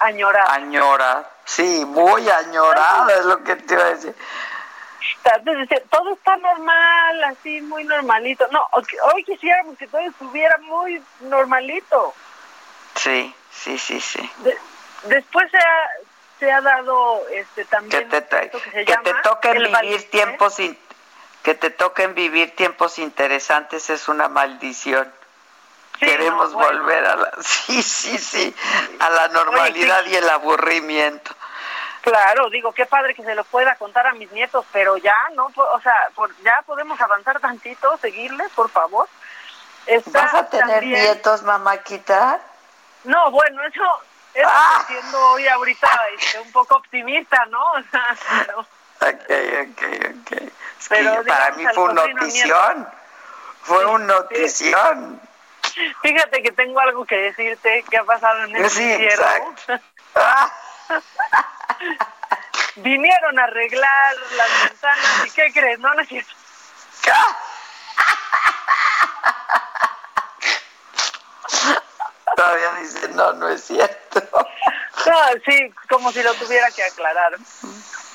añorada. 0.00 0.52
Añora. 0.54 1.30
Sí, 1.44 1.84
muy 1.86 2.28
añorada 2.28 3.14
es 3.14 3.24
lo 3.26 3.44
que 3.44 3.54
te 3.54 3.74
iba 3.74 3.84
a 3.84 3.90
decir. 3.90 4.14
Entonces, 5.24 5.82
todo 5.88 6.14
está 6.14 6.36
normal, 6.36 7.24
así, 7.24 7.60
muy 7.60 7.84
normalito. 7.84 8.46
No, 8.50 8.68
hoy 8.72 9.24
quisiéramos 9.24 9.78
que 9.78 9.86
todo 9.86 10.00
estuviera 10.00 10.58
muy 10.58 11.00
normalito. 11.20 12.12
Sí, 12.96 13.32
sí, 13.52 13.78
sí, 13.78 14.00
sí. 14.00 14.30
De- 14.38 14.58
después 15.04 15.48
se 15.50 15.58
ha, 15.58 15.90
se 16.38 16.50
ha 16.52 16.60
dado 16.60 17.26
este 17.28 17.62
Que 17.62 17.68
también 17.70 18.08
te, 18.08 18.18
esto 18.18 18.58
que 18.62 18.70
se 18.70 18.84
que 18.84 18.92
llama 18.92 19.02
te 19.02 19.14
toquen 19.22 19.56
el 19.56 19.68
vivir 19.76 20.10
tiempos 20.10 20.58
in- 20.60 20.78
que 21.42 21.54
te 21.54 21.70
toquen 21.70 22.14
vivir 22.14 22.54
tiempos 22.56 22.98
interesantes 22.98 23.88
es 23.90 24.08
una 24.08 24.28
maldición. 24.28 25.12
Queremos 25.98 26.50
no, 26.52 26.58
bueno. 26.58 26.80
volver 26.82 27.06
a 27.06 27.16
la 27.16 27.32
sí, 27.40 27.82
sí, 27.82 28.18
sí, 28.18 28.54
a 29.00 29.08
la 29.10 29.28
normalidad 29.28 30.04
y 30.06 30.16
el 30.16 30.28
aburrimiento. 30.28 31.32
Claro, 32.02 32.50
digo, 32.50 32.72
qué 32.72 32.86
padre 32.86 33.14
que 33.14 33.24
se 33.24 33.34
lo 33.34 33.42
pueda 33.44 33.74
contar 33.76 34.06
a 34.06 34.12
mis 34.12 34.30
nietos, 34.30 34.64
pero 34.72 34.96
ya, 34.96 35.14
¿no? 35.34 35.46
O 35.56 35.80
sea, 35.80 35.94
por, 36.14 36.30
ya 36.42 36.62
podemos 36.66 37.00
avanzar 37.00 37.40
tantito, 37.40 37.96
seguirles, 37.98 38.48
por 38.52 38.68
favor. 38.70 39.08
Está 39.86 40.22
¿Vas 40.22 40.34
a 40.34 40.48
tener 40.50 40.68
también- 40.80 40.92
nietos, 41.02 41.42
mamáquita? 41.42 42.40
No, 43.04 43.30
bueno, 43.32 43.60
eso 43.66 43.82
es 43.82 44.15
Ah. 44.44 44.84
siendo 44.86 45.18
hoy 45.30 45.46
ahorita 45.48 45.88
este, 46.18 46.40
un 46.40 46.52
poco 46.52 46.76
optimista, 46.76 47.44
¿no? 47.46 47.64
O 47.72 47.82
sea, 47.90 48.16
no. 48.48 48.60
Ok, 48.60 48.68
ok, 49.00 49.82
ok. 50.20 50.32
Es 50.32 50.88
que 50.88 50.94
Pero 50.94 51.24
para 51.24 51.50
digamos 51.50 51.56
mí 51.56 51.66
fue 51.74 51.84
una 51.84 52.06
notición. 52.06 52.88
Fue 53.62 53.84
una 53.86 54.06
notición. 54.06 55.20
Fíjate 56.02 56.42
que 56.42 56.52
tengo 56.52 56.80
algo 56.80 57.04
que 57.04 57.16
decirte 57.16 57.84
que 57.90 57.98
ha 57.98 58.04
pasado 58.04 58.44
en 58.44 58.56
este 58.56 58.70
Sí, 58.70 58.92
encierro. 58.92 59.54
Vinieron 62.76 63.38
a 63.38 63.44
arreglar 63.44 64.16
las 64.36 64.70
ventanas 64.70 65.26
y 65.26 65.30
¿qué 65.30 65.52
crees? 65.52 65.78
No, 65.78 65.92
no 65.94 66.00
es 66.02 66.08
cierto. 66.08 66.34
Todavía 72.36 72.72
dice, 72.82 73.08
no, 73.08 73.32
no 73.32 73.48
es 73.48 73.64
cierto. 73.64 74.22
No, 75.06 75.12
sí, 75.44 75.72
como 75.88 76.10
si 76.10 76.20
lo 76.20 76.34
tuviera 76.34 76.68
que 76.74 76.82
aclarar. 76.82 77.36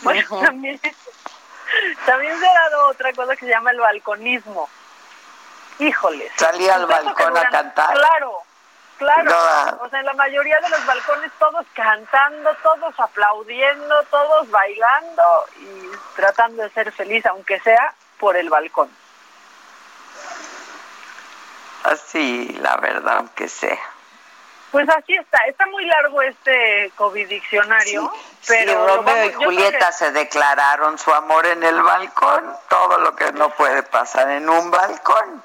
Bueno, 0.02 0.27
también, 0.41 0.81
también 2.06 2.38
se 2.38 2.45
ha 2.45 2.53
dado 2.53 2.88
otra 2.89 3.14
cosa 3.14 3.34
que 3.35 3.45
se 3.45 3.52
llama 3.52 3.72
el 3.72 3.80
balconismo. 3.80 4.68
Híjoles. 5.80 6.31
Salí 6.35 6.68
al 6.68 6.88
balcón 6.88 7.38
a 7.38 7.49
cantar. 7.49 7.93
Claro, 7.93 8.39
claro. 8.98 9.23
No. 9.23 9.84
O 9.84 9.89
sea, 9.89 9.99
en 9.99 10.06
la 10.06 10.14
mayoría 10.14 10.60
de 10.60 10.69
los 10.69 10.85
balcones 10.85 11.31
todos 11.39 11.65
cantando, 11.73 12.53
todos 12.61 12.99
aplaudiendo, 12.99 14.03
todos 14.10 14.49
bailando 14.49 15.45
y 15.60 15.91
tratando 16.18 16.64
de 16.64 16.72
ser 16.72 16.91
feliz, 16.91 17.26
aunque 17.27 17.60
sea 17.61 17.93
por 18.19 18.35
el 18.35 18.49
balcón. 18.49 18.89
Así, 21.84 22.49
la 22.60 22.76
verdad, 22.77 23.18
aunque 23.18 23.48
sea. 23.48 23.80
Pues 24.72 24.88
así 24.89 25.14
está. 25.15 25.38
Está 25.48 25.65
muy 25.68 25.85
largo 25.85 26.22
este 26.22 26.91
COVID 26.95 27.27
diccionario, 27.27 28.11
pero 28.48 28.73
lo 28.88 28.98
Romeo 28.98 29.15
vamos- 29.15 29.31
y 29.31 29.34
Julieta 29.43 29.88
que- 29.88 29.93
se 29.93 30.11
declararon 30.11 30.98
su 30.98 31.14
amor 31.14 31.45
en 31.45 31.61
el 31.64 31.81
balcón, 31.81 32.56
todo 32.69 32.98
lo 32.99 33.15
que 33.15 33.31
no 33.34 33.49
puede 33.49 33.84
pasar 33.84 34.30
en 34.31 34.49
un 34.49 34.72
balcón. 34.72 35.43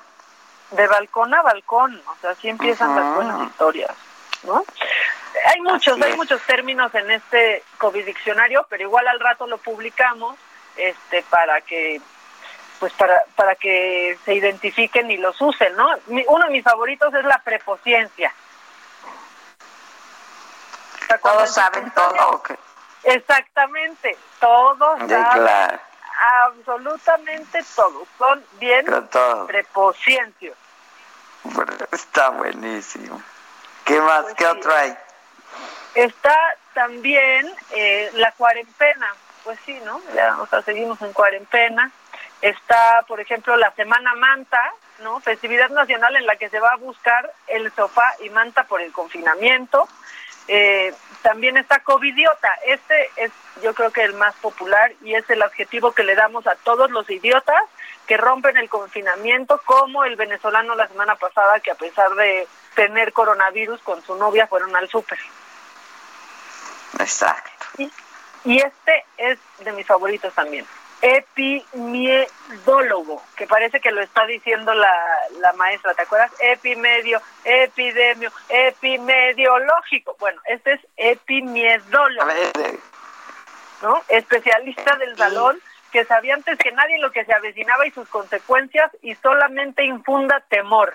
de 0.73 0.85
balcón 0.89 1.33
a 1.33 1.43
balcón, 1.43 2.03
o 2.09 2.17
sea, 2.21 2.31
así 2.31 2.49
empiezan 2.49 2.97
las 2.97 3.15
buenas 3.15 3.41
historias, 3.47 3.93
¿no? 4.43 4.65
Hay 5.55 5.61
muchos, 5.61 6.01
hay 6.03 6.17
muchos 6.17 6.43
términos 6.43 6.93
en 6.97 7.09
este 7.13 7.63
COVID 7.79 8.05
diccionario, 8.05 8.67
pero 8.69 8.83
igual 8.83 9.07
al 9.07 9.21
rato 9.21 9.47
lo 9.47 9.59
publicamos, 9.59 10.37
este, 10.77 11.23
para 11.31 11.61
que 11.61 12.01
pues 12.81 12.93
para, 12.95 13.23
para 13.37 13.55
que 13.55 14.19
se 14.25 14.35
identifiquen 14.35 15.09
y 15.11 15.17
los 15.19 15.41
usen, 15.41 15.75
¿no? 15.77 15.89
uno 16.27 16.45
de 16.47 16.51
mis 16.51 16.65
favoritos 16.65 17.15
es 17.15 17.25
la 17.25 17.39
prepociencia. 17.39 18.35
Todos 21.23 21.53
saben 21.53 21.91
todo. 21.93 22.43
Exactamente, 23.05 24.17
todos 24.41 24.99
saben 25.09 25.81
absolutamente 26.45 27.65
todos. 27.75 28.09
Son 28.19 28.45
bien 28.59 28.87
prepociencios. 29.47 30.57
Está 31.93 32.31
buenísimo. 32.31 33.23
¿Qué 33.85 34.01
más? 34.01 34.23
Pues 34.23 34.35
¿Qué 34.35 34.47
otro 34.47 34.75
hay? 34.75 34.97
Está 35.95 36.37
también 36.75 37.51
eh, 37.71 38.11
la 38.15 38.33
cuarentena. 38.33 39.15
Pues 39.45 39.59
sí, 39.65 39.79
¿no? 39.85 40.01
Ya, 40.15 40.37
o 40.41 40.47
sea, 40.49 40.61
seguimos 40.63 41.01
en 41.03 41.13
cuarentena. 41.13 41.91
Está, 42.43 43.05
por 43.07 43.21
ejemplo, 43.21 43.57
la 43.57 43.71
Semana 43.73 44.15
Manta, 44.15 44.61
¿no? 44.99 45.21
Festividad 45.21 45.71
nacional 45.71 46.17
en 46.17 46.27
la 46.27 46.37
que 46.37 46.51
se 46.51 46.59
va 46.59 46.71
a 46.73 46.77
buscar 46.77 47.33
el 47.47 47.73
sofá 47.73 48.15
y 48.25 48.31
manta 48.31 48.65
por 48.65 48.81
el 48.81 48.93
confinamiento. 48.93 49.89
Eh, 50.49 50.95
también 51.23 51.57
está 51.57 51.81
covidiota. 51.81 52.53
Este 52.67 53.11
es, 53.17 53.33
yo 53.63 53.75
creo 53.75 53.91
que 53.91 54.05
el 54.05 54.15
más 54.15 54.35
popular 54.37 54.93
y 55.03 55.15
es 55.15 55.29
el 55.31 55.43
adjetivo 55.43 55.93
que 55.93 56.05
le 56.05 56.15
damos 56.15 56.47
a 56.47 56.55
todos 56.57 56.91
los 56.91 57.09
idiotas 57.11 57.63
que 58.07 58.17
rompen 58.17 58.57
el 58.57 58.69
confinamiento, 58.69 59.61
como 59.65 60.05
el 60.05 60.15
venezolano 60.15 60.77
la 60.77 60.87
semana 60.87 61.17
pasada 61.17 61.59
que 61.59 61.73
a 61.73 61.75
pesar 61.75 62.15
de 62.15 62.47
tener 62.77 63.13
coronavirus 63.13 63.83
con 63.83 64.01
su 64.03 64.15
novia 64.15 64.47
fueron 64.47 64.75
al 64.77 64.89
súper. 64.89 65.19
Exacto. 67.01 67.51
y 68.45 68.59
este 68.59 69.05
es 69.19 69.39
de 69.59 69.73
mis 69.73 69.87
favoritos 69.87 70.33
también 70.33 70.65
epimiedólogo, 71.03 73.23
que 73.37 73.47
parece 73.47 73.81
que 73.81 73.91
lo 73.91 74.01
está 74.03 74.25
diciendo 74.27 74.75
la, 74.75 74.93
la 75.41 75.53
maestra, 75.55 75.95
¿te 75.95 76.03
acuerdas? 76.03 76.31
Epimedio, 76.41 77.21
epidemio, 77.45 78.31
epimediológico. 78.49 80.17
Bueno, 80.19 80.41
este 80.47 80.75
es 80.75 80.81
epimiedólogo. 80.97 82.31
¿No? 83.83 84.03
Especialista 84.09 84.97
del 84.97 85.17
salón 85.17 85.61
que 85.93 86.05
sabía 86.05 86.35
antes 86.35 86.59
que 86.59 86.73
nadie 86.73 86.99
lo 86.99 87.13
que 87.13 87.25
se 87.25 87.33
avecinaba 87.33 87.87
y 87.87 87.91
sus 87.91 88.09
consecuencias 88.09 88.91
y 89.03 89.15
solamente 89.17 89.85
infunda 89.85 90.41
temor. 90.49 90.95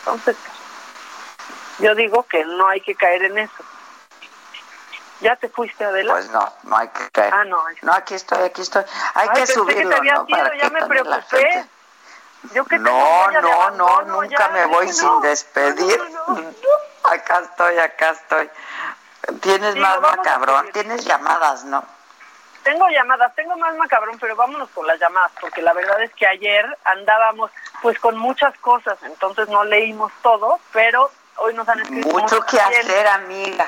Entonces, 0.00 0.36
yo 1.80 1.94
digo 1.94 2.24
que 2.24 2.44
no 2.44 2.68
hay 2.68 2.80
que 2.80 2.94
caer 2.94 3.24
en 3.24 3.38
eso. 3.38 3.64
¿Ya 5.20 5.36
te 5.36 5.48
fuiste, 5.48 5.84
Adela? 5.84 6.12
Pues 6.14 6.30
no, 6.30 6.52
no 6.64 6.76
hay 6.76 6.88
que 6.88 7.10
caer. 7.10 7.34
Ah, 7.34 7.44
no. 7.44 7.62
No, 7.82 7.92
aquí 7.92 8.14
estoy, 8.14 8.42
aquí 8.42 8.62
estoy. 8.62 8.84
Hay 9.14 9.28
que 9.30 9.46
subirlo, 9.46 10.00
que 10.00 10.08
te 10.08 10.12
¿no? 10.12 10.26
Para 10.26 10.56
ya 10.56 10.70
me 10.70 10.86
preocupé. 10.86 11.66
Yo 12.54 12.64
que 12.64 12.78
no, 12.78 13.30
no, 13.30 13.70
no, 13.72 14.02
nunca 14.02 14.48
me 14.48 14.64
voy 14.66 14.88
sin 14.88 15.20
despedir. 15.20 16.00
acá 17.04 17.40
estoy, 17.40 17.78
acá 17.78 18.10
estoy. 18.10 18.50
Tienes 19.42 19.76
más 19.76 20.00
macabrón, 20.00 20.70
tienes 20.72 21.04
llamadas, 21.04 21.64
¿no? 21.64 21.84
Tengo 22.62 22.88
llamadas, 22.88 23.34
tengo 23.34 23.56
más 23.56 23.74
macabrón, 23.76 24.18
pero 24.18 24.36
vámonos 24.36 24.68
con 24.70 24.86
las 24.86 24.98
llamadas, 24.98 25.32
porque 25.40 25.62
la 25.62 25.72
verdad 25.72 26.02
es 26.02 26.12
que 26.14 26.26
ayer 26.26 26.64
andábamos 26.84 27.50
pues 27.82 27.98
con 27.98 28.16
muchas 28.18 28.56
cosas, 28.58 28.98
entonces 29.02 29.48
no 29.48 29.64
leímos 29.64 30.12
todo, 30.22 30.60
pero 30.72 31.10
hoy 31.36 31.54
nos 31.54 31.68
han 31.68 31.80
escrito 31.80 32.08
mucho 32.08 32.40
que 32.42 32.60
hacer, 32.60 33.06
amiga. 33.06 33.66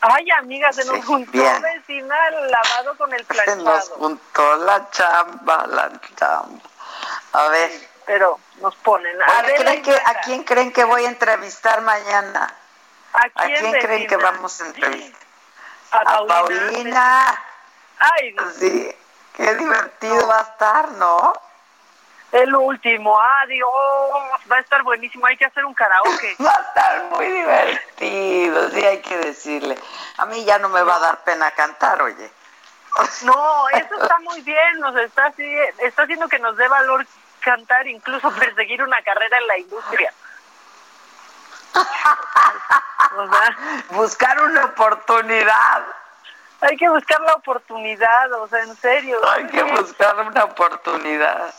Ay, 0.00 0.30
amiga, 0.38 0.72
se 0.72 0.84
nos 0.86 1.04
juntó 1.04 1.38
vecina 1.60 2.30
lavado 2.30 2.96
con 2.96 3.12
el 3.12 3.24
planchado. 3.24 3.58
Se 3.58 3.62
nos 3.62 3.88
juntó 3.90 4.56
la 4.56 4.90
chamba, 4.90 5.66
la 5.66 5.92
chamba. 6.16 6.60
A 7.32 7.48
ver. 7.48 7.70
pero 8.06 8.38
nos 8.60 8.74
ponen. 8.76 9.20
A, 9.22 9.42
ver, 9.42 9.82
que, 9.82 9.94
¿A 9.94 10.14
quién 10.24 10.42
creen 10.44 10.72
que 10.72 10.84
voy 10.84 11.04
a 11.04 11.08
entrevistar 11.08 11.82
mañana? 11.82 12.54
¿A 13.12 13.28
quién, 13.44 13.72
creen 13.72 14.06
que 14.06 14.16
vamos 14.16 14.60
a 14.60 14.66
entrevistar? 14.66 15.20
A, 15.92 16.26
Paulina. 16.26 17.44
Ay, 17.98 18.36
Sí, 18.58 18.96
qué 19.36 19.54
divertido 19.54 20.26
va 20.26 20.38
a 20.38 20.42
estar, 20.42 20.92
¿no? 20.92 21.32
El 22.32 22.54
último, 22.54 23.20
adiós, 23.20 23.68
va 24.50 24.56
a 24.56 24.60
estar 24.60 24.82
buenísimo, 24.84 25.26
hay 25.26 25.36
que 25.36 25.46
hacer 25.46 25.64
un 25.64 25.74
karaoke. 25.74 26.36
Va 26.44 26.50
a 26.50 26.60
estar 26.60 27.04
muy 27.10 27.26
divertido, 27.26 28.70
sí 28.70 28.84
hay 28.84 29.00
que 29.00 29.16
decirle. 29.16 29.76
A 30.16 30.26
mí 30.26 30.44
ya 30.44 30.58
no 30.58 30.68
me 30.68 30.82
va 30.82 30.96
a 30.96 31.00
dar 31.00 31.24
pena 31.24 31.50
cantar, 31.50 32.00
oye. 32.02 32.30
No, 33.22 33.68
eso 33.70 34.02
está 34.02 34.18
muy 34.20 34.40
bien, 34.42 34.78
nos 34.78 34.94
está, 34.96 35.32
está 35.78 36.02
haciendo 36.02 36.28
que 36.28 36.38
nos 36.38 36.56
dé 36.56 36.68
valor 36.68 37.04
cantar, 37.40 37.86
incluso 37.88 38.30
perseguir 38.38 38.82
una 38.82 39.02
carrera 39.02 39.38
en 39.38 39.46
la 39.46 39.58
industria. 39.58 40.12
buscar 43.90 44.40
una 44.40 44.66
oportunidad. 44.66 45.84
Hay 46.60 46.76
que 46.76 46.88
buscar 46.88 47.20
la 47.22 47.34
oportunidad, 47.34 48.32
o 48.34 48.46
sea, 48.46 48.60
en 48.60 48.76
serio. 48.76 49.18
Hay 49.30 49.46
que 49.46 49.62
buscar 49.62 50.14
una 50.20 50.44
oportunidad. 50.44 51.54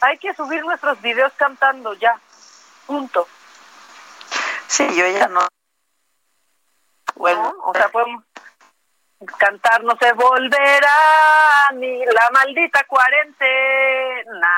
Hay 0.00 0.18
que 0.18 0.34
subir 0.34 0.64
nuestros 0.64 1.00
videos 1.02 1.32
cantando 1.34 1.94
ya. 1.94 2.18
Punto. 2.86 3.28
Sí, 4.66 4.86
yo 4.96 5.06
ya 5.08 5.28
no. 5.28 5.46
Bueno, 7.14 7.54
o 7.64 7.74
sea, 7.74 7.88
podemos 7.88 8.24
cantar, 9.36 9.84
no 9.84 9.96
se 9.96 10.12
volverá 10.14 11.70
ni 11.74 12.04
la 12.06 12.30
maldita 12.32 12.84
cuarentena. 12.84 14.48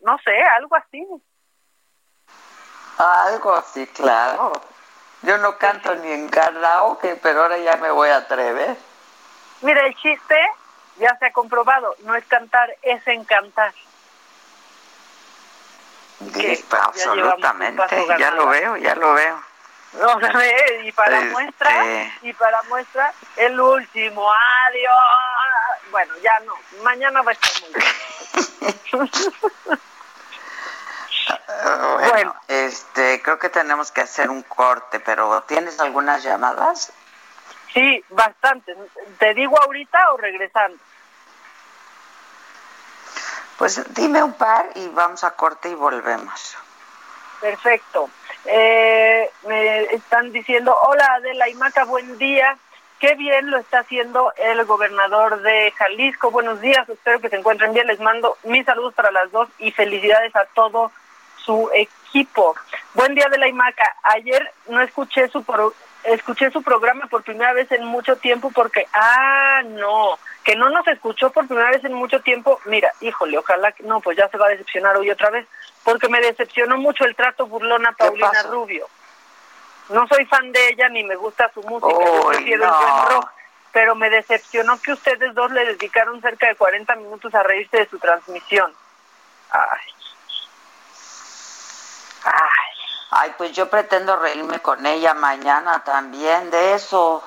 No 0.00 0.18
sé, 0.18 0.42
algo 0.42 0.76
así. 0.76 1.06
Algo 2.98 3.54
así, 3.54 3.86
claro. 3.86 4.52
Yo 5.22 5.38
no 5.38 5.56
canto 5.56 5.94
ni 5.96 6.12
en 6.12 6.28
karaoke, 6.28 7.16
pero 7.22 7.42
ahora 7.42 7.58
ya 7.58 7.76
me 7.76 7.90
voy 7.90 8.10
a 8.10 8.18
atrever. 8.18 8.76
Mira, 9.62 9.86
el 9.86 9.94
chiste 9.96 10.36
ya 10.98 11.16
se 11.18 11.26
ha 11.26 11.32
comprobado, 11.32 11.94
no 12.00 12.14
es 12.14 12.24
cantar, 12.26 12.74
es 12.82 13.06
encantar. 13.06 13.72
Sí, 16.18 16.64
absolutamente, 16.70 17.82
ya, 18.18 18.30
lo 18.32 18.48
veo, 18.48 18.76
ya 18.76 18.94
lo 18.94 19.14
veo. 19.14 19.42
No, 19.94 20.20
y 20.84 20.92
para 20.92 21.18
este, 21.18 21.30
muestra, 21.30 21.70
y 22.20 22.34
para 22.34 22.62
muestra, 22.64 23.10
el 23.36 23.58
último, 23.58 24.30
adiós. 24.30 24.92
Bueno, 25.90 26.12
ya 26.22 26.38
no, 26.40 26.52
mañana 26.82 27.22
va 27.22 27.30
a 27.30 27.32
estar 27.32 27.50
muy 27.62 27.72
bien. 28.92 29.10
bueno, 32.10 32.36
este, 32.48 33.22
creo 33.22 33.38
que 33.38 33.48
tenemos 33.48 33.90
que 33.90 34.02
hacer 34.02 34.28
un 34.28 34.42
corte, 34.42 35.00
pero 35.00 35.42
¿tienes 35.48 35.80
algunas 35.80 36.22
llamadas? 36.22 36.92
Sí, 37.72 38.04
bastante. 38.10 38.76
¿Te 39.18 39.32
digo 39.34 39.58
ahorita 39.60 40.12
o 40.12 40.18
regresando? 40.18 40.78
Pues 43.58 43.82
dime 43.94 44.22
un 44.22 44.34
par 44.34 44.70
y 44.76 44.86
vamos 44.88 45.24
a 45.24 45.32
corte 45.32 45.68
y 45.68 45.74
volvemos. 45.74 46.56
Perfecto. 47.40 48.08
Eh, 48.44 49.28
me 49.48 49.82
están 49.94 50.30
diciendo, 50.32 50.76
hola 50.82 51.04
Adela 51.16 51.48
y 51.48 51.54
Maca, 51.54 51.84
buen 51.84 52.16
día. 52.18 52.56
Qué 53.00 53.16
bien 53.16 53.50
lo 53.50 53.58
está 53.58 53.80
haciendo 53.80 54.32
el 54.36 54.64
gobernador 54.64 55.42
de 55.42 55.72
Jalisco. 55.72 56.30
Buenos 56.30 56.60
días, 56.60 56.88
espero 56.88 57.20
que 57.20 57.28
se 57.28 57.36
encuentren 57.36 57.74
bien. 57.74 57.88
Les 57.88 57.98
mando 57.98 58.38
mis 58.44 58.64
saludos 58.64 58.94
para 58.94 59.10
las 59.10 59.30
dos 59.32 59.48
y 59.58 59.72
felicidades 59.72 60.34
a 60.36 60.44
todo 60.54 60.92
su 61.36 61.68
equipo. 61.74 62.54
Buen 62.94 63.16
día 63.16 63.28
de 63.28 63.38
la 63.38 63.48
IMACA. 63.48 63.96
Ayer 64.04 64.52
no 64.68 64.80
escuché 64.80 65.28
su 65.28 65.42
escuché 66.04 66.50
su 66.50 66.62
programa 66.62 67.06
por 67.06 67.22
primera 67.22 67.52
vez 67.52 67.70
en 67.72 67.84
mucho 67.84 68.16
tiempo 68.16 68.50
porque, 68.50 68.86
ah, 68.92 69.62
no, 69.64 70.18
que 70.44 70.56
no 70.56 70.70
nos 70.70 70.86
escuchó 70.88 71.30
por 71.30 71.46
primera 71.46 71.70
vez 71.70 71.84
en 71.84 71.92
mucho 71.92 72.20
tiempo, 72.20 72.60
mira, 72.64 72.92
híjole, 73.00 73.38
ojalá 73.38 73.72
que 73.72 73.82
no, 73.82 74.00
pues 74.00 74.16
ya 74.16 74.28
se 74.28 74.38
va 74.38 74.46
a 74.46 74.50
decepcionar 74.50 74.96
hoy 74.96 75.10
otra 75.10 75.30
vez, 75.30 75.46
porque 75.84 76.08
me 76.08 76.20
decepcionó 76.20 76.78
mucho 76.78 77.04
el 77.04 77.16
trato 77.16 77.46
burlón 77.46 77.86
a 77.86 77.92
Paulina 77.92 78.42
Rubio. 78.44 78.88
No 79.90 80.06
soy 80.06 80.26
fan 80.26 80.52
de 80.52 80.68
ella 80.68 80.88
ni 80.88 81.02
me 81.04 81.16
gusta 81.16 81.50
su 81.52 81.62
música, 81.62 81.94
prefiero 82.28 82.64
el 82.64 82.70
buen 82.70 83.06
rock, 83.08 83.30
pero 83.72 83.94
me 83.94 84.10
decepcionó 84.10 84.80
que 84.80 84.92
ustedes 84.92 85.34
dos 85.34 85.50
le 85.50 85.64
dedicaron 85.64 86.20
cerca 86.20 86.48
de 86.48 86.56
40 86.56 86.94
minutos 86.96 87.34
a 87.34 87.42
reírse 87.42 87.78
de 87.78 87.88
su 87.88 87.98
transmisión. 87.98 88.72
Ay. 89.50 89.80
Ay. 92.24 92.67
Ay, 93.10 93.34
pues 93.38 93.52
yo 93.52 93.70
pretendo 93.70 94.16
reírme 94.16 94.60
con 94.60 94.84
ella 94.84 95.14
mañana 95.14 95.82
también 95.84 96.50
de 96.50 96.74
eso. 96.74 97.22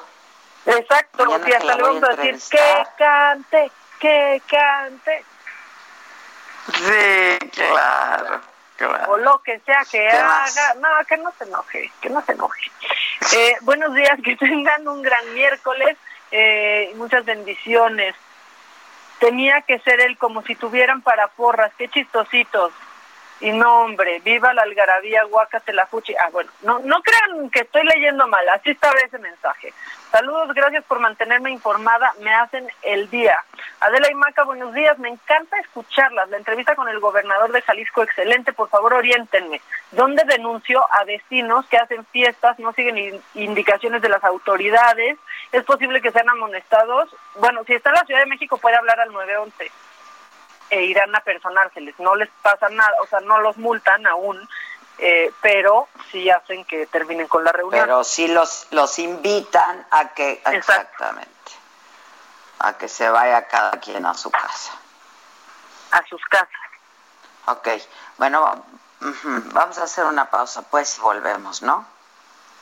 Exacto, 0.65 1.25
y 1.47 1.53
hasta 1.53 1.75
le 1.75 1.81
vamos 1.81 2.03
a 2.03 2.15
decir 2.15 2.39
que 2.49 2.83
cante, 2.97 3.71
que 3.99 4.41
cante. 4.47 5.25
Sí, 6.73 7.49
claro, 7.49 8.41
claro. 8.77 9.11
O 9.13 9.17
lo 9.17 9.41
que 9.41 9.59
sea 9.61 9.83
que 9.89 10.07
haga. 10.07 10.75
No, 10.75 10.87
que 11.07 11.17
no 11.17 11.33
se 11.37 11.45
enoje, 11.45 11.91
que 11.99 12.09
no 12.11 12.21
se 12.21 12.33
enoje. 12.33 12.71
Eh, 13.35 13.57
buenos 13.61 13.93
días, 13.95 14.19
que 14.23 14.35
tengan 14.35 14.87
un 14.87 15.01
gran 15.01 15.33
miércoles 15.33 15.97
eh, 16.31 16.93
muchas 16.95 17.25
bendiciones. 17.25 18.15
Tenía 19.19 19.61
que 19.61 19.79
ser 19.79 19.99
él 19.99 20.17
como 20.17 20.41
si 20.43 20.55
tuvieran 20.55 21.01
para 21.01 21.27
porras, 21.27 21.71
qué 21.77 21.89
chistositos. 21.89 22.71
Y 23.41 23.51
no, 23.51 23.81
hombre, 23.81 24.19
viva 24.19 24.53
la 24.53 24.61
algarabía, 24.61 25.23
guácate 25.23 25.73
la 25.73 25.87
fuchi. 25.87 26.13
Ah, 26.15 26.29
bueno, 26.31 26.51
no, 26.61 26.77
no 26.79 27.01
crean 27.01 27.49
que 27.49 27.61
estoy 27.61 27.83
leyendo 27.83 28.27
mal, 28.27 28.47
así 28.49 28.69
estaba 28.69 28.93
ese 28.99 29.17
mensaje. 29.17 29.73
Saludos, 30.11 30.53
gracias 30.53 30.83
por 30.83 30.99
mantenerme 30.99 31.49
informada, 31.49 32.13
me 32.19 32.31
hacen 32.35 32.67
el 32.83 33.09
día. 33.09 33.35
Adela 33.79 34.11
y 34.11 34.13
Maca, 34.13 34.43
buenos 34.43 34.75
días, 34.75 34.99
me 34.99 35.09
encanta 35.09 35.57
escucharlas. 35.57 36.29
La 36.29 36.37
entrevista 36.37 36.75
con 36.75 36.87
el 36.87 36.99
gobernador 36.99 37.51
de 37.51 37.63
Jalisco, 37.63 38.03
excelente, 38.03 38.53
por 38.53 38.69
favor 38.69 38.93
oriéntenme. 38.93 39.59
¿Dónde 39.91 40.23
denunció 40.27 40.85
a 40.93 41.03
vecinos 41.05 41.65
que 41.65 41.77
hacen 41.77 42.05
fiestas, 42.11 42.59
no 42.59 42.73
siguen 42.73 43.23
indicaciones 43.33 44.03
de 44.03 44.09
las 44.09 44.23
autoridades? 44.23 45.17
¿Es 45.51 45.63
posible 45.63 46.01
que 46.01 46.11
sean 46.11 46.29
amonestados? 46.29 47.09
Bueno, 47.39 47.63
si 47.63 47.73
está 47.73 47.89
en 47.89 47.95
la 47.95 48.05
Ciudad 48.05 48.19
de 48.19 48.27
México 48.27 48.57
puede 48.57 48.75
hablar 48.75 48.99
al 48.99 49.11
911 49.11 49.71
e 50.71 50.83
irán 50.85 51.13
a 51.15 51.19
personárseles. 51.19 51.93
No 51.99 52.15
les 52.15 52.29
pasa 52.41 52.69
nada, 52.69 52.93
o 53.03 53.07
sea, 53.07 53.19
no 53.19 53.39
los 53.41 53.57
multan 53.57 54.07
aún, 54.07 54.49
eh, 54.97 55.31
pero 55.41 55.89
sí 56.11 56.29
hacen 56.29 56.63
que 56.65 56.87
terminen 56.87 57.27
con 57.27 57.43
la 57.43 57.51
reunión. 57.51 57.83
Pero 57.83 58.03
sí 58.03 58.27
los, 58.29 58.67
los 58.71 58.97
invitan 58.97 59.85
a 59.91 60.13
que, 60.13 60.41
exactamente, 60.45 61.29
a 62.59 62.73
que 62.77 62.87
se 62.87 63.09
vaya 63.09 63.47
cada 63.47 63.71
quien 63.79 64.05
a 64.05 64.13
su 64.13 64.31
casa. 64.31 64.71
A 65.91 66.03
sus 66.07 66.23
casas. 66.25 66.49
Ok, 67.47 67.67
bueno, 68.17 68.65
vamos 69.51 69.77
a 69.77 69.83
hacer 69.83 70.05
una 70.05 70.29
pausa, 70.29 70.61
pues, 70.61 70.97
y 70.97 71.01
volvemos, 71.01 71.61
¿no? 71.61 71.85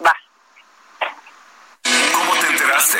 Va. 0.04 0.16
¿Cómo 2.14 2.34
te 2.42 2.48
enteraste? 2.48 3.00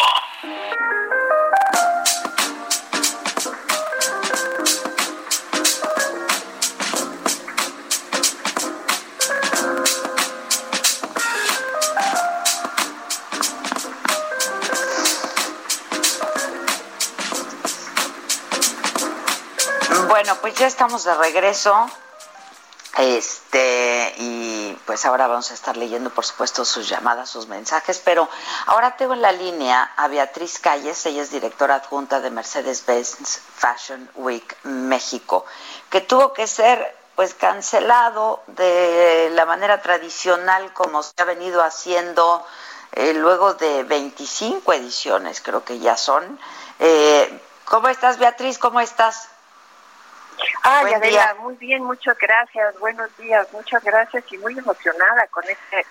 Ya 20.61 20.67
estamos 20.67 21.03
de 21.05 21.15
regreso. 21.15 21.89
Este, 22.99 24.13
y 24.17 24.77
pues 24.85 25.05
ahora 25.05 25.25
vamos 25.25 25.49
a 25.49 25.55
estar 25.55 25.75
leyendo, 25.75 26.11
por 26.11 26.23
supuesto, 26.23 26.65
sus 26.65 26.87
llamadas, 26.87 27.31
sus 27.31 27.47
mensajes, 27.47 27.97
pero 27.97 28.29
ahora 28.67 28.95
tengo 28.95 29.15
en 29.15 29.23
la 29.23 29.31
línea 29.31 29.91
a 29.97 30.07
Beatriz 30.07 30.59
Calles, 30.59 31.03
ella 31.07 31.23
es 31.23 31.31
directora 31.31 31.75
adjunta 31.75 32.19
de 32.19 32.29
Mercedes-Benz 32.29 33.39
Fashion 33.55 34.07
Week 34.13 34.55
México, 34.61 35.45
que 35.89 36.01
tuvo 36.01 36.31
que 36.31 36.45
ser 36.45 36.95
pues 37.15 37.33
cancelado 37.33 38.43
de 38.45 39.31
la 39.33 39.47
manera 39.47 39.81
tradicional 39.81 40.73
como 40.73 41.01
se 41.01 41.13
ha 41.17 41.23
venido 41.23 41.63
haciendo 41.63 42.45
eh, 42.91 43.15
luego 43.15 43.55
de 43.55 43.81
25 43.83 44.73
ediciones, 44.73 45.41
creo 45.41 45.65
que 45.65 45.79
ya 45.79 45.97
son. 45.97 46.39
Eh, 46.77 47.41
¿Cómo 47.65 47.87
estás, 47.87 48.19
Beatriz? 48.19 48.59
¿Cómo 48.59 48.79
estás? 48.79 49.27
Ay, 50.63 50.93
Adela, 50.93 51.35
muy 51.39 51.55
bien, 51.55 51.83
muchas 51.83 52.17
gracias, 52.17 52.79
buenos 52.79 53.15
días, 53.17 53.47
muchas 53.51 53.83
gracias 53.83 54.23
y 54.31 54.37
muy 54.37 54.57
emocionada 54.57 55.27
con 55.27 55.43
este 55.43 55.85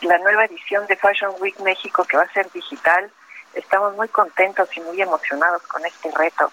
la 0.00 0.18
nueva 0.18 0.44
edición 0.44 0.86
de 0.86 0.96
Fashion 0.96 1.34
Week 1.38 1.58
México 1.60 2.04
que 2.04 2.16
va 2.16 2.24
a 2.24 2.32
ser 2.32 2.50
digital. 2.52 3.10
Estamos 3.54 3.94
muy 3.96 4.08
contentos 4.08 4.68
y 4.76 4.80
muy 4.80 5.00
emocionados 5.00 5.62
con 5.62 5.84
este 5.84 6.10
reto. 6.12 6.52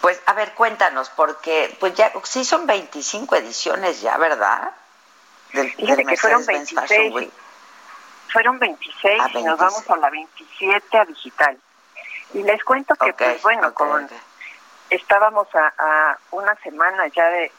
Pues 0.00 0.20
a 0.26 0.32
ver, 0.34 0.52
cuéntanos, 0.54 1.10
porque 1.10 1.76
pues 1.80 1.94
ya 1.94 2.12
sí 2.22 2.44
son 2.44 2.66
25 2.66 3.36
ediciones 3.36 4.00
ya, 4.00 4.16
¿verdad? 4.16 4.70
Del, 5.52 5.74
del 5.76 6.06
que 6.06 6.16
fueron 6.16 6.46
26. 6.46 7.32
Fueron 8.32 8.58
26 8.58 9.20
Ah, 9.20 9.28
y 9.34 9.42
nos 9.42 9.58
vamos 9.58 9.90
a 9.90 9.96
la 9.96 10.08
27 10.08 10.98
a 10.98 11.04
digital. 11.04 11.58
Y 12.32 12.42
les 12.42 12.64
cuento 12.64 12.94
que, 12.94 13.12
pues 13.12 13.42
bueno, 13.42 13.68
ok, 13.68 13.74
como 13.74 13.94
ok. 13.94 14.12
Estábamos 14.94 15.48
a, 15.54 15.72
a 15.78 16.18
una 16.30 16.54
semana 16.56 17.06
ya 17.08 17.26
de, 17.28 17.52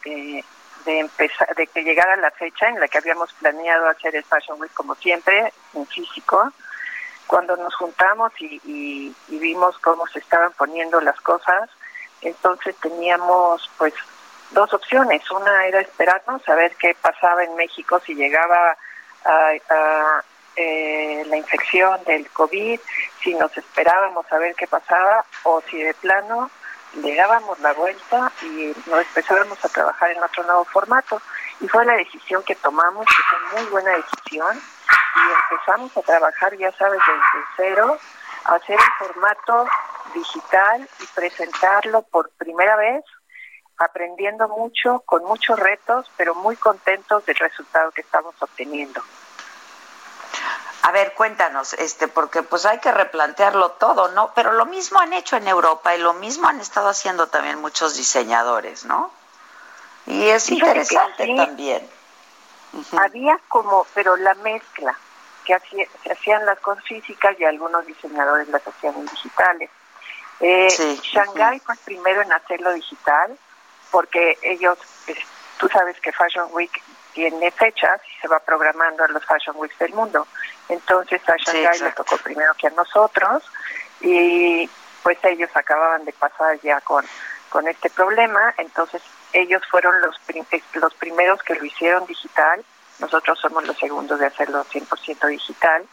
de, 0.86 1.00
empezar, 1.00 1.54
de 1.56 1.68
que 1.68 1.84
llegara 1.84 2.16
la 2.18 2.32
fecha 2.32 2.68
en 2.70 2.80
la 2.80 2.88
que 2.88 2.98
habíamos 2.98 3.32
planeado 3.34 3.88
hacer 3.88 4.16
el 4.16 4.24
Fashion 4.24 4.60
Week 4.60 4.74
como 4.74 4.96
siempre, 4.96 5.54
en 5.74 5.88
físico, 5.88 6.52
cuando 7.28 7.56
nos 7.58 7.74
juntamos 7.76 8.32
y, 8.40 8.62
y, 8.66 9.16
y 9.30 9.40
vimos 9.40 9.78
cómo 9.80 10.06
se 10.08 10.20
estaban 10.20 10.52
poniendo 10.54 11.00
las 11.02 11.20
cosas, 11.22 11.70
entonces 12.22 12.76
teníamos 12.78 13.70
pues 13.78 13.94
dos 14.52 14.74
opciones. 14.74 15.30
Una 15.32 15.66
era 15.66 15.82
esperarnos 15.82 16.48
a 16.48 16.56
ver 16.56 16.76
qué 16.76 16.96
pasaba 17.02 17.44
en 17.44 17.56
México 17.56 18.00
si 18.06 18.14
llegaba 18.14 18.78
a, 19.26 20.24
eh, 20.56 21.24
la 21.28 21.38
infección 21.38 22.04
del 22.06 22.30
COVID, 22.30 22.80
si 23.24 23.34
nos 23.36 23.56
esperábamos 23.58 24.32
a 24.32 24.38
ver 24.38 24.54
qué 24.56 24.68
pasaba 24.68 25.26
o 25.44 25.62
si 25.62 25.82
de 25.82 25.94
plano 25.96 26.52
le 26.96 27.16
dábamos 27.16 27.60
la 27.60 27.74
vuelta 27.74 28.32
y 28.42 28.74
nos 28.88 29.00
empezábamos 29.00 29.64
a 29.64 29.70
trabajar 29.70 30.12
en 30.12 30.24
otro 30.24 30.44
nuevo 30.44 30.66
formato. 30.66 31.22
Y 31.60 31.68
fue 31.68 31.86
la 31.86 31.94
decisión 31.94 32.44
que 32.44 32.56
tomamos, 32.56 33.06
que 33.06 33.24
fue 33.24 33.62
muy 33.62 33.72
buena 33.72 33.92
decisión, 33.92 34.58
y 34.58 35.54
empezamos 35.54 35.96
a 35.98 36.02
trabajar, 36.02 36.56
ya 36.58 36.72
sabes, 36.74 37.00
desde 37.00 37.46
cero, 37.56 37.98
a 38.46 38.56
hacer 38.56 38.78
el 38.80 39.08
formato 39.08 39.66
digital 40.14 40.88
y 41.00 41.06
presentarlo 41.16 42.02
por 42.04 42.30
primera 42.32 42.76
vez, 42.76 43.04
aprendiendo 43.78 44.48
mucho, 44.50 45.02
con 45.06 45.24
muchos 45.24 45.58
retos, 45.60 46.12
pero 46.18 46.36
muy 46.36 46.56
contentos 46.56 47.26
del 47.26 47.36
resultado 47.36 47.92
que 47.92 48.02
estamos 48.02 48.36
obteniendo. 48.40 49.02
A 50.86 50.92
ver, 50.92 51.14
cuéntanos, 51.14 51.74
este, 51.74 52.08
porque 52.10 52.44
pues 52.44 52.66
hay 52.66 52.80
que 52.80 52.92
replantearlo 52.92 53.72
todo, 53.72 54.10
¿no? 54.10 54.34
Pero 54.36 54.52
lo 54.52 54.66
mismo 54.66 55.00
han 55.00 55.14
hecho 55.14 55.38
en 55.38 55.48
Europa 55.48 55.96
y 55.96 56.00
lo 56.00 56.14
mismo 56.14 56.48
han 56.50 56.60
estado 56.60 56.90
haciendo 56.90 57.28
también 57.28 57.60
muchos 57.62 57.96
diseñadores, 57.96 58.84
¿no? 58.84 59.10
Y 60.08 60.28
es 60.28 60.46
Fíjate 60.46 60.70
interesante 60.72 61.26
sí. 61.26 61.36
también. 61.38 61.90
Había 63.00 63.40
como, 63.48 63.88
pero 63.94 64.18
la 64.18 64.34
mezcla, 64.36 64.98
que 65.46 65.54
hacía- 65.56 65.88
se 66.04 66.12
hacían 66.12 66.46
las 66.46 66.60
cosas 66.60 66.84
físicas 66.84 67.36
y 67.40 67.46
algunos 67.46 67.86
diseñadores 67.86 68.50
las 68.50 68.66
hacían 68.68 68.96
en 68.96 69.06
digitales. 69.06 69.70
Eh, 70.42 70.70
Sí, 70.70 71.00
Shanghai 71.04 71.60
fue 71.62 71.76
el 71.76 71.80
primero 71.82 72.22
en 72.24 72.34
hacerlo 72.34 72.74
digital, 72.74 73.38
porque 73.90 74.38
ellos, 74.42 74.78
tú 75.60 75.70
sabes 75.70 75.98
que 76.02 76.12
Fashion 76.12 76.48
Week 76.52 76.72
tiene 77.14 77.52
fechas 77.52 78.02
y 78.08 78.22
se 78.22 78.28
va 78.28 78.40
programando 78.40 79.06
en 79.06 79.14
los 79.14 79.26
Fashion 79.26 79.56
Weeks 79.58 79.78
del 79.80 79.94
mundo. 79.94 80.28
Entonces 80.70 81.22
a 81.30 81.34
Sí, 81.38 81.44
Shanghai 81.46 81.80
le 81.80 81.92
tocó 81.92 82.18
primero 82.18 82.54
que 82.56 82.68
a 82.68 82.72
nosotros 82.72 83.44
y 84.02 84.70
pues 85.04 85.18
ellos 85.24 85.50
acababan 85.54 86.06
de 86.06 86.14
pasar 86.14 86.60
ya 86.62 86.80
con, 86.82 87.06
con 87.50 87.68
este 87.68 87.90
problema, 87.90 88.54
entonces 88.58 89.02
ellos 89.34 89.62
fueron 89.70 90.00
los, 90.02 90.18
prim- 90.20 90.46
los 90.76 90.94
primeros 90.96 91.42
que 91.44 91.56
lo 91.56 91.66
hicieron 91.66 92.06
digital, 92.06 92.64
nosotros 93.00 93.40
somos 93.40 93.66
los 93.66 93.78
segundos 93.78 94.20
de 94.20 94.28
hacerlo 94.28 94.64
100% 94.66 95.28
digital, 95.28 95.86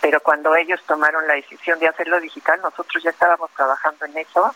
pero 0.00 0.20
cuando 0.20 0.54
ellos 0.56 0.80
tomaron 0.86 1.26
la 1.26 1.34
decisión 1.34 1.78
de 1.78 1.88
hacerlo 1.88 2.20
digital, 2.20 2.60
nosotros 2.62 3.02
ya 3.02 3.10
estábamos 3.10 3.50
trabajando 3.52 4.06
en 4.06 4.16
eso 4.16 4.54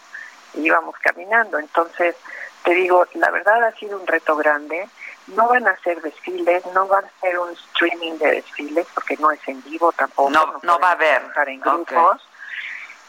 y 0.55 0.61
íbamos 0.67 0.97
caminando, 1.01 1.59
entonces 1.59 2.17
te 2.65 2.73
digo, 2.73 3.07
la 3.15 3.31
verdad 3.31 3.63
ha 3.65 3.73
sido 3.73 3.99
un 4.01 4.07
reto 4.07 4.37
grande, 4.37 4.89
no 5.29 5.49
van 5.49 5.67
a 5.67 5.77
ser 5.79 6.01
desfiles, 6.01 6.65
no 6.75 6.87
van 6.87 7.05
a 7.05 7.21
ser 7.21 7.39
un 7.39 7.51
streaming 7.51 8.19
de 8.19 8.33
desfiles, 8.33 8.87
porque 8.95 9.17
no 9.19 9.31
es 9.31 9.41
en 9.47 9.63
vivo 9.65 9.93
tampoco. 9.93 10.31
No, 10.31 10.61
no 10.63 10.79
va 10.79 10.91
a 10.91 10.93
haber. 10.93 11.23
en 11.47 11.61
grupos, 11.61 12.29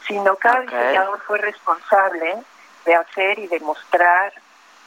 sino 0.07 0.35
cada 0.35 0.61
diseñador 0.61 1.21
fue 1.21 1.37
responsable 1.37 2.37
de 2.85 2.95
hacer 2.95 3.39
y 3.39 3.47
demostrar 3.47 4.33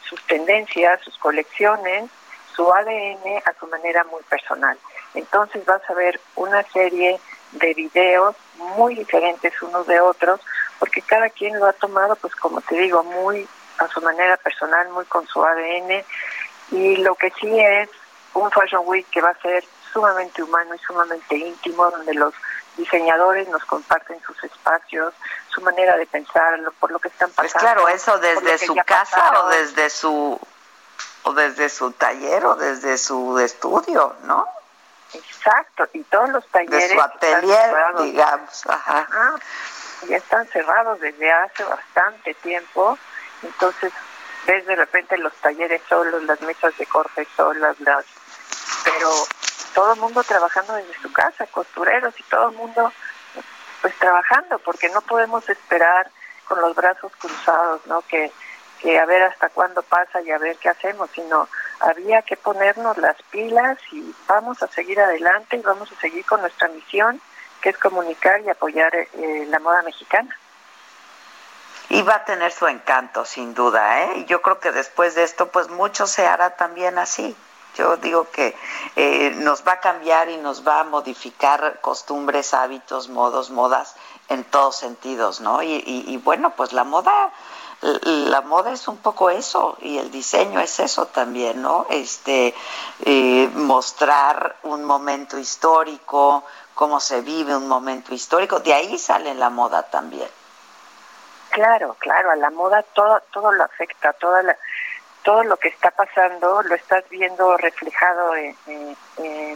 sus 0.02 0.22
tendencias, 0.26 1.00
sus 1.02 1.16
colecciones, 1.18 2.10
su 2.54 2.70
ADN 2.70 3.42
a 3.44 3.52
su 3.58 3.66
manera 3.68 4.04
muy 4.04 4.22
personal. 4.24 4.78
Entonces 5.14 5.64
vas 5.64 5.82
a 5.88 5.94
ver 5.94 6.20
una 6.36 6.62
serie 6.64 7.18
de 7.52 7.74
videos 7.74 8.36
muy 8.76 8.94
diferentes 8.94 9.60
unos 9.62 9.86
de 9.86 10.00
otros, 10.00 10.40
porque 10.78 11.02
cada 11.02 11.28
quien 11.30 11.58
lo 11.58 11.66
ha 11.66 11.72
tomado, 11.72 12.16
pues 12.16 12.34
como 12.36 12.60
te 12.60 12.76
digo, 12.76 13.02
muy 13.04 13.46
a 13.78 13.88
su 13.88 14.00
manera 14.00 14.36
personal, 14.36 14.88
muy 14.90 15.04
con 15.06 15.26
su 15.26 15.42
ADN. 15.44 16.04
Y 16.72 16.96
lo 16.96 17.14
que 17.14 17.30
sí 17.40 17.60
es 17.60 17.88
un 18.34 18.50
Fashion 18.50 18.82
Week 18.86 19.06
que 19.10 19.20
va 19.20 19.30
a 19.30 19.42
ser 19.42 19.64
sumamente 19.92 20.42
humano 20.42 20.74
y 20.74 20.78
sumamente 20.78 21.36
íntimo, 21.36 21.90
donde 21.90 22.14
los 22.14 22.34
diseñadores 22.76 23.46
nos 23.48 23.64
comparten 23.66 24.20
sus 24.22 24.42
espacios, 24.42 25.12
su 25.48 25.60
manera 25.60 25.96
de 25.96 26.06
pensar, 26.06 26.58
por 26.80 26.90
lo 26.90 26.98
que 26.98 27.08
están 27.08 27.30
pues 27.32 27.52
pasando. 27.52 27.82
Pues 27.82 28.02
claro, 28.02 28.18
eso 28.18 28.18
desde 28.18 28.66
su 28.66 28.74
casa 28.86 29.40
o 29.40 29.48
desde 29.50 29.90
su 29.90 30.40
o 31.24 31.32
desde 31.34 31.68
su 31.68 31.92
taller 31.92 32.44
o 32.46 32.56
desde 32.56 32.98
su 32.98 33.38
estudio, 33.38 34.16
¿no? 34.24 34.46
Exacto, 35.14 35.86
y 35.92 36.02
todos 36.04 36.30
los 36.30 36.46
talleres 36.48 36.88
de 36.88 36.94
su 36.94 37.00
atelier, 37.00 37.74
digamos, 37.98 38.66
ajá. 38.66 39.06
ya 40.08 40.16
están 40.16 40.46
cerrados 40.48 40.98
desde 41.00 41.30
hace 41.30 41.64
bastante 41.64 42.34
tiempo, 42.34 42.98
entonces 43.42 43.92
ves 44.46 44.66
de 44.66 44.76
repente 44.76 45.16
los 45.18 45.34
talleres 45.34 45.82
solos, 45.88 46.22
las 46.24 46.40
mesas 46.42 46.76
de 46.76 46.86
corte 46.86 47.26
solas, 47.36 47.78
las 47.80 48.04
pero 48.84 49.10
todo 49.74 49.94
el 49.94 50.00
mundo 50.00 50.22
trabajando 50.22 50.74
desde 50.74 50.94
su 51.00 51.12
casa, 51.12 51.46
costureros 51.46 52.18
y 52.18 52.22
todo 52.24 52.50
el 52.50 52.56
mundo 52.56 52.92
pues 53.80 53.94
trabajando, 53.98 54.58
porque 54.60 54.88
no 54.90 55.00
podemos 55.00 55.48
esperar 55.48 56.08
con 56.46 56.60
los 56.60 56.74
brazos 56.74 57.12
cruzados, 57.18 57.84
¿no? 57.86 58.02
Que, 58.02 58.30
que 58.80 58.98
a 58.98 59.06
ver 59.06 59.22
hasta 59.22 59.48
cuándo 59.48 59.82
pasa 59.82 60.20
y 60.22 60.30
a 60.30 60.38
ver 60.38 60.56
qué 60.58 60.68
hacemos, 60.68 61.10
sino 61.14 61.48
había 61.80 62.22
que 62.22 62.36
ponernos 62.36 62.96
las 62.98 63.20
pilas 63.30 63.78
y 63.90 64.14
vamos 64.28 64.62
a 64.62 64.68
seguir 64.68 65.00
adelante 65.00 65.56
y 65.56 65.62
vamos 65.62 65.90
a 65.90 66.00
seguir 66.00 66.24
con 66.24 66.40
nuestra 66.40 66.68
misión, 66.68 67.20
que 67.60 67.70
es 67.70 67.78
comunicar 67.78 68.40
y 68.40 68.50
apoyar 68.50 68.94
eh, 68.94 69.46
la 69.48 69.58
moda 69.58 69.82
mexicana. 69.82 70.36
Y 71.92 72.00
va 72.00 72.14
a 72.14 72.24
tener 72.24 72.50
su 72.52 72.66
encanto, 72.68 73.26
sin 73.26 73.52
duda, 73.52 74.04
¿eh? 74.04 74.24
Yo 74.26 74.40
creo 74.40 74.58
que 74.58 74.72
después 74.72 75.14
de 75.14 75.24
esto, 75.24 75.48
pues 75.52 75.68
mucho 75.68 76.06
se 76.06 76.26
hará 76.26 76.56
también 76.56 76.96
así. 76.96 77.36
Yo 77.76 77.98
digo 77.98 78.30
que 78.30 78.56
eh, 78.96 79.34
nos 79.36 79.62
va 79.68 79.72
a 79.72 79.80
cambiar 79.80 80.30
y 80.30 80.38
nos 80.38 80.66
va 80.66 80.80
a 80.80 80.84
modificar 80.84 81.82
costumbres, 81.82 82.54
hábitos, 82.54 83.10
modos, 83.10 83.50
modas 83.50 83.94
en 84.30 84.42
todos 84.44 84.76
sentidos, 84.76 85.42
¿no? 85.42 85.62
Y, 85.62 85.82
y, 85.84 86.16
bueno, 86.16 86.54
pues 86.56 86.72
la 86.72 86.84
moda, 86.84 87.30
la 87.82 88.40
moda 88.40 88.72
es 88.72 88.88
un 88.88 88.96
poco 88.96 89.28
eso 89.28 89.76
y 89.82 89.98
el 89.98 90.10
diseño 90.10 90.60
es 90.60 90.80
eso 90.80 91.08
también, 91.08 91.60
¿no? 91.60 91.84
Este, 91.90 92.54
eh, 93.04 93.50
mostrar 93.52 94.56
un 94.62 94.82
momento 94.86 95.38
histórico, 95.38 96.42
cómo 96.74 97.00
se 97.00 97.20
vive 97.20 97.54
un 97.54 97.68
momento 97.68 98.14
histórico, 98.14 98.60
de 98.60 98.72
ahí 98.72 98.96
sale 98.96 99.34
la 99.34 99.50
moda 99.50 99.82
también. 99.82 100.30
Claro, 101.52 101.94
claro, 101.98 102.30
a 102.30 102.36
la 102.36 102.50
moda 102.50 102.82
todo, 102.94 103.20
todo 103.30 103.52
lo 103.52 103.62
afecta, 103.62 104.14
toda 104.14 104.42
la, 104.42 104.56
todo 105.22 105.44
lo 105.44 105.56
que 105.58 105.68
está 105.68 105.90
pasando 105.90 106.62
lo 106.62 106.74
estás 106.74 107.04
viendo 107.10 107.56
reflejado 107.58 108.34
en, 108.36 108.96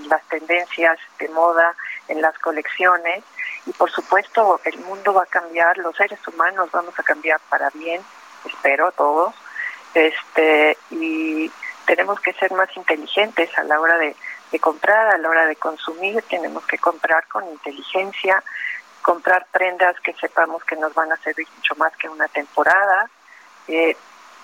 las 0.08 0.22
tendencias 0.28 0.98
de 1.18 1.28
moda, 1.30 1.74
en 2.08 2.20
las 2.20 2.38
colecciones. 2.38 3.24
Y 3.66 3.72
por 3.72 3.90
supuesto 3.90 4.60
el 4.64 4.78
mundo 4.80 5.14
va 5.14 5.22
a 5.22 5.26
cambiar, 5.26 5.78
los 5.78 5.96
seres 5.96 6.20
humanos 6.28 6.70
vamos 6.70 6.96
a 6.98 7.02
cambiar 7.02 7.40
para 7.48 7.70
bien, 7.70 8.00
espero 8.44 8.92
todos, 8.92 9.34
este 9.94 10.76
y 10.90 11.50
tenemos 11.86 12.20
que 12.20 12.34
ser 12.34 12.52
más 12.52 12.68
inteligentes 12.76 13.48
a 13.56 13.64
la 13.64 13.80
hora 13.80 13.96
de, 13.96 14.14
comprar, 14.60 15.14
a 15.14 15.18
la 15.18 15.28
hora 15.28 15.46
de 15.46 15.56
consumir, 15.56 16.22
tenemos 16.28 16.64
que 16.66 16.78
comprar 16.78 17.26
con 17.28 17.46
inteligencia, 17.48 18.42
comprar 19.06 19.46
prendas 19.52 19.94
que 20.00 20.12
sepamos 20.14 20.64
que 20.64 20.74
nos 20.74 20.92
van 20.92 21.12
a 21.12 21.16
servir 21.18 21.46
mucho 21.54 21.76
más 21.76 21.96
que 21.96 22.08
una 22.08 22.26
temporada. 22.26 23.08
Eh, 23.68 23.96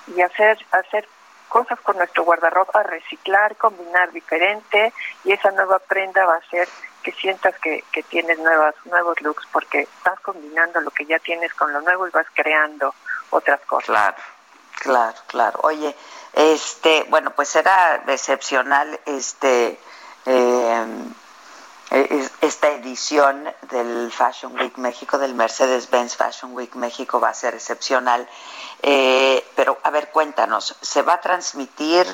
y 0.06 0.20
hacer 0.20 0.56
hacer 0.70 1.09
cosas 1.48 1.80
con 1.80 1.97
nuestro 1.97 2.22
guardarropa, 2.22 2.84
reciclar, 2.84 3.56
combinar 3.56 4.12
diferente 4.12 4.93
y 5.24 5.32
esa 5.32 5.51
nueva 5.51 5.80
prenda 5.80 6.24
va 6.24 6.34
a 6.34 6.39
hacer 6.39 6.68
que 7.02 7.10
sientas 7.12 7.59
que, 7.59 7.84
que 7.90 8.05
tienes 8.05 8.39
nuevas, 8.39 8.74
nuevos 8.84 9.20
looks 9.20 9.44
porque 9.52 9.80
estás 9.80 10.20
combinando 10.20 10.80
lo 10.80 10.93
que 10.93 11.06
ya 11.06 11.18
tienes 11.18 11.52
con 11.55 11.72
lo 11.72 11.80
nuevo 11.80 12.06
y 12.06 12.10
vas 12.10 12.26
creando 12.32 12.94
otras 13.30 13.60
cosas. 13.62 13.86
Claro, 13.86 14.16
claro, 14.76 15.18
claro. 15.26 15.60
Oye, 15.64 15.94
este, 16.34 17.05
bueno, 17.09 17.30
pues 17.30 17.55
era 17.56 17.97
excepcional 18.06 19.01
este 19.06 19.78
eh, 20.26 20.86
esta 22.40 22.69
edición 22.70 23.52
del 23.62 24.10
Fashion 24.10 24.55
Week 24.55 24.78
México, 24.78 25.19
del 25.19 25.35
Mercedes-Benz 25.35 26.16
Fashion 26.16 26.55
Week 26.55 26.74
México 26.74 27.20
va 27.20 27.28
a 27.28 27.35
ser 27.35 27.55
excepcional. 27.55 28.27
Eh, 28.82 29.44
pero, 29.55 29.78
a 29.82 29.90
ver, 29.90 30.10
cuéntanos, 30.10 30.74
¿se 30.81 31.02
va 31.02 31.14
a 31.14 31.20
transmitir? 31.20 32.06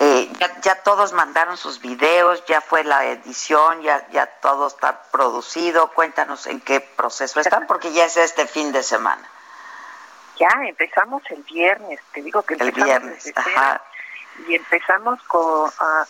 Eh, 0.00 0.32
ya, 0.62 0.82
todos 0.82 1.12
mandaron 1.12 1.56
sus 1.56 1.80
videos, 1.80 2.44
ya 2.46 2.60
fue 2.60 2.82
la 2.82 3.04
edición, 3.04 3.82
ya, 3.82 4.08
ya 4.10 4.26
todo 4.26 4.66
está 4.66 5.02
producido. 5.12 5.92
Cuéntanos 5.92 6.46
en 6.48 6.60
qué 6.60 6.80
proceso 6.80 7.38
están, 7.38 7.68
porque 7.68 7.92
ya 7.92 8.06
es 8.06 8.16
este 8.16 8.48
fin 8.48 8.72
de 8.72 8.82
semana. 8.82 9.28
Ya, 10.38 10.48
empezamos 10.66 11.22
el 11.30 11.42
viernes, 11.44 12.00
te 12.12 12.22
digo 12.22 12.42
que 12.42 12.54
el 12.54 12.72
viernes, 12.72 13.32
ajá. 13.36 13.80
Y 14.48 14.56
empezamos 14.56 15.22
con, 15.24 15.70
ah, 15.78 16.04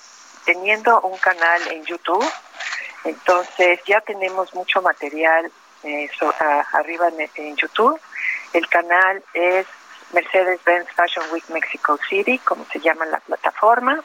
teniendo 0.44 1.00
un 1.00 1.18
canal 1.18 1.66
en 1.68 1.84
YouTube, 1.84 2.24
entonces 3.04 3.80
ya 3.86 4.00
tenemos 4.00 4.54
mucho 4.54 4.82
material 4.82 5.50
eh, 5.82 6.10
arriba 6.72 7.08
en 7.34 7.56
YouTube. 7.56 7.98
El 8.52 8.68
canal 8.68 9.22
es 9.32 9.66
Mercedes-Benz 10.12 10.88
Fashion 10.94 11.24
Week 11.32 11.48
Mexico 11.50 11.98
City, 12.08 12.38
como 12.38 12.64
se 12.66 12.80
llama 12.80 13.06
la 13.06 13.20
plataforma, 13.20 14.02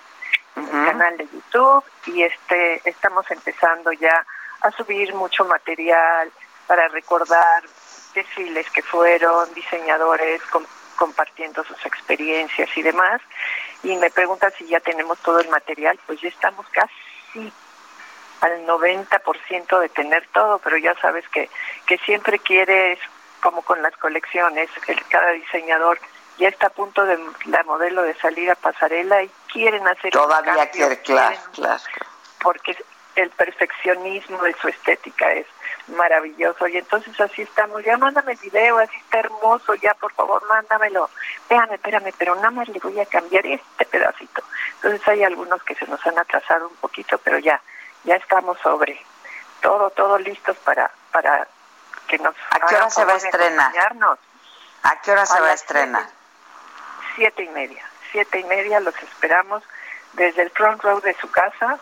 el 0.56 0.70
canal 0.70 1.18
de 1.18 1.28
YouTube 1.34 1.84
y 2.06 2.24
este 2.24 2.82
estamos 2.90 3.30
empezando 3.30 3.92
ya 3.92 4.26
a 4.62 4.72
subir 4.72 5.14
mucho 5.14 5.44
material 5.44 6.32
para 6.66 6.88
recordar 6.88 7.64
desfiles 8.14 8.70
que 8.70 8.82
fueron, 8.82 9.54
diseñadores 9.54 10.42
compartiendo 10.96 11.64
sus 11.66 11.86
experiencias 11.86 12.70
y 12.78 12.82
demás. 12.82 13.22
Y 13.84 13.98
me 13.98 14.10
pregunta 14.10 14.50
si 14.52 14.66
ya 14.66 14.80
tenemos 14.80 15.20
todo 15.20 15.40
el 15.40 15.50
material, 15.50 16.00
pues 16.06 16.22
ya 16.22 16.30
estamos 16.30 16.66
casi 16.70 17.52
al 18.46 18.66
90% 18.66 19.80
de 19.80 19.90
tener 19.90 20.28
todo, 20.34 20.60
pero 20.60 20.78
ya 20.78 20.96
sabes 20.96 21.28
que, 21.30 21.50
que 21.88 21.98
siempre 22.00 22.40
quieres 22.40 23.00
como 23.42 23.62
con 23.62 23.82
las 23.82 23.96
colecciones, 23.98 24.70
cada 25.10 25.32
diseñador 25.32 26.00
ya 26.38 26.50
está 26.50 26.68
a 26.68 26.72
punto 26.72 27.06
de 27.06 27.18
la 27.46 27.64
modelo 27.64 28.02
de 28.02 28.16
salir 28.16 28.50
a 28.50 28.56
pasarela 28.56 29.24
y 29.24 29.30
quieren 29.52 29.88
hacer 29.88 30.12
todavía 30.12 30.70
quiere 30.72 31.00
claro, 31.02 31.38
claro. 31.54 31.82
porque 32.42 32.76
el 33.16 33.30
perfeccionismo 33.30 34.42
de 34.44 34.54
su 34.60 34.68
estética 34.68 35.32
es 35.32 35.46
maravilloso. 35.88 36.68
Y 36.68 36.78
entonces 36.78 37.18
así 37.20 37.44
estamos 37.44 37.84
ya 37.84 37.98
mándame 37.98 38.34
el 38.34 38.40
video 38.40 38.78
así 38.80 38.98
está 38.98 39.20
hermoso 39.20 39.76
ya 39.76 39.94
por 39.94 40.12
favor 40.14 40.46
mándamelo. 40.48 41.10
Espérame 41.42 41.76
espérame 41.76 42.14
pero 42.18 42.36
nada 42.36 42.52
más 42.52 42.68
le 42.68 42.80
voy 42.80 43.00
a 43.00 43.06
cambiar 43.06 43.46
este 43.46 43.86
pedacito. 43.86 44.44
Entonces 44.76 45.08
hay 45.08 45.24
algunos 45.24 45.64
que 45.64 45.76
se 45.76 45.88
nos 45.88 46.06
han 46.06 46.18
atrasado 46.20 46.68
un 46.68 46.76
poquito 46.76 47.18
pero 47.20 47.40
ya 47.40 47.62
ya 48.06 48.16
estamos 48.16 48.58
sobre 48.60 49.04
todo 49.62 49.90
todo 49.92 50.18
listos 50.18 50.58
para 50.58 50.92
para 51.12 51.48
que 52.08 52.18
nos 52.20 52.36
¿A 52.52 52.60
qué 52.68 52.76
hora 52.76 52.90
se 52.90 53.06
va 53.06 53.14
a 53.14 53.18
estrenar? 53.18 53.74
¿A 54.84 55.02
qué 55.02 55.12
hora 55.12 55.26
se 55.26 55.42
va 55.42 55.48
a 55.48 55.54
estrenar? 55.54 56.06
Siete, 57.16 57.44
y 57.44 57.50
media. 57.50 57.84
Siete 58.12 58.40
y 58.40 58.44
media 58.44 58.80
los 58.80 58.96
esperamos 59.02 59.64
desde 60.14 60.44
el 60.44 60.52
front 60.52 60.82
row 60.84 61.02
de 61.02 61.16
su 61.16 61.30
casa 61.32 61.80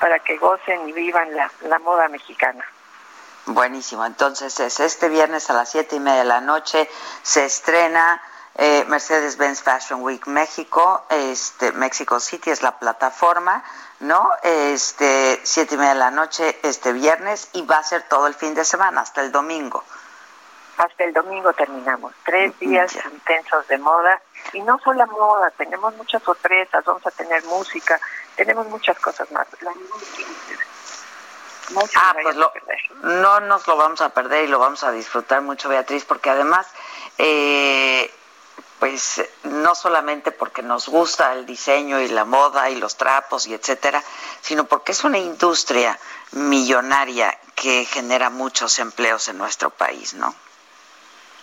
para 0.00 0.18
que 0.18 0.36
gocen 0.36 0.88
y 0.88 0.92
vivan 0.92 1.34
la, 1.34 1.50
la 1.62 1.78
moda 1.78 2.08
mexicana. 2.08 2.64
Buenísimo. 3.46 4.04
Entonces 4.04 4.58
es 4.60 4.80
este 4.80 5.08
viernes 5.08 5.48
a 5.48 5.54
las 5.54 5.70
siete 5.70 5.96
y 5.96 6.00
media 6.00 6.20
de 6.20 6.24
la 6.24 6.40
noche 6.40 6.88
se 7.22 7.44
estrena 7.44 8.20
eh, 8.56 8.84
Mercedes-Benz 8.86 9.62
Fashion 9.62 10.02
Week 10.02 10.26
México, 10.26 11.04
este, 11.10 11.72
Mexico 11.72 12.20
City 12.20 12.50
es 12.50 12.62
la 12.62 12.78
plataforma, 12.78 13.64
¿no? 14.00 14.30
Este, 14.42 15.40
siete 15.42 15.74
y 15.74 15.78
media 15.78 15.94
de 15.94 15.98
la 15.98 16.10
noche 16.10 16.58
este 16.62 16.92
viernes 16.92 17.48
y 17.52 17.62
va 17.62 17.78
a 17.78 17.82
ser 17.82 18.02
todo 18.08 18.26
el 18.26 18.34
fin 18.34 18.54
de 18.54 18.64
semana, 18.64 19.00
hasta 19.00 19.22
el 19.22 19.32
domingo. 19.32 19.82
Hasta 20.76 21.04
el 21.04 21.12
domingo 21.12 21.52
terminamos. 21.52 22.12
Tres 22.24 22.58
días 22.58 22.96
intensos 23.12 23.66
de 23.68 23.78
moda 23.78 24.20
y 24.52 24.62
no 24.62 24.78
solo 24.80 25.06
moda, 25.06 25.50
tenemos 25.52 25.94
muchas 25.96 26.22
sorpresas, 26.22 26.84
vamos 26.84 27.06
a 27.06 27.10
tener 27.10 27.44
música, 27.44 28.00
tenemos 28.36 28.66
muchas 28.68 28.98
cosas 28.98 29.30
más. 29.32 29.46
ah, 31.96 32.14
pues 32.22 32.36
no 33.02 33.40
nos 33.40 33.66
lo 33.66 33.76
vamos 33.76 34.00
a 34.00 34.10
perder 34.10 34.44
y 34.44 34.48
lo 34.48 34.58
vamos 34.58 34.84
a 34.84 34.90
disfrutar 34.92 35.42
mucho, 35.42 35.68
Beatriz, 35.68 36.04
porque 36.04 36.30
además 36.30 36.66
eh, 37.18 38.12
pues 38.78 39.22
no 39.44 39.74
solamente 39.74 40.32
porque 40.32 40.62
nos 40.62 40.88
gusta 40.88 41.32
el 41.32 41.46
diseño 41.46 42.00
y 42.00 42.08
la 42.08 42.24
moda 42.24 42.70
y 42.70 42.76
los 42.76 42.96
trapos 42.96 43.46
y 43.46 43.54
etcétera, 43.54 44.02
sino 44.40 44.64
porque 44.64 44.92
es 44.92 45.04
una 45.04 45.18
industria 45.18 45.98
millonaria 46.32 47.38
que 47.54 47.84
genera 47.84 48.30
muchos 48.30 48.78
empleos 48.78 49.28
en 49.28 49.38
nuestro 49.38 49.70
país, 49.70 50.14
¿no? 50.14 50.34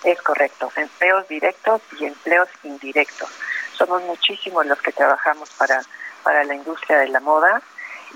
Es 0.04 0.22
correcto, 0.22 0.72
empleos 0.76 1.28
directos 1.28 1.82
y 2.00 2.06
empleos 2.06 2.50
indirectos. 2.64 3.30
Somos 3.78 4.02
muchísimos 4.04 4.66
los 4.66 4.82
que 4.82 4.92
trabajamos 4.92 5.50
para, 5.52 5.82
para 6.24 6.44
la 6.44 6.56
industria 6.56 6.98
de 6.98 7.08
la 7.10 7.20
moda 7.20 7.62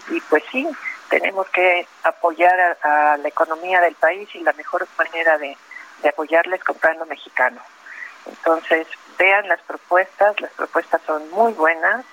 y 0.09 0.19
pues 0.21 0.43
sí, 0.51 0.67
tenemos 1.09 1.47
que 1.49 1.87
apoyar 2.03 2.77
a, 2.81 3.17
la 3.17 3.27
economía 3.27 3.79
del 3.81 3.95
país 3.95 4.27
y 4.33 4.39
la 4.39 4.53
mejor 4.53 4.87
manera 4.97 5.37
de, 5.37 5.55
de 6.01 6.09
apoyarles 6.09 6.63
comprando 6.63 7.05
mexicano. 7.05 7.61
Entonces, 8.25 8.87
vean 9.17 9.47
las 9.47 9.61
propuestas, 9.61 10.39
las 10.41 10.51
propuestas 10.51 11.01
son 11.05 11.29
muy 11.31 11.53
buenas 11.53 12.05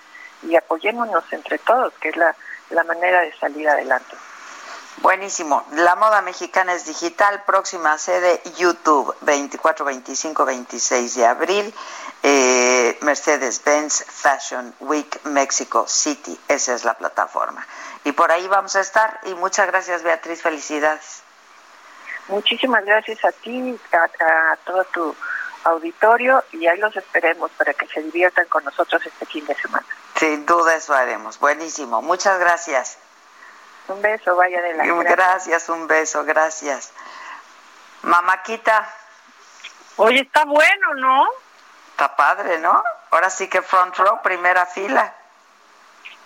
y 0.42 0.56
apoyémonos 0.56 1.24
entre 1.32 1.58
todos, 1.58 1.92
que 1.94 2.10
es 2.10 2.16
la, 2.16 2.34
la 2.70 2.84
manera 2.84 3.20
de 3.20 3.32
salir 3.38 3.68
adelante. 3.68 4.16
Buenísimo. 4.98 5.64
La 5.72 5.96
moda 5.96 6.20
mexicana 6.22 6.74
es 6.74 6.84
digital. 6.86 7.42
Próxima 7.44 7.96
sede 7.98 8.40
YouTube, 8.56 9.14
24, 9.22 9.84
25, 9.84 10.44
26 10.44 11.14
de 11.16 11.26
abril. 11.26 11.74
Eh, 12.22 12.98
Mercedes-Benz 13.00 14.04
Fashion 14.04 14.74
Week 14.80 15.20
Mexico 15.24 15.86
City. 15.88 16.38
Esa 16.46 16.74
es 16.74 16.84
la 16.84 16.94
plataforma. 16.94 17.66
Y 18.04 18.12
por 18.12 18.30
ahí 18.30 18.46
vamos 18.48 18.76
a 18.76 18.80
estar. 18.80 19.18
Y 19.24 19.34
muchas 19.34 19.66
gracias, 19.66 20.02
Beatriz. 20.02 20.42
Felicidades. 20.42 21.22
Muchísimas 22.28 22.84
gracias 22.84 23.24
a 23.24 23.32
ti, 23.32 23.76
a, 23.92 24.52
a 24.52 24.56
todo 24.64 24.84
tu 24.84 25.16
auditorio 25.64 26.44
y 26.52 26.66
ahí 26.66 26.78
los 26.78 26.94
esperemos 26.96 27.50
para 27.52 27.74
que 27.74 27.86
se 27.86 28.02
diviertan 28.02 28.46
con 28.46 28.64
nosotros 28.64 29.04
este 29.04 29.26
fin 29.26 29.44
de 29.46 29.54
semana. 29.54 29.86
Sin 30.16 30.46
duda 30.46 30.74
eso 30.74 30.94
haremos. 30.94 31.38
Buenísimo. 31.38 32.02
Muchas 32.02 32.38
gracias. 32.38 32.98
Un 33.88 34.00
beso, 34.00 34.36
vaya 34.36 34.62
de 34.62 34.74
la 34.74 34.84
Gracias, 35.02 35.68
un 35.68 35.86
beso, 35.86 36.24
gracias. 36.24 36.92
Mamaquita. 38.02 38.88
Oye, 39.96 40.20
está 40.20 40.44
bueno, 40.44 40.94
¿no? 40.94 41.26
Está 41.90 42.14
padre, 42.16 42.58
¿no? 42.58 42.82
Ahora 43.10 43.28
sí 43.30 43.48
que 43.48 43.60
front 43.62 43.96
row, 43.96 44.22
primera 44.22 44.66
fila. 44.66 45.12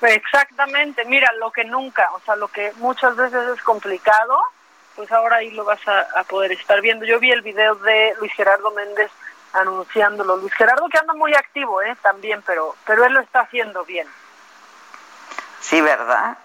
Exactamente, 0.02 1.04
mira, 1.06 1.32
lo 1.38 1.50
que 1.50 1.64
nunca, 1.64 2.10
o 2.12 2.20
sea, 2.20 2.36
lo 2.36 2.48
que 2.48 2.72
muchas 2.76 3.16
veces 3.16 3.48
es 3.48 3.62
complicado, 3.62 4.38
pues 4.94 5.10
ahora 5.10 5.36
ahí 5.36 5.50
lo 5.50 5.64
vas 5.64 5.80
a, 5.86 6.24
poder 6.24 6.52
estar 6.52 6.80
viendo. 6.80 7.04
Yo 7.04 7.18
vi 7.18 7.30
el 7.30 7.42
video 7.42 7.74
de 7.76 8.14
Luis 8.18 8.32
Gerardo 8.34 8.70
Méndez 8.72 9.10
anunciándolo. 9.52 10.36
Luis 10.36 10.52
Gerardo 10.54 10.88
que 10.88 10.98
anda 10.98 11.14
muy 11.14 11.34
activo, 11.34 11.82
¿eh? 11.82 11.96
También, 12.02 12.42
pero, 12.46 12.76
pero 12.84 13.04
él 13.04 13.12
lo 13.12 13.20
está 13.20 13.40
haciendo 13.40 13.84
bien. 13.84 14.08
Sí, 15.60 15.80
¿verdad? 15.80 16.36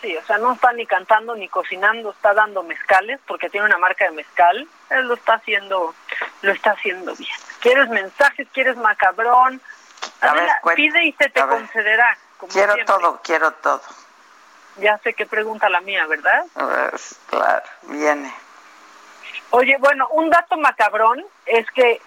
Sí, 0.00 0.16
o 0.16 0.24
sea, 0.24 0.38
no 0.38 0.52
está 0.52 0.72
ni 0.72 0.86
cantando 0.86 1.34
ni 1.34 1.48
cocinando, 1.48 2.10
está 2.10 2.32
dando 2.32 2.62
mezcales 2.62 3.18
porque 3.26 3.50
tiene 3.50 3.66
una 3.66 3.78
marca 3.78 4.04
de 4.04 4.12
mezcal. 4.12 4.68
Él 4.90 5.08
lo 5.08 5.14
está 5.14 5.34
haciendo, 5.34 5.94
lo 6.42 6.52
está 6.52 6.70
haciendo 6.72 7.14
bien. 7.16 7.34
¿Quieres 7.60 7.88
mensajes? 7.88 8.46
¿Quieres 8.52 8.76
macabrón? 8.76 9.60
pide 10.74 11.04
y 11.04 11.12
se 11.12 11.28
te 11.30 11.40
concederá. 11.40 12.16
quiero 12.50 12.74
todo, 12.86 13.20
quiero 13.22 13.50
todo. 13.52 13.82
Ya 14.76 14.98
sé 14.98 15.14
qué 15.14 15.26
pregunta 15.26 15.68
la 15.68 15.80
mía, 15.80 16.06
¿verdad? 16.06 16.44
Pues, 16.54 17.18
claro, 17.28 17.64
viene. 17.82 18.32
Oye, 19.50 19.76
bueno, 19.78 20.06
un 20.10 20.30
dato 20.30 20.56
macabrón 20.56 21.24
es 21.46 21.68
que, 21.72 22.00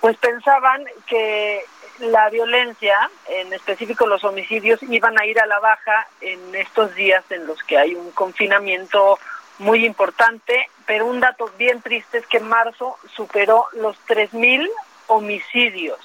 pues 0.00 0.16
pensaban 0.16 0.84
que 1.06 1.64
la 2.00 2.30
violencia, 2.30 3.10
en 3.28 3.52
específico 3.52 4.06
los 4.06 4.22
homicidios, 4.24 4.82
iban 4.84 5.18
a 5.18 5.26
ir 5.26 5.40
a 5.40 5.46
la 5.46 5.58
baja 5.58 6.06
en 6.20 6.54
estos 6.54 6.94
días 6.94 7.24
en 7.30 7.46
los 7.46 7.62
que 7.64 7.78
hay 7.78 7.94
un 7.94 8.10
confinamiento 8.12 9.18
muy 9.58 9.84
importante, 9.84 10.70
pero 10.86 11.06
un 11.06 11.20
dato 11.20 11.50
bien 11.58 11.82
triste 11.82 12.18
es 12.18 12.26
que 12.26 12.36
en 12.36 12.48
marzo 12.48 12.96
superó 13.14 13.66
los 13.72 13.96
3.000 14.06 14.68
homicidios. 15.08 15.98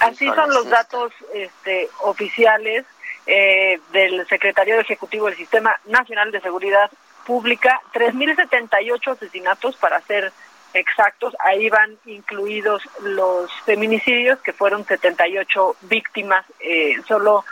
Así 0.00 0.26
son 0.26 0.50
los 0.50 0.68
datos 0.68 1.12
este, 1.32 1.88
oficiales 2.00 2.84
eh, 3.26 3.78
del 3.92 4.26
secretario 4.26 4.80
ejecutivo 4.80 5.26
del 5.26 5.36
Sistema 5.36 5.78
Nacional 5.84 6.32
de 6.32 6.40
Seguridad 6.40 6.90
Pública, 7.24 7.80
3.078 7.92 9.12
asesinatos 9.12 9.76
para 9.76 10.00
ser 10.00 10.32
exactos, 10.74 11.34
ahí 11.40 11.68
van 11.68 11.98
incluidos 12.06 12.82
los 13.00 13.50
feminicidios, 13.64 14.38
que 14.40 14.52
fueron 14.52 14.84
78 14.84 15.76
víctimas 15.82 16.44
eh, 16.60 16.96
solo 17.06 17.44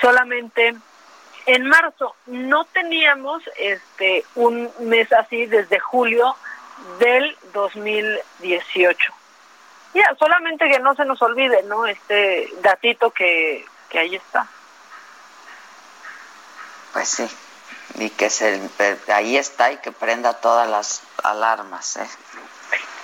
solamente 0.00 0.74
en 1.46 1.66
marzo. 1.66 2.14
No 2.26 2.64
teníamos 2.66 3.42
este 3.58 4.24
un 4.34 4.70
mes 4.80 5.12
así 5.12 5.46
desde 5.46 5.78
julio 5.78 6.36
del 6.98 7.36
2018. 7.52 9.12
Ya, 9.94 10.14
solamente 10.18 10.68
que 10.68 10.78
no 10.78 10.94
se 10.94 11.04
nos 11.04 11.22
olvide, 11.22 11.62
¿no? 11.62 11.86
Este 11.86 12.52
datito 12.60 13.10
que, 13.10 13.64
que 13.88 13.98
ahí 13.98 14.16
está. 14.16 14.46
Pues 16.92 17.08
sí, 17.08 17.28
y 17.98 18.10
que 18.10 18.28
se, 18.30 18.60
ahí 19.08 19.36
está 19.36 19.72
y 19.72 19.78
que 19.78 19.92
prenda 19.92 20.34
todas 20.34 20.68
las 20.68 21.02
alarmas. 21.22 21.96
¿eh? 21.96 22.08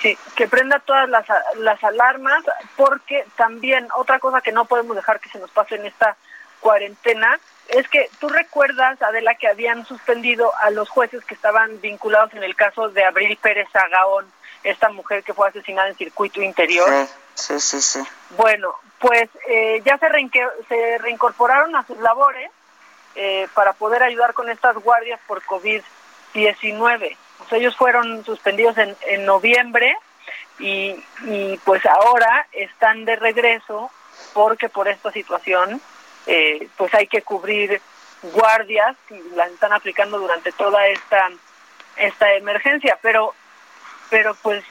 Sí, 0.03 0.19
que 0.35 0.49
prenda 0.49 0.81
todas 0.81 1.09
las, 1.09 1.25
las 1.59 1.83
alarmas, 1.85 2.43
porque 2.77 3.25
también 3.37 3.87
otra 3.95 4.19
cosa 4.19 4.41
que 4.41 4.51
no 4.51 4.65
podemos 4.65 4.97
dejar 4.97 5.21
que 5.21 5.29
se 5.29 5.39
nos 5.39 5.51
pase 5.53 5.77
en 5.77 5.87
esta 5.87 6.17
cuarentena 6.59 7.39
es 7.69 7.89
que 7.89 8.11
tú 8.19 8.29
recuerdas, 8.29 9.01
Adela, 9.01 9.37
que 9.37 9.47
habían 9.47 9.87
suspendido 9.87 10.53
a 10.57 10.71
los 10.71 10.89
jueces 10.89 11.25
que 11.25 11.35
estaban 11.35 11.81
vinculados 11.81 12.35
en 12.35 12.43
el 12.43 12.57
caso 12.57 12.89
de 12.89 13.05
Abril 13.05 13.39
Pérez 13.41 13.69
Agaón, 13.75 14.27
esta 14.65 14.89
mujer 14.89 15.23
que 15.23 15.35
fue 15.35 15.49
asesinada 15.49 15.89
en 15.89 15.97
circuito 15.97 16.43
interior. 16.43 16.89
Sí, 17.35 17.61
sí, 17.61 17.81
sí. 17.81 18.03
Bueno, 18.31 18.75
pues 18.99 19.29
eh, 19.49 19.81
ya 19.85 19.99
se, 19.99 20.09
se 20.69 20.99
reincorporaron 20.99 21.77
a 21.77 21.87
sus 21.87 21.99
labores 21.99 22.51
eh, 23.15 23.47
para 23.55 23.73
poder 23.73 24.03
ayudar 24.03 24.35
con 24.35 24.51
estas 24.51 24.77
guardias 24.77 25.21
por 25.29 25.43
COVID-19 25.43 27.17
ellos 27.51 27.77
fueron 27.77 28.25
suspendidos 28.25 28.77
en, 28.79 28.95
en 29.09 29.25
noviembre 29.25 29.97
y, 30.59 30.95
y, 31.25 31.59
pues 31.65 31.85
ahora 31.87 32.47
están 32.53 33.05
de 33.05 33.17
regreso 33.17 33.91
porque 34.33 34.69
por 34.69 34.89
esta 34.89 35.11
situación 35.11 35.81
eh, 36.27 36.69
pues 36.77 36.95
hay 36.95 37.07
que 37.07 37.23
cubrir 37.23 37.81
guardias 38.23 38.97
y 39.11 39.35
las 39.35 39.51
están 39.51 39.73
aplicando 39.73 40.19
durante 40.19 40.53
toda 40.53 40.87
esta 40.87 41.31
esta 41.97 42.33
emergencia. 42.35 42.99
Pero 43.03 43.35
pero 44.11 44.35
pues 44.43 44.63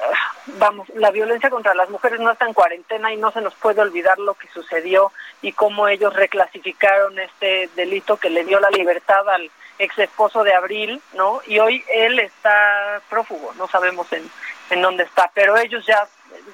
ah, 0.00 0.34
vamos 0.58 0.88
la 0.94 1.10
violencia 1.10 1.50
contra 1.50 1.74
las 1.74 1.90
mujeres 1.90 2.20
no 2.20 2.30
está 2.30 2.46
en 2.46 2.54
cuarentena 2.54 3.12
y 3.12 3.16
no 3.16 3.30
se 3.32 3.40
nos 3.40 3.54
puede 3.54 3.80
olvidar 3.80 4.18
lo 4.18 4.34
que 4.34 4.48
sucedió 4.48 5.12
y 5.42 5.52
cómo 5.52 5.88
ellos 5.88 6.14
reclasificaron 6.14 7.18
este 7.18 7.68
delito 7.76 8.16
que 8.16 8.30
le 8.30 8.44
dio 8.44 8.60
la 8.60 8.70
libertad 8.70 9.28
al 9.28 9.50
ex 9.78 9.98
esposo 9.98 10.42
de 10.42 10.54
Abril, 10.54 11.02
¿no? 11.14 11.40
Y 11.46 11.58
hoy 11.58 11.84
él 11.88 12.18
está 12.20 13.00
prófugo, 13.08 13.52
no 13.54 13.68
sabemos 13.68 14.12
en, 14.12 14.30
en 14.70 14.82
dónde 14.82 15.04
está, 15.04 15.30
pero 15.34 15.56
ellos 15.56 15.84
ya 15.86 16.06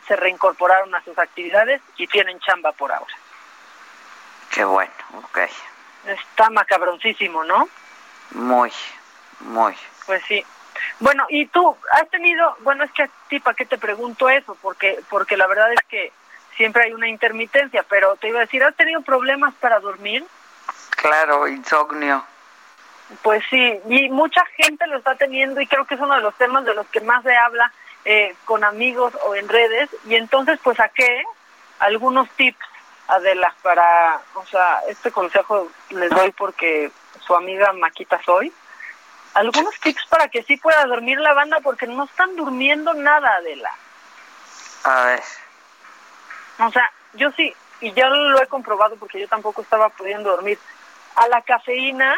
se 0.07 0.17
reincorporaron 0.17 0.95
a 0.95 1.03
sus 1.05 1.19
actividades 1.19 1.81
y 1.97 2.07
tienen 2.07 2.39
chamba 2.41 2.73
por 2.73 2.93
ahora. 2.93 3.15
Qué 4.51 4.65
bueno, 4.65 4.93
ok. 5.25 5.39
Está 6.07 6.51
macabroncísimo, 6.51 7.45
¿no? 7.45 7.69
Muy, 8.33 8.73
muy. 9.41 9.77
Pues 10.07 10.23
sí. 10.27 10.45
Bueno, 10.99 11.27
y 11.29 11.47
tú 11.47 11.77
has 11.93 12.09
tenido, 12.11 12.57
bueno, 12.61 12.85
es 12.85 12.93
que 12.93 13.05
a 13.05 13.11
ti, 13.29 13.39
¿para 13.41 13.55
qué 13.55 13.67
te 13.67 13.79
pregunto 13.79 14.29
eso? 14.29 14.57
Porque, 14.61 15.01
porque 15.09 15.37
la 15.37 15.47
verdad 15.47 15.73
es 15.73 15.81
que 15.89 16.13
siempre 16.57 16.85
hay 16.85 16.93
una 16.93 17.09
intermitencia, 17.09 17.85
pero 17.89 18.17
te 18.17 18.29
iba 18.29 18.39
a 18.39 18.43
decir, 18.43 18.63
¿has 18.65 18.75
tenido 18.77 19.01
problemas 19.03 19.55
para 19.55 19.79
dormir? 19.81 20.25
Claro, 20.91 21.49
insomnio. 21.49 22.25
Pues 23.23 23.43
sí, 23.51 23.81
y 23.89 24.09
mucha 24.09 24.45
gente 24.57 24.87
lo 24.87 24.99
está 24.99 25.17
teniendo 25.17 25.61
y 25.61 25.67
creo 25.67 25.85
que 25.85 25.95
es 25.95 26.01
uno 26.01 26.15
de 26.15 26.23
los 26.23 26.35
temas 26.37 26.65
de 26.65 26.75
los 26.75 26.87
que 26.87 27.01
más 27.01 27.23
se 27.25 27.37
habla 27.37 27.73
eh, 28.05 28.35
con 28.45 28.65
amigos 28.65 29.13
o 29.27 29.35
en 29.35 29.49
redes. 29.49 29.91
Y 30.07 30.15
entonces, 30.15 30.59
pues 30.63 30.77
saqué 30.77 31.25
algunos 31.81 32.29
tips, 32.31 32.65
Adela, 33.09 33.53
para, 33.63 34.21
o 34.35 34.47
sea, 34.47 34.81
este 34.89 35.11
consejo 35.11 35.69
les 35.91 36.11
doy 36.11 36.31
porque 36.33 36.93
su 37.27 37.35
amiga 37.35 37.73
Maquita 37.73 38.21
soy. 38.25 38.53
Algunos 39.35 39.79
tips 39.81 40.07
para 40.09 40.29
que 40.29 40.43
sí 40.43 40.57
pueda 40.57 40.85
dormir 40.87 41.19
la 41.19 41.35
banda 41.35 41.59
porque 41.63 41.87
no 41.87 42.05
están 42.05 42.35
durmiendo 42.37 42.95
nada, 42.95 43.37
Adela. 43.37 43.71
A 44.85 45.05
ver. 45.05 45.23
O 46.61 46.71
sea, 46.71 46.91
yo 47.15 47.31
sí, 47.33 47.55
y 47.81 47.93
ya 47.93 48.09
lo 48.09 48.41
he 48.41 48.47
comprobado 48.47 48.97
porque 48.97 49.21
yo 49.21 49.29
tampoco 49.29 49.63
estaba 49.63 49.89
pudiendo 49.91 50.31
dormir. 50.31 50.59
A 51.17 51.29
la 51.29 51.43
cafeína 51.43 52.17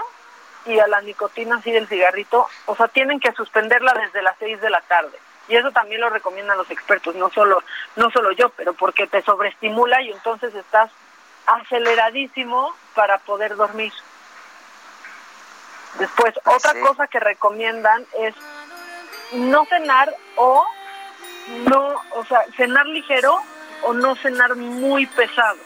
y 0.67 0.79
a 0.79 0.87
la 0.87 1.01
nicotina 1.01 1.57
así 1.57 1.73
del 1.73 1.89
cigarrito, 1.89 2.47
o 2.67 2.77
sea, 2.77 2.89
tienen 2.89 3.21
que 3.21 3.33
suspenderla 3.33 3.93
desde 3.95 4.23
las 4.23 4.37
6 4.39 4.61
de 4.61 4.71
la 4.71 4.81
tarde. 4.83 5.19
Y 5.49 5.57
eso 5.57 5.73
también 5.73 6.01
lo 6.01 6.09
recomiendan 6.09 6.57
los 6.57 6.71
expertos, 6.71 7.15
no 7.17 7.31
solo 7.31 7.63
no 7.97 8.11
solo 8.11 8.33
yo, 8.33 8.51
pero 8.51 8.75
porque 8.75 9.07
te 9.07 9.23
sobreestimula 9.23 10.01
y 10.03 10.13
entonces 10.13 10.55
estás 10.55 10.91
aceleradísimo 11.47 12.75
para 12.95 13.19
poder 13.19 13.57
dormir. 13.57 13.93
Después, 15.99 16.35
otra 16.45 16.73
cosa 16.81 17.07
que 17.07 17.21
recomiendan 17.21 18.07
es 18.19 18.35
no 19.33 19.65
cenar 19.67 20.15
o 20.37 20.65
no, 21.69 21.95
o 22.13 22.25
sea, 22.25 22.45
cenar 22.57 22.87
ligero 22.87 23.37
o 23.83 23.93
no 23.93 24.15
cenar 24.17 24.55
muy 24.55 25.07
pesado. 25.07 25.59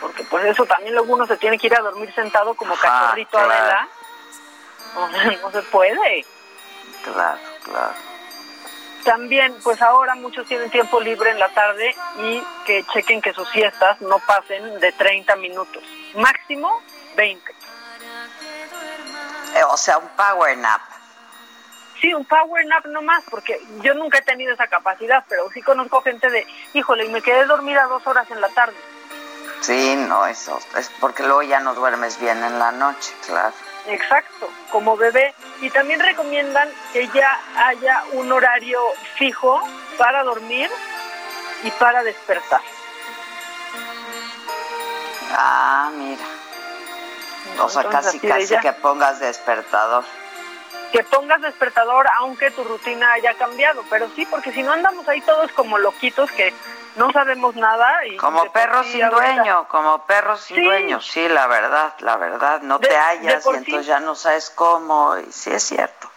Porque 0.00 0.22
pues 0.24 0.44
eso 0.44 0.64
también 0.64 0.94
luego 0.94 1.14
uno 1.14 1.26
se 1.26 1.36
tiene 1.36 1.58
que 1.58 1.66
ir 1.66 1.74
a 1.74 1.80
dormir 1.80 2.12
sentado 2.14 2.54
como 2.54 2.74
cachorrito 2.76 3.30
claro. 3.30 3.52
Adela. 3.52 3.88
O 4.96 5.08
sea, 5.10 5.30
no 5.42 5.50
se 5.50 5.62
puede. 5.62 6.24
Claro, 7.04 7.38
claro. 7.64 7.94
También, 9.04 9.56
pues 9.64 9.82
ahora 9.82 10.14
muchos 10.14 10.46
tienen 10.46 10.70
tiempo 10.70 11.00
libre 11.00 11.30
en 11.30 11.38
la 11.38 11.48
tarde 11.48 11.94
y 12.18 12.42
que 12.64 12.84
chequen 12.92 13.20
que 13.20 13.32
sus 13.32 13.48
siestas 13.48 14.00
no 14.00 14.20
pasen 14.20 14.78
de 14.78 14.92
30 14.92 15.34
minutos. 15.36 15.82
Máximo 16.14 16.80
20. 17.16 17.52
Eh, 19.54 19.64
o 19.68 19.76
sea, 19.76 19.98
un 19.98 20.08
power 20.10 20.56
nap. 20.56 20.80
Sí, 22.00 22.14
un 22.14 22.24
power 22.24 22.64
nap 22.66 22.86
no 22.86 23.02
más, 23.02 23.24
porque 23.30 23.60
yo 23.82 23.94
nunca 23.94 24.18
he 24.18 24.22
tenido 24.22 24.52
esa 24.54 24.66
capacidad, 24.68 25.24
pero 25.28 25.50
sí 25.52 25.62
conozco 25.62 26.02
gente 26.02 26.30
de, 26.30 26.46
híjole, 26.74 27.06
y 27.06 27.08
me 27.10 27.22
quedé 27.22 27.44
dormida 27.46 27.84
dos 27.86 28.06
horas 28.06 28.30
en 28.30 28.40
la 28.40 28.48
tarde. 28.50 28.76
Sí, 29.60 29.94
no, 29.96 30.26
eso 30.26 30.58
es 30.76 30.90
porque 31.00 31.22
luego 31.22 31.42
ya 31.42 31.60
no 31.60 31.74
duermes 31.74 32.20
bien 32.20 32.42
en 32.42 32.58
la 32.58 32.72
noche, 32.72 33.12
claro. 33.26 33.54
Exacto, 33.86 34.48
como 34.70 34.96
bebé. 34.96 35.34
Y 35.60 35.70
también 35.70 36.00
recomiendan 36.00 36.68
que 36.92 37.08
ya 37.08 37.38
haya 37.56 38.02
un 38.12 38.30
horario 38.30 38.80
fijo 39.16 39.60
para 39.98 40.22
dormir 40.24 40.70
y 41.64 41.70
para 41.72 42.02
despertar. 42.02 42.60
Ah, 45.32 45.90
mira. 45.94 46.22
O 47.60 47.68
sea, 47.68 47.82
Entonces, 47.82 48.20
casi, 48.20 48.20
casi 48.20 48.56
que 48.58 48.72
pongas 48.74 49.20
despertador. 49.20 50.04
Que 50.92 51.02
pongas 51.04 51.40
despertador 51.40 52.06
aunque 52.18 52.50
tu 52.50 52.64
rutina 52.64 53.12
haya 53.12 53.34
cambiado, 53.34 53.82
pero 53.88 54.08
sí, 54.14 54.26
porque 54.26 54.52
si 54.52 54.62
no 54.62 54.72
andamos 54.72 55.08
ahí 55.08 55.20
todos 55.22 55.50
como 55.52 55.78
loquitos 55.78 56.30
que 56.32 56.52
no 56.96 57.10
sabemos 57.12 57.54
nada 57.56 58.06
y 58.06 58.16
Como 58.16 58.50
perro 58.52 58.82
sin 58.84 59.02
ahorita- 59.04 59.20
dueño, 59.34 59.68
como 59.68 60.04
perro 60.06 60.36
sin 60.36 60.56
Sí. 60.56 60.64
dueño, 60.64 61.00
sí, 61.00 61.28
la 61.28 61.46
verdad, 61.46 61.94
la 62.00 62.16
verdad, 62.16 62.60
no 62.62 62.78
De- 62.78 62.88
te 62.88 62.96
hallas 62.96 63.44
y 63.46 63.48
sí. 63.50 63.56
entonces 63.56 63.86
ya 63.86 64.00
no 64.00 64.14
sabes 64.14 64.50
cómo, 64.50 65.16
y 65.18 65.30
sí 65.32 65.50
es 65.52 65.62
cierto. 65.62 66.08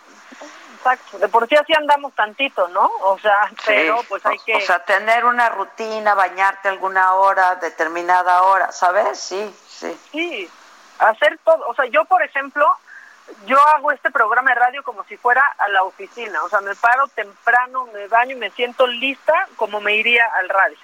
Exacto, 0.78 1.18
de 1.18 1.28
por 1.30 1.48
sí 1.48 1.56
así 1.56 1.74
andamos 1.74 2.14
tantito, 2.14 2.68
¿no? 2.68 2.92
O 3.02 3.18
sea, 3.18 3.50
pero 3.66 4.02
pues 4.08 4.24
hay 4.26 4.38
que... 4.46 4.56
O 4.58 4.62
sea, 4.62 4.84
tener 4.86 5.26
una 5.26 5.50
rutina, 5.50 6.14
bañarte 6.14 6.70
alguna 6.70 7.14
hora, 7.16 7.56
determinada 7.56 8.44
hora, 8.44 8.72
¿sabes? 8.72 9.20
Sí, 9.20 9.56
sí. 9.68 10.00
Sí, 10.12 10.50
hacer 11.00 11.40
todo. 11.44 11.66
O 11.68 11.74
sea, 11.74 11.86
yo, 11.86 12.06
por 12.06 12.22
ejemplo, 12.22 12.68
yo 13.46 13.58
hago 13.76 13.92
este 13.92 14.12
programa 14.12 14.52
de 14.52 14.56
radio 14.60 14.84
como 14.84 15.04
si 15.06 15.18
fuera 15.18 15.44
a 15.58 15.68
la 15.70 15.84
oficina. 15.84 16.44
O 16.44 16.50
sea, 16.50 16.62
me 16.62 16.76
paro 16.76 17.08
temprano, 17.08 17.88
me 17.94 18.08
baño 18.08 18.34
y 18.36 18.40
me 18.40 18.52
siento 18.52 18.86
lista 18.88 19.48
como 19.56 19.82
me 19.82 19.96
iría 19.96 20.26
al 20.40 20.50
radio. 20.50 20.78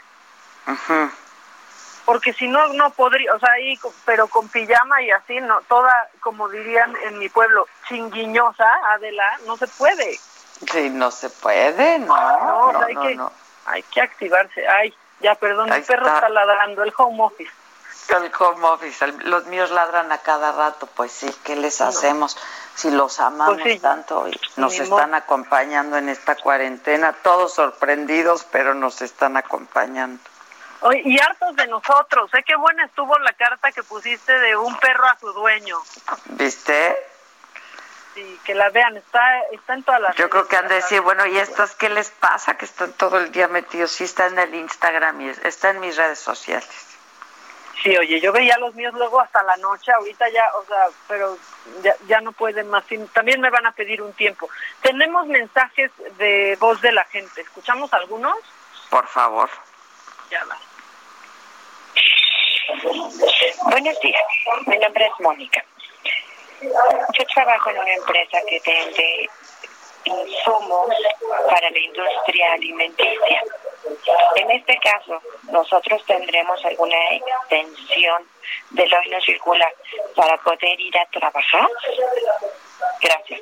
Porque 2.06 2.34
si 2.34 2.48
no, 2.48 2.68
no 2.74 2.90
podría, 2.92 3.34
o 3.34 3.40
sea, 3.40 3.52
ahí, 3.54 3.80
pero 4.06 4.28
con 4.28 4.48
pijama 4.50 5.02
y 5.04 5.12
así, 5.12 5.40
no, 5.40 5.62
toda, 5.68 6.10
como 6.20 6.50
dirían 6.50 6.94
en 7.06 7.20
mi 7.20 7.30
pueblo, 7.30 7.68
chinguiñosa, 7.88 8.68
Adela, 8.94 9.40
no 9.46 9.56
se 9.56 9.68
puede. 9.68 10.18
Sí, 10.72 10.90
no 10.90 11.12
se 11.12 11.30
puede, 11.30 12.00
no, 12.00 12.08
No, 12.16 12.60
o 12.68 12.72
no, 12.74 12.80
sea, 12.80 12.88
hay 12.88 12.96
no, 12.96 13.02
que- 13.02 13.16
no. 13.16 13.32
Hay 13.68 13.84
que 13.84 14.02
activarse. 14.02 14.68
Ay, 14.68 14.94
ya, 15.20 15.36
perdón, 15.36 15.72
Ahí 15.72 15.82
el 15.82 15.86
perro 15.86 16.06
está. 16.08 16.16
está 16.16 16.30
ladrando, 16.30 16.84
el 16.84 16.92
home 16.98 17.24
office. 17.24 17.52
El 18.10 18.32
home 18.38 18.68
office, 18.68 19.06
el- 19.06 19.30
los 19.30 19.46
míos 19.46 19.72
ladran 19.72 20.12
a 20.12 20.18
cada 20.18 20.52
rato, 20.52 20.86
pues 20.88 21.12
sí, 21.12 21.34
¿qué 21.46 21.56
les 21.56 21.80
hacemos? 21.82 22.38
Si 22.76 22.92
los 22.92 23.20
amamos 23.20 23.56
Pues 23.62 23.74
sí. 23.76 23.80
tanto 23.80 24.28
y 24.28 24.40
nos 24.58 24.74
Ni 24.74 24.80
están 24.80 25.14
acompañando 25.14 25.98
en 25.98 26.10
esta 26.10 26.36
cuarentena, 26.36 27.14
todos 27.24 27.54
sorprendidos, 27.54 28.46
pero 28.52 28.74
nos 28.74 29.02
están 29.02 29.38
acompañando. 29.38 30.22
Y 31.04 31.20
hartos 31.20 31.56
de 31.56 31.68
nosotros. 31.68 32.30
Sé 32.32 32.44
qué 32.44 32.56
buena 32.56 32.86
estuvo 32.86 33.18
la 33.20 33.34
carta 33.34 33.72
que 33.72 33.84
pusiste 33.84 34.38
de 34.40 34.58
un 34.58 34.76
perro 34.80 35.06
a 35.06 35.18
su 35.20 35.32
dueño. 35.32 35.78
¿Viste? 36.26 36.98
Sí, 38.16 38.40
que 38.44 38.56
la 38.56 38.70
vean, 38.72 38.98
está, 38.98 39.40
está 39.52 39.74
en 39.76 39.84
todas 39.84 40.02
las 40.02 40.16
Yo 40.18 40.30
creo 40.30 40.48
que 40.48 40.58
han 40.58 40.68
de 40.68 40.76
decir, 40.76 41.00
bueno, 41.02 41.26
¿y 41.28 41.38
estas 41.38 41.76
qué 41.76 41.88
les 41.90 42.10
pasa? 42.10 42.58
Que 42.58 42.66
están 42.66 42.92
todo 42.94 43.18
el 43.20 43.32
día 43.32 43.48
metidos. 43.48 43.92
Sí, 43.92 44.04
está 44.04 44.26
en 44.26 44.38
el 44.40 44.54
Instagram 44.56 45.22
y 45.22 45.30
está 45.30 45.70
en 45.70 45.80
mis 45.80 45.96
redes 45.96 46.20
sociales. 46.20 46.68
Sí, 47.82 47.98
oye, 47.98 48.20
yo 48.20 48.32
veía 48.32 48.58
los 48.60 48.76
míos 48.76 48.94
luego 48.94 49.20
hasta 49.20 49.42
la 49.42 49.58
noche, 49.58 49.92
ahorita 49.92 50.30
ya, 50.30 50.44
o 50.56 50.66
sea, 50.66 50.88
pero 51.08 51.36
ya, 51.82 51.96
ya 52.08 52.22
no 52.22 52.32
pueden 52.32 52.70
más. 52.70 52.84
También 53.12 53.42
me 53.42 53.50
van 53.50 53.66
a 53.66 53.72
pedir 53.72 54.02
un 54.04 54.14
tiempo. 54.14 54.48
Tenemos 54.82 55.26
mensajes 55.26 55.92
de 56.18 56.56
voz 56.60 56.80
de 56.82 56.92
la 56.92 57.04
gente. 57.06 57.42
¿Escuchamos 57.42 57.92
algunos? 57.94 58.38
Por 58.90 59.08
favor. 59.08 59.50
Ya 60.30 60.46
va. 60.46 60.58
Buenos 63.64 64.00
días, 64.00 64.24
mi 64.68 64.78
nombre 64.78 65.06
es 65.06 65.20
Mónica. 65.20 65.66
Yo 66.62 67.26
trabajo 67.34 67.72
en 67.72 67.80
una 67.80 67.94
empresa 67.94 68.38
que 68.48 68.62
vende 68.64 69.30
insumos 70.06 70.90
para 71.50 71.70
la 71.70 71.80
industria 71.80 72.54
alimenticia. 72.54 73.44
En 74.36 74.52
este 74.52 74.78
caso, 74.84 75.22
nosotros 75.52 76.04
tendremos 76.06 76.64
alguna 76.66 76.96
extensión 77.12 78.26
del 78.72 78.94
hoy 78.94 79.10
no 79.10 79.22
circula 79.22 79.68
para 80.16 80.38
poder 80.38 80.80
ir 80.80 80.98
a 80.98 81.06
trabajar. 81.08 81.68
Gracias. 83.02 83.42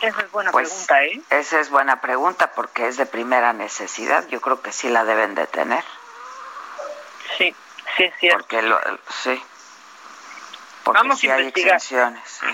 Esa 0.00 0.20
es 0.20 0.30
buena 0.32 0.50
Pues, 0.50 0.68
pregunta, 0.68 1.04
¿eh? 1.04 1.20
Esa 1.30 1.60
es 1.60 1.70
buena 1.70 2.00
pregunta 2.00 2.52
porque 2.52 2.88
es 2.88 2.96
de 2.96 3.06
primera 3.06 3.52
necesidad. 3.52 4.26
Yo 4.28 4.40
creo 4.40 4.60
que 4.60 4.72
sí 4.72 4.88
la 4.88 5.04
deben 5.04 5.34
de 5.36 5.46
tener. 5.46 5.84
Sí, 7.38 7.54
sí 7.96 8.04
es 8.04 8.14
cierto. 8.18 8.38
Porque 8.40 8.62
lo, 8.62 8.80
sí. 9.22 9.40
Porque 10.82 10.98
Vamos 10.98 11.18
a 11.18 11.20
sí 11.20 11.30
hay 11.30 11.40
investigar. 11.42 11.76
exenciones. 11.76 12.28
sí. 12.28 12.46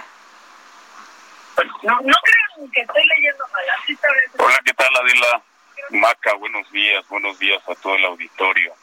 No, 1.82 1.94
no 2.02 2.14
crean 2.22 2.70
que 2.70 2.80
estoy 2.82 3.04
leyendo 3.06 3.44
mal. 3.48 3.64
Así 3.82 3.92
está 3.92 4.08
bien. 4.12 4.30
Hola, 4.38 4.60
¿qué 4.64 4.74
tal 4.74 4.96
Adela? 4.96 5.42
Maca, 5.90 6.34
buenos 6.34 6.70
días, 6.70 7.06
buenos 7.08 7.38
días 7.38 7.62
a 7.68 7.74
todo 7.76 7.94
el 7.94 8.04
auditorio. 8.04 8.74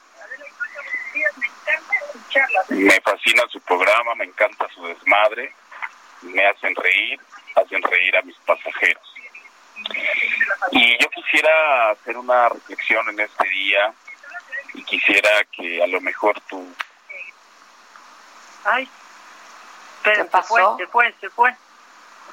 Me 2.69 2.99
fascina 3.02 3.44
su 3.49 3.61
programa, 3.61 4.15
me 4.15 4.26
encanta 4.26 4.68
su 4.73 4.86
desmadre, 4.88 5.53
me 6.22 6.48
hacen 6.48 6.76
reír, 6.76 7.19
hacen 7.56 7.82
reír 7.84 8.18
a 8.18 8.22
mis 8.23 8.36
pasajeros. 8.38 9.15
Y 10.72 10.98
yo 11.02 11.10
quisiera 11.11 11.91
hacer 11.91 12.18
una 12.18 12.49
reflexión 12.49 13.07
en 13.10 13.19
este 13.19 13.49
día 13.49 13.94
y 14.73 14.84
quisiera 14.84 15.30
que 15.52 15.84
a 15.84 15.88
lo 15.88 16.02
mejor 16.02 16.40
tú 16.41 16.73
Ay, 18.65 18.90
pero 20.03 20.26
¿Qué 20.26 20.38
se 20.38 20.44
fue, 20.44 20.61
se 20.77 20.88
fue, 20.88 21.14
se 21.22 21.30
fue. 21.30 21.56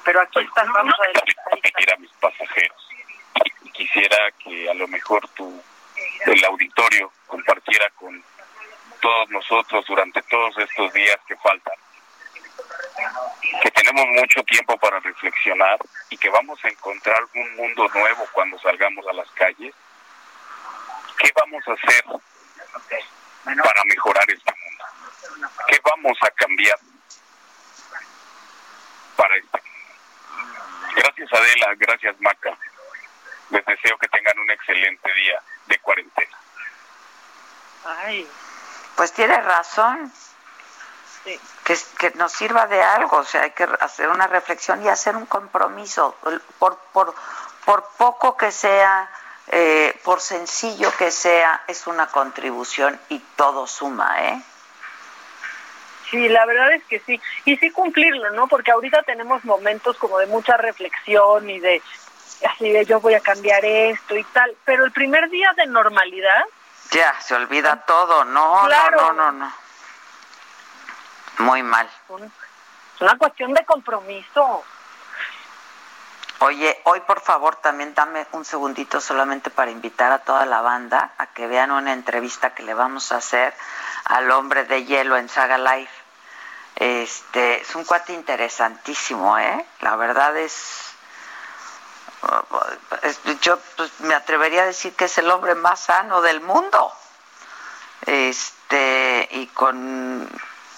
Pero 0.03 0.21
aquí 0.21 0.39
estás, 0.39 0.67
vamos 0.67 0.93
a 0.99 1.07
ver. 1.07 1.61
reír 1.61 1.93
a 1.93 1.97
mis 1.97 2.11
pasajeros. 2.13 2.92
Quisiera 3.83 4.31
que 4.39 4.69
a 4.69 4.73
lo 4.75 4.87
mejor 4.87 5.27
tú, 5.35 5.61
el 6.25 6.45
auditorio, 6.45 7.11
compartiera 7.27 7.89
con 7.99 8.23
todos 9.01 9.29
nosotros 9.29 9.85
durante 9.85 10.21
todos 10.21 10.57
estos 10.57 10.93
días 10.93 11.17
que 11.27 11.35
faltan. 11.35 11.75
Que 13.61 13.71
tenemos 13.71 14.05
mucho 14.07 14.41
tiempo 14.43 14.77
para 14.77 15.01
reflexionar 15.01 15.77
y 16.09 16.17
que 16.17 16.29
vamos 16.29 16.63
a 16.63 16.69
encontrar 16.69 17.21
un 17.35 17.55
mundo 17.57 17.85
nuevo 17.93 18.25
cuando 18.31 18.57
salgamos 18.59 19.05
a 19.05 19.13
las 19.13 19.29
calles. 19.31 19.75
¿Qué 21.17 21.29
vamos 21.35 21.67
a 21.67 21.73
hacer 21.73 22.05
para 23.43 23.83
mejorar 23.83 24.31
este 24.31 24.53
mundo? 24.63 25.49
¿Qué 25.67 25.77
vamos 25.83 26.17
a 26.21 26.29
cambiar 26.29 26.79
para 29.17 29.35
este 29.35 29.61
mundo? 29.61 30.95
Gracias 30.95 31.33
Adela, 31.33 31.75
gracias 31.77 32.15
Maca. 32.21 32.57
Les 33.49 33.65
deseo 33.65 33.97
que 33.97 34.07
tengan 34.07 34.37
un 34.39 34.49
excelente 34.51 35.13
día 35.13 35.41
de 35.67 35.79
cuarentena. 35.79 36.37
Ay, 37.85 38.27
Pues 38.95 39.11
tiene 39.13 39.39
razón. 39.41 40.11
Sí. 41.23 41.39
Que, 41.63 41.77
que 41.99 42.11
nos 42.17 42.33
sirva 42.33 42.67
de 42.67 42.81
algo, 42.81 43.17
o 43.17 43.23
sea, 43.23 43.43
hay 43.43 43.51
que 43.51 43.63
hacer 43.79 44.09
una 44.09 44.27
reflexión 44.27 44.83
y 44.83 44.89
hacer 44.89 45.15
un 45.15 45.25
compromiso, 45.25 46.17
por, 46.59 46.77
por, 46.91 47.15
por 47.63 47.89
poco 47.97 48.35
que 48.35 48.51
sea, 48.51 49.09
eh, 49.47 49.97
por 50.03 50.19
sencillo 50.19 50.91
que 50.97 51.11
sea, 51.11 51.63
es 51.67 51.87
una 51.87 52.07
contribución 52.07 52.99
y 53.07 53.19
todo 53.37 53.67
suma, 53.67 54.21
¿eh? 54.21 54.41
Sí, 56.11 56.27
la 56.29 56.45
verdad 56.45 56.73
es 56.73 56.83
que 56.83 56.99
sí. 56.99 57.19
Y 57.45 57.55
sí 57.57 57.71
cumplirlo, 57.71 58.29
¿no? 58.31 58.47
Porque 58.47 58.71
ahorita 58.71 59.01
tenemos 59.03 59.43
momentos 59.45 59.97
como 59.97 60.19
de 60.19 60.27
mucha 60.27 60.57
reflexión 60.57 61.49
y 61.49 61.59
de 61.59 61.81
así 62.49 62.71
de 62.71 62.85
yo 62.85 62.99
voy 62.99 63.13
a 63.15 63.19
cambiar 63.21 63.63
esto 63.65 64.15
y 64.15 64.23
tal. 64.25 64.55
Pero 64.65 64.85
el 64.85 64.91
primer 64.91 65.29
día 65.29 65.51
de 65.55 65.65
normalidad, 65.67 66.43
Ya, 66.91 67.19
se 67.21 67.33
olvida 67.35 67.77
todo, 67.85 68.23
no, 68.25 68.61
Claro. 68.65 68.97
no, 68.97 69.13
no, 69.13 69.31
no, 69.31 69.45
no. 69.45 69.53
Muy 71.39 71.63
mal. 71.63 71.89
es 72.95 73.01
una 73.01 73.17
cuestión 73.17 73.53
de 73.53 73.65
compromiso. 73.65 74.63
Oye, 76.39 76.79
hoy 76.83 76.99
por 77.01 77.21
favor 77.21 77.55
también 77.55 77.93
dame 77.95 78.27
un 78.33 78.43
segundito 78.43 78.99
solamente 78.99 79.49
para 79.49 79.71
invitar 79.71 80.11
a 80.11 80.19
toda 80.19 80.45
la 80.45 80.61
banda 80.61 81.13
a 81.17 81.27
que 81.27 81.47
vean 81.47 81.71
una 81.71 81.93
entrevista 81.93 82.53
que 82.53 82.63
le 82.63 82.73
vamos 82.73 83.11
a 83.11 83.17
hacer 83.17 83.53
al 84.05 84.29
hombre 84.31 84.65
de 84.65 84.83
hielo 84.83 85.15
en 85.17 85.29
Saga 85.29 85.57
Life. 85.57 85.93
Este, 86.75 87.61
es 87.61 87.73
un 87.75 87.85
cuate 87.85 88.13
interesantísimo, 88.13 89.37
¿eh? 89.37 89.65
La 89.79 89.95
verdad 89.95 90.35
es, 90.37 90.92
yo 93.41 93.59
pues, 93.75 93.91
me 93.99 94.13
atrevería 94.13 94.63
a 94.63 94.65
decir 94.65 94.93
que 94.93 95.05
es 95.05 95.17
el 95.17 95.29
hombre 95.29 95.55
más 95.55 95.79
sano 95.81 96.21
del 96.21 96.41
mundo. 96.41 96.91
Este, 98.05 99.27
y 99.31 99.47
con 99.47 100.29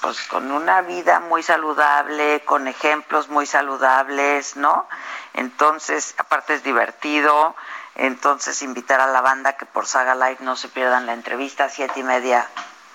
pues 0.06 0.20
con 0.28 0.52
una 0.52 0.82
vida 0.82 1.20
muy 1.20 1.42
saludable, 1.42 2.44
con 2.46 2.68
ejemplos 2.68 3.28
muy 3.30 3.48
saludables, 3.48 4.56
¿no? 4.56 4.88
Entonces, 5.34 6.14
aparte 6.20 6.54
es 6.54 6.64
divertido, 6.64 7.56
entonces 7.96 8.62
invitar 8.62 9.02
a 9.02 9.08
la 9.08 9.22
banda 9.22 9.58
que 9.58 9.66
por 9.66 9.88
Saga 9.88 10.14
Live 10.14 10.38
no 10.42 10.56
se 10.56 10.68
pierdan 10.68 11.08
la 11.08 11.14
entrevista, 11.14 11.70
siete 11.70 12.02
y 12.02 12.04
media, 12.04 12.48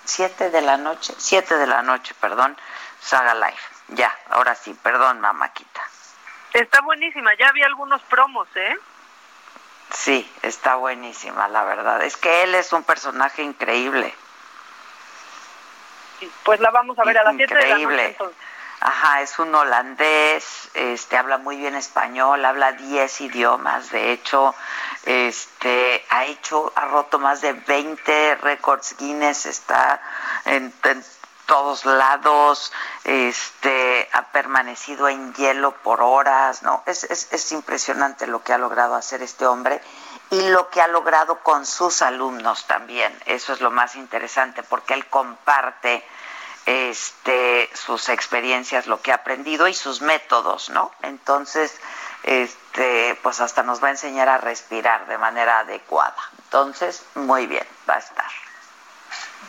siete 0.05 0.51
de 0.51 0.61
la 0.61 0.77
noche, 0.77 1.13
siete 1.17 1.57
de 1.57 1.67
la 1.67 1.81
noche, 1.81 2.15
perdón, 2.21 2.55
Saga 3.01 3.35
Live. 3.35 3.59
Ya, 3.89 4.17
ahora 4.29 4.55
sí, 4.55 4.73
perdón, 4.81 5.19
mamáquita. 5.19 5.81
Está 6.53 6.81
buenísima, 6.81 7.33
ya 7.35 7.47
había 7.49 7.65
algunos 7.65 8.01
promos, 8.03 8.47
¿eh? 8.55 8.77
Sí, 9.93 10.29
está 10.41 10.75
buenísima, 10.75 11.47
la 11.47 11.63
verdad. 11.63 12.03
Es 12.03 12.17
que 12.17 12.43
él 12.43 12.55
es 12.55 12.71
un 12.73 12.83
personaje 12.83 13.41
increíble 13.41 14.13
pues 16.43 16.59
la 16.59 16.71
vamos 16.71 16.97
a 16.99 17.03
ver 17.03 17.17
a 17.17 17.23
las 17.23 17.35
7 17.35 17.53
de 17.55 17.67
la 17.67 17.77
noche. 17.77 18.17
Ajá, 18.83 19.21
es 19.21 19.37
un 19.37 19.53
holandés, 19.53 20.71
este 20.73 21.15
habla 21.15 21.37
muy 21.37 21.55
bien 21.55 21.75
español, 21.75 22.43
habla 22.43 22.71
10 22.71 23.21
idiomas, 23.21 23.91
de 23.91 24.11
hecho, 24.11 24.55
este 25.05 26.03
ha 26.09 26.25
hecho 26.25 26.73
ha 26.75 26.85
roto 26.85 27.19
más 27.19 27.41
de 27.41 27.53
20 27.53 28.35
récords 28.41 28.95
Guinness, 28.97 29.45
está 29.45 30.01
en, 30.45 30.73
todos 31.51 31.83
lados, 31.83 32.71
este 33.03 34.07
ha 34.13 34.21
permanecido 34.31 35.09
en 35.09 35.33
hielo 35.33 35.73
por 35.83 36.01
horas, 36.01 36.63
¿no? 36.63 36.81
Es, 36.85 37.03
es, 37.03 37.27
es 37.33 37.51
impresionante 37.51 38.25
lo 38.25 38.41
que 38.41 38.53
ha 38.53 38.57
logrado 38.57 38.95
hacer 38.95 39.21
este 39.21 39.45
hombre 39.45 39.81
y 40.29 40.47
lo 40.47 40.69
que 40.69 40.79
ha 40.79 40.87
logrado 40.87 41.39
con 41.39 41.65
sus 41.65 42.01
alumnos 42.03 42.67
también. 42.67 43.13
Eso 43.25 43.51
es 43.51 43.59
lo 43.59 43.69
más 43.69 43.97
interesante 43.97 44.63
porque 44.63 44.93
él 44.93 45.05
comparte 45.07 46.05
este 46.65 47.69
sus 47.73 48.07
experiencias, 48.07 48.87
lo 48.87 49.01
que 49.01 49.11
ha 49.11 49.15
aprendido 49.15 49.67
y 49.67 49.73
sus 49.73 50.01
métodos, 50.01 50.69
¿no? 50.69 50.93
Entonces, 51.01 51.81
este, 52.23 53.19
pues 53.23 53.41
hasta 53.41 53.61
nos 53.61 53.83
va 53.83 53.89
a 53.89 53.91
enseñar 53.91 54.29
a 54.29 54.37
respirar 54.37 55.05
de 55.05 55.17
manera 55.17 55.59
adecuada. 55.59 56.15
Entonces, 56.43 57.03
muy 57.15 57.45
bien, 57.45 57.67
va 57.89 57.95
a 57.95 57.99
estar. 57.99 58.31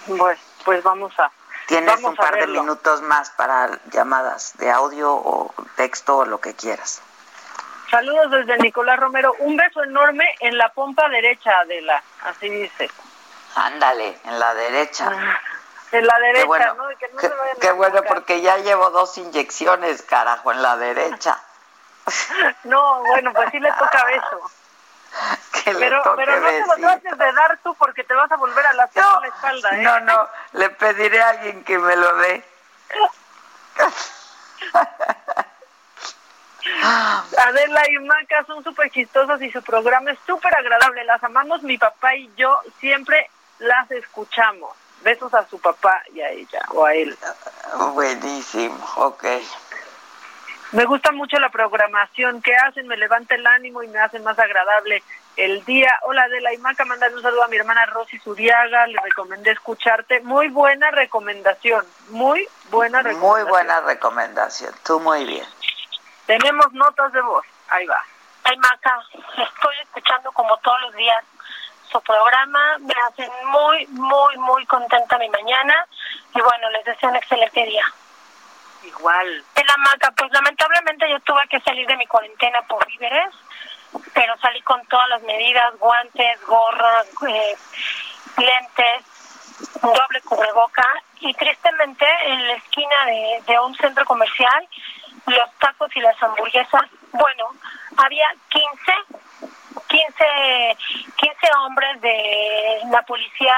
Bueno, 0.09 0.41
pues 0.65 0.83
vamos 0.83 1.17
a 1.21 1.31
Tienes 1.73 2.03
un 2.03 2.15
par 2.15 2.37
de 2.37 2.47
minutos 2.49 3.01
más 3.01 3.31
para 3.31 3.71
llamadas 3.91 4.53
de 4.59 4.71
audio 4.71 5.11
o 5.11 5.55
texto 5.75 6.19
o 6.19 6.27
lo 6.27 6.39
que 6.39 6.55
quieras. 6.55 7.01
Saludos 7.91 8.31
desde 8.31 8.59
Nicolás 8.59 9.01
Romero. 9.01 9.35
Un 9.39 9.57
beso 9.57 9.83
enorme 9.83 10.27
en 10.41 10.59
la 10.59 10.69
pompa 10.69 11.09
derecha, 11.09 11.61
Adela. 11.61 12.03
Así 12.25 12.51
dice. 12.51 12.91
Ándale, 13.55 14.19
en 14.23 14.39
la 14.39 14.53
derecha. 14.53 15.11
Ah, 15.11 15.41
en 15.93 16.07
la 16.07 16.19
derecha, 16.19 16.43
qué 16.43 16.47
bueno, 16.47 16.75
¿no? 16.75 16.89
Que 16.99 17.09
no 17.09 17.19
qué, 17.19 17.31
qué 17.63 17.73
bueno, 17.73 18.03
porque 18.07 18.43
ya 18.43 18.59
llevo 18.59 18.91
dos 18.91 19.17
inyecciones, 19.17 20.03
carajo, 20.03 20.53
en 20.53 20.61
la 20.61 20.77
derecha. 20.77 21.39
no, 22.65 23.01
bueno, 23.01 23.33
pues 23.33 23.49
sí 23.51 23.59
le 23.59 23.73
toca 23.73 24.05
beso. 24.05 24.51
Que 25.53 25.75
pero, 25.75 25.99
le 25.99 26.03
toque 26.03 26.23
pero 26.25 26.41
no 26.41 26.47
besito. 26.47 26.75
te 26.75 26.81
lo 26.81 26.87
trates 26.89 27.19
de 27.19 27.33
dar 27.33 27.59
tú 27.63 27.75
porque 27.75 28.05
te 28.05 28.15
vas 28.15 28.31
a 28.33 28.37
volver 28.37 28.67
a 28.67 28.73
lastimar 28.73 29.13
No, 29.15 29.21
la 29.21 29.27
espalda, 29.29 29.71
¿eh? 29.71 29.83
No, 29.83 30.01
no, 30.01 30.29
le 30.53 30.71
pediré 30.71 31.21
a 31.21 31.29
alguien 31.31 31.63
que 31.65 31.79
me 31.79 31.97
lo 31.97 32.17
dé. 32.17 32.45
Adela 37.39 37.83
y 37.91 37.99
Maca 37.99 38.45
son 38.47 38.63
súper 38.63 38.91
chistosas 38.91 39.41
y 39.43 39.51
su 39.51 39.63
programa 39.63 40.13
es 40.13 40.19
súper 40.27 40.55
agradable. 40.57 41.05
Las 41.05 41.23
amamos, 41.25 41.63
mi 41.63 41.77
papá 41.79 42.15
y 42.15 42.31
yo 42.37 42.61
siempre 42.81 43.29
las 43.59 43.91
escuchamos. 43.91 44.75
Besos 45.03 45.35
a 45.35 45.45
su 45.49 45.61
papá 45.61 46.01
y 46.15 46.21
a 46.21 46.31
ella 46.31 46.61
o 46.71 46.85
a 46.85 46.95
él. 46.95 47.17
Buenísimo, 47.93 48.79
ok. 48.97 49.25
Me 50.71 50.85
gusta 50.85 51.11
mucho 51.11 51.39
la 51.39 51.51
programación 51.51 52.41
que 52.41 52.55
hacen, 52.55 52.87
me 52.87 52.97
levanta 52.97 53.35
el 53.35 53.47
ánimo 53.47 53.83
y 53.83 53.89
me 53.89 53.99
hace 53.99 54.21
más 54.21 54.39
agradable 54.39 55.03
el 55.37 55.65
día. 55.65 55.91
Hola 56.03 56.23
Adela 56.25 56.53
y 56.53 56.59
Maca, 56.59 56.85
mandar 56.85 57.13
un 57.15 57.23
saludo 57.23 57.45
a 57.45 57.49
mi 57.49 57.57
hermana 57.57 57.87
Rosy 57.87 58.19
Suriaga, 58.19 58.87
le 58.87 58.99
recomendé 59.01 59.53
escucharte. 59.53 60.21
Muy 60.21 60.49
buena 60.49 60.91
recomendación, 60.91 61.87
muy 62.11 62.49
buena 62.71 63.03
recomendación. 63.03 63.43
Muy 63.43 63.51
buena 63.51 63.81
recomendación, 63.81 64.75
tú 64.85 65.01
muy 65.01 65.25
bien. 65.25 65.47
Tenemos 66.27 66.73
notas 66.73 67.13
de 67.13 67.21
voz, 67.23 67.45
ahí 67.69 67.87
va. 67.87 68.03
Ay, 68.45 68.57
Maca, 68.57 68.99
estoy 69.13 69.75
escuchando 69.83 70.33
como 70.33 70.57
todos 70.59 70.81
los 70.83 70.95
días 70.95 71.25
su 71.91 72.01
programa, 72.01 72.79
me 72.79 72.95
hacen 73.07 73.31
muy, 73.47 73.87
muy, 73.89 74.37
muy 74.39 74.67
contenta 74.67 75.19
mi 75.19 75.29
mañana 75.29 75.87
y 76.35 76.41
bueno, 76.41 76.71
les 76.71 76.85
deseo 76.85 77.11
un 77.11 77.17
excelente 77.17 77.65
día. 77.65 77.85
Igual. 78.83 79.45
En 79.55 79.67
la 79.67 79.77
Maca, 79.77 80.11
pues 80.17 80.33
lamentablemente 80.33 81.09
yo 81.09 81.21
tuve 81.21 81.43
que 81.51 81.61
salir 81.61 81.87
de 81.87 81.97
mi 81.97 82.07
cuarentena 82.07 82.61
por 82.63 82.85
víveres, 82.87 83.35
pero 84.15 84.37
salí 84.39 84.61
con 84.63 84.85
todas 84.87 85.09
las 85.09 85.23
medidas, 85.23 85.79
guantes, 85.79 86.41
gorra, 86.47 87.03
eh, 87.29 87.57
lentes, 88.37 89.05
doble 89.81 90.21
cubreboca 90.25 90.87
y 91.21 91.33
tristemente 91.35 92.07
en 92.27 92.49
la 92.49 92.55
esquina 92.55 93.07
de, 93.07 93.43
de 93.47 93.61
un 93.61 93.75
centro 93.77 94.05
comercial 94.05 94.69
los 95.27 95.59
tacos 95.59 95.95
y 95.95 96.01
las 96.01 96.21
hamburguesas, 96.23 96.83
bueno, 97.13 97.51
había 97.97 98.27
15, 98.49 98.93
15, 99.89 100.77
15 101.17 101.37
hombres 101.59 102.01
de 102.01 102.81
la 102.91 103.03
policía 103.03 103.55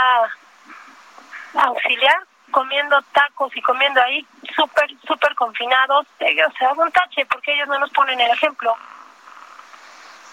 auxiliar 1.54 2.18
comiendo 2.50 3.00
tacos 3.12 3.56
y 3.56 3.62
comiendo 3.62 4.00
ahí 4.00 4.24
súper, 4.54 4.88
súper 5.06 5.34
confinados, 5.34 6.06
eh, 6.20 6.44
o 6.44 6.52
sea, 6.52 6.72
un 6.72 6.90
tache, 6.92 7.26
porque 7.26 7.52
ellos 7.52 7.68
no 7.68 7.78
nos 7.78 7.90
ponen 7.90 8.20
el 8.20 8.30
ejemplo. 8.30 8.76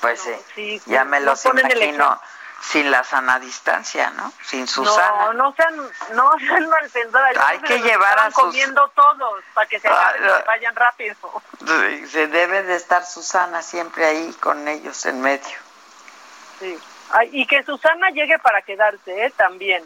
Pues 0.01 0.21
sí, 0.55 0.81
ya 0.87 1.03
me 1.05 1.19
no 1.19 1.27
los 1.27 1.45
imagino 1.45 2.19
sin 2.61 2.91
la 2.91 3.03
sana 3.03 3.39
distancia, 3.39 4.09
¿no? 4.11 4.31
Sin 4.43 4.67
Susana. 4.67 5.25
No, 5.27 5.33
no 5.33 5.55
sean, 5.55 5.75
no 6.13 6.31
sean 6.39 6.69
mal 6.69 6.89
pensadas. 6.89 7.37
Hay 7.45 7.59
que 7.59 7.79
llevar 7.79 8.19
a 8.19 8.25
sus- 8.25 8.35
comiendo 8.35 8.87
todos 8.89 9.43
para 9.53 9.67
que 9.67 9.79
se, 9.79 9.87
acaben 9.87 10.23
Ah, 10.29 10.37
se 10.39 10.43
vayan 10.45 10.75
rápido. 10.75 11.15
Se 12.09 12.27
debe 12.27 12.63
de 12.63 12.75
estar 12.75 13.05
Susana 13.05 13.61
siempre 13.61 14.05
ahí 14.05 14.31
con 14.39 14.67
ellos 14.67 15.05
en 15.05 15.21
medio. 15.21 15.57
Sí. 16.59 16.79
Ay, 17.13 17.29
y 17.33 17.45
que 17.47 17.63
Susana 17.63 18.09
llegue 18.11 18.37
para 18.39 18.61
quedarse, 18.61 19.25
¿eh? 19.25 19.31
También. 19.35 19.83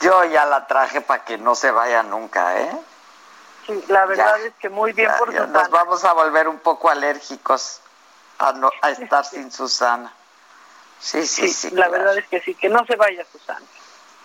Yo 0.00 0.24
ya 0.24 0.44
la 0.44 0.66
traje 0.66 1.00
para 1.00 1.24
que 1.24 1.38
no 1.38 1.54
se 1.54 1.70
vaya 1.70 2.02
nunca, 2.02 2.58
¿eh? 2.60 2.76
Sí, 3.66 3.84
la 3.88 4.04
verdad 4.06 4.36
Ya, 4.38 4.44
es 4.46 4.54
que 4.60 4.68
muy 4.68 4.92
bien 4.92 5.10
Ya- 5.10 5.16
por 5.18 5.32
ya 5.32 5.38
Susana. 5.46 5.58
nos 5.60 5.70
vamos 5.70 6.04
a 6.04 6.12
volver 6.12 6.48
un 6.48 6.58
poco 6.58 6.90
alérgicos 6.90 7.80
a, 8.38 8.52
no, 8.52 8.70
a 8.82 8.90
estar 8.90 9.24
sin 9.24 9.50
Susana. 9.50 10.12
Sí, 10.98 11.26
sí, 11.26 11.48
sí. 11.48 11.70
la 11.70 11.86
claro. 11.86 11.92
verdad 11.92 12.18
es 12.18 12.26
que 12.28 12.40
sí, 12.40 12.54
que 12.54 12.68
no 12.68 12.84
se 12.86 12.96
vaya 12.96 13.24
Susana. 13.30 13.66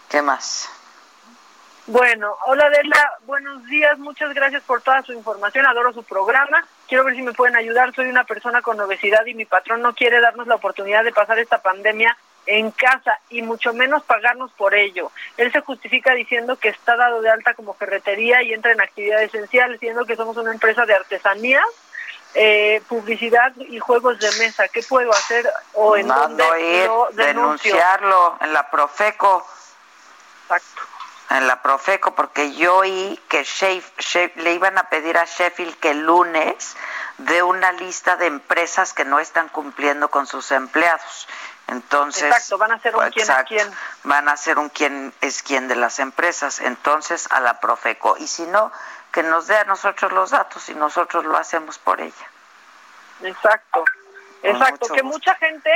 ¿Qué 0.09 0.21
más? 0.21 0.69
Bueno, 1.87 2.35
hola 2.45 2.67
Adela, 2.67 3.13
buenos 3.25 3.65
días, 3.65 3.97
muchas 3.97 4.33
gracias 4.33 4.61
por 4.63 4.81
toda 4.81 5.01
su 5.01 5.13
información, 5.13 5.65
adoro 5.65 5.91
su 5.91 6.03
programa, 6.03 6.65
quiero 6.87 7.03
ver 7.03 7.15
si 7.15 7.23
me 7.23 7.33
pueden 7.33 7.55
ayudar, 7.55 7.93
soy 7.93 8.07
una 8.07 8.23
persona 8.23 8.61
con 8.61 8.79
obesidad 8.79 9.25
y 9.25 9.33
mi 9.33 9.45
patrón 9.45 9.81
no 9.81 9.93
quiere 9.93 10.21
darnos 10.21 10.45
la 10.45 10.55
oportunidad 10.55 11.03
de 11.03 11.11
pasar 11.11 11.39
esta 11.39 11.57
pandemia 11.57 12.15
en 12.45 12.71
casa 12.71 13.19
y 13.29 13.41
mucho 13.41 13.73
menos 13.73 14.03
pagarnos 14.03 14.51
por 14.53 14.75
ello. 14.75 15.11
Él 15.37 15.51
se 15.51 15.61
justifica 15.61 16.13
diciendo 16.13 16.55
que 16.57 16.69
está 16.69 16.95
dado 16.95 17.21
de 17.21 17.29
alta 17.29 17.53
como 17.53 17.73
ferretería 17.73 18.41
y 18.43 18.53
entra 18.53 18.71
en 18.71 18.81
actividad 18.81 19.21
esencial, 19.23 19.73
diciendo 19.73 20.05
que 20.05 20.15
somos 20.15 20.37
una 20.37 20.51
empresa 20.51 20.85
de 20.85 20.93
artesanías, 20.93 21.65
eh, 22.33 22.81
publicidad 22.87 23.53
y 23.57 23.79
juegos 23.79 24.19
de 24.19 24.31
mesa. 24.37 24.67
¿Qué 24.67 24.83
puedo 24.83 25.11
hacer 25.11 25.51
o 25.73 25.97
en 25.97 26.07
Mando 26.07 26.43
dónde 26.43 26.61
ir, 26.61 26.87
lo 26.87 27.09
denuncio? 27.11 27.73
denunciarlo 27.73 28.37
en 28.41 28.53
la 28.53 28.69
Profeco. 28.69 29.45
Exacto. 30.43 30.81
En 31.29 31.47
la 31.47 31.61
Profeco, 31.61 32.13
porque 32.13 32.53
yo 32.53 32.77
oí 32.77 33.17
que 33.29 33.45
le 34.35 34.53
iban 34.53 34.77
a 34.77 34.89
pedir 34.89 35.17
a 35.17 35.23
Sheffield 35.23 35.77
que 35.79 35.91
el 35.91 36.05
lunes 36.05 36.75
dé 37.19 37.41
una 37.41 37.71
lista 37.71 38.17
de 38.17 38.27
empresas 38.27 38.93
que 38.93 39.05
no 39.05 39.19
están 39.19 39.47
cumpliendo 39.47 40.09
con 40.09 40.27
sus 40.27 40.51
empleados. 40.51 41.27
Entonces, 41.67 42.23
Exacto, 42.23 42.57
van 42.57 42.73
a 42.73 42.75
hacer 42.75 42.93
un 42.95 43.09
quién 43.11 43.29
es 43.29 43.37
quién. 43.47 43.71
Van 44.03 44.27
a 44.27 44.33
hacer 44.33 44.59
un 44.59 44.67
quién 44.67 45.13
es 45.21 45.41
quién 45.41 45.69
de 45.69 45.75
las 45.75 45.99
empresas. 45.99 46.59
Entonces, 46.59 47.27
a 47.31 47.39
la 47.39 47.61
Profeco. 47.61 48.17
Y 48.17 48.27
si 48.27 48.43
no, 48.43 48.73
que 49.11 49.23
nos 49.23 49.47
dé 49.47 49.57
a 49.57 49.65
nosotros 49.65 50.11
los 50.11 50.31
datos 50.31 50.69
y 50.69 50.75
nosotros 50.75 51.25
lo 51.25 51.37
hacemos 51.37 51.77
por 51.77 52.01
ella. 52.01 52.27
Exacto. 53.23 53.83
Exacto, 54.43 54.87
que 54.93 55.03
mucha 55.03 55.35
gente 55.35 55.71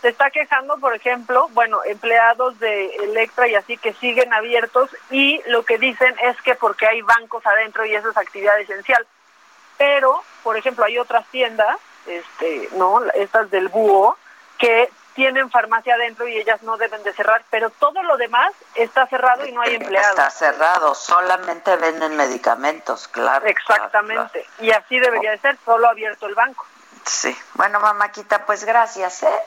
se 0.00 0.08
está 0.08 0.30
quejando, 0.30 0.78
por 0.78 0.94
ejemplo, 0.94 1.48
bueno, 1.50 1.80
empleados 1.84 2.58
de 2.58 2.96
Electra 2.96 3.46
y 3.48 3.54
así 3.54 3.76
que 3.76 3.92
siguen 3.94 4.32
abiertos 4.32 4.90
y 5.10 5.40
lo 5.46 5.64
que 5.64 5.78
dicen 5.78 6.14
es 6.22 6.40
que 6.42 6.54
porque 6.54 6.86
hay 6.86 7.02
bancos 7.02 7.46
adentro 7.46 7.84
y 7.84 7.94
eso 7.94 8.10
es 8.10 8.16
actividad 8.16 8.58
esencial. 8.60 9.06
Pero, 9.76 10.22
por 10.42 10.56
ejemplo, 10.56 10.84
hay 10.84 10.98
otras 10.98 11.26
tiendas, 11.28 11.78
este, 12.06 12.68
no, 12.72 13.02
estas 13.14 13.50
del 13.50 13.68
búho, 13.68 14.16
que 14.58 14.90
tienen 15.20 15.50
farmacia 15.50 15.96
adentro 15.96 16.26
y 16.26 16.38
ellas 16.38 16.62
no 16.62 16.78
deben 16.78 17.02
de 17.02 17.12
cerrar, 17.12 17.44
pero 17.50 17.68
todo 17.68 18.02
lo 18.02 18.16
demás 18.16 18.54
está 18.74 19.06
cerrado 19.06 19.44
y 19.44 19.52
no 19.52 19.60
hay 19.60 19.74
empleados. 19.74 20.08
Está 20.08 20.30
cerrado, 20.30 20.94
solamente 20.94 21.76
venden 21.76 22.16
medicamentos, 22.16 23.06
claro. 23.06 23.46
Exactamente, 23.46 24.46
y 24.60 24.70
así 24.70 24.98
debería 24.98 25.32
de 25.32 25.38
ser, 25.38 25.58
solo 25.62 25.90
abierto 25.90 26.26
el 26.26 26.34
banco. 26.34 26.64
Sí, 27.04 27.36
bueno, 27.52 27.80
mamáquita, 27.80 28.46
pues 28.46 28.64
gracias, 28.64 29.22
¿eh? 29.24 29.42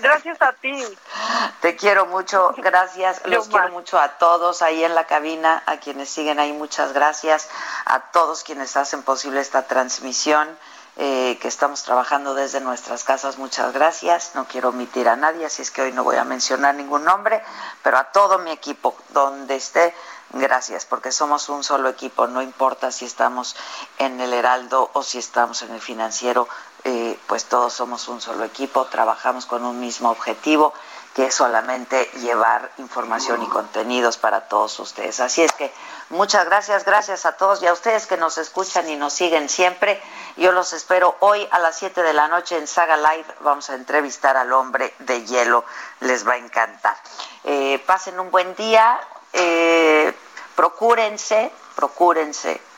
Gracias 0.00 0.40
a 0.40 0.52
ti. 0.54 0.82
Te 1.60 1.76
quiero 1.76 2.06
mucho, 2.06 2.54
gracias. 2.56 3.20
Los 3.26 3.48
quiero 3.48 3.68
mucho 3.68 4.00
a 4.00 4.16
todos 4.16 4.62
ahí 4.62 4.82
en 4.82 4.94
la 4.94 5.04
cabina, 5.04 5.62
a 5.66 5.76
quienes 5.76 6.08
siguen 6.08 6.40
ahí, 6.40 6.54
muchas 6.54 6.94
gracias. 6.94 7.50
A 7.84 8.00
todos 8.12 8.44
quienes 8.44 8.78
hacen 8.78 9.02
posible 9.02 9.40
esta 9.42 9.66
transmisión. 9.66 10.48
Eh, 10.96 11.38
que 11.40 11.48
estamos 11.48 11.84
trabajando 11.84 12.34
desde 12.34 12.60
nuestras 12.60 13.04
casas. 13.04 13.38
Muchas 13.38 13.72
gracias. 13.72 14.32
No 14.34 14.46
quiero 14.46 14.70
omitir 14.70 15.08
a 15.08 15.16
nadie, 15.16 15.46
así 15.46 15.62
es 15.62 15.70
que 15.70 15.82
hoy 15.82 15.92
no 15.92 16.04
voy 16.04 16.16
a 16.16 16.24
mencionar 16.24 16.74
ningún 16.74 17.04
nombre, 17.04 17.42
pero 17.82 17.96
a 17.96 18.04
todo 18.04 18.38
mi 18.38 18.50
equipo, 18.50 18.96
donde 19.10 19.54
esté, 19.56 19.94
gracias, 20.30 20.84
porque 20.84 21.12
somos 21.12 21.48
un 21.48 21.62
solo 21.62 21.88
equipo. 21.88 22.26
No 22.26 22.42
importa 22.42 22.90
si 22.90 23.04
estamos 23.04 23.56
en 23.98 24.20
el 24.20 24.32
Heraldo 24.32 24.90
o 24.92 25.02
si 25.02 25.18
estamos 25.18 25.62
en 25.62 25.72
el 25.72 25.80
financiero, 25.80 26.48
eh, 26.84 27.18
pues 27.26 27.44
todos 27.44 27.72
somos 27.72 28.08
un 28.08 28.20
solo 28.20 28.44
equipo, 28.44 28.84
trabajamos 28.86 29.46
con 29.46 29.64
un 29.64 29.78
mismo 29.78 30.10
objetivo 30.10 30.74
que 31.14 31.30
solamente 31.30 32.04
llevar 32.20 32.70
información 32.78 33.42
y 33.42 33.48
contenidos 33.48 34.16
para 34.16 34.48
todos 34.48 34.78
ustedes. 34.78 35.18
Así 35.20 35.42
es 35.42 35.52
que 35.52 35.72
muchas 36.10 36.44
gracias, 36.44 36.84
gracias 36.84 37.26
a 37.26 37.36
todos 37.36 37.62
y 37.62 37.66
a 37.66 37.72
ustedes 37.72 38.06
que 38.06 38.16
nos 38.16 38.38
escuchan 38.38 38.88
y 38.88 38.96
nos 38.96 39.12
siguen 39.12 39.48
siempre. 39.48 40.00
Yo 40.36 40.52
los 40.52 40.72
espero 40.72 41.16
hoy 41.20 41.46
a 41.50 41.58
las 41.58 41.76
7 41.78 42.02
de 42.02 42.12
la 42.12 42.28
noche 42.28 42.56
en 42.56 42.66
Saga 42.66 42.96
Live. 42.96 43.26
Vamos 43.40 43.70
a 43.70 43.74
entrevistar 43.74 44.36
al 44.36 44.52
hombre 44.52 44.94
de 45.00 45.24
hielo, 45.26 45.64
les 46.00 46.26
va 46.26 46.34
a 46.34 46.38
encantar. 46.38 46.96
Eh, 47.44 47.82
pasen 47.86 48.20
un 48.20 48.30
buen 48.30 48.54
día, 48.54 49.00
eh, 49.32 50.14
procúrense, 50.54 51.50
procúrense 51.74 52.69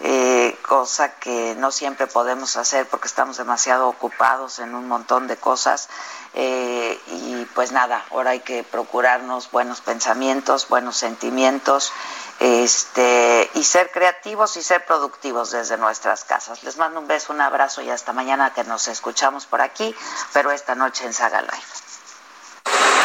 eh, 0.00 0.56
cosa 0.62 1.14
que 1.14 1.56
no 1.58 1.72
siempre 1.72 2.06
podemos 2.06 2.56
hacer 2.56 2.86
porque 2.88 3.08
estamos 3.08 3.36
demasiado 3.36 3.88
ocupados 3.88 4.58
en 4.60 4.74
un 4.74 4.86
montón 4.86 5.26
de 5.26 5.36
cosas. 5.36 5.88
Eh, 6.34 7.00
y 7.08 7.44
pues 7.54 7.72
nada, 7.72 8.04
ahora 8.10 8.30
hay 8.30 8.40
que 8.40 8.62
procurarnos 8.62 9.50
buenos 9.50 9.80
pensamientos, 9.80 10.68
buenos 10.68 10.96
sentimientos, 10.96 11.92
este, 12.38 13.50
y 13.54 13.64
ser 13.64 13.90
creativos 13.90 14.56
y 14.56 14.62
ser 14.62 14.84
productivos 14.84 15.50
desde 15.50 15.76
nuestras 15.78 16.24
casas. 16.24 16.62
Les 16.62 16.76
mando 16.76 17.00
un 17.00 17.08
beso, 17.08 17.32
un 17.32 17.40
abrazo 17.40 17.82
y 17.82 17.90
hasta 17.90 18.12
mañana 18.12 18.52
que 18.52 18.64
nos 18.64 18.88
escuchamos 18.88 19.46
por 19.46 19.60
aquí, 19.60 19.94
pero 20.32 20.52
esta 20.52 20.74
noche 20.74 21.06
en 21.06 21.14
Saga 21.14 21.40
Live. 21.42 21.87